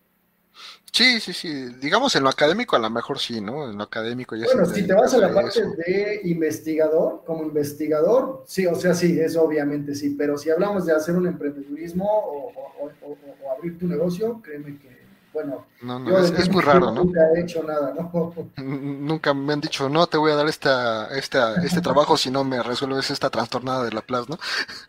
Sí, 0.94 1.20
sí, 1.20 1.34
sí. 1.34 1.66
Digamos 1.82 2.16
en 2.16 2.24
lo 2.24 2.30
académico 2.30 2.78
a 2.78 2.80
lo 2.80 2.90
mejor 2.90 3.20
sí, 3.20 3.42
¿no? 3.42 3.70
En 3.70 3.78
lo 3.78 3.84
académico 3.84 4.38
ya 4.38 4.46
Bueno, 4.46 4.66
si 4.66 4.88
te 4.88 4.94
vas 4.94 5.14
a 5.14 5.18
la 5.18 5.34
parte 5.34 5.62
de 5.86 6.22
investigador, 6.24 7.24
como 7.26 7.44
investigador, 7.44 8.46
sí, 8.48 8.66
o 8.66 8.76
sea, 8.76 8.94
sí, 8.94 9.20
eso 9.20 9.44
obviamente 9.44 9.94
sí, 9.94 10.16
pero 10.18 10.38
si 10.38 10.50
hablamos 10.50 10.86
de 10.86 10.94
hacer 10.94 11.18
un 11.18 11.28
emprendedurismo 11.28 12.06
o, 12.06 12.54
o 12.80 13.52
abrir 13.52 13.78
tu 13.78 13.88
negocio, 13.88 14.42
créeme 14.42 14.80
que 14.80 15.05
bueno, 15.36 15.66
no, 15.82 16.18
es, 16.18 16.50
muy 16.50 16.62
raro, 16.62 16.92
¿no? 16.92 17.04
Nunca 17.04 17.20
he 17.36 17.42
hecho 17.42 17.62
nada, 17.62 17.94
¿no? 17.94 18.34
Nunca 18.64 19.34
me 19.34 19.52
han 19.52 19.60
dicho, 19.60 19.90
no, 19.90 20.08
te 20.08 20.18
voy 20.18 20.32
a 20.32 20.36
dar 20.36 20.48
esta, 20.48 21.08
esta, 21.16 21.62
este 21.64 21.82
trabajo 21.82 22.16
si 22.16 22.32
no 22.32 22.46
me 22.46 22.64
resuelves 22.64 23.12
esta 23.12 23.30
trastornada 23.30 23.84
de 23.84 23.92
la 23.92 24.02
plaza, 24.02 24.28
¿no? 24.30 24.40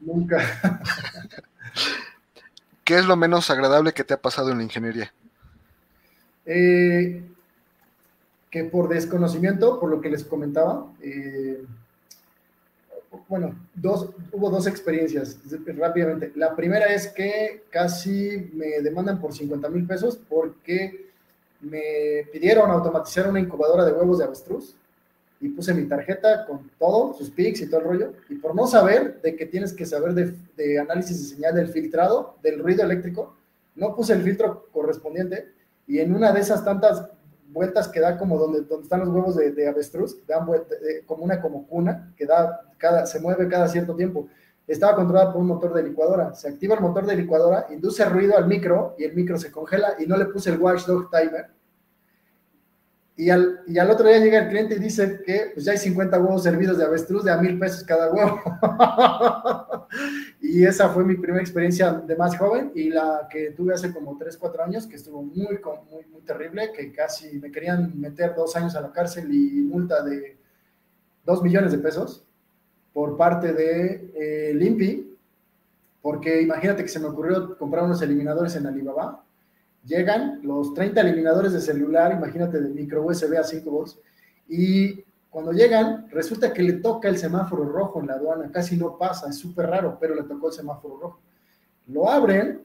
Nunca. 0.01 0.39
¿Qué 2.85 2.97
es 2.97 3.07
lo 3.07 3.17
menos 3.17 3.51
agradable 3.51 3.93
que 3.93 4.05
te 4.05 4.15
ha 4.15 4.23
pasado 4.23 4.51
en 4.53 4.59
la 4.59 4.63
ingeniería? 4.63 5.13
Eh, 6.47 7.25
que 8.49 8.65
por 8.65 8.89
desconocimiento, 8.89 9.81
por 9.81 9.91
lo 9.91 10.01
que 10.01 10.11
les 10.11 10.23
comentaba, 10.23 10.87
eh, 11.03 11.65
bueno, 13.29 13.59
dos, 13.75 14.11
hubo 14.33 14.51
dos 14.51 14.67
experiencias 14.67 15.39
rápidamente. 15.77 16.33
La 16.37 16.55
primera 16.55 16.87
es 16.87 17.09
que 17.09 17.65
casi 17.71 18.51
me 18.55 18.81
demandan 18.81 19.21
por 19.21 19.35
50 19.35 19.69
mil 19.69 19.87
pesos 19.87 20.19
porque 20.29 21.07
me 21.61 22.27
pidieron 22.33 22.71
automatizar 22.71 23.29
una 23.29 23.41
incubadora 23.41 23.85
de 23.85 23.93
huevos 23.93 24.19
de 24.19 24.25
avestruz 24.25 24.77
y 25.41 25.49
puse 25.49 25.75
mi 25.75 25.85
tarjeta 25.87 26.47
con 26.47 26.71
todo, 26.79 27.15
sus 27.15 27.31
pics 27.31 27.61
y 27.61 27.69
todo 27.69 27.81
el 27.81 27.87
rollo. 27.87 28.13
Y 28.29 28.37
por 28.37 28.55
no 28.55 28.67
saber 28.67 29.21
de 29.23 29.37
que 29.37 29.47
tienes 29.47 29.73
que 29.73 29.87
saber 29.87 30.15
de, 30.15 30.79
análisis 30.79 31.21
de 31.21 31.37
señal 31.37 31.55
del 31.55 31.69
filtrado, 31.69 32.37
del 32.43 32.61
ruido 32.61 32.85
eléctrico, 32.85 33.37
no 33.75 33.95
puse 33.95 34.15
el 34.15 34.23
filtro 34.23 34.69
correspondiente 34.73 35.53
y 35.87 35.99
en 35.99 36.15
una 36.15 36.33
de 36.33 36.41
esas 36.41 36.65
tantas 36.65 37.09
vueltas 37.49 37.89
que 37.89 38.01
da 38.01 38.19
como 38.19 38.39
donde, 38.39 38.63
donde 38.63 38.85
están 38.85 39.01
los 39.01 39.09
huevos 39.09 39.37
de, 39.37 39.69
avestruz, 39.69 40.27
dan 40.27 40.47
como 41.07 41.25
una 41.25 41.41
como 41.41 41.67
cuna, 41.67 42.13
que 42.17 42.27
da 42.27 42.61
cada, 42.79 43.07
se 43.07 43.21
mueve 43.21 43.49
cada 43.49 43.69
cierto 43.69 43.95
tiempo. 43.95 44.29
Estaba 44.67 44.97
controlada 44.97 45.33
por 45.33 45.41
un 45.41 45.47
motor 45.47 45.73
de 45.75 45.83
licuadora. 45.85 46.35
Se 46.35 46.49
activa 46.49 46.75
el 46.75 46.81
motor 46.81 47.07
de 47.07 47.17
licuadora, 47.17 47.67
induce 47.71 48.05
ruido 48.05 48.37
al 48.37 48.47
micro 48.47 48.97
y 48.99 49.05
el 49.05 49.15
micro 49.15 49.39
se 49.39 49.51
congela 49.51 49.95
y 49.99 50.07
no 50.07 50.17
le 50.17 50.27
puse 50.27 50.51
el 50.51 50.59
watchdog 50.59 51.11
timer. 51.11 51.56
Y 53.19 53.31
al, 53.31 53.61
y 53.67 53.79
al 53.79 53.91
otro 53.91 54.07
día 54.07 54.19
llega 54.19 54.41
el 54.41 54.49
cliente 54.51 54.75
y 54.75 54.79
dice 54.79 55.23
que 55.25 55.53
pues 55.55 55.65
ya 55.65 55.73
hay 55.73 55.79
50 55.79 56.19
huevos 56.21 56.43
servidos 56.43 56.77
de 56.77 56.85
avestruz 56.85 57.25
de 57.25 57.33
a 57.33 57.39
mil 57.39 57.59
pesos 57.59 57.83
cada 57.83 58.13
huevo. 58.13 58.43
y 60.43 60.65
esa 60.65 60.91
fue 60.91 61.03
mi 61.03 61.15
primera 61.17 61.43
experiencia 61.43 61.93
de 61.93 62.15
más 62.15 62.37
joven 62.37 62.73
y 62.75 62.91
la 62.91 63.27
que 63.31 63.53
tuve 63.53 63.73
hace 63.73 63.91
como 63.91 64.19
3, 64.19 64.37
4 64.37 64.65
años, 64.65 64.87
que 64.87 64.97
estuvo 64.97 65.23
muy, 65.23 65.59
muy, 65.91 66.05
muy 66.13 66.21
terrible, 66.27 66.73
que 66.73 66.93
casi 66.93 67.39
me 67.39 67.51
querían 67.51 67.99
meter 67.99 68.35
dos 68.35 68.55
años 68.55 68.77
a 68.77 68.83
la 68.83 68.93
cárcel 68.93 69.33
y 69.33 69.63
multa 69.63 70.03
de 70.03 70.37
2 71.25 71.43
millones 71.43 71.73
de 71.73 71.79
pesos 71.79 72.23
por 72.93 73.17
parte 73.17 73.55
de 73.55 74.11
eh, 74.15 74.55
Limpi, 74.55 75.17
porque 76.03 76.43
imagínate 76.43 76.83
que 76.83 76.89
se 76.89 77.01
me 77.01 77.07
ocurrió 77.07 77.57
comprar 77.57 77.85
unos 77.85 78.03
eliminadores 78.03 78.57
en 78.57 78.67
Alibaba 78.67 79.26
Llegan 79.87 80.41
los 80.43 80.75
30 80.75 81.01
eliminadores 81.01 81.53
de 81.53 81.61
celular, 81.61 82.13
imagínate 82.13 82.61
de 82.61 82.69
micro 82.69 83.05
USB 83.05 83.39
a 83.39 83.45
5 83.45 83.71
volts, 83.71 83.99
y 84.49 85.05
cuando 85.31 85.53
llegan, 85.53 86.09
resulta 86.11 86.53
que 86.53 86.63
le 86.63 86.75
toca 86.75 87.09
el 87.09 87.19
semáforo 87.19 87.65
rojo 87.65 88.01
en 88.01 88.07
la 88.07 88.15
aduana, 88.15 88.51
casi 88.51 88.77
no 88.77 88.97
pasa, 88.99 89.29
es 89.29 89.37
súper 89.37 89.67
raro, 89.67 89.99
pero 90.01 90.15
le 90.15 90.23
tocó 90.23 90.49
el 90.49 90.55
semáforo 90.55 90.99
rojo. 90.99 91.21
Lo 91.89 92.09
abren, 92.09 92.63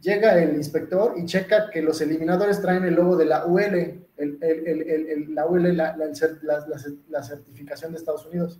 llega 0.00 0.42
el 0.42 0.56
inspector 0.56 1.14
y 1.16 1.24
checa 1.26 1.70
que 1.70 1.82
los 1.82 2.00
eliminadores 2.00 2.60
traen 2.60 2.84
el 2.84 2.94
logo 2.94 3.16
de 3.16 3.26
la 3.26 3.44
UL, 3.46 4.06
la 5.28 5.46
UL, 5.46 5.76
la, 5.76 7.22
certificación 7.22 7.92
de 7.92 7.98
Estados 7.98 8.26
Unidos. 8.26 8.58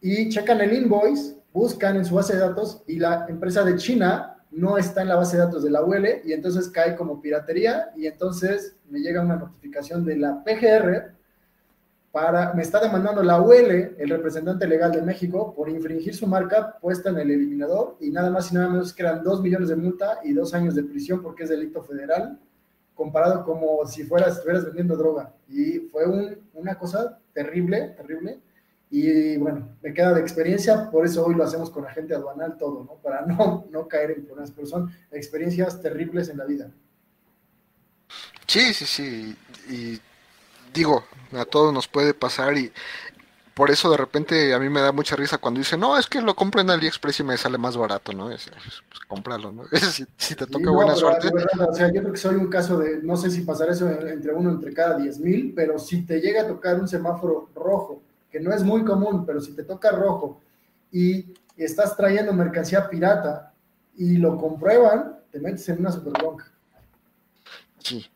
Y 0.00 0.28
checan 0.28 0.60
el 0.60 0.72
invoice, 0.72 1.36
buscan 1.52 1.96
en 1.96 2.04
su 2.04 2.16
base 2.16 2.34
de 2.34 2.40
datos 2.40 2.82
y 2.86 2.98
la 2.98 3.26
empresa 3.28 3.64
de 3.64 3.76
China 3.76 4.37
no 4.50 4.78
está 4.78 5.02
en 5.02 5.08
la 5.08 5.16
base 5.16 5.36
de 5.36 5.44
datos 5.44 5.62
de 5.62 5.70
la 5.70 5.82
UL 5.82 6.06
y 6.24 6.32
entonces 6.32 6.68
cae 6.68 6.96
como 6.96 7.20
piratería 7.20 7.90
y 7.96 8.06
entonces 8.06 8.76
me 8.88 9.00
llega 9.00 9.22
una 9.22 9.36
notificación 9.36 10.04
de 10.04 10.16
la 10.16 10.42
PGR 10.42 11.12
para, 12.10 12.54
me 12.54 12.62
está 12.62 12.80
demandando 12.80 13.22
la 13.22 13.40
UL, 13.40 13.96
el 13.98 14.08
representante 14.08 14.66
legal 14.66 14.92
de 14.92 15.02
México, 15.02 15.54
por 15.54 15.68
infringir 15.68 16.14
su 16.14 16.26
marca 16.26 16.78
puesta 16.80 17.10
en 17.10 17.18
el 17.18 17.30
eliminador 17.30 17.96
y 18.00 18.10
nada 18.10 18.30
más 18.30 18.50
y 18.50 18.54
nada 18.54 18.68
menos 18.68 18.92
que 18.94 19.02
eran 19.02 19.22
dos 19.22 19.42
millones 19.42 19.68
de 19.68 19.76
multa 19.76 20.18
y 20.24 20.32
dos 20.32 20.54
años 20.54 20.74
de 20.74 20.84
prisión 20.84 21.22
porque 21.22 21.44
es 21.44 21.50
delito 21.50 21.82
federal, 21.82 22.38
comparado 22.94 23.44
como 23.44 23.86
si 23.86 24.04
fueras, 24.04 24.36
estuvieras 24.36 24.64
vendiendo 24.64 24.96
droga. 24.96 25.34
Y 25.48 25.80
fue 25.90 26.04
una 26.54 26.78
cosa 26.78 27.18
terrible, 27.34 27.94
terrible 27.96 28.40
y 28.90 29.36
bueno, 29.36 29.76
me 29.82 29.92
queda 29.92 30.14
de 30.14 30.20
experiencia, 30.20 30.90
por 30.90 31.04
eso 31.04 31.26
hoy 31.26 31.34
lo 31.34 31.44
hacemos 31.44 31.70
con 31.70 31.86
agente 31.86 32.14
aduanal 32.14 32.56
todo, 32.56 32.84
¿no? 32.84 32.94
Para 33.02 33.26
no, 33.26 33.66
no 33.70 33.86
caer 33.86 34.12
en 34.12 34.24
problemas, 34.24 34.50
pero 34.50 34.66
son 34.66 34.90
experiencias 35.10 35.80
terribles 35.82 36.28
en 36.28 36.38
la 36.38 36.44
vida. 36.44 36.70
Sí, 38.46 38.72
sí, 38.72 38.86
sí. 38.86 39.36
Y 39.68 40.00
digo, 40.72 41.04
a 41.32 41.44
todos 41.44 41.72
nos 41.72 41.86
puede 41.86 42.14
pasar 42.14 42.56
y 42.56 42.72
por 43.52 43.70
eso 43.70 43.90
de 43.90 43.96
repente 43.98 44.54
a 44.54 44.58
mí 44.58 44.70
me 44.70 44.80
da 44.80 44.92
mucha 44.92 45.16
risa 45.16 45.36
cuando 45.36 45.58
dicen, 45.58 45.80
no, 45.80 45.98
es 45.98 46.06
que 46.06 46.22
lo 46.22 46.34
compro 46.34 46.62
en 46.62 46.70
AliExpress 46.70 47.20
y 47.20 47.24
me 47.24 47.36
sale 47.36 47.58
más 47.58 47.76
barato, 47.76 48.12
¿no? 48.12 48.30
Es, 48.30 48.48
pues 48.48 49.00
cómpralo, 49.06 49.52
¿no? 49.52 49.64
si, 49.92 50.06
si, 50.16 50.34
te 50.34 50.46
toca 50.46 50.70
buena 50.70 50.94
suerte. 50.94 51.28
o 51.28 51.74
sea, 51.74 51.92
yo 51.92 52.00
creo 52.00 52.12
que 52.12 52.18
soy 52.18 52.36
un 52.36 52.48
caso 52.48 52.78
de, 52.78 53.02
no 53.02 53.16
sé 53.16 53.30
si 53.30 53.42
pasar 53.42 53.68
eso 53.68 53.90
entre 53.90 54.32
uno 54.32 54.50
entre 54.50 54.72
cada 54.72 54.96
10 54.96 55.18
mil, 55.18 55.52
pero 55.54 55.78
si 55.78 56.06
te 56.06 56.20
llega 56.20 56.42
a 56.42 56.46
tocar 56.46 56.80
un 56.80 56.88
semáforo 56.88 57.50
rojo 57.54 58.02
que 58.30 58.40
no 58.40 58.52
es 58.52 58.62
muy 58.62 58.84
común, 58.84 59.24
pero 59.24 59.40
si 59.40 59.54
te 59.54 59.64
toca 59.64 59.90
rojo 59.90 60.40
y 60.92 61.34
estás 61.56 61.96
trayendo 61.96 62.32
mercancía 62.32 62.88
pirata 62.88 63.52
y 63.96 64.16
lo 64.16 64.36
comprueban, 64.36 65.18
te 65.30 65.40
metes 65.40 65.68
en 65.68 65.80
una 65.80 65.92
super 65.92 66.12
bronca. 66.12 66.50
Sí, 67.78 68.06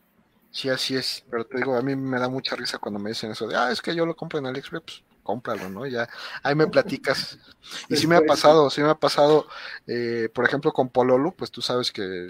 sí, 0.51 0.69
así 0.69 0.95
es. 0.95 1.23
Pero 1.29 1.45
te 1.45 1.57
digo, 1.57 1.75
a 1.75 1.81
mí 1.81 1.95
me 1.95 2.19
da 2.19 2.29
mucha 2.29 2.55
risa 2.55 2.77
cuando 2.77 2.99
me 2.99 3.09
dicen 3.09 3.31
eso 3.31 3.47
de, 3.47 3.55
ah, 3.55 3.71
es 3.71 3.81
que 3.81 3.95
yo 3.95 4.05
lo 4.05 4.15
compro 4.15 4.39
en 4.39 4.45
AliExpress, 4.45 4.83
pues 4.83 5.03
cómpralo, 5.23 5.69
¿no? 5.69 5.85
Ya, 5.87 6.07
ahí 6.43 6.53
me 6.53 6.67
platicas. 6.67 7.37
Y 7.89 7.95
sí 7.95 8.07
me 8.07 8.17
ha 8.17 8.21
pasado, 8.21 8.69
sí 8.69 8.81
me 8.81 8.89
ha 8.89 8.95
pasado, 8.95 9.47
eh, 9.87 10.29
por 10.33 10.45
ejemplo, 10.45 10.73
con 10.73 10.89
Pololo, 10.89 11.31
pues 11.31 11.49
tú 11.49 11.61
sabes 11.61 11.91
que 11.91 12.29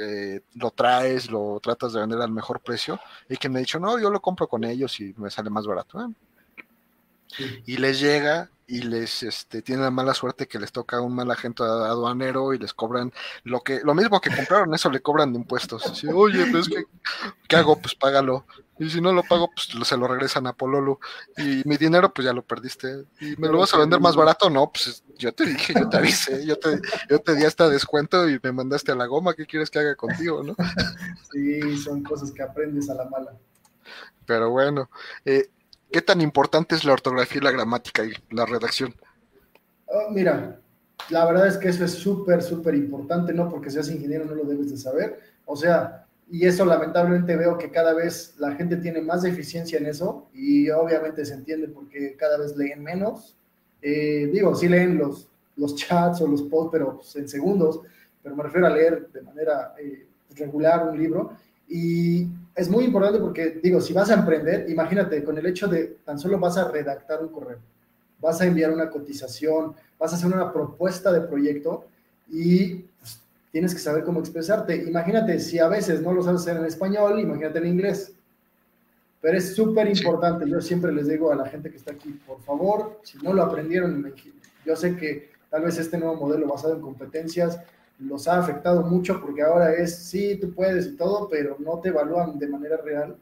eh, 0.00 0.40
lo 0.54 0.70
traes, 0.70 1.30
lo 1.30 1.60
tratas 1.60 1.92
de 1.92 2.00
vender 2.00 2.20
al 2.20 2.30
mejor 2.30 2.60
precio, 2.60 2.98
y 3.28 3.36
que 3.36 3.50
me 3.50 3.58
ha 3.58 3.60
dicho, 3.60 3.78
no, 3.78 3.98
yo 3.98 4.10
lo 4.10 4.20
compro 4.20 4.48
con 4.48 4.64
ellos 4.64 4.98
y 5.00 5.14
me 5.18 5.30
sale 5.30 5.50
más 5.50 5.66
barato. 5.66 6.00
¿eh? 6.00 6.08
Y 7.66 7.76
les 7.76 8.00
llega 8.00 8.50
y 8.68 8.82
les 8.82 9.22
este, 9.22 9.62
tienen 9.62 9.84
la 9.84 9.90
mala 9.90 10.12
suerte 10.12 10.48
que 10.48 10.58
les 10.58 10.72
toca 10.72 11.00
un 11.00 11.14
mal 11.14 11.30
agente 11.30 11.62
aduanero 11.62 12.52
y 12.52 12.58
les 12.58 12.74
cobran 12.74 13.12
lo 13.44 13.60
que 13.60 13.80
lo 13.84 13.94
mismo 13.94 14.20
que 14.20 14.34
compraron, 14.34 14.74
eso 14.74 14.90
le 14.90 15.00
cobran 15.00 15.32
de 15.32 15.38
impuestos. 15.38 16.04
Oye, 16.12 16.46
pues 16.50 16.68
¿qué, 16.68 16.84
¿qué, 17.48 17.56
hago? 17.56 17.78
Pues 17.78 17.94
págalo. 17.94 18.44
Y 18.78 18.90
si 18.90 19.00
no 19.00 19.12
lo 19.12 19.22
pago, 19.22 19.50
pues 19.54 19.88
se 19.88 19.96
lo 19.96 20.06
regresan 20.06 20.46
a 20.46 20.52
Pololo. 20.52 21.00
Y 21.38 21.62
mi 21.64 21.78
dinero, 21.78 22.12
pues 22.12 22.26
ya 22.26 22.34
lo 22.34 22.42
perdiste. 22.42 23.06
¿Y 23.20 23.36
me 23.36 23.48
lo 23.48 23.58
vas 23.58 23.72
a 23.72 23.78
vender 23.78 24.00
más 24.00 24.16
barato? 24.16 24.50
No, 24.50 24.70
pues 24.70 25.02
yo 25.16 25.32
te 25.32 25.46
dije, 25.46 25.72
yo 25.74 25.88
te 25.88 25.96
avisé, 25.96 26.44
yo 26.44 26.58
te, 26.58 26.80
yo 27.08 27.18
te 27.20 27.34
di 27.36 27.44
hasta 27.44 27.70
descuento 27.70 28.28
y 28.28 28.38
me 28.42 28.52
mandaste 28.52 28.92
a 28.92 28.96
la 28.96 29.06
goma. 29.06 29.32
¿Qué 29.32 29.46
quieres 29.46 29.70
que 29.70 29.78
haga 29.78 29.94
contigo, 29.94 30.42
no? 30.42 30.54
Sí, 31.32 31.78
son 31.78 32.02
cosas 32.02 32.32
que 32.32 32.42
aprendes 32.42 32.90
a 32.90 32.94
la 32.94 33.06
mala. 33.06 33.32
Pero 34.26 34.50
bueno, 34.50 34.90
eh, 35.24 35.48
¿Qué 35.96 36.02
tan 36.02 36.20
importante 36.20 36.74
es 36.74 36.84
la 36.84 36.92
ortografía 36.92 37.38
y 37.40 37.44
la 37.44 37.52
gramática 37.52 38.04
y 38.04 38.12
la 38.28 38.44
redacción? 38.44 38.94
Oh, 39.86 40.10
mira, 40.10 40.60
la 41.08 41.24
verdad 41.24 41.46
es 41.46 41.56
que 41.56 41.70
eso 41.70 41.86
es 41.86 41.92
súper, 41.92 42.42
súper 42.42 42.74
importante, 42.74 43.32
no 43.32 43.48
porque 43.48 43.70
seas 43.70 43.88
ingeniero 43.88 44.26
no 44.26 44.34
lo 44.34 44.44
debes 44.44 44.70
de 44.70 44.76
saber. 44.76 45.18
O 45.46 45.56
sea, 45.56 46.04
y 46.30 46.44
eso 46.44 46.66
lamentablemente 46.66 47.34
veo 47.34 47.56
que 47.56 47.70
cada 47.70 47.94
vez 47.94 48.34
la 48.36 48.54
gente 48.56 48.76
tiene 48.76 49.00
más 49.00 49.22
deficiencia 49.22 49.78
en 49.78 49.86
eso 49.86 50.28
y 50.34 50.68
obviamente 50.68 51.24
se 51.24 51.32
entiende 51.32 51.68
porque 51.68 52.14
cada 52.18 52.36
vez 52.36 52.54
leen 52.58 52.82
menos. 52.82 53.34
Eh, 53.80 54.28
digo, 54.30 54.54
sí 54.54 54.68
leen 54.68 54.98
los, 54.98 55.30
los 55.56 55.76
chats 55.76 56.20
o 56.20 56.28
los 56.28 56.42
posts, 56.42 56.72
pero 56.72 56.96
pues, 56.96 57.16
en 57.16 57.26
segundos, 57.26 57.80
pero 58.22 58.36
me 58.36 58.42
refiero 58.42 58.66
a 58.66 58.70
leer 58.70 59.08
de 59.14 59.22
manera 59.22 59.74
eh, 59.78 60.06
regular 60.34 60.90
un 60.90 60.98
libro. 60.98 61.32
Y 61.66 62.28
es 62.56 62.70
muy 62.70 62.84
importante 62.84 63.18
porque, 63.18 63.60
digo, 63.62 63.82
si 63.82 63.92
vas 63.92 64.10
a 64.10 64.14
emprender, 64.14 64.68
imagínate, 64.70 65.22
con 65.22 65.36
el 65.36 65.44
hecho 65.44 65.68
de 65.68 65.98
tan 66.04 66.18
solo 66.18 66.38
vas 66.38 66.56
a 66.56 66.70
redactar 66.70 67.20
un 67.20 67.28
correo, 67.28 67.58
vas 68.18 68.40
a 68.40 68.46
enviar 68.46 68.72
una 68.72 68.88
cotización, 68.88 69.74
vas 69.98 70.12
a 70.12 70.16
hacer 70.16 70.32
una 70.32 70.50
propuesta 70.50 71.12
de 71.12 71.20
proyecto 71.20 71.84
y 72.30 72.76
pues, 72.98 73.20
tienes 73.52 73.74
que 73.74 73.80
saber 73.80 74.04
cómo 74.04 74.20
expresarte. 74.20 74.74
Imagínate, 74.74 75.38
si 75.38 75.58
a 75.58 75.68
veces 75.68 76.00
no 76.00 76.14
lo 76.14 76.22
sabes 76.22 76.40
hacer 76.40 76.56
en 76.56 76.64
español, 76.64 77.20
imagínate 77.20 77.58
en 77.58 77.66
inglés. 77.66 78.14
Pero 79.20 79.36
es 79.36 79.54
súper 79.54 79.86
importante, 79.88 80.48
yo 80.48 80.60
siempre 80.62 80.92
les 80.92 81.08
digo 81.08 81.30
a 81.30 81.36
la 81.36 81.46
gente 81.46 81.70
que 81.70 81.76
está 81.76 81.92
aquí, 81.92 82.18
por 82.26 82.40
favor, 82.40 83.00
si 83.02 83.18
no 83.18 83.34
lo 83.34 83.42
aprendieron, 83.42 84.14
yo 84.64 84.76
sé 84.76 84.96
que 84.96 85.30
tal 85.50 85.62
vez 85.62 85.78
este 85.78 85.98
nuevo 85.98 86.14
modelo 86.14 86.46
basado 86.46 86.74
en 86.74 86.80
competencias 86.80 87.60
los 87.98 88.28
ha 88.28 88.38
afectado 88.38 88.82
mucho 88.82 89.20
porque 89.20 89.42
ahora 89.42 89.74
es, 89.74 89.96
sí, 89.96 90.36
tú 90.36 90.52
puedes 90.52 90.86
y 90.86 90.96
todo, 90.96 91.28
pero 91.28 91.56
no 91.58 91.78
te 91.80 91.88
evalúan 91.88 92.38
de 92.38 92.48
manera 92.48 92.76
real. 92.76 93.16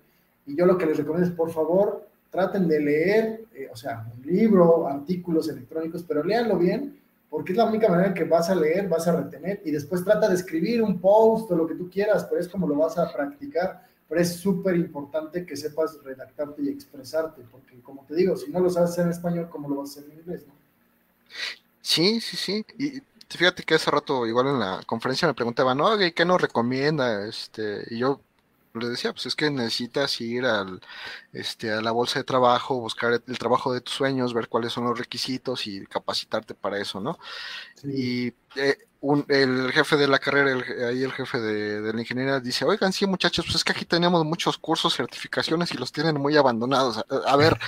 Y 0.46 0.56
yo 0.56 0.66
lo 0.66 0.76
que 0.76 0.86
les 0.86 0.96
recomiendo 0.96 1.28
es, 1.28 1.34
por 1.34 1.50
favor, 1.50 2.06
traten 2.30 2.66
de 2.66 2.80
leer, 2.80 3.44
eh, 3.54 3.68
o 3.72 3.76
sea, 3.76 4.06
un 4.16 4.26
libro, 4.26 4.88
artículos 4.88 5.48
electrónicos, 5.48 6.02
pero 6.02 6.24
léanlo 6.24 6.58
bien 6.58 6.98
porque 7.34 7.50
es 7.50 7.58
la 7.58 7.64
única 7.64 7.88
manera 7.88 8.14
que 8.14 8.22
vas 8.22 8.48
a 8.48 8.54
leer, 8.54 8.88
vas 8.88 9.08
a 9.08 9.20
retener 9.20 9.60
y 9.64 9.72
después 9.72 10.04
trata 10.04 10.28
de 10.28 10.36
escribir 10.36 10.80
un 10.80 11.00
post 11.00 11.50
o 11.50 11.56
lo 11.56 11.66
que 11.66 11.74
tú 11.74 11.90
quieras, 11.90 12.24
pero 12.30 12.40
es 12.40 12.46
como 12.46 12.68
lo 12.68 12.76
vas 12.76 12.96
a 12.96 13.12
practicar, 13.12 13.88
pero 14.08 14.20
es 14.20 14.36
súper 14.36 14.76
importante 14.76 15.44
que 15.44 15.56
sepas 15.56 15.98
redactarte 16.04 16.62
y 16.62 16.68
expresarte, 16.68 17.42
porque 17.50 17.80
como 17.80 18.04
te 18.04 18.14
digo, 18.14 18.36
si 18.36 18.52
no 18.52 18.60
lo 18.60 18.70
sabes 18.70 18.96
en 18.98 19.10
español, 19.10 19.48
¿cómo 19.50 19.68
lo 19.68 19.74
vas 19.74 19.96
a 19.96 19.98
hacer 19.98 20.12
en 20.12 20.18
inglés? 20.20 20.44
Sí, 21.82 22.20
sí, 22.20 22.36
sí. 22.36 22.64
Fíjate 23.28 23.62
que 23.64 23.74
hace 23.74 23.90
rato, 23.90 24.26
igual 24.26 24.48
en 24.48 24.60
la 24.60 24.82
conferencia 24.86 25.28
me 25.28 25.34
preguntaban, 25.34 25.78
¿no? 25.78 25.96
¿qué 26.14 26.24
nos 26.24 26.40
recomienda? 26.40 27.26
Este, 27.26 27.84
y 27.90 27.98
yo 27.98 28.20
le 28.74 28.88
decía, 28.88 29.12
pues 29.12 29.26
es 29.26 29.36
que 29.36 29.50
necesitas 29.50 30.20
ir 30.20 30.44
al, 30.46 30.80
este, 31.32 31.70
a 31.72 31.80
la 31.80 31.92
bolsa 31.92 32.18
de 32.18 32.24
trabajo, 32.24 32.80
buscar 32.80 33.12
el 33.12 33.38
trabajo 33.38 33.72
de 33.72 33.80
tus 33.80 33.94
sueños, 33.94 34.34
ver 34.34 34.48
cuáles 34.48 34.72
son 34.72 34.84
los 34.84 34.98
requisitos 34.98 35.66
y 35.66 35.86
capacitarte 35.86 36.54
para 36.54 36.78
eso, 36.78 37.00
¿no? 37.00 37.18
Y 37.84 38.28
eh, 38.56 38.78
el 39.28 39.72
jefe 39.72 39.96
de 39.96 40.08
la 40.08 40.18
carrera, 40.18 40.62
ahí 40.88 41.02
el 41.02 41.12
jefe 41.12 41.40
de, 41.40 41.92
la 41.92 42.00
ingeniería 42.00 42.40
dice, 42.40 42.64
oigan, 42.64 42.92
sí 42.92 43.06
muchachos, 43.06 43.44
pues 43.44 43.56
es 43.56 43.64
que 43.64 43.72
aquí 43.72 43.84
tenemos 43.84 44.24
muchos 44.24 44.56
cursos, 44.58 44.94
certificaciones 44.96 45.72
y 45.72 45.76
los 45.76 45.92
tienen 45.92 46.20
muy 46.20 46.36
abandonados. 46.36 47.04
A, 47.26 47.36
ver, 47.36 47.58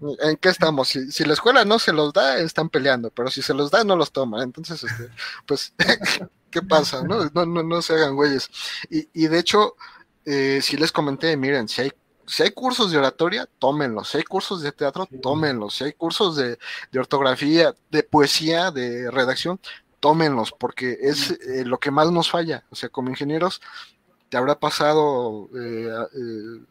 ¿en 0.22 0.36
qué 0.36 0.48
estamos? 0.48 0.88
Si, 0.88 1.24
la 1.24 1.32
escuela 1.32 1.64
no 1.64 1.78
se 1.78 1.92
los 1.92 2.12
da, 2.12 2.38
están 2.38 2.68
peleando, 2.68 3.10
pero 3.10 3.30
si 3.30 3.42
se 3.42 3.54
los 3.54 3.70
da, 3.70 3.84
no 3.84 3.96
los 3.96 4.12
toman. 4.12 4.42
Entonces, 4.42 4.84
este, 4.84 5.10
pues, 5.46 5.74
¿qué 6.50 6.62
pasa? 6.62 7.02
No, 7.02 7.30
no, 7.34 7.46
no, 7.46 7.62
no 7.62 7.82
se 7.82 7.94
hagan 7.94 8.14
güeyes. 8.14 8.48
Y, 8.90 9.08
y 9.12 9.26
de 9.26 9.38
hecho, 9.38 9.76
eh, 10.24 10.60
si 10.62 10.76
les 10.76 10.92
comenté, 10.92 11.36
miren, 11.36 11.68
si 11.68 11.82
hay, 11.82 11.92
si 12.26 12.42
hay 12.42 12.50
cursos 12.50 12.90
de 12.90 12.98
oratoria, 12.98 13.48
tómenlos, 13.58 14.08
si 14.08 14.18
hay 14.18 14.24
cursos 14.24 14.62
de 14.62 14.72
teatro, 14.72 15.06
tómenlos, 15.22 15.74
si 15.74 15.84
hay 15.84 15.92
cursos 15.92 16.36
de, 16.36 16.58
ortografía, 16.98 17.74
de 17.90 18.02
poesía, 18.02 18.70
de 18.70 19.10
redacción, 19.10 19.60
tómenlos, 20.04 20.52
porque 20.52 20.98
es 21.00 21.30
eh, 21.30 21.64
lo 21.64 21.78
que 21.78 21.90
más 21.90 22.12
nos 22.12 22.30
falla. 22.30 22.62
O 22.68 22.74
sea, 22.76 22.90
como 22.90 23.08
ingenieros, 23.08 23.62
te 24.28 24.36
habrá 24.36 24.60
pasado 24.60 25.48
eh, 25.56 25.88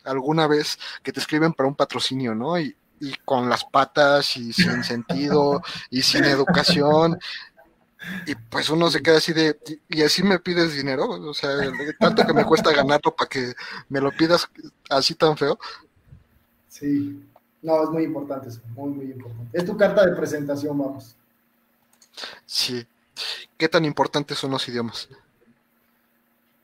alguna 0.03 0.45
vez 0.45 0.77
que 1.01 1.11
te 1.11 1.19
escriben 1.19 1.51
para 1.51 1.68
un 1.68 1.73
patrocinio, 1.73 2.35
¿no? 2.35 2.60
Y, 2.60 2.77
y 2.99 3.15
con 3.26 3.49
las 3.49 3.65
patas 3.65 4.38
y 4.38 4.53
sin 4.53 4.84
sentido 4.84 5.64
y 5.89 6.03
sin 6.03 6.26
educación 6.26 7.18
y 8.27 8.35
pues 8.35 8.69
uno 8.69 8.91
se 8.91 9.01
queda 9.01 9.18
así 9.18 9.34
de, 9.34 9.57
y 9.89 10.03
así 10.03 10.22
me 10.22 10.38
pides 10.38 10.76
dinero, 10.76 11.10
o 11.10 11.34
sea, 11.34 11.49
tanto 11.99 12.27
que 12.27 12.34
me 12.34 12.45
cuesta 12.45 12.72
ganarlo 12.72 13.15
para 13.15 13.30
que 13.30 13.53
me 13.89 13.99
lo 13.99 14.11
pidas 14.11 14.47
así 14.91 15.15
tan 15.15 15.35
feo. 15.38 15.57
Sí, 16.68 17.26
no, 17.64 17.81
es 17.81 17.89
muy 17.89 18.03
importante 18.03 18.49
eso, 18.49 18.61
muy, 18.76 18.91
muy 18.91 19.05
importante. 19.05 19.57
Es 19.57 19.65
tu 19.65 19.76
carta 19.76 20.05
de 20.05 20.15
presentación, 20.15 20.77
vamos. 20.77 21.15
Sí. 22.45 22.85
¿Qué 23.58 23.70
tan 23.70 23.86
importantes 23.86 24.38
son 24.38 24.52
los 24.52 24.68
idiomas? 24.68 25.10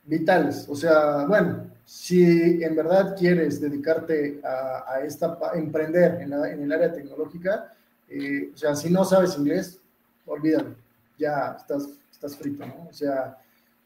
Vitales, 0.05 0.65
o 0.67 0.75
sea, 0.75 1.25
bueno, 1.25 1.67
si 1.85 2.63
en 2.63 2.75
verdad 2.75 3.15
quieres 3.17 3.61
dedicarte 3.61 4.41
a, 4.43 5.01
esta, 5.01 5.37
emprender 5.53 6.21
en, 6.21 6.33
el 6.33 6.71
área 6.71 6.91
tecnológica, 6.91 7.73
eh, 8.07 8.51
o 8.53 8.57
sea, 8.57 8.75
si 8.75 8.89
no 8.89 9.05
sabes 9.05 9.37
inglés, 9.37 9.79
olvídalo 10.25 10.75
ya 11.19 11.55
estás, 11.59 11.89
estás 12.11 12.35
frito, 12.35 12.65
¿no? 12.65 12.87
O 12.89 12.93
sea, 12.93 13.37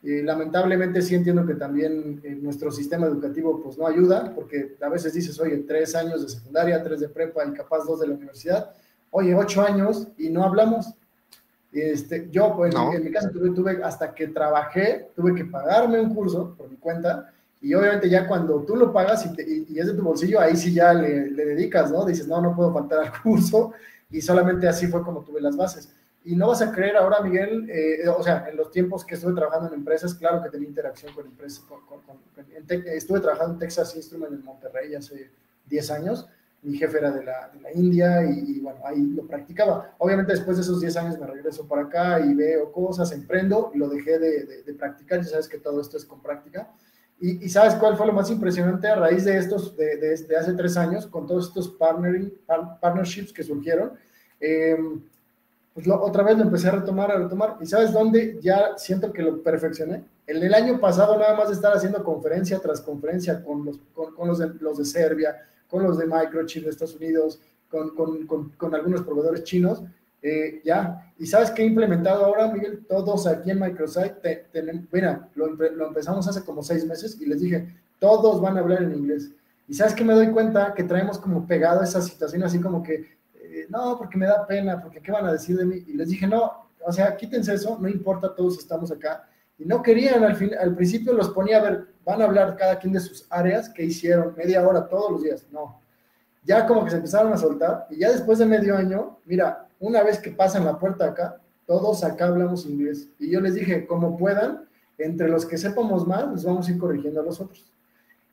eh, 0.03 0.21
lamentablemente 0.23 1.01
sí 1.01 1.15
entiendo 1.15 1.45
que 1.45 1.55
también 1.55 2.21
eh, 2.23 2.37
nuestro 2.41 2.71
sistema 2.71 3.07
educativo 3.07 3.61
pues 3.61 3.77
no 3.77 3.87
ayuda, 3.87 4.33
porque 4.33 4.75
a 4.81 4.89
veces 4.89 5.13
dices, 5.13 5.39
oye, 5.39 5.57
tres 5.67 5.95
años 5.95 6.21
de 6.21 6.29
secundaria, 6.29 6.83
tres 6.83 6.99
de 6.99 7.09
prepa 7.09 7.43
y 7.45 7.53
capaz 7.53 7.83
dos 7.85 7.99
de 7.99 8.07
la 8.07 8.13
universidad, 8.13 8.73
oye, 9.11 9.33
ocho 9.35 9.61
años 9.61 10.07
y 10.17 10.29
no 10.29 10.43
hablamos. 10.43 10.93
Este, 11.73 12.29
yo, 12.29 12.55
pues, 12.55 12.73
en, 12.75 13.03
mi 13.03 13.11
caso, 13.11 13.29
tuve, 13.29 13.83
hasta 13.83 14.13
que 14.13 14.27
trabajé, 14.27 15.09
tuve 15.15 15.33
que 15.33 15.45
pagarme 15.45 15.99
un 15.99 16.13
curso 16.13 16.53
por 16.55 16.69
mi 16.69 16.77
cuenta, 16.77 17.31
y 17.61 17.73
obviamente 17.73 18.09
ya 18.09 18.27
cuando 18.27 18.61
tú 18.61 18.75
lo 18.75 18.91
pagas 18.91 19.25
y, 19.25 19.65
y, 19.69 19.79
es 19.79 19.87
de 19.87 19.93
tu 19.93 20.03
bolsillo, 20.03 20.39
ahí 20.39 20.55
sí 20.55 20.73
ya 20.73 20.93
le, 20.93 21.31
le, 21.31 21.45
dedicas, 21.45 21.91
¿no? 21.91 22.05
Dices, 22.05 22.27
no, 22.27 22.41
no 22.41 22.55
puedo 22.55 22.71
faltar 22.73 22.99
al 22.99 23.21
curso, 23.23 23.73
y 24.11 24.21
solamente 24.21 24.67
así 24.67 24.87
fue 24.87 25.03
como 25.03 25.23
tuve 25.23 25.41
las 25.41 25.57
bases. 25.57 25.89
Y 26.25 26.35
no 26.35 26.47
vas 26.47 26.61
a 26.61 26.71
creer 26.71 26.95
ahora, 26.95 27.21
Miguel, 27.21 27.69
eh, 27.69 28.07
o 28.07 28.23
sea, 28.23 28.47
en 28.49 28.55
los 28.55 28.71
tiempos 28.71 29.03
que 29.03 29.15
estuve 29.15 29.33
trabajando 29.33 29.67
en 29.67 29.73
empresas, 29.73 30.13
claro 30.13 30.41
que 30.41 30.49
tenía 30.49 30.69
interacción 30.69 31.13
con 31.13 31.25
empresas. 31.25 31.63
estuve 32.85 33.19
trabajando 33.19 33.53
en 33.53 33.59
Texas 33.59 33.93
Instruments 33.95 34.33
en 34.33 34.45
Monterrey 34.45 34.95
hace 34.95 35.31
10 35.67 35.91
años. 35.91 36.27
Mi 36.63 36.77
jefe 36.77 36.97
era 36.97 37.11
de 37.11 37.23
la, 37.23 37.49
de 37.53 37.59
la 37.61 37.71
India 37.73 38.23
y, 38.23 38.59
bueno, 38.59 38.79
ahí 38.85 39.01
lo 39.01 39.27
practicaba. 39.27 39.95
Obviamente 39.97 40.31
después 40.31 40.57
de 40.57 40.63
esos 40.63 40.79
10 40.79 40.97
años 40.97 41.19
me 41.19 41.27
regreso 41.27 41.67
para 41.67 41.83
acá 41.83 42.19
y 42.19 42.33
veo 42.33 42.71
cosas, 42.71 43.11
emprendo 43.11 43.71
y 43.73 43.77
lo 43.77 43.89
dejé 43.89 44.17
de, 44.17 44.63
de, 44.63 44.73
practicar. 44.73 45.21
Ya 45.21 45.29
sabes 45.29 45.47
que 45.47 45.57
todo 45.57 45.81
esto 45.81 45.97
es 45.97 46.05
con 46.05 46.21
práctica. 46.21 46.71
Y, 47.19 47.45
y, 47.45 47.49
¿sabes 47.49 47.75
cuál 47.75 47.95
fue 47.95 48.07
lo 48.07 48.13
más 48.13 48.29
impresionante 48.29 48.87
a 48.87 48.95
raíz 48.95 49.25
de 49.25 49.37
estos, 49.37 49.75
de, 49.77 49.97
de, 49.97 50.37
hace 50.37 50.53
tres 50.53 50.77
años, 50.77 51.07
con 51.07 51.27
todos 51.27 51.47
estos 51.47 51.69
partnering, 51.69 52.33
partnerships 52.81 53.31
que 53.31 53.43
surgieron? 53.43 53.93
Eh, 54.39 54.77
pues 55.73 55.87
otra 55.87 56.23
vez 56.23 56.37
lo 56.37 56.43
empecé 56.43 56.67
a 56.67 56.71
retomar, 56.71 57.11
a 57.11 57.17
retomar. 57.17 57.57
¿Y 57.59 57.65
sabes 57.65 57.91
dónde 57.91 58.37
ya 58.41 58.77
siento 58.77 59.11
que 59.11 59.23
lo 59.23 59.41
perfeccioné? 59.41 60.03
En 60.27 60.41
el 60.41 60.53
año 60.53 60.79
pasado, 60.79 61.17
nada 61.17 61.35
más 61.35 61.49
de 61.49 61.55
estar 61.55 61.75
haciendo 61.75 62.03
conferencia 62.03 62.59
tras 62.59 62.79
conferencia 62.79 63.43
con 63.43 63.65
los, 63.65 63.79
con, 63.93 64.27
los, 64.27 64.37
de, 64.37 64.53
los 64.59 64.77
de 64.77 64.85
Serbia, 64.85 65.35
con 65.73 65.81
los 65.81 65.97
de 65.97 66.05
Microchip 66.05 66.65
de 66.65 66.69
Estados 66.69 66.95
Unidos, 66.97 67.41
con, 67.67 67.95
con 68.57 68.75
algunos 68.75 69.01
proveedores 69.01 69.43
chinos, 69.43 69.81
eh, 70.21 70.61
ya. 70.63 71.11
¿Y 71.17 71.25
sabes 71.25 71.49
qué 71.49 71.63
he 71.63 71.65
implementado 71.65 72.25
ahora, 72.25 72.47
Miguel? 72.47 72.85
Todos 72.87 73.25
aquí 73.25 73.49
en 73.49 73.59
Microsoft, 73.59 74.11
mira, 74.91 75.27
lo, 75.33 75.47
lo 75.47 75.87
empezamos 75.87 76.27
hace 76.27 76.45
como 76.45 76.61
seis 76.61 76.85
meses 76.85 77.19
y 77.19 77.25
les 77.25 77.41
dije, 77.41 77.75
todos 77.97 78.39
van 78.39 78.57
a 78.57 78.59
hablar 78.59 78.83
en 78.83 78.93
inglés. 78.93 79.31
Y 79.67 79.73
sabes 79.73 79.95
que 79.95 80.03
me 80.03 80.13
doy 80.13 80.29
cuenta 80.29 80.75
que 80.75 80.83
traemos 80.83 81.17
como 81.17 81.47
pegado 81.47 81.81
esa 81.81 82.03
situación 82.03 82.43
así 82.43 82.61
como 82.61 82.83
que 82.83 83.17
no, 83.69 83.97
porque 83.97 84.15
me 84.15 84.27
da 84.27 84.45
pena, 84.45 84.79
porque 84.79 85.01
qué 85.01 85.11
van 85.11 85.25
a 85.25 85.31
decir 85.31 85.57
de 85.57 85.65
mí. 85.65 85.83
Y 85.87 85.93
les 85.93 86.09
dije, 86.09 86.27
no, 86.27 86.67
o 86.85 86.91
sea, 86.91 87.17
quítense 87.17 87.55
eso, 87.55 87.79
no 87.81 87.89
importa, 87.89 88.35
todos 88.35 88.59
estamos 88.59 88.91
acá. 88.91 89.27
Y 89.57 89.65
no 89.65 89.81
querían, 89.81 90.23
al, 90.23 90.35
fin, 90.35 90.51
al 90.59 90.75
principio 90.75 91.13
los 91.13 91.29
ponía 91.29 91.57
a 91.59 91.61
ver, 91.61 91.85
van 92.05 92.21
a 92.21 92.25
hablar 92.25 92.55
cada 92.55 92.79
quien 92.79 92.93
de 92.93 92.99
sus 92.99 93.25
áreas, 93.29 93.69
que 93.69 93.83
hicieron, 93.83 94.33
media 94.35 94.67
hora 94.67 94.87
todos 94.87 95.11
los 95.11 95.23
días. 95.23 95.45
No, 95.51 95.79
ya 96.43 96.65
como 96.65 96.83
que 96.83 96.91
se 96.91 96.97
empezaron 96.97 97.31
a 97.31 97.37
soltar 97.37 97.87
y 97.89 97.99
ya 97.99 98.11
después 98.11 98.39
de 98.39 98.45
medio 98.45 98.75
año, 98.75 99.17
mira, 99.25 99.67
una 99.79 100.03
vez 100.03 100.19
que 100.19 100.31
pasan 100.31 100.65
la 100.65 100.77
puerta 100.77 101.05
acá, 101.05 101.37
todos 101.65 102.03
acá 102.03 102.27
hablamos 102.27 102.65
inglés. 102.65 103.07
Y 103.19 103.31
yo 103.31 103.39
les 103.39 103.55
dije, 103.55 103.85
como 103.87 104.17
puedan, 104.17 104.65
entre 104.97 105.29
los 105.29 105.45
que 105.45 105.57
sepamos 105.57 106.07
más, 106.07 106.27
nos 106.27 106.43
vamos 106.43 106.67
a 106.67 106.71
ir 106.71 106.77
corrigiendo 106.77 107.21
a 107.21 107.23
los 107.23 107.39
otros. 107.39 107.71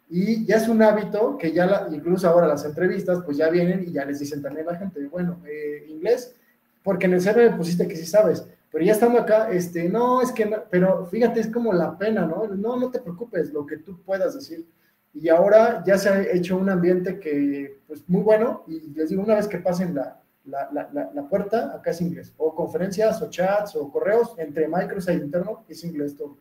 Y 0.09 0.45
ya 0.45 0.57
es 0.57 0.69
un 0.69 0.83
hábito 0.83 1.39
que 1.39 1.53
ya, 1.53 1.87
incluso 1.93 2.29
ahora 2.29 2.49
las 2.49 2.65
entrevistas, 2.65 3.21
pues 3.25 3.37
ya 3.37 3.49
vienen 3.49 3.85
y 3.87 3.93
ya 3.93 4.05
les 4.05 4.19
dicen 4.19 4.43
también 4.43 4.69
a 4.69 4.73
la 4.73 4.79
gente, 4.79 5.07
bueno, 5.07 5.41
eh, 5.47 5.87
inglés, 5.89 6.35
porque 6.83 7.07
en 7.07 7.15
el 7.15 7.21
CV 7.21 7.51
pusiste 7.57 7.87
que 7.87 7.97
sí 7.97 8.07
sabes, 8.07 8.45
pero 8.71 8.85
ya 8.85 8.93
estando 8.93 9.19
acá, 9.19 9.51
este, 9.51 9.89
no, 9.89 10.23
es 10.23 10.33
que, 10.33 10.47
no, 10.47 10.65
pero 10.71 11.07
fíjate, 11.07 11.41
es 11.41 11.49
como 11.49 11.73
la 11.73 11.99
pena, 11.99 12.27
¿no? 12.27 12.47
No, 12.47 12.77
no 12.77 12.91
te 12.91 13.01
preocupes, 13.01 13.53
lo 13.53 13.67
que 13.67 13.79
tú 13.79 14.03
puedas 14.03 14.35
decir. 14.35 14.67
Y 15.13 15.29
ahora 15.29 15.83
ya 15.85 15.99
se 15.99 16.09
ha 16.09 16.23
hecho 16.23 16.57
un 16.57 16.71
ambiente 16.71 17.19
que, 17.19 17.81
pues, 17.87 18.09
muy 18.09 18.23
bueno, 18.23 18.65
y 18.69 18.81
les 18.91 19.11
digo, 19.11 19.23
una 19.23 19.35
vez 19.35 19.49
que 19.49 19.59
pasen 19.59 19.95
la, 19.95 20.23
la, 20.45 20.71
la, 20.73 21.11
la 21.13 21.29
puerta, 21.29 21.75
acá 21.75 21.91
es 21.91 22.01
inglés, 22.01 22.33
o 22.37 22.55
conferencias, 22.55 23.21
o 23.21 23.29
chats, 23.29 23.75
o 23.75 23.91
correos, 23.91 24.35
entre 24.39 24.69
Microsoft 24.69 25.09
e 25.11 25.15
interno, 25.15 25.65
es 25.69 25.83
inglés 25.83 26.17
todo. 26.17 26.39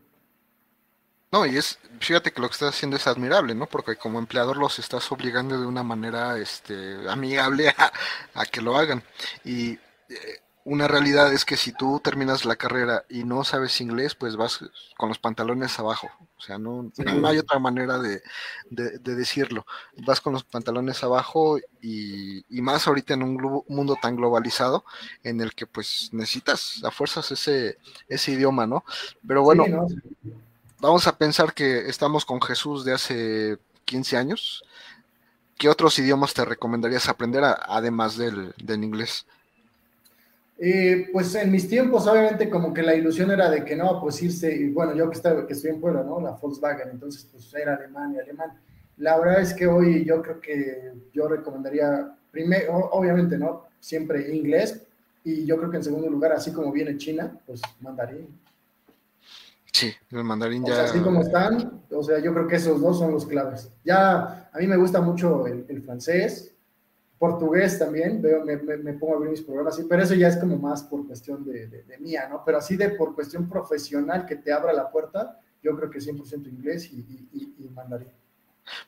No, 1.32 1.46
y 1.46 1.58
es, 1.58 1.78
fíjate 2.00 2.32
que 2.32 2.42
lo 2.42 2.48
que 2.48 2.54
estás 2.54 2.76
haciendo 2.76 2.98
es 2.98 3.06
admirable, 3.06 3.54
¿no? 3.54 3.68
Porque 3.68 3.96
como 3.96 4.18
empleador 4.18 4.58
los 4.58 4.80
estás 4.80 5.12
obligando 5.12 5.60
de 5.60 5.68
una 5.68 5.84
manera 5.84 6.38
este, 6.40 7.08
amigable 7.08 7.70
a, 8.34 8.46
que 8.46 8.62
lo 8.62 8.76
hagan. 8.76 9.04
Y 9.44 9.74
eh, 9.74 9.78
una 10.66 10.88
realidad 10.88 11.32
es 11.34 11.46
que 11.46 11.58
si 11.58 11.72
tú 11.72 12.00
terminas 12.04 12.46
la 12.46 12.56
carrera 12.56 13.06
y 13.10 13.24
no 13.24 13.44
sabes 13.44 13.80
inglés, 13.82 14.16
pues 14.16 14.36
vas 14.36 14.60
con 14.98 15.10
los 15.10 15.18
pantalones 15.18 15.80
abajo. 15.80 16.10
O 16.38 16.42
sea, 16.42 16.58
no, 16.58 16.92
no 16.98 17.28
hay 17.28 17.38
otra 17.38 17.60
manera 17.60 17.98
de, 17.98 18.22
decirlo. 18.70 19.66
Vas 20.06 20.22
con 20.22 20.34
los 20.34 20.44
pantalones 20.44 21.04
abajo 21.04 21.58
y, 21.82 22.44
más 22.50 22.88
ahorita 22.88 23.14
en 23.14 23.24
un 23.24 23.64
mundo 23.68 23.98
tan 24.02 24.16
globalizado 24.16 24.84
en 25.24 25.42
el 25.42 25.56
que 25.56 25.66
pues 25.66 26.10
necesitas 26.12 26.84
a 26.84 26.92
fuerzas 26.92 27.32
ese, 27.32 27.78
ese 28.08 28.32
idioma, 28.32 28.68
¿no? 28.68 28.84
Pero 29.26 29.44
bueno, 29.44 29.66
vamos 30.80 31.08
a 31.08 31.18
pensar 31.18 31.54
que 31.54 31.88
estamos 31.90 32.26
con 32.26 32.42
Jesús 32.42 32.84
de 32.84 32.94
hace 32.94 33.58
15 33.86 34.18
años. 34.18 34.64
¿Qué 35.58 35.68
otros 35.68 35.98
idiomas 36.00 36.34
te 36.34 36.46
recomendarías 36.46 37.10
aprender 37.10 37.44
además 37.44 38.18
del, 38.18 38.54
del 38.58 38.84
inglés? 38.84 39.26
Eh, 40.62 41.08
pues 41.14 41.34
en 41.36 41.50
mis 41.52 41.70
tiempos, 41.70 42.06
obviamente, 42.06 42.50
como 42.50 42.74
que 42.74 42.84
la 42.84 42.94
ilusión 42.94 43.32
era 43.32 43.50
de 43.50 43.64
que 43.64 43.78
no, 43.78 44.02
pues 44.02 44.22
irse, 44.22 44.54
y 44.54 44.70
bueno, 44.70 44.94
yo 44.94 45.10
que, 45.10 45.16
estaba, 45.16 45.48
que 45.48 45.54
estoy 45.54 45.72
en 45.72 45.80
Puebla, 45.80 46.04
¿no? 46.04 46.20
La 46.20 46.32
Volkswagen, 46.32 46.90
entonces, 46.90 47.26
pues 47.32 47.54
era 47.54 47.76
alemán 47.76 48.14
y 48.14 48.20
alemán. 48.20 48.60
La 48.98 49.18
verdad 49.18 49.40
es 49.40 49.54
que 49.54 49.66
hoy 49.66 50.04
yo 50.04 50.22
creo 50.22 50.42
que 50.42 50.92
yo 51.14 51.30
recomendaría, 51.30 52.14
primero, 52.30 52.74
obviamente, 52.92 53.38
¿no? 53.38 53.68
Siempre 53.80 54.36
inglés, 54.36 54.82
y 55.24 55.46
yo 55.46 55.56
creo 55.58 55.72
que 55.72 55.78
en 55.78 55.84
segundo 55.86 56.10
lugar, 56.10 56.34
así 56.34 56.52
como 56.52 56.74
viene 56.74 56.98
China, 56.98 57.40
pues 57.46 57.62
mandarín. 57.80 58.28
Sí, 59.72 59.94
el 60.12 60.26
mandarín 60.26 60.66
ya. 60.66 60.84
así 60.84 61.00
como 61.00 61.22
están, 61.22 61.84
o 61.90 62.04
sea, 62.04 62.20
yo 62.20 62.34
creo 62.34 62.48
que 62.50 62.58
esos 62.58 62.82
dos 62.82 63.00
son 63.00 63.14
los 63.14 63.26
claves. 63.26 63.72
Ya, 63.86 64.50
a 64.52 64.58
mí 64.60 64.68
me 64.68 64.76
gusta 64.76 65.00
mucho 65.00 65.48
el, 65.48 65.66
el 65.70 65.82
francés, 65.84 66.49
portugués 67.20 67.78
también, 67.78 68.22
veo, 68.22 68.46
me, 68.46 68.56
me, 68.56 68.94
pongo 68.94 69.18
a 69.18 69.20
ver 69.20 69.30
mis 69.30 69.42
programas, 69.42 69.74
así, 69.74 69.86
pero 69.88 70.02
eso 70.02 70.16
ya 70.16 70.30
es 70.30 70.38
como 70.38 70.58
más 70.58 70.84
por 70.84 71.06
cuestión 71.06 71.44
de, 71.44 71.68
de, 71.68 71.98
mía, 72.00 72.28
¿no? 72.30 72.44
Pero 72.46 72.58
así 72.58 72.78
de 72.78 72.90
por 72.92 73.14
cuestión 73.14 73.50
profesional 73.50 74.26
que 74.26 74.38
te 74.38 74.54
abra 74.54 74.72
la 74.72 74.90
puerta, 74.90 75.38
yo 75.62 75.76
creo 75.76 75.90
que 75.90 76.00
100% 76.00 76.48
inglés 76.48 76.90
y, 76.94 77.28
y, 77.34 77.56
y, 77.60 77.70
mandarín. 77.70 78.08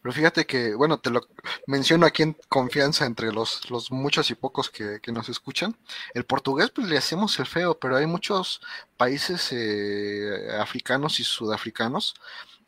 Pero 0.02 0.14
fíjate 0.14 0.45
que, 0.45 0.76
bueno, 0.76 0.99
te 0.99 1.10
lo 1.10 1.28
menciono 1.68 2.06
aquí 2.06 2.24
en 2.24 2.38
confianza 2.48 3.06
entre 3.06 3.34
los, 3.34 3.70
los 3.70 3.91
muchos 3.91 4.32
y 4.32 4.36
pocos 4.36 4.70
que, 4.70 4.99
que, 5.02 5.12
nos 5.12 5.28
escuchan. 5.28 5.76
El 6.14 6.24
portugués, 6.24 6.72
pues 6.74 6.88
le 6.88 6.98
hacemos 6.98 7.38
el 7.40 7.48
feo, 7.48 7.78
pero 7.80 7.98
hay 7.98 8.06
muchos 8.06 8.62
países 8.95 9.49
eh, 9.52 10.48
africanos 10.58 11.20
y 11.20 11.24
sudafricanos 11.24 12.14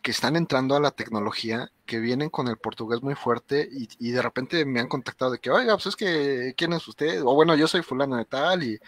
que 0.03 0.11
están 0.11 0.35
entrando 0.35 0.75
a 0.75 0.81
la 0.81 0.91
tecnología, 0.91 1.71
que 1.85 1.99
vienen 1.99 2.30
con 2.30 2.49
el 2.49 2.57
portugués 2.57 3.01
muy 3.01 3.15
fuerte 3.15 3.67
y, 3.71 4.11
de 4.11 4.21
repente 4.21 4.65
me 4.65 4.81
han 4.81 4.89
contactado 4.89 5.31
de 5.31 5.39
que, 5.39 5.49
oiga, 5.49 5.75
pues 5.75 5.88
es 5.88 5.95
que, 5.95 6.53
¿quién 6.57 6.73
es 6.73 6.88
usted? 6.88 7.23
O 7.23 7.34
bueno, 7.34 7.55
yo 7.55 7.67
soy 7.67 7.81
fulano 7.81 8.17
de 8.17 8.25
tal 8.25 8.63
y 8.63 8.80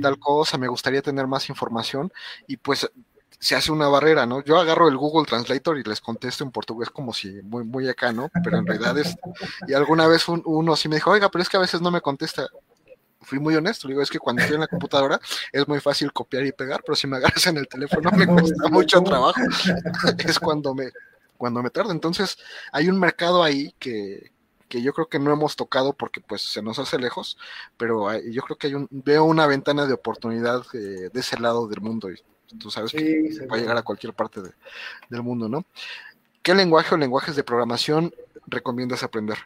tal 0.00 0.18
cosa, 0.18 0.58
me 0.58 0.68
gustaría 0.68 1.00
tener 1.02 1.26
más 1.26 1.48
información 1.48 2.12
y 2.46 2.58
pues 2.58 2.88
se 3.40 3.56
hace 3.56 3.72
una 3.72 3.88
barrera, 3.88 4.26
¿no? 4.26 4.44
Yo 4.44 4.58
agarro 4.58 4.88
el 4.88 4.96
Google 4.96 5.26
Translator 5.26 5.78
y 5.78 5.84
les 5.84 6.00
contesto 6.00 6.44
en 6.44 6.50
portugués 6.50 6.90
como 6.90 7.14
si 7.14 7.40
muy, 7.42 7.64
muy 7.64 7.88
acá, 7.88 8.12
¿no? 8.12 8.30
Pero 8.44 8.58
en 8.58 8.66
realidad 8.66 8.98
es, 8.98 9.16
y 9.66 9.72
alguna 9.72 10.06
vez 10.06 10.28
uno 10.28 10.76
sí 10.76 10.88
me 10.88 10.96
dijo, 10.96 11.10
oiga, 11.10 11.30
pero 11.30 11.42
es 11.42 11.48
que 11.48 11.56
a 11.56 11.60
veces 11.60 11.80
no 11.80 11.90
me 11.90 12.02
contesta 12.02 12.46
fui 13.20 13.38
muy 13.38 13.54
honesto, 13.56 13.88
digo, 13.88 14.02
es 14.02 14.10
que 14.10 14.18
cuando 14.18 14.42
estoy 14.42 14.54
en 14.54 14.62
la 14.62 14.68
computadora 14.68 15.20
es 15.52 15.66
muy 15.66 15.80
fácil 15.80 16.12
copiar 16.12 16.44
y 16.44 16.52
pegar, 16.52 16.82
pero 16.84 16.96
si 16.96 17.06
me 17.06 17.16
agarras 17.16 17.46
en 17.46 17.56
el 17.56 17.68
teléfono 17.68 18.10
me 18.12 18.26
cuesta 18.26 18.68
mucho 18.68 19.02
trabajo, 19.02 19.40
es 20.18 20.38
cuando 20.38 20.74
me, 20.74 20.90
cuando 21.36 21.62
me 21.62 21.70
tarda. 21.70 21.92
Entonces, 21.92 22.38
hay 22.72 22.88
un 22.88 22.98
mercado 22.98 23.42
ahí 23.42 23.74
que, 23.78 24.32
que 24.68 24.82
yo 24.82 24.92
creo 24.92 25.08
que 25.08 25.18
no 25.18 25.32
hemos 25.32 25.56
tocado 25.56 25.92
porque 25.92 26.20
pues 26.20 26.42
se 26.42 26.62
nos 26.62 26.78
hace 26.78 26.98
lejos, 26.98 27.38
pero 27.76 28.12
yo 28.20 28.42
creo 28.42 28.56
que 28.56 28.68
hay 28.68 28.74
un, 28.74 28.88
veo 28.90 29.24
una 29.24 29.46
ventana 29.46 29.86
de 29.86 29.94
oportunidad 29.94 30.62
eh, 30.74 31.10
de 31.12 31.20
ese 31.20 31.38
lado 31.40 31.66
del 31.66 31.80
mundo 31.80 32.10
y 32.10 32.20
tú 32.58 32.70
sabes 32.70 32.92
que 32.92 33.46
va 33.50 33.56
a 33.56 33.60
llegar 33.60 33.76
a 33.76 33.82
cualquier 33.82 34.14
parte 34.14 34.40
del 35.08 35.22
mundo, 35.22 35.48
¿no? 35.48 35.64
¿Qué 36.42 36.54
lenguaje 36.54 36.94
o 36.94 36.98
lenguajes 36.98 37.36
de 37.36 37.44
programación 37.44 38.14
recomiendas 38.46 39.02
aprender? 39.02 39.38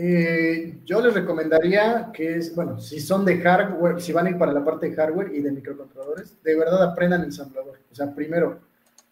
Eh, 0.00 0.78
yo 0.84 1.00
les 1.00 1.12
recomendaría 1.12 2.10
que 2.14 2.36
es, 2.36 2.54
bueno, 2.54 2.78
si 2.78 3.00
son 3.00 3.24
de 3.24 3.40
hardware, 3.40 4.00
si 4.00 4.12
van 4.12 4.38
para 4.38 4.52
la 4.52 4.64
parte 4.64 4.88
de 4.88 4.94
hardware 4.94 5.34
y 5.34 5.40
de 5.40 5.50
microcontroladores, 5.50 6.40
de 6.44 6.56
verdad 6.56 6.84
aprendan 6.84 7.24
ensamblador. 7.24 7.80
O 7.90 7.94
sea, 7.96 8.14
primero, 8.14 8.60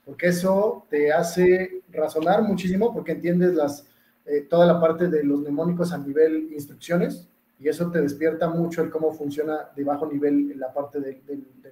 porque 0.05 0.29
eso 0.29 0.87
te 0.89 1.13
hace 1.13 1.83
razonar 1.91 2.43
muchísimo 2.43 2.95
porque 2.95 3.13
entiendes 3.13 3.55
las, 3.55 3.89
eh, 4.27 4.43
toda 4.43 4.65
la 4.65 4.81
parte 4.81 5.09
de 5.09 5.25
los 5.25 5.41
mnemónicos 5.41 5.93
a 5.93 5.99
nivel 5.99 6.53
instrucciones 6.53 7.29
y 7.59 7.69
eso 7.69 7.91
te 7.91 8.01
despierta 8.01 8.49
mucho 8.49 8.81
el 8.83 8.91
cómo 8.91 9.13
funciona 9.13 9.71
de 9.75 9.83
bajo 9.83 10.07
nivel 10.07 10.53
en 10.53 10.61
la 10.61 10.73
parte 10.73 11.01
del 11.01 11.19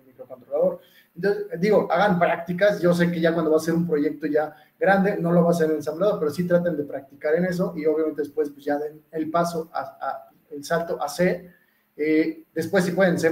microcontrolador. 0.07 0.81
Entonces, 1.15 1.47
digo, 1.61 1.91
hagan 1.91 2.19
prácticas. 2.19 2.81
Yo 2.81 2.93
sé 2.93 3.11
que 3.11 3.21
ya 3.21 3.33
cuando 3.33 3.51
va 3.51 3.57
a 3.57 3.61
ser 3.61 3.75
un 3.75 3.87
proyecto 3.87 4.27
ya 4.27 4.55
grande, 4.79 5.17
no 5.19 5.33
lo 5.33 5.43
va 5.43 5.49
a 5.49 5.53
hacer 5.53 5.71
ensamblado, 5.71 6.19
pero 6.19 6.31
sí 6.31 6.47
traten 6.47 6.77
de 6.77 6.85
practicar 6.85 7.35
en 7.37 7.45
eso 7.47 7.73
y 7.77 7.87
obviamente 7.87 8.23
después 8.23 8.51
pues 8.51 8.65
ya 8.65 8.79
den 8.79 9.03
el 9.13 9.31
paso, 9.31 9.71
a, 9.73 10.29
el 10.51 10.65
salto 10.65 11.01
a 11.01 11.09
C. 11.09 11.51
Eh, 11.97 12.45
después 12.53 12.85
si 12.85 12.91
pueden 12.91 13.19
C++, 13.19 13.31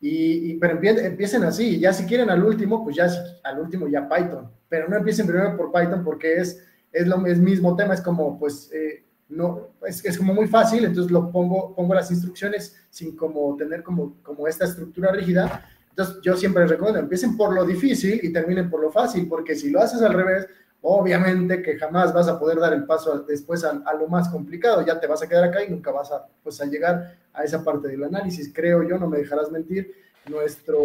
y, 0.00 0.52
y, 0.52 0.56
pero 0.58 0.78
empiecen 0.82 1.44
así. 1.44 1.78
Ya 1.78 1.92
si 1.92 2.04
quieren 2.04 2.28
al 2.28 2.42
último, 2.42 2.82
pues 2.84 2.96
ya 2.96 3.08
al 3.44 3.60
último 3.60 3.88
ya 3.88 4.08
Python. 4.08 4.50
Pero 4.68 4.88
no 4.88 4.96
empiecen 4.96 5.26
primero 5.26 5.56
por 5.56 5.72
Python 5.72 6.02
porque 6.04 6.36
es, 6.36 6.62
es 6.90 7.06
lo 7.06 7.24
es 7.26 7.38
mismo 7.38 7.76
tema. 7.76 7.94
Es 7.94 8.00
como, 8.00 8.38
pues, 8.38 8.70
eh, 8.72 9.04
no, 9.28 9.68
es, 9.86 10.04
es, 10.04 10.18
como 10.18 10.34
muy 10.34 10.48
fácil. 10.48 10.84
Entonces 10.84 11.12
lo 11.12 11.30
pongo, 11.30 11.74
pongo 11.74 11.94
las 11.94 12.10
instrucciones 12.10 12.76
sin 12.90 13.16
como 13.16 13.56
tener 13.56 13.84
como, 13.84 14.16
como 14.22 14.48
esta 14.48 14.64
estructura 14.64 15.12
rígida 15.12 15.64
entonces, 15.92 16.22
yo 16.22 16.36
siempre 16.38 16.66
recomiendo, 16.66 17.00
empiecen 17.00 17.36
por 17.36 17.54
lo 17.54 17.66
difícil 17.66 18.18
y 18.22 18.32
terminen 18.32 18.70
por 18.70 18.80
lo 18.80 18.90
fácil, 18.90 19.28
porque 19.28 19.54
si 19.54 19.70
lo 19.70 19.80
haces 19.80 20.00
al 20.00 20.14
revés, 20.14 20.46
obviamente 20.80 21.60
que 21.60 21.76
jamás 21.76 22.14
vas 22.14 22.28
a 22.28 22.38
poder 22.38 22.58
dar 22.58 22.72
el 22.72 22.84
paso 22.84 23.20
después 23.20 23.62
a, 23.62 23.74
lo 23.94 24.08
más 24.08 24.30
complicado, 24.30 24.84
ya 24.86 24.98
te 24.98 25.06
vas 25.06 25.22
a 25.22 25.28
quedar 25.28 25.44
acá 25.44 25.62
y 25.62 25.70
nunca 25.70 25.90
vas 25.90 26.10
a, 26.10 26.26
pues, 26.42 26.58
a 26.62 26.64
llegar 26.64 27.18
a 27.34 27.44
esa 27.44 27.62
parte 27.62 27.88
del 27.88 28.04
análisis. 28.04 28.50
Creo 28.54 28.82
yo, 28.82 28.98
no 28.98 29.06
me 29.06 29.18
dejarás 29.18 29.50
mentir, 29.52 29.94
nuestro, 30.30 30.82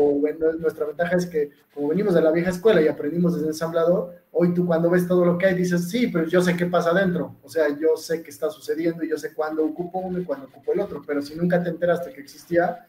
nuestra 0.60 0.86
ventaja 0.88 1.16
es 1.16 1.28
que 1.28 1.52
como 1.74 1.90
venimos 1.90 2.16
de 2.16 2.22
la 2.22 2.32
vieja 2.32 2.50
escuela 2.50 2.82
y 2.82 2.88
aprendimos 2.88 3.36
desde 3.36 3.48
ensamblador, 3.48 4.16
hoy 4.32 4.54
tú 4.54 4.66
cuando 4.66 4.90
ves 4.90 5.08
todo 5.08 5.24
lo 5.24 5.38
que 5.38 5.46
hay 5.46 5.54
dices, 5.54 5.90
sí, 5.90 6.08
pero 6.08 6.26
yo 6.26 6.42
sé 6.42 6.56
qué 6.58 6.66
pasa 6.66 6.90
adentro, 6.90 7.36
o 7.44 7.50
sea, 7.50 7.68
yo 7.78 7.96
sé 7.98 8.24
qué 8.24 8.32
está 8.32 8.50
sucediendo 8.50 9.04
y 9.04 9.10
yo 9.10 9.18
sé 9.18 9.34
cuándo 9.34 9.64
ocupo 9.64 10.00
uno 10.00 10.20
y 10.20 10.26
cuándo 10.26 10.48
ocupo 10.48 10.74
el 10.74 10.80
otro, 10.80 11.04
pero 11.06 11.22
si 11.22 11.36
nunca 11.36 11.62
te 11.62 11.70
enteraste 11.70 12.12
que 12.14 12.22
existía, 12.22 12.88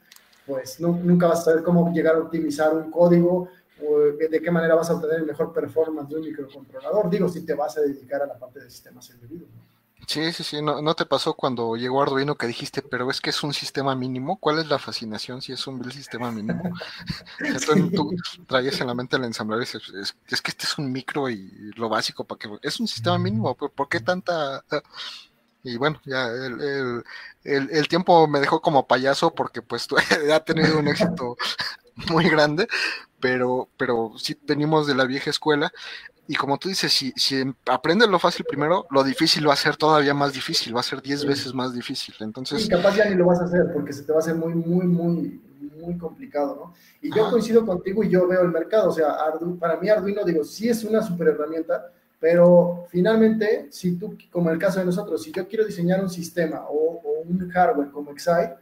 pues 0.48 0.80
nunca 0.80 1.28
vas 1.28 1.40
a 1.40 1.44
saber 1.44 1.62
cómo 1.62 1.92
llegar 1.92 2.16
a 2.16 2.20
optimizar 2.20 2.74
un 2.74 2.90
código 2.90 3.50
o 3.86 3.98
de 3.98 4.40
qué 4.42 4.50
manera 4.50 4.74
vas 4.74 4.88
a 4.88 4.94
obtener 4.94 5.20
el 5.20 5.26
mejor 5.26 5.52
performance 5.52 6.08
de 6.08 6.16
un 6.16 6.22
microcontrolador. 6.22 7.10
Digo, 7.10 7.28
si 7.28 7.44
te 7.44 7.54
vas 7.54 7.76
a 7.76 7.82
dedicar 7.82 8.22
a 8.22 8.26
la 8.26 8.38
parte 8.38 8.60
de 8.60 8.70
sistemas 8.70 9.08
embebidos. 9.10 9.48
Sí, 10.06 10.32
sí, 10.32 10.42
sí, 10.42 10.62
no, 10.62 10.94
te 10.94 11.04
pasó 11.04 11.34
cuando 11.34 11.76
llegó 11.76 12.02
Arduino 12.02 12.34
que 12.34 12.46
dijiste, 12.46 12.80
pero 12.80 13.10
es 13.10 13.20
que 13.20 13.28
es 13.28 13.42
un 13.42 13.52
sistema 13.52 13.94
mínimo. 13.94 14.38
¿Cuál 14.38 14.58
es 14.58 14.66
la 14.68 14.78
fascinación 14.78 15.42
si 15.42 15.52
es 15.52 15.66
un 15.66 15.84
sistema 15.90 16.32
mínimo? 16.32 16.62
tú, 17.94 18.10
traías 18.46 18.80
en 18.80 18.86
la 18.86 18.94
mente 18.94 19.16
el 19.16 19.24
ensamblador 19.24 19.64
es, 19.64 19.74
es, 19.74 20.42
que 20.42 20.50
este 20.50 20.64
es 20.64 20.78
un 20.78 20.90
micro 20.90 21.28
y 21.28 21.72
lo 21.76 21.90
básico 21.90 22.24
para 22.24 22.38
que 22.38 22.48
es 22.62 22.80
un 22.80 22.88
sistema 22.88 23.18
mínimo. 23.18 23.54
¿Por 23.54 23.88
qué 23.90 24.00
tanta 24.00 24.64
y 25.68 25.76
bueno, 25.76 26.00
ya 26.04 26.28
el, 26.28 27.02
el, 27.44 27.88
tiempo 27.88 28.26
me 28.26 28.40
dejó 28.40 28.60
como 28.60 28.86
payaso 28.86 29.34
porque 29.34 29.62
pues 29.62 29.88
ha 30.32 30.40
tenido 30.40 30.78
un 30.78 30.88
éxito 30.88 31.36
muy 32.10 32.28
grande, 32.28 32.68
pero, 33.20 33.68
pero 33.76 34.12
sí 34.16 34.38
venimos 34.42 34.86
de 34.86 34.94
la 34.94 35.04
vieja 35.04 35.30
escuela 35.30 35.72
y 36.30 36.34
como 36.34 36.58
tú 36.58 36.68
dices, 36.68 36.92
si, 36.92 37.10
si 37.16 37.42
aprendes 37.66 38.06
lo 38.08 38.18
fácil 38.18 38.44
primero, 38.46 38.86
lo 38.90 39.02
difícil 39.02 39.48
va 39.48 39.54
a 39.54 39.56
ser 39.56 39.78
todavía 39.78 40.12
más 40.12 40.34
difícil, 40.34 40.76
va 40.76 40.80
a 40.80 40.82
ser 40.82 41.00
10 41.00 41.24
veces 41.24 41.54
más 41.54 41.72
difícil. 41.72 42.14
Entonces, 42.20 42.66
y 42.66 42.68
capaz 42.68 42.96
ya 42.96 43.08
ni 43.08 43.14
lo 43.14 43.24
vas 43.24 43.40
a 43.40 43.44
hacer 43.44 43.72
porque 43.72 43.94
se 43.94 44.02
te 44.02 44.12
va 44.12 44.18
a 44.18 44.20
hacer 44.20 44.34
muy, 44.34 44.54
muy, 44.54 44.86
muy, 44.86 45.40
muy 45.80 45.96
complicado, 45.96 46.54
¿no? 46.54 46.74
Y 47.00 47.14
yo 47.14 47.30
coincido 47.30 47.64
contigo 47.64 48.04
y 48.04 48.10
yo 48.10 48.28
veo 48.28 48.42
el 48.42 48.50
mercado, 48.50 48.90
o 48.90 48.92
sea, 48.92 49.16
para 49.58 49.78
mí 49.78 49.88
Arduino, 49.88 50.22
digo, 50.22 50.44
sí 50.44 50.68
es 50.68 50.84
una 50.84 51.02
super 51.02 51.28
herramienta, 51.28 51.92
pero 52.20 52.86
finalmente, 52.90 53.68
si 53.70 53.96
tú, 53.96 54.16
como 54.30 54.48
en 54.48 54.54
el 54.54 54.60
caso 54.60 54.80
de 54.80 54.86
nosotros, 54.86 55.22
si 55.22 55.30
yo 55.30 55.46
quiero 55.46 55.64
diseñar 55.64 56.02
un 56.02 56.10
sistema 56.10 56.66
o, 56.68 57.02
un 57.24 57.48
hardware 57.50 57.90
como 57.90 58.12
Excite, 58.12 58.54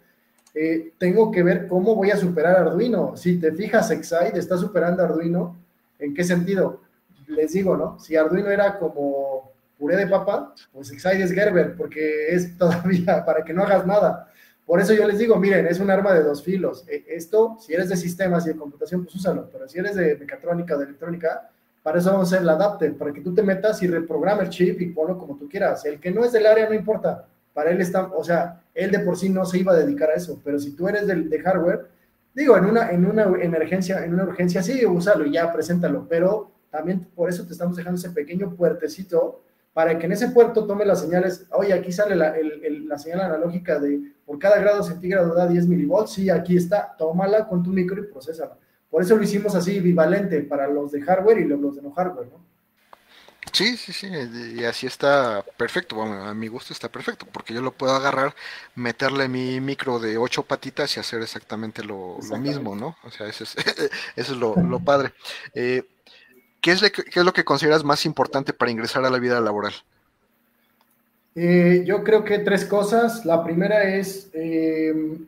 eh, 0.54 0.92
tengo 0.98 1.30
que 1.30 1.42
ver 1.42 1.68
cómo 1.68 1.94
voy 1.94 2.10
a 2.10 2.16
superar 2.16 2.56
Arduino. 2.56 3.16
Si 3.16 3.38
te 3.38 3.52
fijas, 3.52 3.90
Excite 3.90 4.38
está 4.38 4.56
superando 4.56 5.04
Arduino. 5.04 5.56
¿En 5.98 6.14
qué 6.14 6.24
sentido? 6.24 6.80
Les 7.28 7.52
digo, 7.52 7.76
¿no? 7.76 7.98
Si 7.98 8.16
Arduino 8.16 8.50
era 8.50 8.78
como 8.78 9.52
puré 9.78 9.96
de 9.96 10.06
papa, 10.06 10.54
pues 10.72 10.90
Excite 10.90 11.22
es 11.22 11.32
Gerber, 11.32 11.76
porque 11.76 12.34
es 12.34 12.56
todavía 12.58 13.24
para 13.24 13.44
que 13.44 13.54
no 13.54 13.62
hagas 13.62 13.86
nada. 13.86 14.30
Por 14.66 14.80
eso 14.80 14.92
yo 14.94 15.06
les 15.06 15.18
digo, 15.18 15.36
miren, 15.36 15.66
es 15.66 15.78
un 15.78 15.90
arma 15.90 16.12
de 16.12 16.24
dos 16.24 16.42
filos. 16.42 16.84
E, 16.88 17.04
esto, 17.08 17.56
si 17.60 17.72
eres 17.72 17.88
de 17.88 17.96
sistemas 17.96 18.44
y 18.46 18.50
de 18.50 18.56
computación, 18.56 19.04
pues 19.04 19.14
úsalo, 19.14 19.48
pero 19.50 19.68
si 19.68 19.78
eres 19.78 19.94
de 19.94 20.16
mecatrónica 20.16 20.74
o 20.74 20.78
de 20.78 20.86
electrónica, 20.86 21.50
para 21.86 22.00
eso 22.00 22.10
vamos 22.10 22.32
a 22.32 22.34
hacer 22.34 22.42
el 22.42 22.48
adapter, 22.48 22.96
para 22.96 23.12
que 23.12 23.20
tú 23.20 23.32
te 23.32 23.44
metas 23.44 23.80
y 23.80 23.86
reprograme 23.86 24.42
el 24.42 24.48
chip 24.48 24.80
y 24.80 24.86
ponlo 24.86 25.16
como 25.16 25.36
tú 25.36 25.48
quieras. 25.48 25.84
El 25.84 26.00
que 26.00 26.10
no 26.10 26.24
es 26.24 26.32
del 26.32 26.44
área 26.44 26.68
no 26.68 26.74
importa, 26.74 27.28
para 27.54 27.70
él 27.70 27.80
está, 27.80 28.06
o 28.06 28.24
sea, 28.24 28.60
él 28.74 28.90
de 28.90 28.98
por 28.98 29.16
sí 29.16 29.28
no 29.28 29.44
se 29.44 29.58
iba 29.58 29.72
a 29.72 29.76
dedicar 29.76 30.10
a 30.10 30.14
eso, 30.14 30.40
pero 30.42 30.58
si 30.58 30.72
tú 30.72 30.88
eres 30.88 31.06
del, 31.06 31.30
de 31.30 31.40
hardware, 31.40 31.86
digo, 32.34 32.56
en 32.56 32.64
una, 32.64 32.90
en 32.90 33.06
una 33.06 33.22
emergencia, 33.40 34.04
en 34.04 34.14
una 34.14 34.24
urgencia, 34.24 34.64
sí, 34.64 34.84
úsalo 34.84 35.26
y 35.26 35.34
ya, 35.34 35.52
preséntalo, 35.52 36.08
pero 36.08 36.50
también 36.72 37.06
por 37.14 37.28
eso 37.28 37.46
te 37.46 37.52
estamos 37.52 37.76
dejando 37.76 38.00
ese 38.00 38.10
pequeño 38.10 38.56
puertecito 38.56 39.44
para 39.72 39.96
que 39.96 40.06
en 40.06 40.12
ese 40.12 40.30
puerto 40.30 40.66
tome 40.66 40.84
las 40.84 41.02
señales, 41.02 41.46
oye, 41.52 41.72
aquí 41.72 41.92
sale 41.92 42.16
la, 42.16 42.34
la 42.88 42.98
señal 42.98 43.20
analógica 43.20 43.78
de 43.78 44.12
por 44.24 44.40
cada 44.40 44.58
grado 44.58 44.82
centígrado 44.82 45.32
da 45.36 45.46
10 45.46 45.68
milivolts, 45.68 46.14
sí, 46.14 46.30
aquí 46.30 46.56
está, 46.56 46.96
tómala 46.98 47.46
con 47.46 47.62
tu 47.62 47.70
micro 47.70 48.02
y 48.02 48.08
procesala. 48.08 48.56
Por 48.96 49.02
eso 49.02 49.14
lo 49.14 49.24
hicimos 49.24 49.54
así, 49.54 49.78
bivalente, 49.78 50.40
para 50.40 50.68
los 50.68 50.90
de 50.90 51.02
hardware 51.02 51.40
y 51.40 51.44
los 51.44 51.76
de 51.76 51.82
no 51.82 51.90
hardware, 51.92 52.28
¿no? 52.28 52.40
Sí, 53.52 53.76
sí, 53.76 53.92
sí, 53.92 54.08
y 54.56 54.64
así 54.64 54.86
está 54.86 55.44
perfecto, 55.58 55.96
bueno, 55.96 56.24
a 56.24 56.32
mi 56.32 56.48
gusto 56.48 56.72
está 56.72 56.88
perfecto, 56.88 57.26
porque 57.30 57.52
yo 57.52 57.60
lo 57.60 57.72
puedo 57.72 57.94
agarrar, 57.94 58.34
meterle 58.74 59.28
mi 59.28 59.60
micro 59.60 59.98
de 59.98 60.16
ocho 60.16 60.44
patitas 60.44 60.96
y 60.96 61.00
hacer 61.00 61.20
exactamente 61.20 61.84
lo, 61.84 62.16
mismo, 62.40 62.74
¿no? 62.74 62.96
O 63.04 63.10
sea, 63.10 63.26
eso 63.26 63.44
es, 63.44 63.54
eso 64.16 64.32
es 64.32 64.38
lo, 64.38 64.80
padre. 64.80 65.12
Eh, 65.52 65.82
¿qué, 66.62 66.72
es 66.72 66.80
¿Qué 66.90 67.20
es 67.20 67.24
lo 67.26 67.34
que 67.34 67.44
consideras 67.44 67.84
más 67.84 68.06
importante 68.06 68.54
para 68.54 68.70
ingresar 68.70 69.04
a 69.04 69.10
la 69.10 69.18
vida 69.18 69.42
laboral? 69.42 69.74
Eh, 71.34 71.82
yo 71.84 72.02
creo 72.02 72.24
que 72.24 72.38
tres 72.38 72.64
cosas. 72.64 73.26
La 73.26 73.44
primera 73.44 73.94
es 73.94 74.30
eh, 74.32 75.18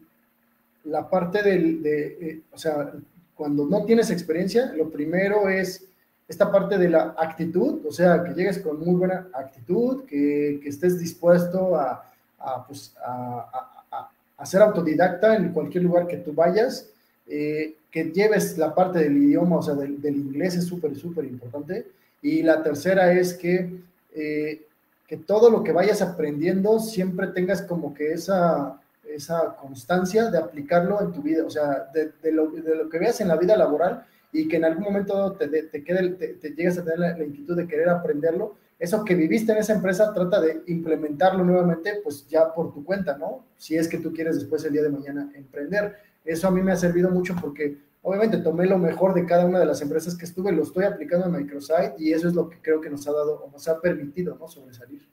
la 0.85 1.11
parte 1.11 1.43
del, 1.43 1.83
de, 1.83 2.41
o 2.51 2.59
sea, 2.59 2.95
cuando 3.39 3.65
no 3.65 3.85
tienes 3.85 4.11
experiencia, 4.11 4.73
lo 4.77 4.91
primero 4.91 5.49
es 5.49 5.85
esta 6.27 6.51
parte 6.51 6.77
de 6.77 6.89
la 6.89 7.15
actitud, 7.17 7.87
o 7.87 7.93
sea, 7.93 8.25
que 8.25 8.35
llegues 8.35 8.59
con 8.59 8.81
muy 8.81 8.97
buena 8.97 9.29
actitud, 9.33 10.05
que, 10.07 10.59
que 10.61 10.69
estés 10.69 10.99
dispuesto 10.99 11.77
a, 11.77 12.05
a, 12.41 12.67
pues, 12.67 12.95
a, 13.03 14.11
a, 14.37 14.45
ser 14.47 14.61
autodidacta 14.61 15.37
en 15.37 15.53
cualquier 15.53 15.85
lugar 15.85 16.09
que 16.09 16.17
tú 16.17 16.33
vayas, 16.33 16.91
eh, 17.29 17.77
que 17.93 18.11
lleves 18.11 18.59
la 18.59 18.75
parte 18.75 18.99
del 18.99 19.17
idioma, 19.17 19.59
o 19.59 19.63
sea, 19.63 19.75
del, 19.75 20.03
del 20.03 20.17
inglés 20.17 20.57
es 20.57 20.65
súper, 20.65 20.97
súper 20.97 21.25
importante. 21.25 21.87
Y 22.21 22.43
la 22.43 22.61
tercera 22.63 23.13
es 23.13 23.35
que, 23.35 23.71
eh, 24.15 24.63
que 25.07 25.17
todo 25.17 25.49
lo 25.49 25.63
que 25.63 25.73
vayas 25.73 26.03
aprendiendo 26.03 26.81
siempre 26.81 27.29
tengas 27.29 27.63
como 27.63 27.95
que 27.95 28.13
esa 28.13 28.81
esa 29.15 29.57
constancia 29.57 30.31
de 30.31 30.39
aplicarlo 30.39 31.01
en 31.01 31.13
tu 31.13 31.23
vida, 31.23 31.45
o 31.45 31.51
sea, 31.51 31.91
de, 31.93 32.33
lo, 32.33 32.51
que 32.89 32.99
veas 32.99 33.21
en 33.21 33.29
la 33.29 33.37
vida 33.37 33.57
laboral 33.57 34.05
y 34.33 34.49
que 34.49 34.57
en 34.57 34.65
algún 34.65 34.85
momento 34.85 35.33
te, 35.33 35.49
te, 35.49 35.85
quede, 35.85 36.11
te, 36.11 36.51
llegues 36.51 36.79
a 36.79 36.85
tener 36.85 36.99
la, 36.99 37.25
inquietud 37.25 37.57
de 37.57 37.67
querer 37.67 37.89
aprenderlo, 37.89 38.57
eso 38.79 39.05
que 39.05 39.15
viviste 39.15 39.51
en 39.53 39.59
esa 39.59 39.75
empresa, 39.75 40.13
trata 40.13 40.41
de 40.41 40.63
implementarlo 40.67 41.43
nuevamente, 41.43 42.01
pues 42.03 42.27
ya 42.29 42.55
por 42.55 42.73
tu 42.73 42.85
cuenta, 42.85 43.19
¿no? 43.19 43.45
Si 43.57 43.77
es 43.77 43.89
que 43.89 43.99
tú 43.99 44.13
quieres 44.13 44.37
después 44.37 44.65
el 44.65 44.73
día 44.73 44.83
de 44.83 44.91
mañana 44.91 45.33
emprender. 45.35 45.97
Eso 46.25 46.47
a 46.47 46.53
mí 46.53 46.63
me 46.63 46.71
ha 46.71 46.77
servido 46.77 47.11
mucho 47.11 47.35
porque 47.41 47.77
obviamente 48.03 48.39
tomé 48.39 48.67
lo 48.67 48.79
mejor 48.79 49.15
de 49.15 49.27
cada 49.27 49.47
una 49.47 49.59
de 49.59 49.67
las 49.67 49.83
empresas 49.83 50.17
que 50.17 50.27
estuve, 50.27 50.53
lo 50.53 50.63
estoy 50.63 50.85
aplicando 50.85 51.27
en 51.27 51.33
Microsoft 51.33 51.95
y 51.99 52.13
eso 52.13 52.29
es 52.29 52.35
lo 52.35 52.49
que 52.49 52.63
creo 52.63 52.81
que 52.81 52.91
nos 52.91 53.09
ha 53.09 53.13
dado 53.13 53.43
o 53.43 53.51
nos 53.51 53.67
ha 53.67 53.81
permitido, 53.81 54.37
¿no? 54.39 54.47
Sobresalir. 54.47 55.09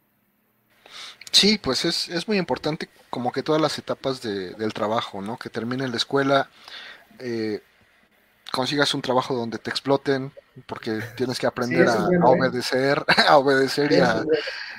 Sí, 1.35 1.57
pues 1.57 1.83
es, 1.83 2.07
es 2.07 2.29
muy 2.29 2.37
importante 2.37 2.87
como 3.09 3.33
que 3.33 3.43
todas 3.43 3.61
las 3.61 3.77
etapas 3.77 4.21
de, 4.21 4.53
del 4.53 4.73
trabajo, 4.73 5.21
¿no? 5.21 5.35
Que 5.35 5.49
termine 5.49 5.85
la 5.85 5.97
escuela, 5.97 6.49
eh, 7.19 7.61
consigas 8.53 8.93
un 8.93 9.01
trabajo 9.01 9.35
donde 9.35 9.57
te 9.57 9.69
exploten, 9.69 10.31
porque 10.65 11.01
tienes 11.17 11.37
que 11.37 11.45
aprender 11.45 11.89
a, 11.89 12.07
¿eh? 12.09 12.19
obedecer, 12.23 13.03
a 13.27 13.37
obedecer 13.37 13.91
y, 13.91 13.95
a, 13.97 14.23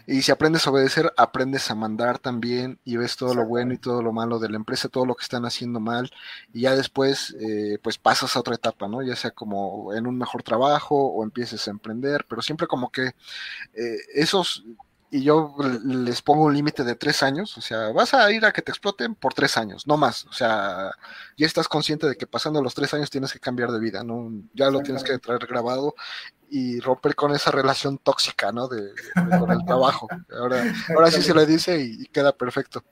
y 0.06 0.22
si 0.22 0.32
aprendes 0.32 0.66
a 0.66 0.70
obedecer, 0.70 1.12
aprendes 1.18 1.70
a 1.70 1.74
mandar 1.74 2.18
también 2.18 2.78
y 2.86 2.96
ves 2.96 3.18
todo 3.18 3.34
lo 3.34 3.44
bueno 3.44 3.74
y 3.74 3.78
todo 3.78 4.02
lo 4.02 4.14
malo 4.14 4.38
de 4.38 4.48
la 4.48 4.56
empresa, 4.56 4.88
todo 4.88 5.04
lo 5.04 5.14
que 5.14 5.24
están 5.24 5.44
haciendo 5.44 5.78
mal 5.78 6.10
y 6.54 6.62
ya 6.62 6.74
después 6.74 7.36
eh, 7.38 7.78
pues 7.82 7.98
pasas 7.98 8.34
a 8.34 8.40
otra 8.40 8.54
etapa, 8.54 8.88
¿no? 8.88 9.02
Ya 9.02 9.14
sea 9.14 9.30
como 9.30 9.92
en 9.92 10.06
un 10.06 10.16
mejor 10.16 10.42
trabajo 10.42 10.96
o 10.96 11.22
empieces 11.22 11.68
a 11.68 11.70
emprender, 11.70 12.24
pero 12.26 12.40
siempre 12.40 12.66
como 12.66 12.90
que 12.90 13.10
esos 14.14 14.64
y 15.10 15.22
yo 15.22 15.54
les 15.84 16.22
pongo 16.22 16.44
un 16.44 16.54
límite 16.54 16.84
de 16.84 16.96
tres 16.96 17.22
años, 17.22 17.56
o 17.56 17.60
sea, 17.60 17.92
vas 17.92 18.14
a 18.14 18.30
ir 18.32 18.44
a 18.44 18.52
que 18.52 18.62
te 18.62 18.72
exploten 18.72 19.14
por 19.14 19.34
tres 19.34 19.56
años, 19.56 19.86
no 19.86 19.96
más, 19.96 20.24
o 20.26 20.32
sea, 20.32 20.92
ya 21.36 21.46
estás 21.46 21.68
consciente 21.68 22.08
de 22.08 22.16
que 22.16 22.26
pasando 22.26 22.62
los 22.62 22.74
tres 22.74 22.92
años 22.94 23.10
tienes 23.10 23.32
que 23.32 23.40
cambiar 23.40 23.70
de 23.70 23.80
vida, 23.80 24.02
¿no? 24.02 24.30
Ya 24.54 24.70
lo 24.70 24.80
tienes 24.80 25.04
que 25.04 25.18
traer 25.18 25.46
grabado 25.46 25.94
y 26.48 26.80
romper 26.80 27.14
con 27.14 27.32
esa 27.32 27.50
relación 27.50 27.98
tóxica, 27.98 28.52
¿no? 28.52 28.68
De, 28.68 28.92
con 29.38 29.50
el 29.50 29.64
trabajo. 29.64 30.08
Ahora, 30.38 30.62
ahora 30.96 31.10
sí 31.10 31.22
se 31.22 31.34
le 31.34 31.46
dice 31.46 31.80
y, 31.80 32.06
queda 32.06 32.32
perfecto. 32.32 32.84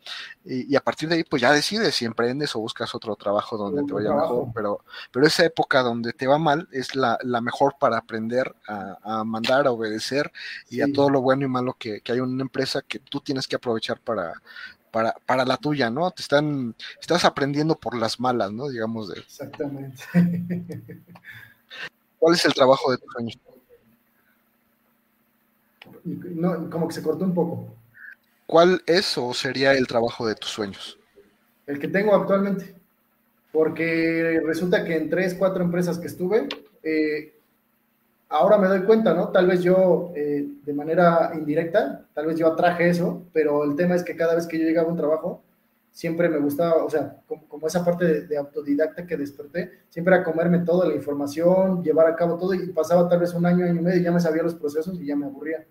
Y, 0.44 0.74
a 0.76 0.80
partir 0.80 1.08
de 1.08 1.16
ahí, 1.16 1.24
pues 1.24 1.42
ya 1.42 1.52
decides 1.52 1.94
si 1.94 2.04
emprendes 2.04 2.54
o 2.56 2.60
buscas 2.60 2.94
otro 2.94 3.16
trabajo 3.16 3.56
donde 3.56 3.84
te 3.84 3.92
vaya 3.92 4.12
mejor, 4.12 4.48
pero, 4.54 4.84
pero 5.12 5.26
esa 5.26 5.44
época 5.44 5.82
donde 5.82 6.12
te 6.12 6.26
va 6.26 6.38
mal 6.38 6.68
es 6.72 6.94
la, 6.94 7.18
la 7.22 7.40
mejor 7.40 7.76
para 7.78 7.98
aprender 7.98 8.54
a, 8.66 9.24
mandar, 9.24 9.66
a 9.66 9.72
obedecer 9.72 10.32
y 10.68 10.80
a 10.80 10.92
todo 10.92 11.10
lo 11.10 11.20
bueno 11.20 11.44
y 11.44 11.48
malo 11.48 11.76
que, 11.78 12.00
que 12.00 12.12
hay 12.12 12.18
en 12.18 12.24
una 12.24 12.42
empresa 12.42 12.82
que 12.82 12.98
tú 12.98 13.20
tienes 13.20 13.46
que 13.46 13.56
aprovechar 13.56 14.00
para, 14.00 14.34
para, 14.90 15.14
para, 15.26 15.44
la 15.44 15.56
tuya, 15.56 15.90
¿no? 15.90 16.10
Te 16.10 16.22
están, 16.22 16.74
estás 17.00 17.24
aprendiendo 17.24 17.76
por 17.76 17.96
las 17.96 18.20
malas, 18.20 18.52
¿no? 18.52 18.68
Digamos 18.68 19.08
de. 19.08 19.20
Exactamente. 19.20 20.04
¿Cuál 22.24 22.36
es 22.36 22.44
el 22.46 22.54
trabajo 22.54 22.90
de 22.90 22.96
tus 22.96 23.12
sueños? 23.12 23.38
No, 26.04 26.70
como 26.70 26.88
que 26.88 26.94
se 26.94 27.02
cortó 27.02 27.22
un 27.22 27.34
poco. 27.34 27.66
¿Cuál 28.46 28.82
es 28.86 29.18
o 29.18 29.34
sería 29.34 29.74
el 29.74 29.86
trabajo 29.86 30.26
de 30.26 30.34
tus 30.34 30.48
sueños? 30.48 30.98
El 31.66 31.78
que 31.78 31.86
tengo 31.86 32.14
actualmente. 32.14 32.74
Porque 33.52 34.40
resulta 34.42 34.86
que 34.86 34.96
en 34.96 35.10
tres, 35.10 35.34
cuatro 35.34 35.62
empresas 35.62 35.98
que 35.98 36.06
estuve, 36.06 36.48
eh, 36.82 37.34
ahora 38.30 38.56
me 38.56 38.68
doy 38.68 38.84
cuenta, 38.84 39.12
¿no? 39.12 39.28
Tal 39.28 39.46
vez 39.46 39.62
yo, 39.62 40.10
eh, 40.16 40.46
de 40.64 40.72
manera 40.72 41.30
indirecta, 41.34 42.06
tal 42.14 42.24
vez 42.24 42.38
yo 42.38 42.46
atraje 42.46 42.88
eso, 42.88 43.22
pero 43.34 43.64
el 43.64 43.76
tema 43.76 43.96
es 43.96 44.02
que 44.02 44.16
cada 44.16 44.34
vez 44.34 44.46
que 44.46 44.58
yo 44.58 44.64
llegaba 44.64 44.88
a 44.88 44.92
un 44.92 44.96
trabajo, 44.96 45.42
siempre 45.94 46.28
me 46.28 46.38
gustaba, 46.38 46.84
o 46.84 46.90
sea, 46.90 47.20
como, 47.48 47.68
esa 47.68 47.84
parte 47.84 48.22
de, 48.22 48.36
autodidacta 48.36 49.06
que 49.06 49.16
desperté, 49.16 49.84
siempre 49.88 50.16
era 50.16 50.24
comerme 50.24 50.58
toda 50.58 50.88
la 50.88 50.94
información, 50.94 51.84
llevar 51.84 52.08
a 52.08 52.16
cabo 52.16 52.36
todo 52.36 52.52
y 52.52 52.66
pasaba 52.72 53.08
tal 53.08 53.20
vez 53.20 53.32
un 53.32 53.46
año, 53.46 53.64
año 53.64 53.80
y 53.80 53.82
medio 53.82 54.02
ya 54.02 54.10
me 54.10 54.18
sabía 54.18 54.42
los 54.42 54.56
procesos 54.56 55.00
y 55.00 55.06
ya 55.06 55.14
me 55.14 55.26
aburría. 55.26 55.64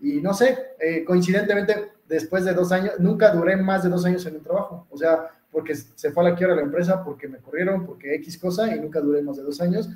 Y 0.00 0.22
no 0.22 0.32
sé, 0.32 0.56
eh, 0.80 1.04
coincidentemente, 1.04 1.92
después 2.08 2.46
de 2.46 2.54
dos 2.54 2.72
años, 2.72 2.94
nunca 2.98 3.30
duré 3.30 3.56
más 3.56 3.82
de 3.82 3.90
dos 3.90 4.06
años 4.06 4.24
en 4.24 4.36
el 4.36 4.40
trabajo, 4.40 4.86
o 4.90 4.96
sea, 4.96 5.28
porque 5.52 5.74
se 5.74 6.12
fue 6.12 6.24
a 6.26 6.30
la 6.30 6.34
quiebra 6.34 6.56
la 6.56 6.62
empresa, 6.62 7.04
porque 7.04 7.28
me 7.28 7.36
corrieron, 7.36 7.84
porque 7.84 8.14
X 8.14 8.38
cosa 8.38 8.74
y 8.74 8.80
nunca 8.80 9.00
duré 9.02 9.20
más 9.20 9.36
de 9.36 9.42
dos 9.42 9.60
años. 9.60 9.90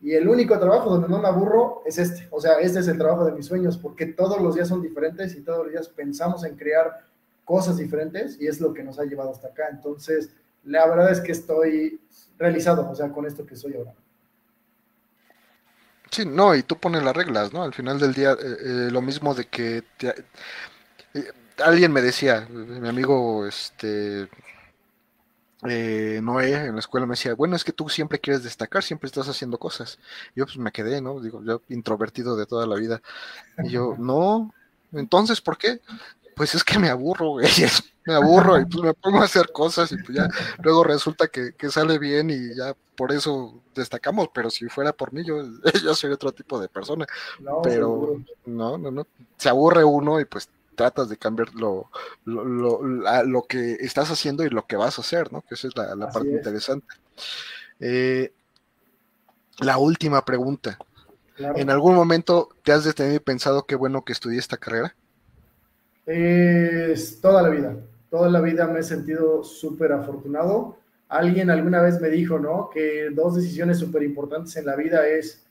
Y 0.00 0.12
el 0.12 0.26
único 0.26 0.58
trabajo 0.58 0.88
donde 0.88 1.08
no 1.08 1.20
me 1.20 1.28
aburro 1.28 1.82
es 1.84 1.98
este, 1.98 2.28
o 2.30 2.40
sea, 2.40 2.60
este 2.60 2.78
es 2.78 2.88
el 2.88 2.96
trabajo 2.96 3.26
de 3.26 3.32
mis 3.32 3.44
sueños, 3.44 3.76
porque 3.76 4.06
todos 4.06 4.40
los 4.40 4.54
días 4.54 4.68
son 4.68 4.80
diferentes 4.80 5.34
y 5.34 5.42
todos 5.42 5.64
los 5.64 5.72
días 5.72 5.88
pensamos 5.88 6.44
en 6.44 6.56
crear 6.56 7.07
cosas 7.48 7.78
diferentes 7.78 8.38
y 8.38 8.46
es 8.46 8.60
lo 8.60 8.74
que 8.74 8.84
nos 8.84 8.98
ha 8.98 9.04
llevado 9.04 9.30
hasta 9.30 9.48
acá. 9.48 9.68
Entonces, 9.70 10.28
la 10.64 10.86
verdad 10.86 11.10
es 11.10 11.20
que 11.22 11.32
estoy 11.32 11.98
realizado, 12.38 12.88
o 12.90 12.94
sea, 12.94 13.10
con 13.10 13.24
esto 13.24 13.46
que 13.46 13.56
soy 13.56 13.74
ahora. 13.74 13.94
Sí, 16.10 16.26
no, 16.26 16.54
y 16.54 16.62
tú 16.62 16.76
pones 16.76 17.02
las 17.02 17.16
reglas, 17.16 17.54
¿no? 17.54 17.62
Al 17.62 17.72
final 17.72 17.98
del 17.98 18.12
día, 18.12 18.32
eh, 18.32 18.36
eh, 18.42 18.88
lo 18.90 19.00
mismo 19.00 19.34
de 19.34 19.46
que 19.46 19.82
eh, 20.02 21.32
alguien 21.64 21.90
me 21.90 22.02
decía, 22.02 22.46
mi 22.50 22.86
amigo, 22.86 23.46
este, 23.46 24.28
Noé 25.62 26.66
en 26.66 26.74
la 26.74 26.80
escuela 26.80 27.06
me 27.06 27.12
decía, 27.12 27.34
bueno, 27.34 27.56
es 27.56 27.64
que 27.64 27.72
tú 27.72 27.88
siempre 27.88 28.20
quieres 28.20 28.44
destacar, 28.44 28.82
siempre 28.82 29.06
estás 29.06 29.26
haciendo 29.26 29.56
cosas. 29.56 29.98
Yo 30.36 30.44
pues 30.44 30.58
me 30.58 30.70
quedé, 30.70 31.00
¿no? 31.00 31.18
Digo, 31.20 31.42
yo 31.42 31.62
introvertido 31.70 32.36
de 32.36 32.44
toda 32.44 32.66
la 32.66 32.76
vida. 32.76 33.00
Y 33.64 33.70
yo, 33.70 33.96
no, 33.98 34.52
entonces, 34.92 35.40
¿por 35.40 35.58
qué? 35.58 35.80
Pues 36.38 36.54
es 36.54 36.64
que 36.64 36.78
me 36.78 36.88
aburro, 36.88 37.30
güey, 37.32 37.46
me 38.06 38.14
aburro 38.14 38.58
y 38.58 38.64
pues 38.64 38.82
me 38.82 38.94
pongo 38.94 39.20
a 39.20 39.24
hacer 39.24 39.52
cosas 39.52 39.92
y 39.92 39.96
pues 39.96 40.16
ya 40.16 40.28
luego 40.62 40.84
resulta 40.84 41.28
que, 41.28 41.52
sale 41.68 41.98
bien 41.98 42.30
y 42.30 42.56
ya 42.56 42.74
por 42.96 43.12
eso 43.12 43.60
destacamos, 43.74 44.28
pero 44.32 44.48
si 44.48 44.66
fuera 44.68 44.92
por 44.92 45.12
mí 45.12 45.24
yo, 45.24 45.42
yo 45.84 45.94
soy 45.94 46.12
otro 46.12 46.32
tipo 46.32 46.58
de 46.58 46.68
persona, 46.68 47.06
pero 47.62 48.22
no, 48.46 48.78
no, 48.78 48.90
no, 48.90 49.06
se 49.36 49.48
aburre 49.48 49.84
uno 49.84 50.20
y 50.20 50.24
pues 50.24 50.48
tratas 50.74 51.08
de 51.08 51.16
cambiar 51.16 51.52
lo, 51.54 51.90
lo, 52.24 53.42
que 53.48 53.72
estás 53.80 54.10
haciendo 54.12 54.44
y 54.44 54.48
lo 54.48 54.64
que 54.64 54.76
vas 54.76 54.96
a 54.98 55.02
hacer, 55.02 55.32
¿no? 55.32 55.42
Que 55.42 55.56
esa 55.56 55.66
es 55.66 55.76
la, 55.76 56.08
parte 56.08 56.30
interesante. 56.30 56.86
Eh, 57.80 58.32
la 59.58 59.76
última 59.76 60.24
pregunta. 60.24 60.78
¿En 61.36 61.70
algún 61.70 61.94
momento 61.94 62.48
te 62.62 62.72
has 62.72 62.84
detenido 62.84 63.16
y 63.16 63.20
pensado 63.20 63.64
qué 63.64 63.74
bueno 63.74 64.04
que 64.04 64.12
estudié 64.12 64.38
esta 64.38 64.56
carrera? 64.56 64.94
Es 66.10 67.20
toda 67.20 67.42
la 67.42 67.50
vida, 67.50 67.76
toda 68.10 68.30
la 68.30 68.40
vida 68.40 68.66
me 68.66 68.80
he 68.80 68.82
sentido 68.82 69.44
súper 69.44 69.92
afortunado. 69.92 70.78
Alguien 71.08 71.50
alguna 71.50 71.82
vez 71.82 72.00
me 72.00 72.08
dijo, 72.08 72.38
¿no? 72.38 72.70
Que 72.70 73.10
dos 73.10 73.36
decisiones 73.36 73.78
súper 73.78 74.02
importantes 74.02 74.56
en 74.56 74.66
la 74.66 74.76
vida 74.76 75.06
es, 75.06 75.44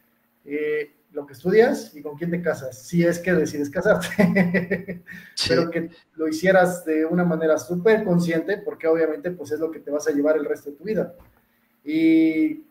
eh, 0.46 0.92
lo 1.14 1.26
que 1.26 1.34
estudias 1.34 1.96
y 1.96 2.02
con 2.02 2.16
quién 2.18 2.32
te 2.32 2.42
casas, 2.42 2.78
si 2.78 3.04
es 3.04 3.20
que 3.20 3.34
decides 3.34 3.70
casarte. 3.70 5.04
Pero 5.48 5.70
que 5.70 5.90
lo 6.16 6.28
hicieras 6.28 6.86
de 6.86 7.06
una 7.06 7.24
manera 7.24 7.58
súper 7.58 8.04
consciente, 8.04 8.58
porque 8.58 8.88
obviamente 8.88 9.32
pues 9.32 9.52
es 9.52 9.60
lo 9.60 9.72
que 9.72 9.80
te 9.80 9.92
vas 9.92 10.08
a 10.08 10.12
llevar 10.12 10.38
el 10.38 10.46
resto 10.46 10.70
de 10.70 10.76
tu 10.76 10.84
vida. 10.84 11.14
Y 11.84 12.64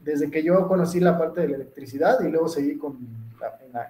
desde 0.00 0.30
que 0.30 0.42
yo 0.42 0.66
conocí 0.66 1.00
la 1.00 1.18
parte 1.18 1.42
de 1.42 1.48
la 1.48 1.56
electricidad 1.56 2.18
y 2.20 2.30
luego 2.30 2.48
seguí 2.48 2.76
con 2.76 2.98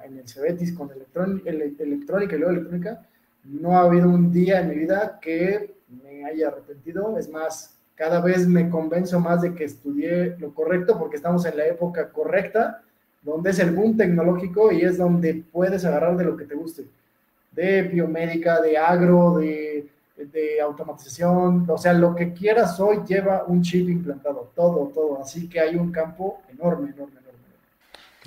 en, 0.05 0.19
el 0.19 0.29
Cebetis 0.29 0.73
con 0.73 0.91
electrónica 0.91 1.51
y 1.51 2.39
luego 2.39 2.51
electrónica, 2.51 3.07
no 3.45 3.77
ha 3.77 3.83
habido 3.83 4.09
un 4.09 4.33
día 4.33 4.61
en 4.61 4.69
mi 4.69 4.75
vida 4.77 5.19
que 5.21 5.75
me 5.89 6.25
haya 6.25 6.49
arrepentido. 6.49 7.19
Es 7.19 7.29
más, 7.29 7.77
cada 7.95 8.21
vez 8.21 8.47
me 8.47 8.69
convenzo 8.69 9.21
más 9.21 9.43
de 9.43 9.55
que 9.55 9.65
estudié 9.65 10.37
lo 10.39 10.53
correcto 10.55 10.99
porque 10.99 11.17
estamos 11.17 11.45
en 11.47 11.57
la 11.57 11.67
época 11.67 12.11
correcta, 12.11 12.83
donde 13.23 13.51
es 13.51 13.59
el 13.59 13.71
boom 13.71 13.97
tecnológico 13.97 14.73
y 14.73 14.83
es 14.83 14.99
donde 14.99 15.45
puedes 15.53 15.85
agarrar 15.85 16.17
de 16.17 16.25
lo 16.25 16.37
que 16.37 16.45
te 16.45 16.55
guste, 16.55 16.85
de 17.53 17.83
biomédica, 17.83 18.61
de 18.61 18.77
agro, 18.77 19.39
de, 19.39 19.87
de 20.17 20.61
automatización, 20.61 21.65
o 21.69 21.79
sea, 21.79 21.93
lo 21.93 22.15
que 22.15 22.33
quieras 22.33 22.79
hoy 22.81 23.01
lleva 23.07 23.45
un 23.47 23.63
chip 23.63 23.89
implantado, 23.89 24.51
todo, 24.55 24.91
todo. 24.95 25.21
Así 25.21 25.49
que 25.49 25.61
hay 25.61 25.77
un 25.77 25.91
campo 25.91 26.43
enorme, 26.49 26.91
enorme. 26.91 27.24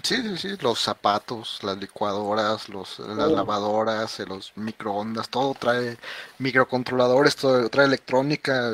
Sí, 0.03 0.15
sí, 0.21 0.37
sí, 0.37 0.57
los 0.61 0.79
zapatos, 0.79 1.59
las 1.63 1.77
licuadoras, 1.77 2.69
los, 2.69 2.99
las 2.99 3.31
lavadoras, 3.31 4.19
los 4.19 4.53
microondas, 4.55 5.29
todo 5.29 5.53
trae 5.55 5.97
microcontroladores, 6.37 7.35
todo 7.35 7.67
trae 7.69 7.87
electrónica, 7.87 8.73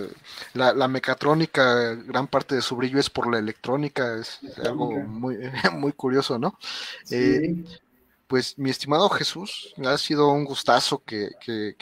la, 0.54 0.74
la, 0.74 0.88
mecatrónica, 0.88 1.96
gran 1.96 2.28
parte 2.28 2.56
de 2.56 2.62
su 2.62 2.76
brillo 2.76 3.00
es 3.00 3.10
por 3.10 3.32
la 3.32 3.40
electrónica, 3.40 4.16
es 4.18 4.40
algo 4.64 4.92
muy, 4.92 5.38
muy 5.74 5.94
curioso, 5.94 6.38
¿no? 6.38 6.58
Sí. 7.06 7.16
Eh, 7.16 7.66
pues 8.34 8.58
mi 8.58 8.72
estimado 8.72 9.10
Jesús, 9.10 9.76
ha 9.86 9.96
sido 9.96 10.30
un 10.30 10.44
gustazo 10.44 11.04
que, 11.06 11.30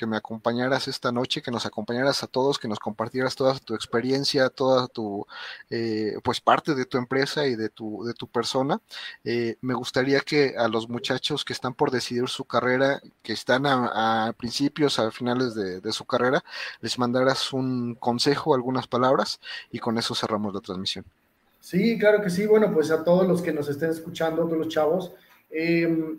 me 0.05 0.17
acompañaras 0.17 0.89
esta 0.89 1.09
noche, 1.09 1.41
que 1.41 1.49
nos 1.49 1.65
acompañaras 1.65 2.23
a 2.23 2.27
todos, 2.27 2.59
que 2.59 2.67
nos 2.67 2.77
compartieras 2.77 3.37
toda 3.37 3.57
tu 3.57 3.73
experiencia, 3.73 4.49
toda 4.49 4.89
tu, 4.89 5.25
eh, 5.69 6.15
pues 6.21 6.41
parte 6.41 6.75
de 6.75 6.83
tu 6.83 6.97
empresa 6.97 7.47
y 7.47 7.55
de 7.55 7.69
tu, 7.69 8.03
de 8.03 8.13
tu 8.13 8.27
persona. 8.27 8.81
Eh, 9.23 9.55
me 9.61 9.73
gustaría 9.73 10.19
que 10.19 10.55
a 10.57 10.67
los 10.67 10.89
muchachos 10.89 11.45
que 11.45 11.53
están 11.53 11.73
por 11.73 11.89
decidir 11.89 12.27
su 12.27 12.43
carrera, 12.43 13.01
que 13.23 13.31
están 13.31 13.65
a, 13.65 14.35
principios, 14.37 14.99
a 14.99 15.09
finales 15.09 15.55
de, 15.55 15.79
de, 15.79 15.93
su 15.93 16.03
carrera, 16.03 16.43
les 16.81 16.99
mandaras 16.99 17.53
un 17.53 17.95
consejo, 17.95 18.53
algunas 18.53 18.87
palabras, 18.87 19.39
y 19.71 19.79
con 19.79 19.97
eso 19.97 20.15
cerramos 20.15 20.53
la 20.53 20.59
transmisión. 20.59 21.05
Sí, 21.61 21.97
claro 21.97 22.21
que 22.21 22.29
sí. 22.29 22.45
Bueno, 22.45 22.73
pues 22.73 22.91
a 22.91 23.05
todos 23.05 23.25
los 23.25 23.41
que 23.41 23.53
nos 23.53 23.69
estén 23.69 23.91
escuchando, 23.91 24.43
todos 24.43 24.57
los 24.57 24.67
chavos, 24.67 25.13
eh, 25.49 26.17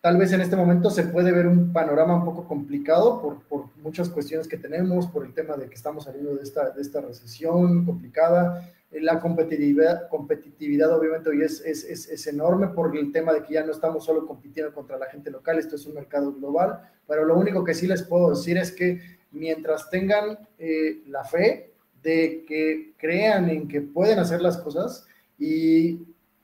Tal 0.00 0.16
vez 0.16 0.32
en 0.32 0.40
este 0.40 0.56
momento 0.56 0.88
se 0.88 1.02
puede 1.02 1.30
ver 1.30 1.46
un 1.46 1.74
panorama 1.74 2.16
un 2.16 2.24
poco 2.24 2.48
complicado 2.48 3.20
por, 3.20 3.42
por, 3.42 3.66
muchas 3.82 4.08
cuestiones 4.08 4.48
que 4.48 4.56
tenemos, 4.56 5.06
por 5.06 5.26
el 5.26 5.34
tema 5.34 5.56
de 5.56 5.68
que 5.68 5.74
estamos 5.74 6.04
saliendo 6.04 6.36
de 6.36 6.42
esta, 6.42 6.70
de 6.70 6.80
esta 6.80 7.02
recesión 7.02 7.84
complicada. 7.84 8.72
Eh, 8.90 9.00
la 9.00 9.20
competitividad, 9.20 10.08
competitividad 10.08 10.90
obviamente 10.96 11.28
hoy 11.28 11.42
es, 11.42 11.60
es, 11.60 11.84
es, 11.84 12.08
es, 12.08 12.26
enorme 12.26 12.68
por 12.68 12.96
el 12.96 13.12
tema 13.12 13.32
de 13.34 13.42
que 13.42 13.54
ya 13.54 13.64
no 13.64 13.72
estamos 13.72 14.04
solo 14.04 14.26
compitiendo 14.26 14.72
contra 14.72 14.96
la 14.98 15.06
gente 15.06 15.30
local, 15.30 15.58
esto 15.58 15.76
es 15.76 15.84
un 15.84 15.94
mercado 15.94 16.32
global, 16.32 16.80
pero 17.06 17.24
lo 17.24 17.36
único 17.36 17.62
que 17.62 17.74
sí 17.74 17.86
les 17.86 18.02
puedo 18.02 18.30
decir 18.30 18.56
es 18.56 18.72
que 18.72 19.00
mientras 19.32 19.90
tengan 19.90 20.38
eh, 20.58 21.02
la 21.08 21.24
fe 21.24 21.72
de 22.02 22.44
que 22.48 22.94
crean 22.96 23.50
en 23.50 23.68
que 23.68 23.82
pueden 23.82 24.18
hacer 24.18 24.40
las 24.40 24.56
cosas 24.56 25.06
y 25.38 26.00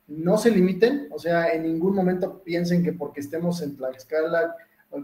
no 0.08 0.38
se 0.38 0.50
limiten, 0.50 1.08
o 1.10 1.18
sea, 1.18 1.52
en 1.52 1.64
ningún 1.64 1.94
momento 1.94 2.42
piensen 2.42 2.82
que 2.84 2.92
porque 2.92 3.20
estemos 3.20 3.60
en 3.62 3.76
Tlaxcala, 3.76 4.54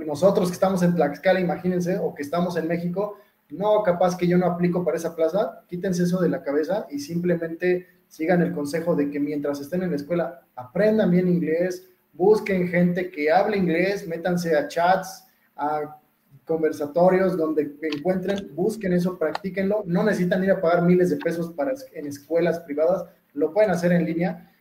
nosotros 0.06 0.48
que 0.48 0.54
estamos 0.54 0.82
en 0.82 0.94
Tlaxcala, 0.94 1.40
imagínense, 1.40 1.98
o 1.98 2.14
que 2.14 2.22
estamos 2.22 2.56
en 2.56 2.68
México, 2.68 3.18
no, 3.50 3.82
capaz 3.82 4.16
que 4.16 4.26
yo 4.26 4.38
no 4.38 4.46
aplico 4.46 4.84
para 4.84 4.96
esa 4.96 5.14
plaza, 5.14 5.64
quítense 5.68 6.04
eso 6.04 6.20
de 6.20 6.28
la 6.28 6.42
cabeza 6.42 6.86
y 6.90 7.00
simplemente 7.00 7.86
sigan 8.08 8.42
el 8.42 8.52
consejo 8.52 8.94
de 8.94 9.10
que 9.10 9.18
mientras 9.18 9.60
estén 9.60 9.82
en 9.82 9.90
la 9.90 9.96
escuela 9.96 10.42
aprendan 10.54 11.10
bien 11.10 11.28
inglés, 11.28 11.88
busquen 12.12 12.68
gente 12.68 13.10
que 13.10 13.30
hable 13.30 13.56
inglés, 13.56 14.06
métanse 14.06 14.56
a 14.56 14.68
chats, 14.68 15.26
a 15.56 15.98
conversatorios 16.44 17.36
donde 17.36 17.74
encuentren, 17.82 18.50
busquen 18.54 18.92
eso, 18.92 19.18
practíquenlo, 19.18 19.82
no 19.86 20.04
necesitan 20.04 20.44
ir 20.44 20.50
a 20.52 20.60
pagar 20.60 20.82
miles 20.82 21.10
de 21.10 21.16
pesos 21.16 21.52
para 21.52 21.72
en 21.94 22.06
escuelas 22.06 22.60
privadas, 22.60 23.04
lo 23.34 23.52
pueden 23.52 23.70
hacer 23.70 23.92
en 23.92 24.04
línea 24.04 24.51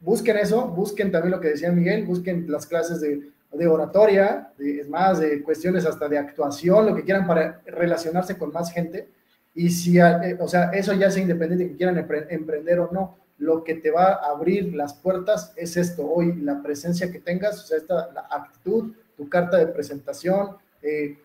busquen 0.00 0.38
eso, 0.38 0.66
busquen 0.68 1.12
también 1.12 1.32
lo 1.32 1.40
que 1.40 1.48
decía 1.48 1.70
Miguel, 1.70 2.06
busquen 2.06 2.50
las 2.50 2.66
clases 2.66 3.00
de, 3.00 3.30
oratoria, 3.66 4.52
es 4.58 4.88
más, 4.88 5.20
de 5.20 5.42
cuestiones 5.42 5.84
hasta 5.84 6.08
de 6.08 6.18
actuación, 6.18 6.86
lo 6.86 6.94
que 6.94 7.04
quieran 7.04 7.26
para 7.26 7.60
relacionarse 7.66 8.38
con 8.38 8.52
más 8.52 8.72
gente. 8.72 9.08
Y 9.54 9.70
si, 9.70 9.98
eh, 9.98 10.36
o 10.38 10.48
sea, 10.48 10.70
eso 10.70 10.92
ya 10.94 11.10
sea 11.10 11.22
independiente 11.22 11.68
que 11.68 11.76
quieran 11.76 11.98
emprender 12.30 12.80
o 12.80 12.90
no, 12.92 13.18
lo 13.38 13.64
que 13.64 13.74
te 13.74 13.90
va 13.90 14.12
a 14.12 14.30
abrir 14.30 14.74
las 14.74 14.94
puertas 14.94 15.52
es 15.56 15.76
esto, 15.76 16.06
hoy 16.06 16.40
la 16.42 16.62
presencia 16.62 17.10
que 17.10 17.20
tengas, 17.20 17.64
o 17.64 17.66
sea, 17.66 17.78
esta, 17.78 18.12
la 18.12 18.28
actitud, 18.30 18.92
tu 19.16 19.28
carta 19.28 19.56
de 19.56 19.66
presentación, 19.66 20.56
eh, 20.82 21.18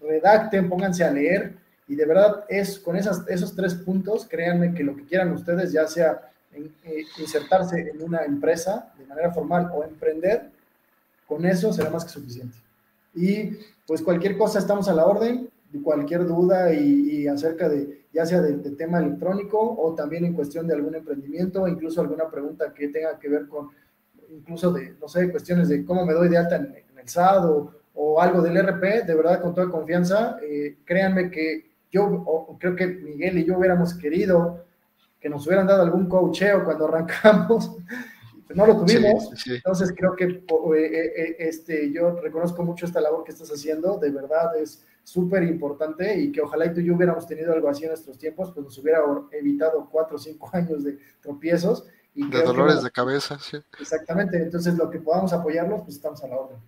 redacten, 0.00 0.68
pónganse 0.68 1.04
a 1.04 1.10
leer, 1.10 1.56
y 1.88 1.96
de 1.96 2.06
verdad 2.06 2.44
es 2.48 2.78
con 2.78 2.96
esas, 2.96 3.26
esos 3.28 3.54
tres 3.54 3.74
puntos, 3.74 4.26
créanme 4.28 4.74
que 4.74 4.84
lo 4.84 4.96
que 4.96 5.04
quieran 5.04 5.32
ustedes, 5.32 5.72
ya 5.72 5.86
sea 5.86 6.30
eh, 6.56 7.04
insertarse 7.18 7.90
en 7.90 8.02
una 8.02 8.24
empresa 8.24 8.92
de 8.98 9.06
manera 9.06 9.32
formal 9.32 9.70
o 9.74 9.84
emprender, 9.84 10.50
con 11.26 11.44
eso 11.44 11.72
será 11.72 11.90
más 11.90 12.04
que 12.04 12.10
suficiente. 12.10 12.56
Y 13.14 13.50
pues 13.86 14.02
cualquier 14.02 14.36
cosa 14.36 14.58
estamos 14.58 14.88
a 14.88 14.94
la 14.94 15.06
orden, 15.06 15.48
cualquier 15.82 16.26
duda 16.26 16.72
y, 16.72 17.26
acerca 17.26 17.68
de, 17.68 18.04
ya 18.12 18.24
sea 18.26 18.40
del 18.40 18.76
tema 18.76 18.98
electrónico 18.98 19.58
o 19.58 19.94
también 19.94 20.24
en 20.24 20.34
cuestión 20.34 20.66
de 20.66 20.74
algún 20.74 20.94
emprendimiento, 20.94 21.66
incluso 21.66 22.00
alguna 22.00 22.30
pregunta 22.30 22.72
que 22.72 22.88
tenga 22.88 23.18
que 23.18 23.28
ver 23.28 23.48
con, 23.48 23.70
incluso 24.30 24.72
de, 24.72 24.94
no 25.00 25.08
sé, 25.08 25.30
cuestiones 25.30 25.68
de 25.68 25.84
cómo 25.84 26.04
me 26.04 26.12
doy 26.12 26.28
de 26.28 26.38
alta 26.38 26.56
en, 26.56 26.74
el 26.74 27.08
SAD 27.08 27.50
o, 27.96 28.20
algo 28.20 28.42
del 28.42 28.56
RP, 28.56 29.04
de 29.06 29.14
verdad 29.14 29.40
con 29.42 29.54
toda 29.54 29.68
confianza, 29.68 30.38
eh, 30.42 30.76
créanme 30.84 31.30
que 31.30 31.70
yo 31.90 32.56
creo 32.58 32.74
que 32.74 32.86
Miguel 32.86 33.38
y 33.38 33.44
yo 33.44 33.58
hubiéramos 33.58 33.94
querido 33.94 34.64
que 35.24 35.30
nos 35.30 35.46
hubieran 35.46 35.66
dado 35.66 35.84
algún 35.84 36.06
coacheo 36.06 36.64
cuando 36.64 36.84
arrancamos, 36.84 37.78
no 38.54 38.66
lo 38.66 38.84
tuvimos. 38.84 39.30
Entonces 39.46 39.94
creo 39.96 40.14
que 40.14 40.24
eh, 40.24 40.42
eh, 40.76 41.12
eh, 41.16 41.36
este, 41.38 41.90
yo 41.90 42.20
reconozco 42.20 42.62
mucho 42.62 42.84
esta 42.84 43.00
labor 43.00 43.24
que 43.24 43.32
estás 43.32 43.48
haciendo, 43.50 43.96
de 43.96 44.10
verdad 44.10 44.54
es 44.58 44.84
súper 45.02 45.44
importante 45.44 46.14
y 46.20 46.30
que 46.30 46.42
ojalá 46.42 46.66
y 46.66 46.74
tú 46.74 46.80
y 46.80 46.84
yo 46.84 46.94
hubiéramos 46.94 47.26
tenido 47.26 47.54
algo 47.54 47.70
así 47.70 47.84
en 47.84 47.88
nuestros 47.88 48.18
tiempos, 48.18 48.52
pues 48.52 48.64
nos 48.66 48.76
hubiera 48.76 48.98
evitado 49.32 49.88
cuatro 49.90 50.16
o 50.16 50.18
cinco 50.18 50.50
años 50.52 50.84
de 50.84 50.98
tropiezos. 51.22 51.88
Y 52.14 52.28
de 52.28 52.42
dolores 52.42 52.82
de 52.82 52.90
cabeza, 52.90 53.38
sí. 53.38 53.56
Exactamente, 53.80 54.36
entonces 54.36 54.74
lo 54.74 54.90
que 54.90 55.00
podamos 55.00 55.32
apoyarlos, 55.32 55.84
pues 55.84 55.96
estamos 55.96 56.22
a 56.22 56.28
la 56.28 56.36
orden. 56.36 56.58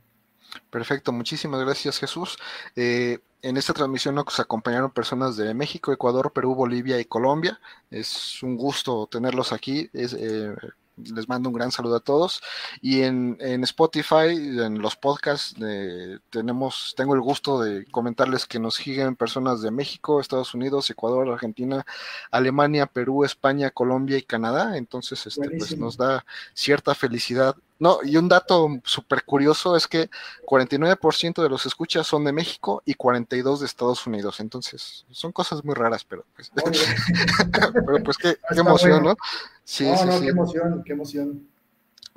Perfecto, 0.71 1.13
muchísimas 1.13 1.61
gracias 1.61 1.99
Jesús. 1.99 2.39
Eh, 2.75 3.19
en 3.43 3.57
esta 3.57 3.73
transmisión 3.73 4.15
nos 4.15 4.41
acompañaron 4.41 4.91
personas 4.91 5.37
de 5.37 5.55
México, 5.55 5.93
Ecuador, 5.93 6.33
Perú, 6.33 6.55
Bolivia 6.55 6.99
y 6.99 7.05
Colombia. 7.05 7.61
Es 7.91 8.43
un 8.43 8.57
gusto 8.57 9.07
tenerlos 9.11 9.53
aquí. 9.53 9.89
Es, 9.93 10.15
eh, 10.15 10.55
les 10.97 11.29
mando 11.29 11.49
un 11.49 11.55
gran 11.55 11.71
saludo 11.71 11.97
a 11.97 12.01
todos. 12.01 12.43
Y 12.81 13.03
en, 13.03 13.39
Spotify, 13.65 14.31
en 14.31 14.81
los 14.81 14.97
podcasts, 14.97 15.55
eh, 15.61 16.19
tenemos, 16.31 16.95
tengo 16.97 17.15
el 17.15 17.21
gusto 17.21 17.61
de 17.61 17.85
comentarles 17.87 18.47
que 18.47 18.59
nos 18.59 18.75
siguen 18.75 19.17
personas 19.17 19.63
de 19.63 19.71
México, 19.71 20.21
Estados 20.21 20.55
Unidos, 20.55 20.89
Ecuador, 20.91 21.29
Argentina, 21.29 21.85
Alemania, 22.31 22.87
Perú, 22.87 23.25
España, 23.25 23.71
Colombia 23.71 24.19
y 24.19 24.23
Canadá. 24.23 24.77
Entonces, 24.77 25.27
este, 25.27 25.51
pues, 25.51 25.77
nos 25.77 25.97
da 25.97 26.25
cierta 26.55 26.95
felicidad 26.95 27.57
no, 27.79 27.99
y 28.03 28.17
un 28.17 28.29
dato 28.29 28.69
súper 28.85 29.25
curioso 29.25 29.77
es 29.77 29.87
que 29.87 30.09
49% 30.47 31.43
de 31.43 31.49
los 31.49 31.67
escuchas 31.67 32.07
son 32.07 32.25
de 32.25 32.33
México 32.33 32.83
y 32.87 32.95
42 32.95 33.61
de 33.61 33.67
Estados 33.67 34.07
Unidos. 34.07 34.41
Entonces, 34.41 35.05
son 35.11 35.33
cosas 35.33 35.63
muy 35.65 35.75
raras, 35.75 36.05
pero 36.05 36.25
pues, 36.35 36.51
pero 37.87 38.03
pues 38.03 38.17
qué, 38.17 38.37
emoción, 38.57 39.05
¿no? 39.05 39.17
Sí, 39.65 39.85
no, 39.85 39.99
sí, 39.99 40.07
no, 40.07 40.21
qué 40.21 40.29
emoción, 40.29 40.85
qué 40.85 40.93
emoción. 40.93 41.49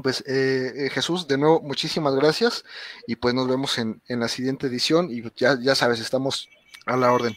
Pues 0.02 0.24
eh, 0.28 0.86
eh, 0.86 0.90
Jesús, 0.92 1.28
de 1.28 1.38
nuevo, 1.38 1.60
muchísimas 1.60 2.16
gracias 2.16 2.64
y 3.06 3.18
pues 3.18 3.34
nos 3.34 3.50
vemos 3.50 3.78
en, 3.78 4.02
en 4.08 4.22
la 4.22 4.30
siguiente 4.30 4.68
edición 4.68 5.10
y 5.12 5.24
ya, 5.36 5.60
ya 5.62 5.76
sabes, 5.76 6.00
estamos 6.00 6.48
a 6.86 6.96
la 6.96 7.12
orden. 7.12 7.36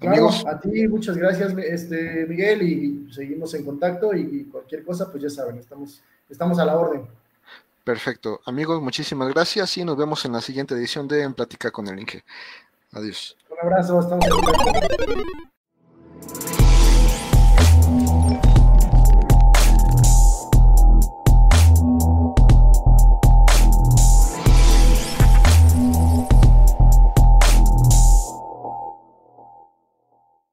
Amigos. 0.00 0.44
a 0.46 0.58
ti 0.58 0.88
muchas 0.88 1.16
gracias, 1.16 1.54
este, 1.58 2.26
Miguel, 2.26 2.62
y 2.62 3.12
seguimos 3.12 3.52
en 3.54 3.64
contacto 3.64 4.14
y 4.14 4.44
cualquier 4.44 4.82
cosa, 4.82 5.10
pues 5.10 5.22
ya 5.22 5.30
saben, 5.30 5.58
estamos 5.58 6.02
Estamos 6.30 6.58
a 6.58 6.64
la 6.64 6.76
orden. 6.76 7.06
Perfecto. 7.84 8.40
Amigos, 8.46 8.80
muchísimas 8.80 9.28
gracias 9.30 9.76
y 9.76 9.84
nos 9.84 9.96
vemos 9.96 10.24
en 10.24 10.32
la 10.32 10.40
siguiente 10.40 10.74
edición 10.74 11.08
de 11.08 11.22
En 11.22 11.34
Plática 11.34 11.70
con 11.70 11.88
el 11.88 11.98
Inge. 11.98 12.24
Adiós. 12.92 13.36
Un 13.50 13.58
abrazo, 13.60 14.00
estamos 14.00 14.24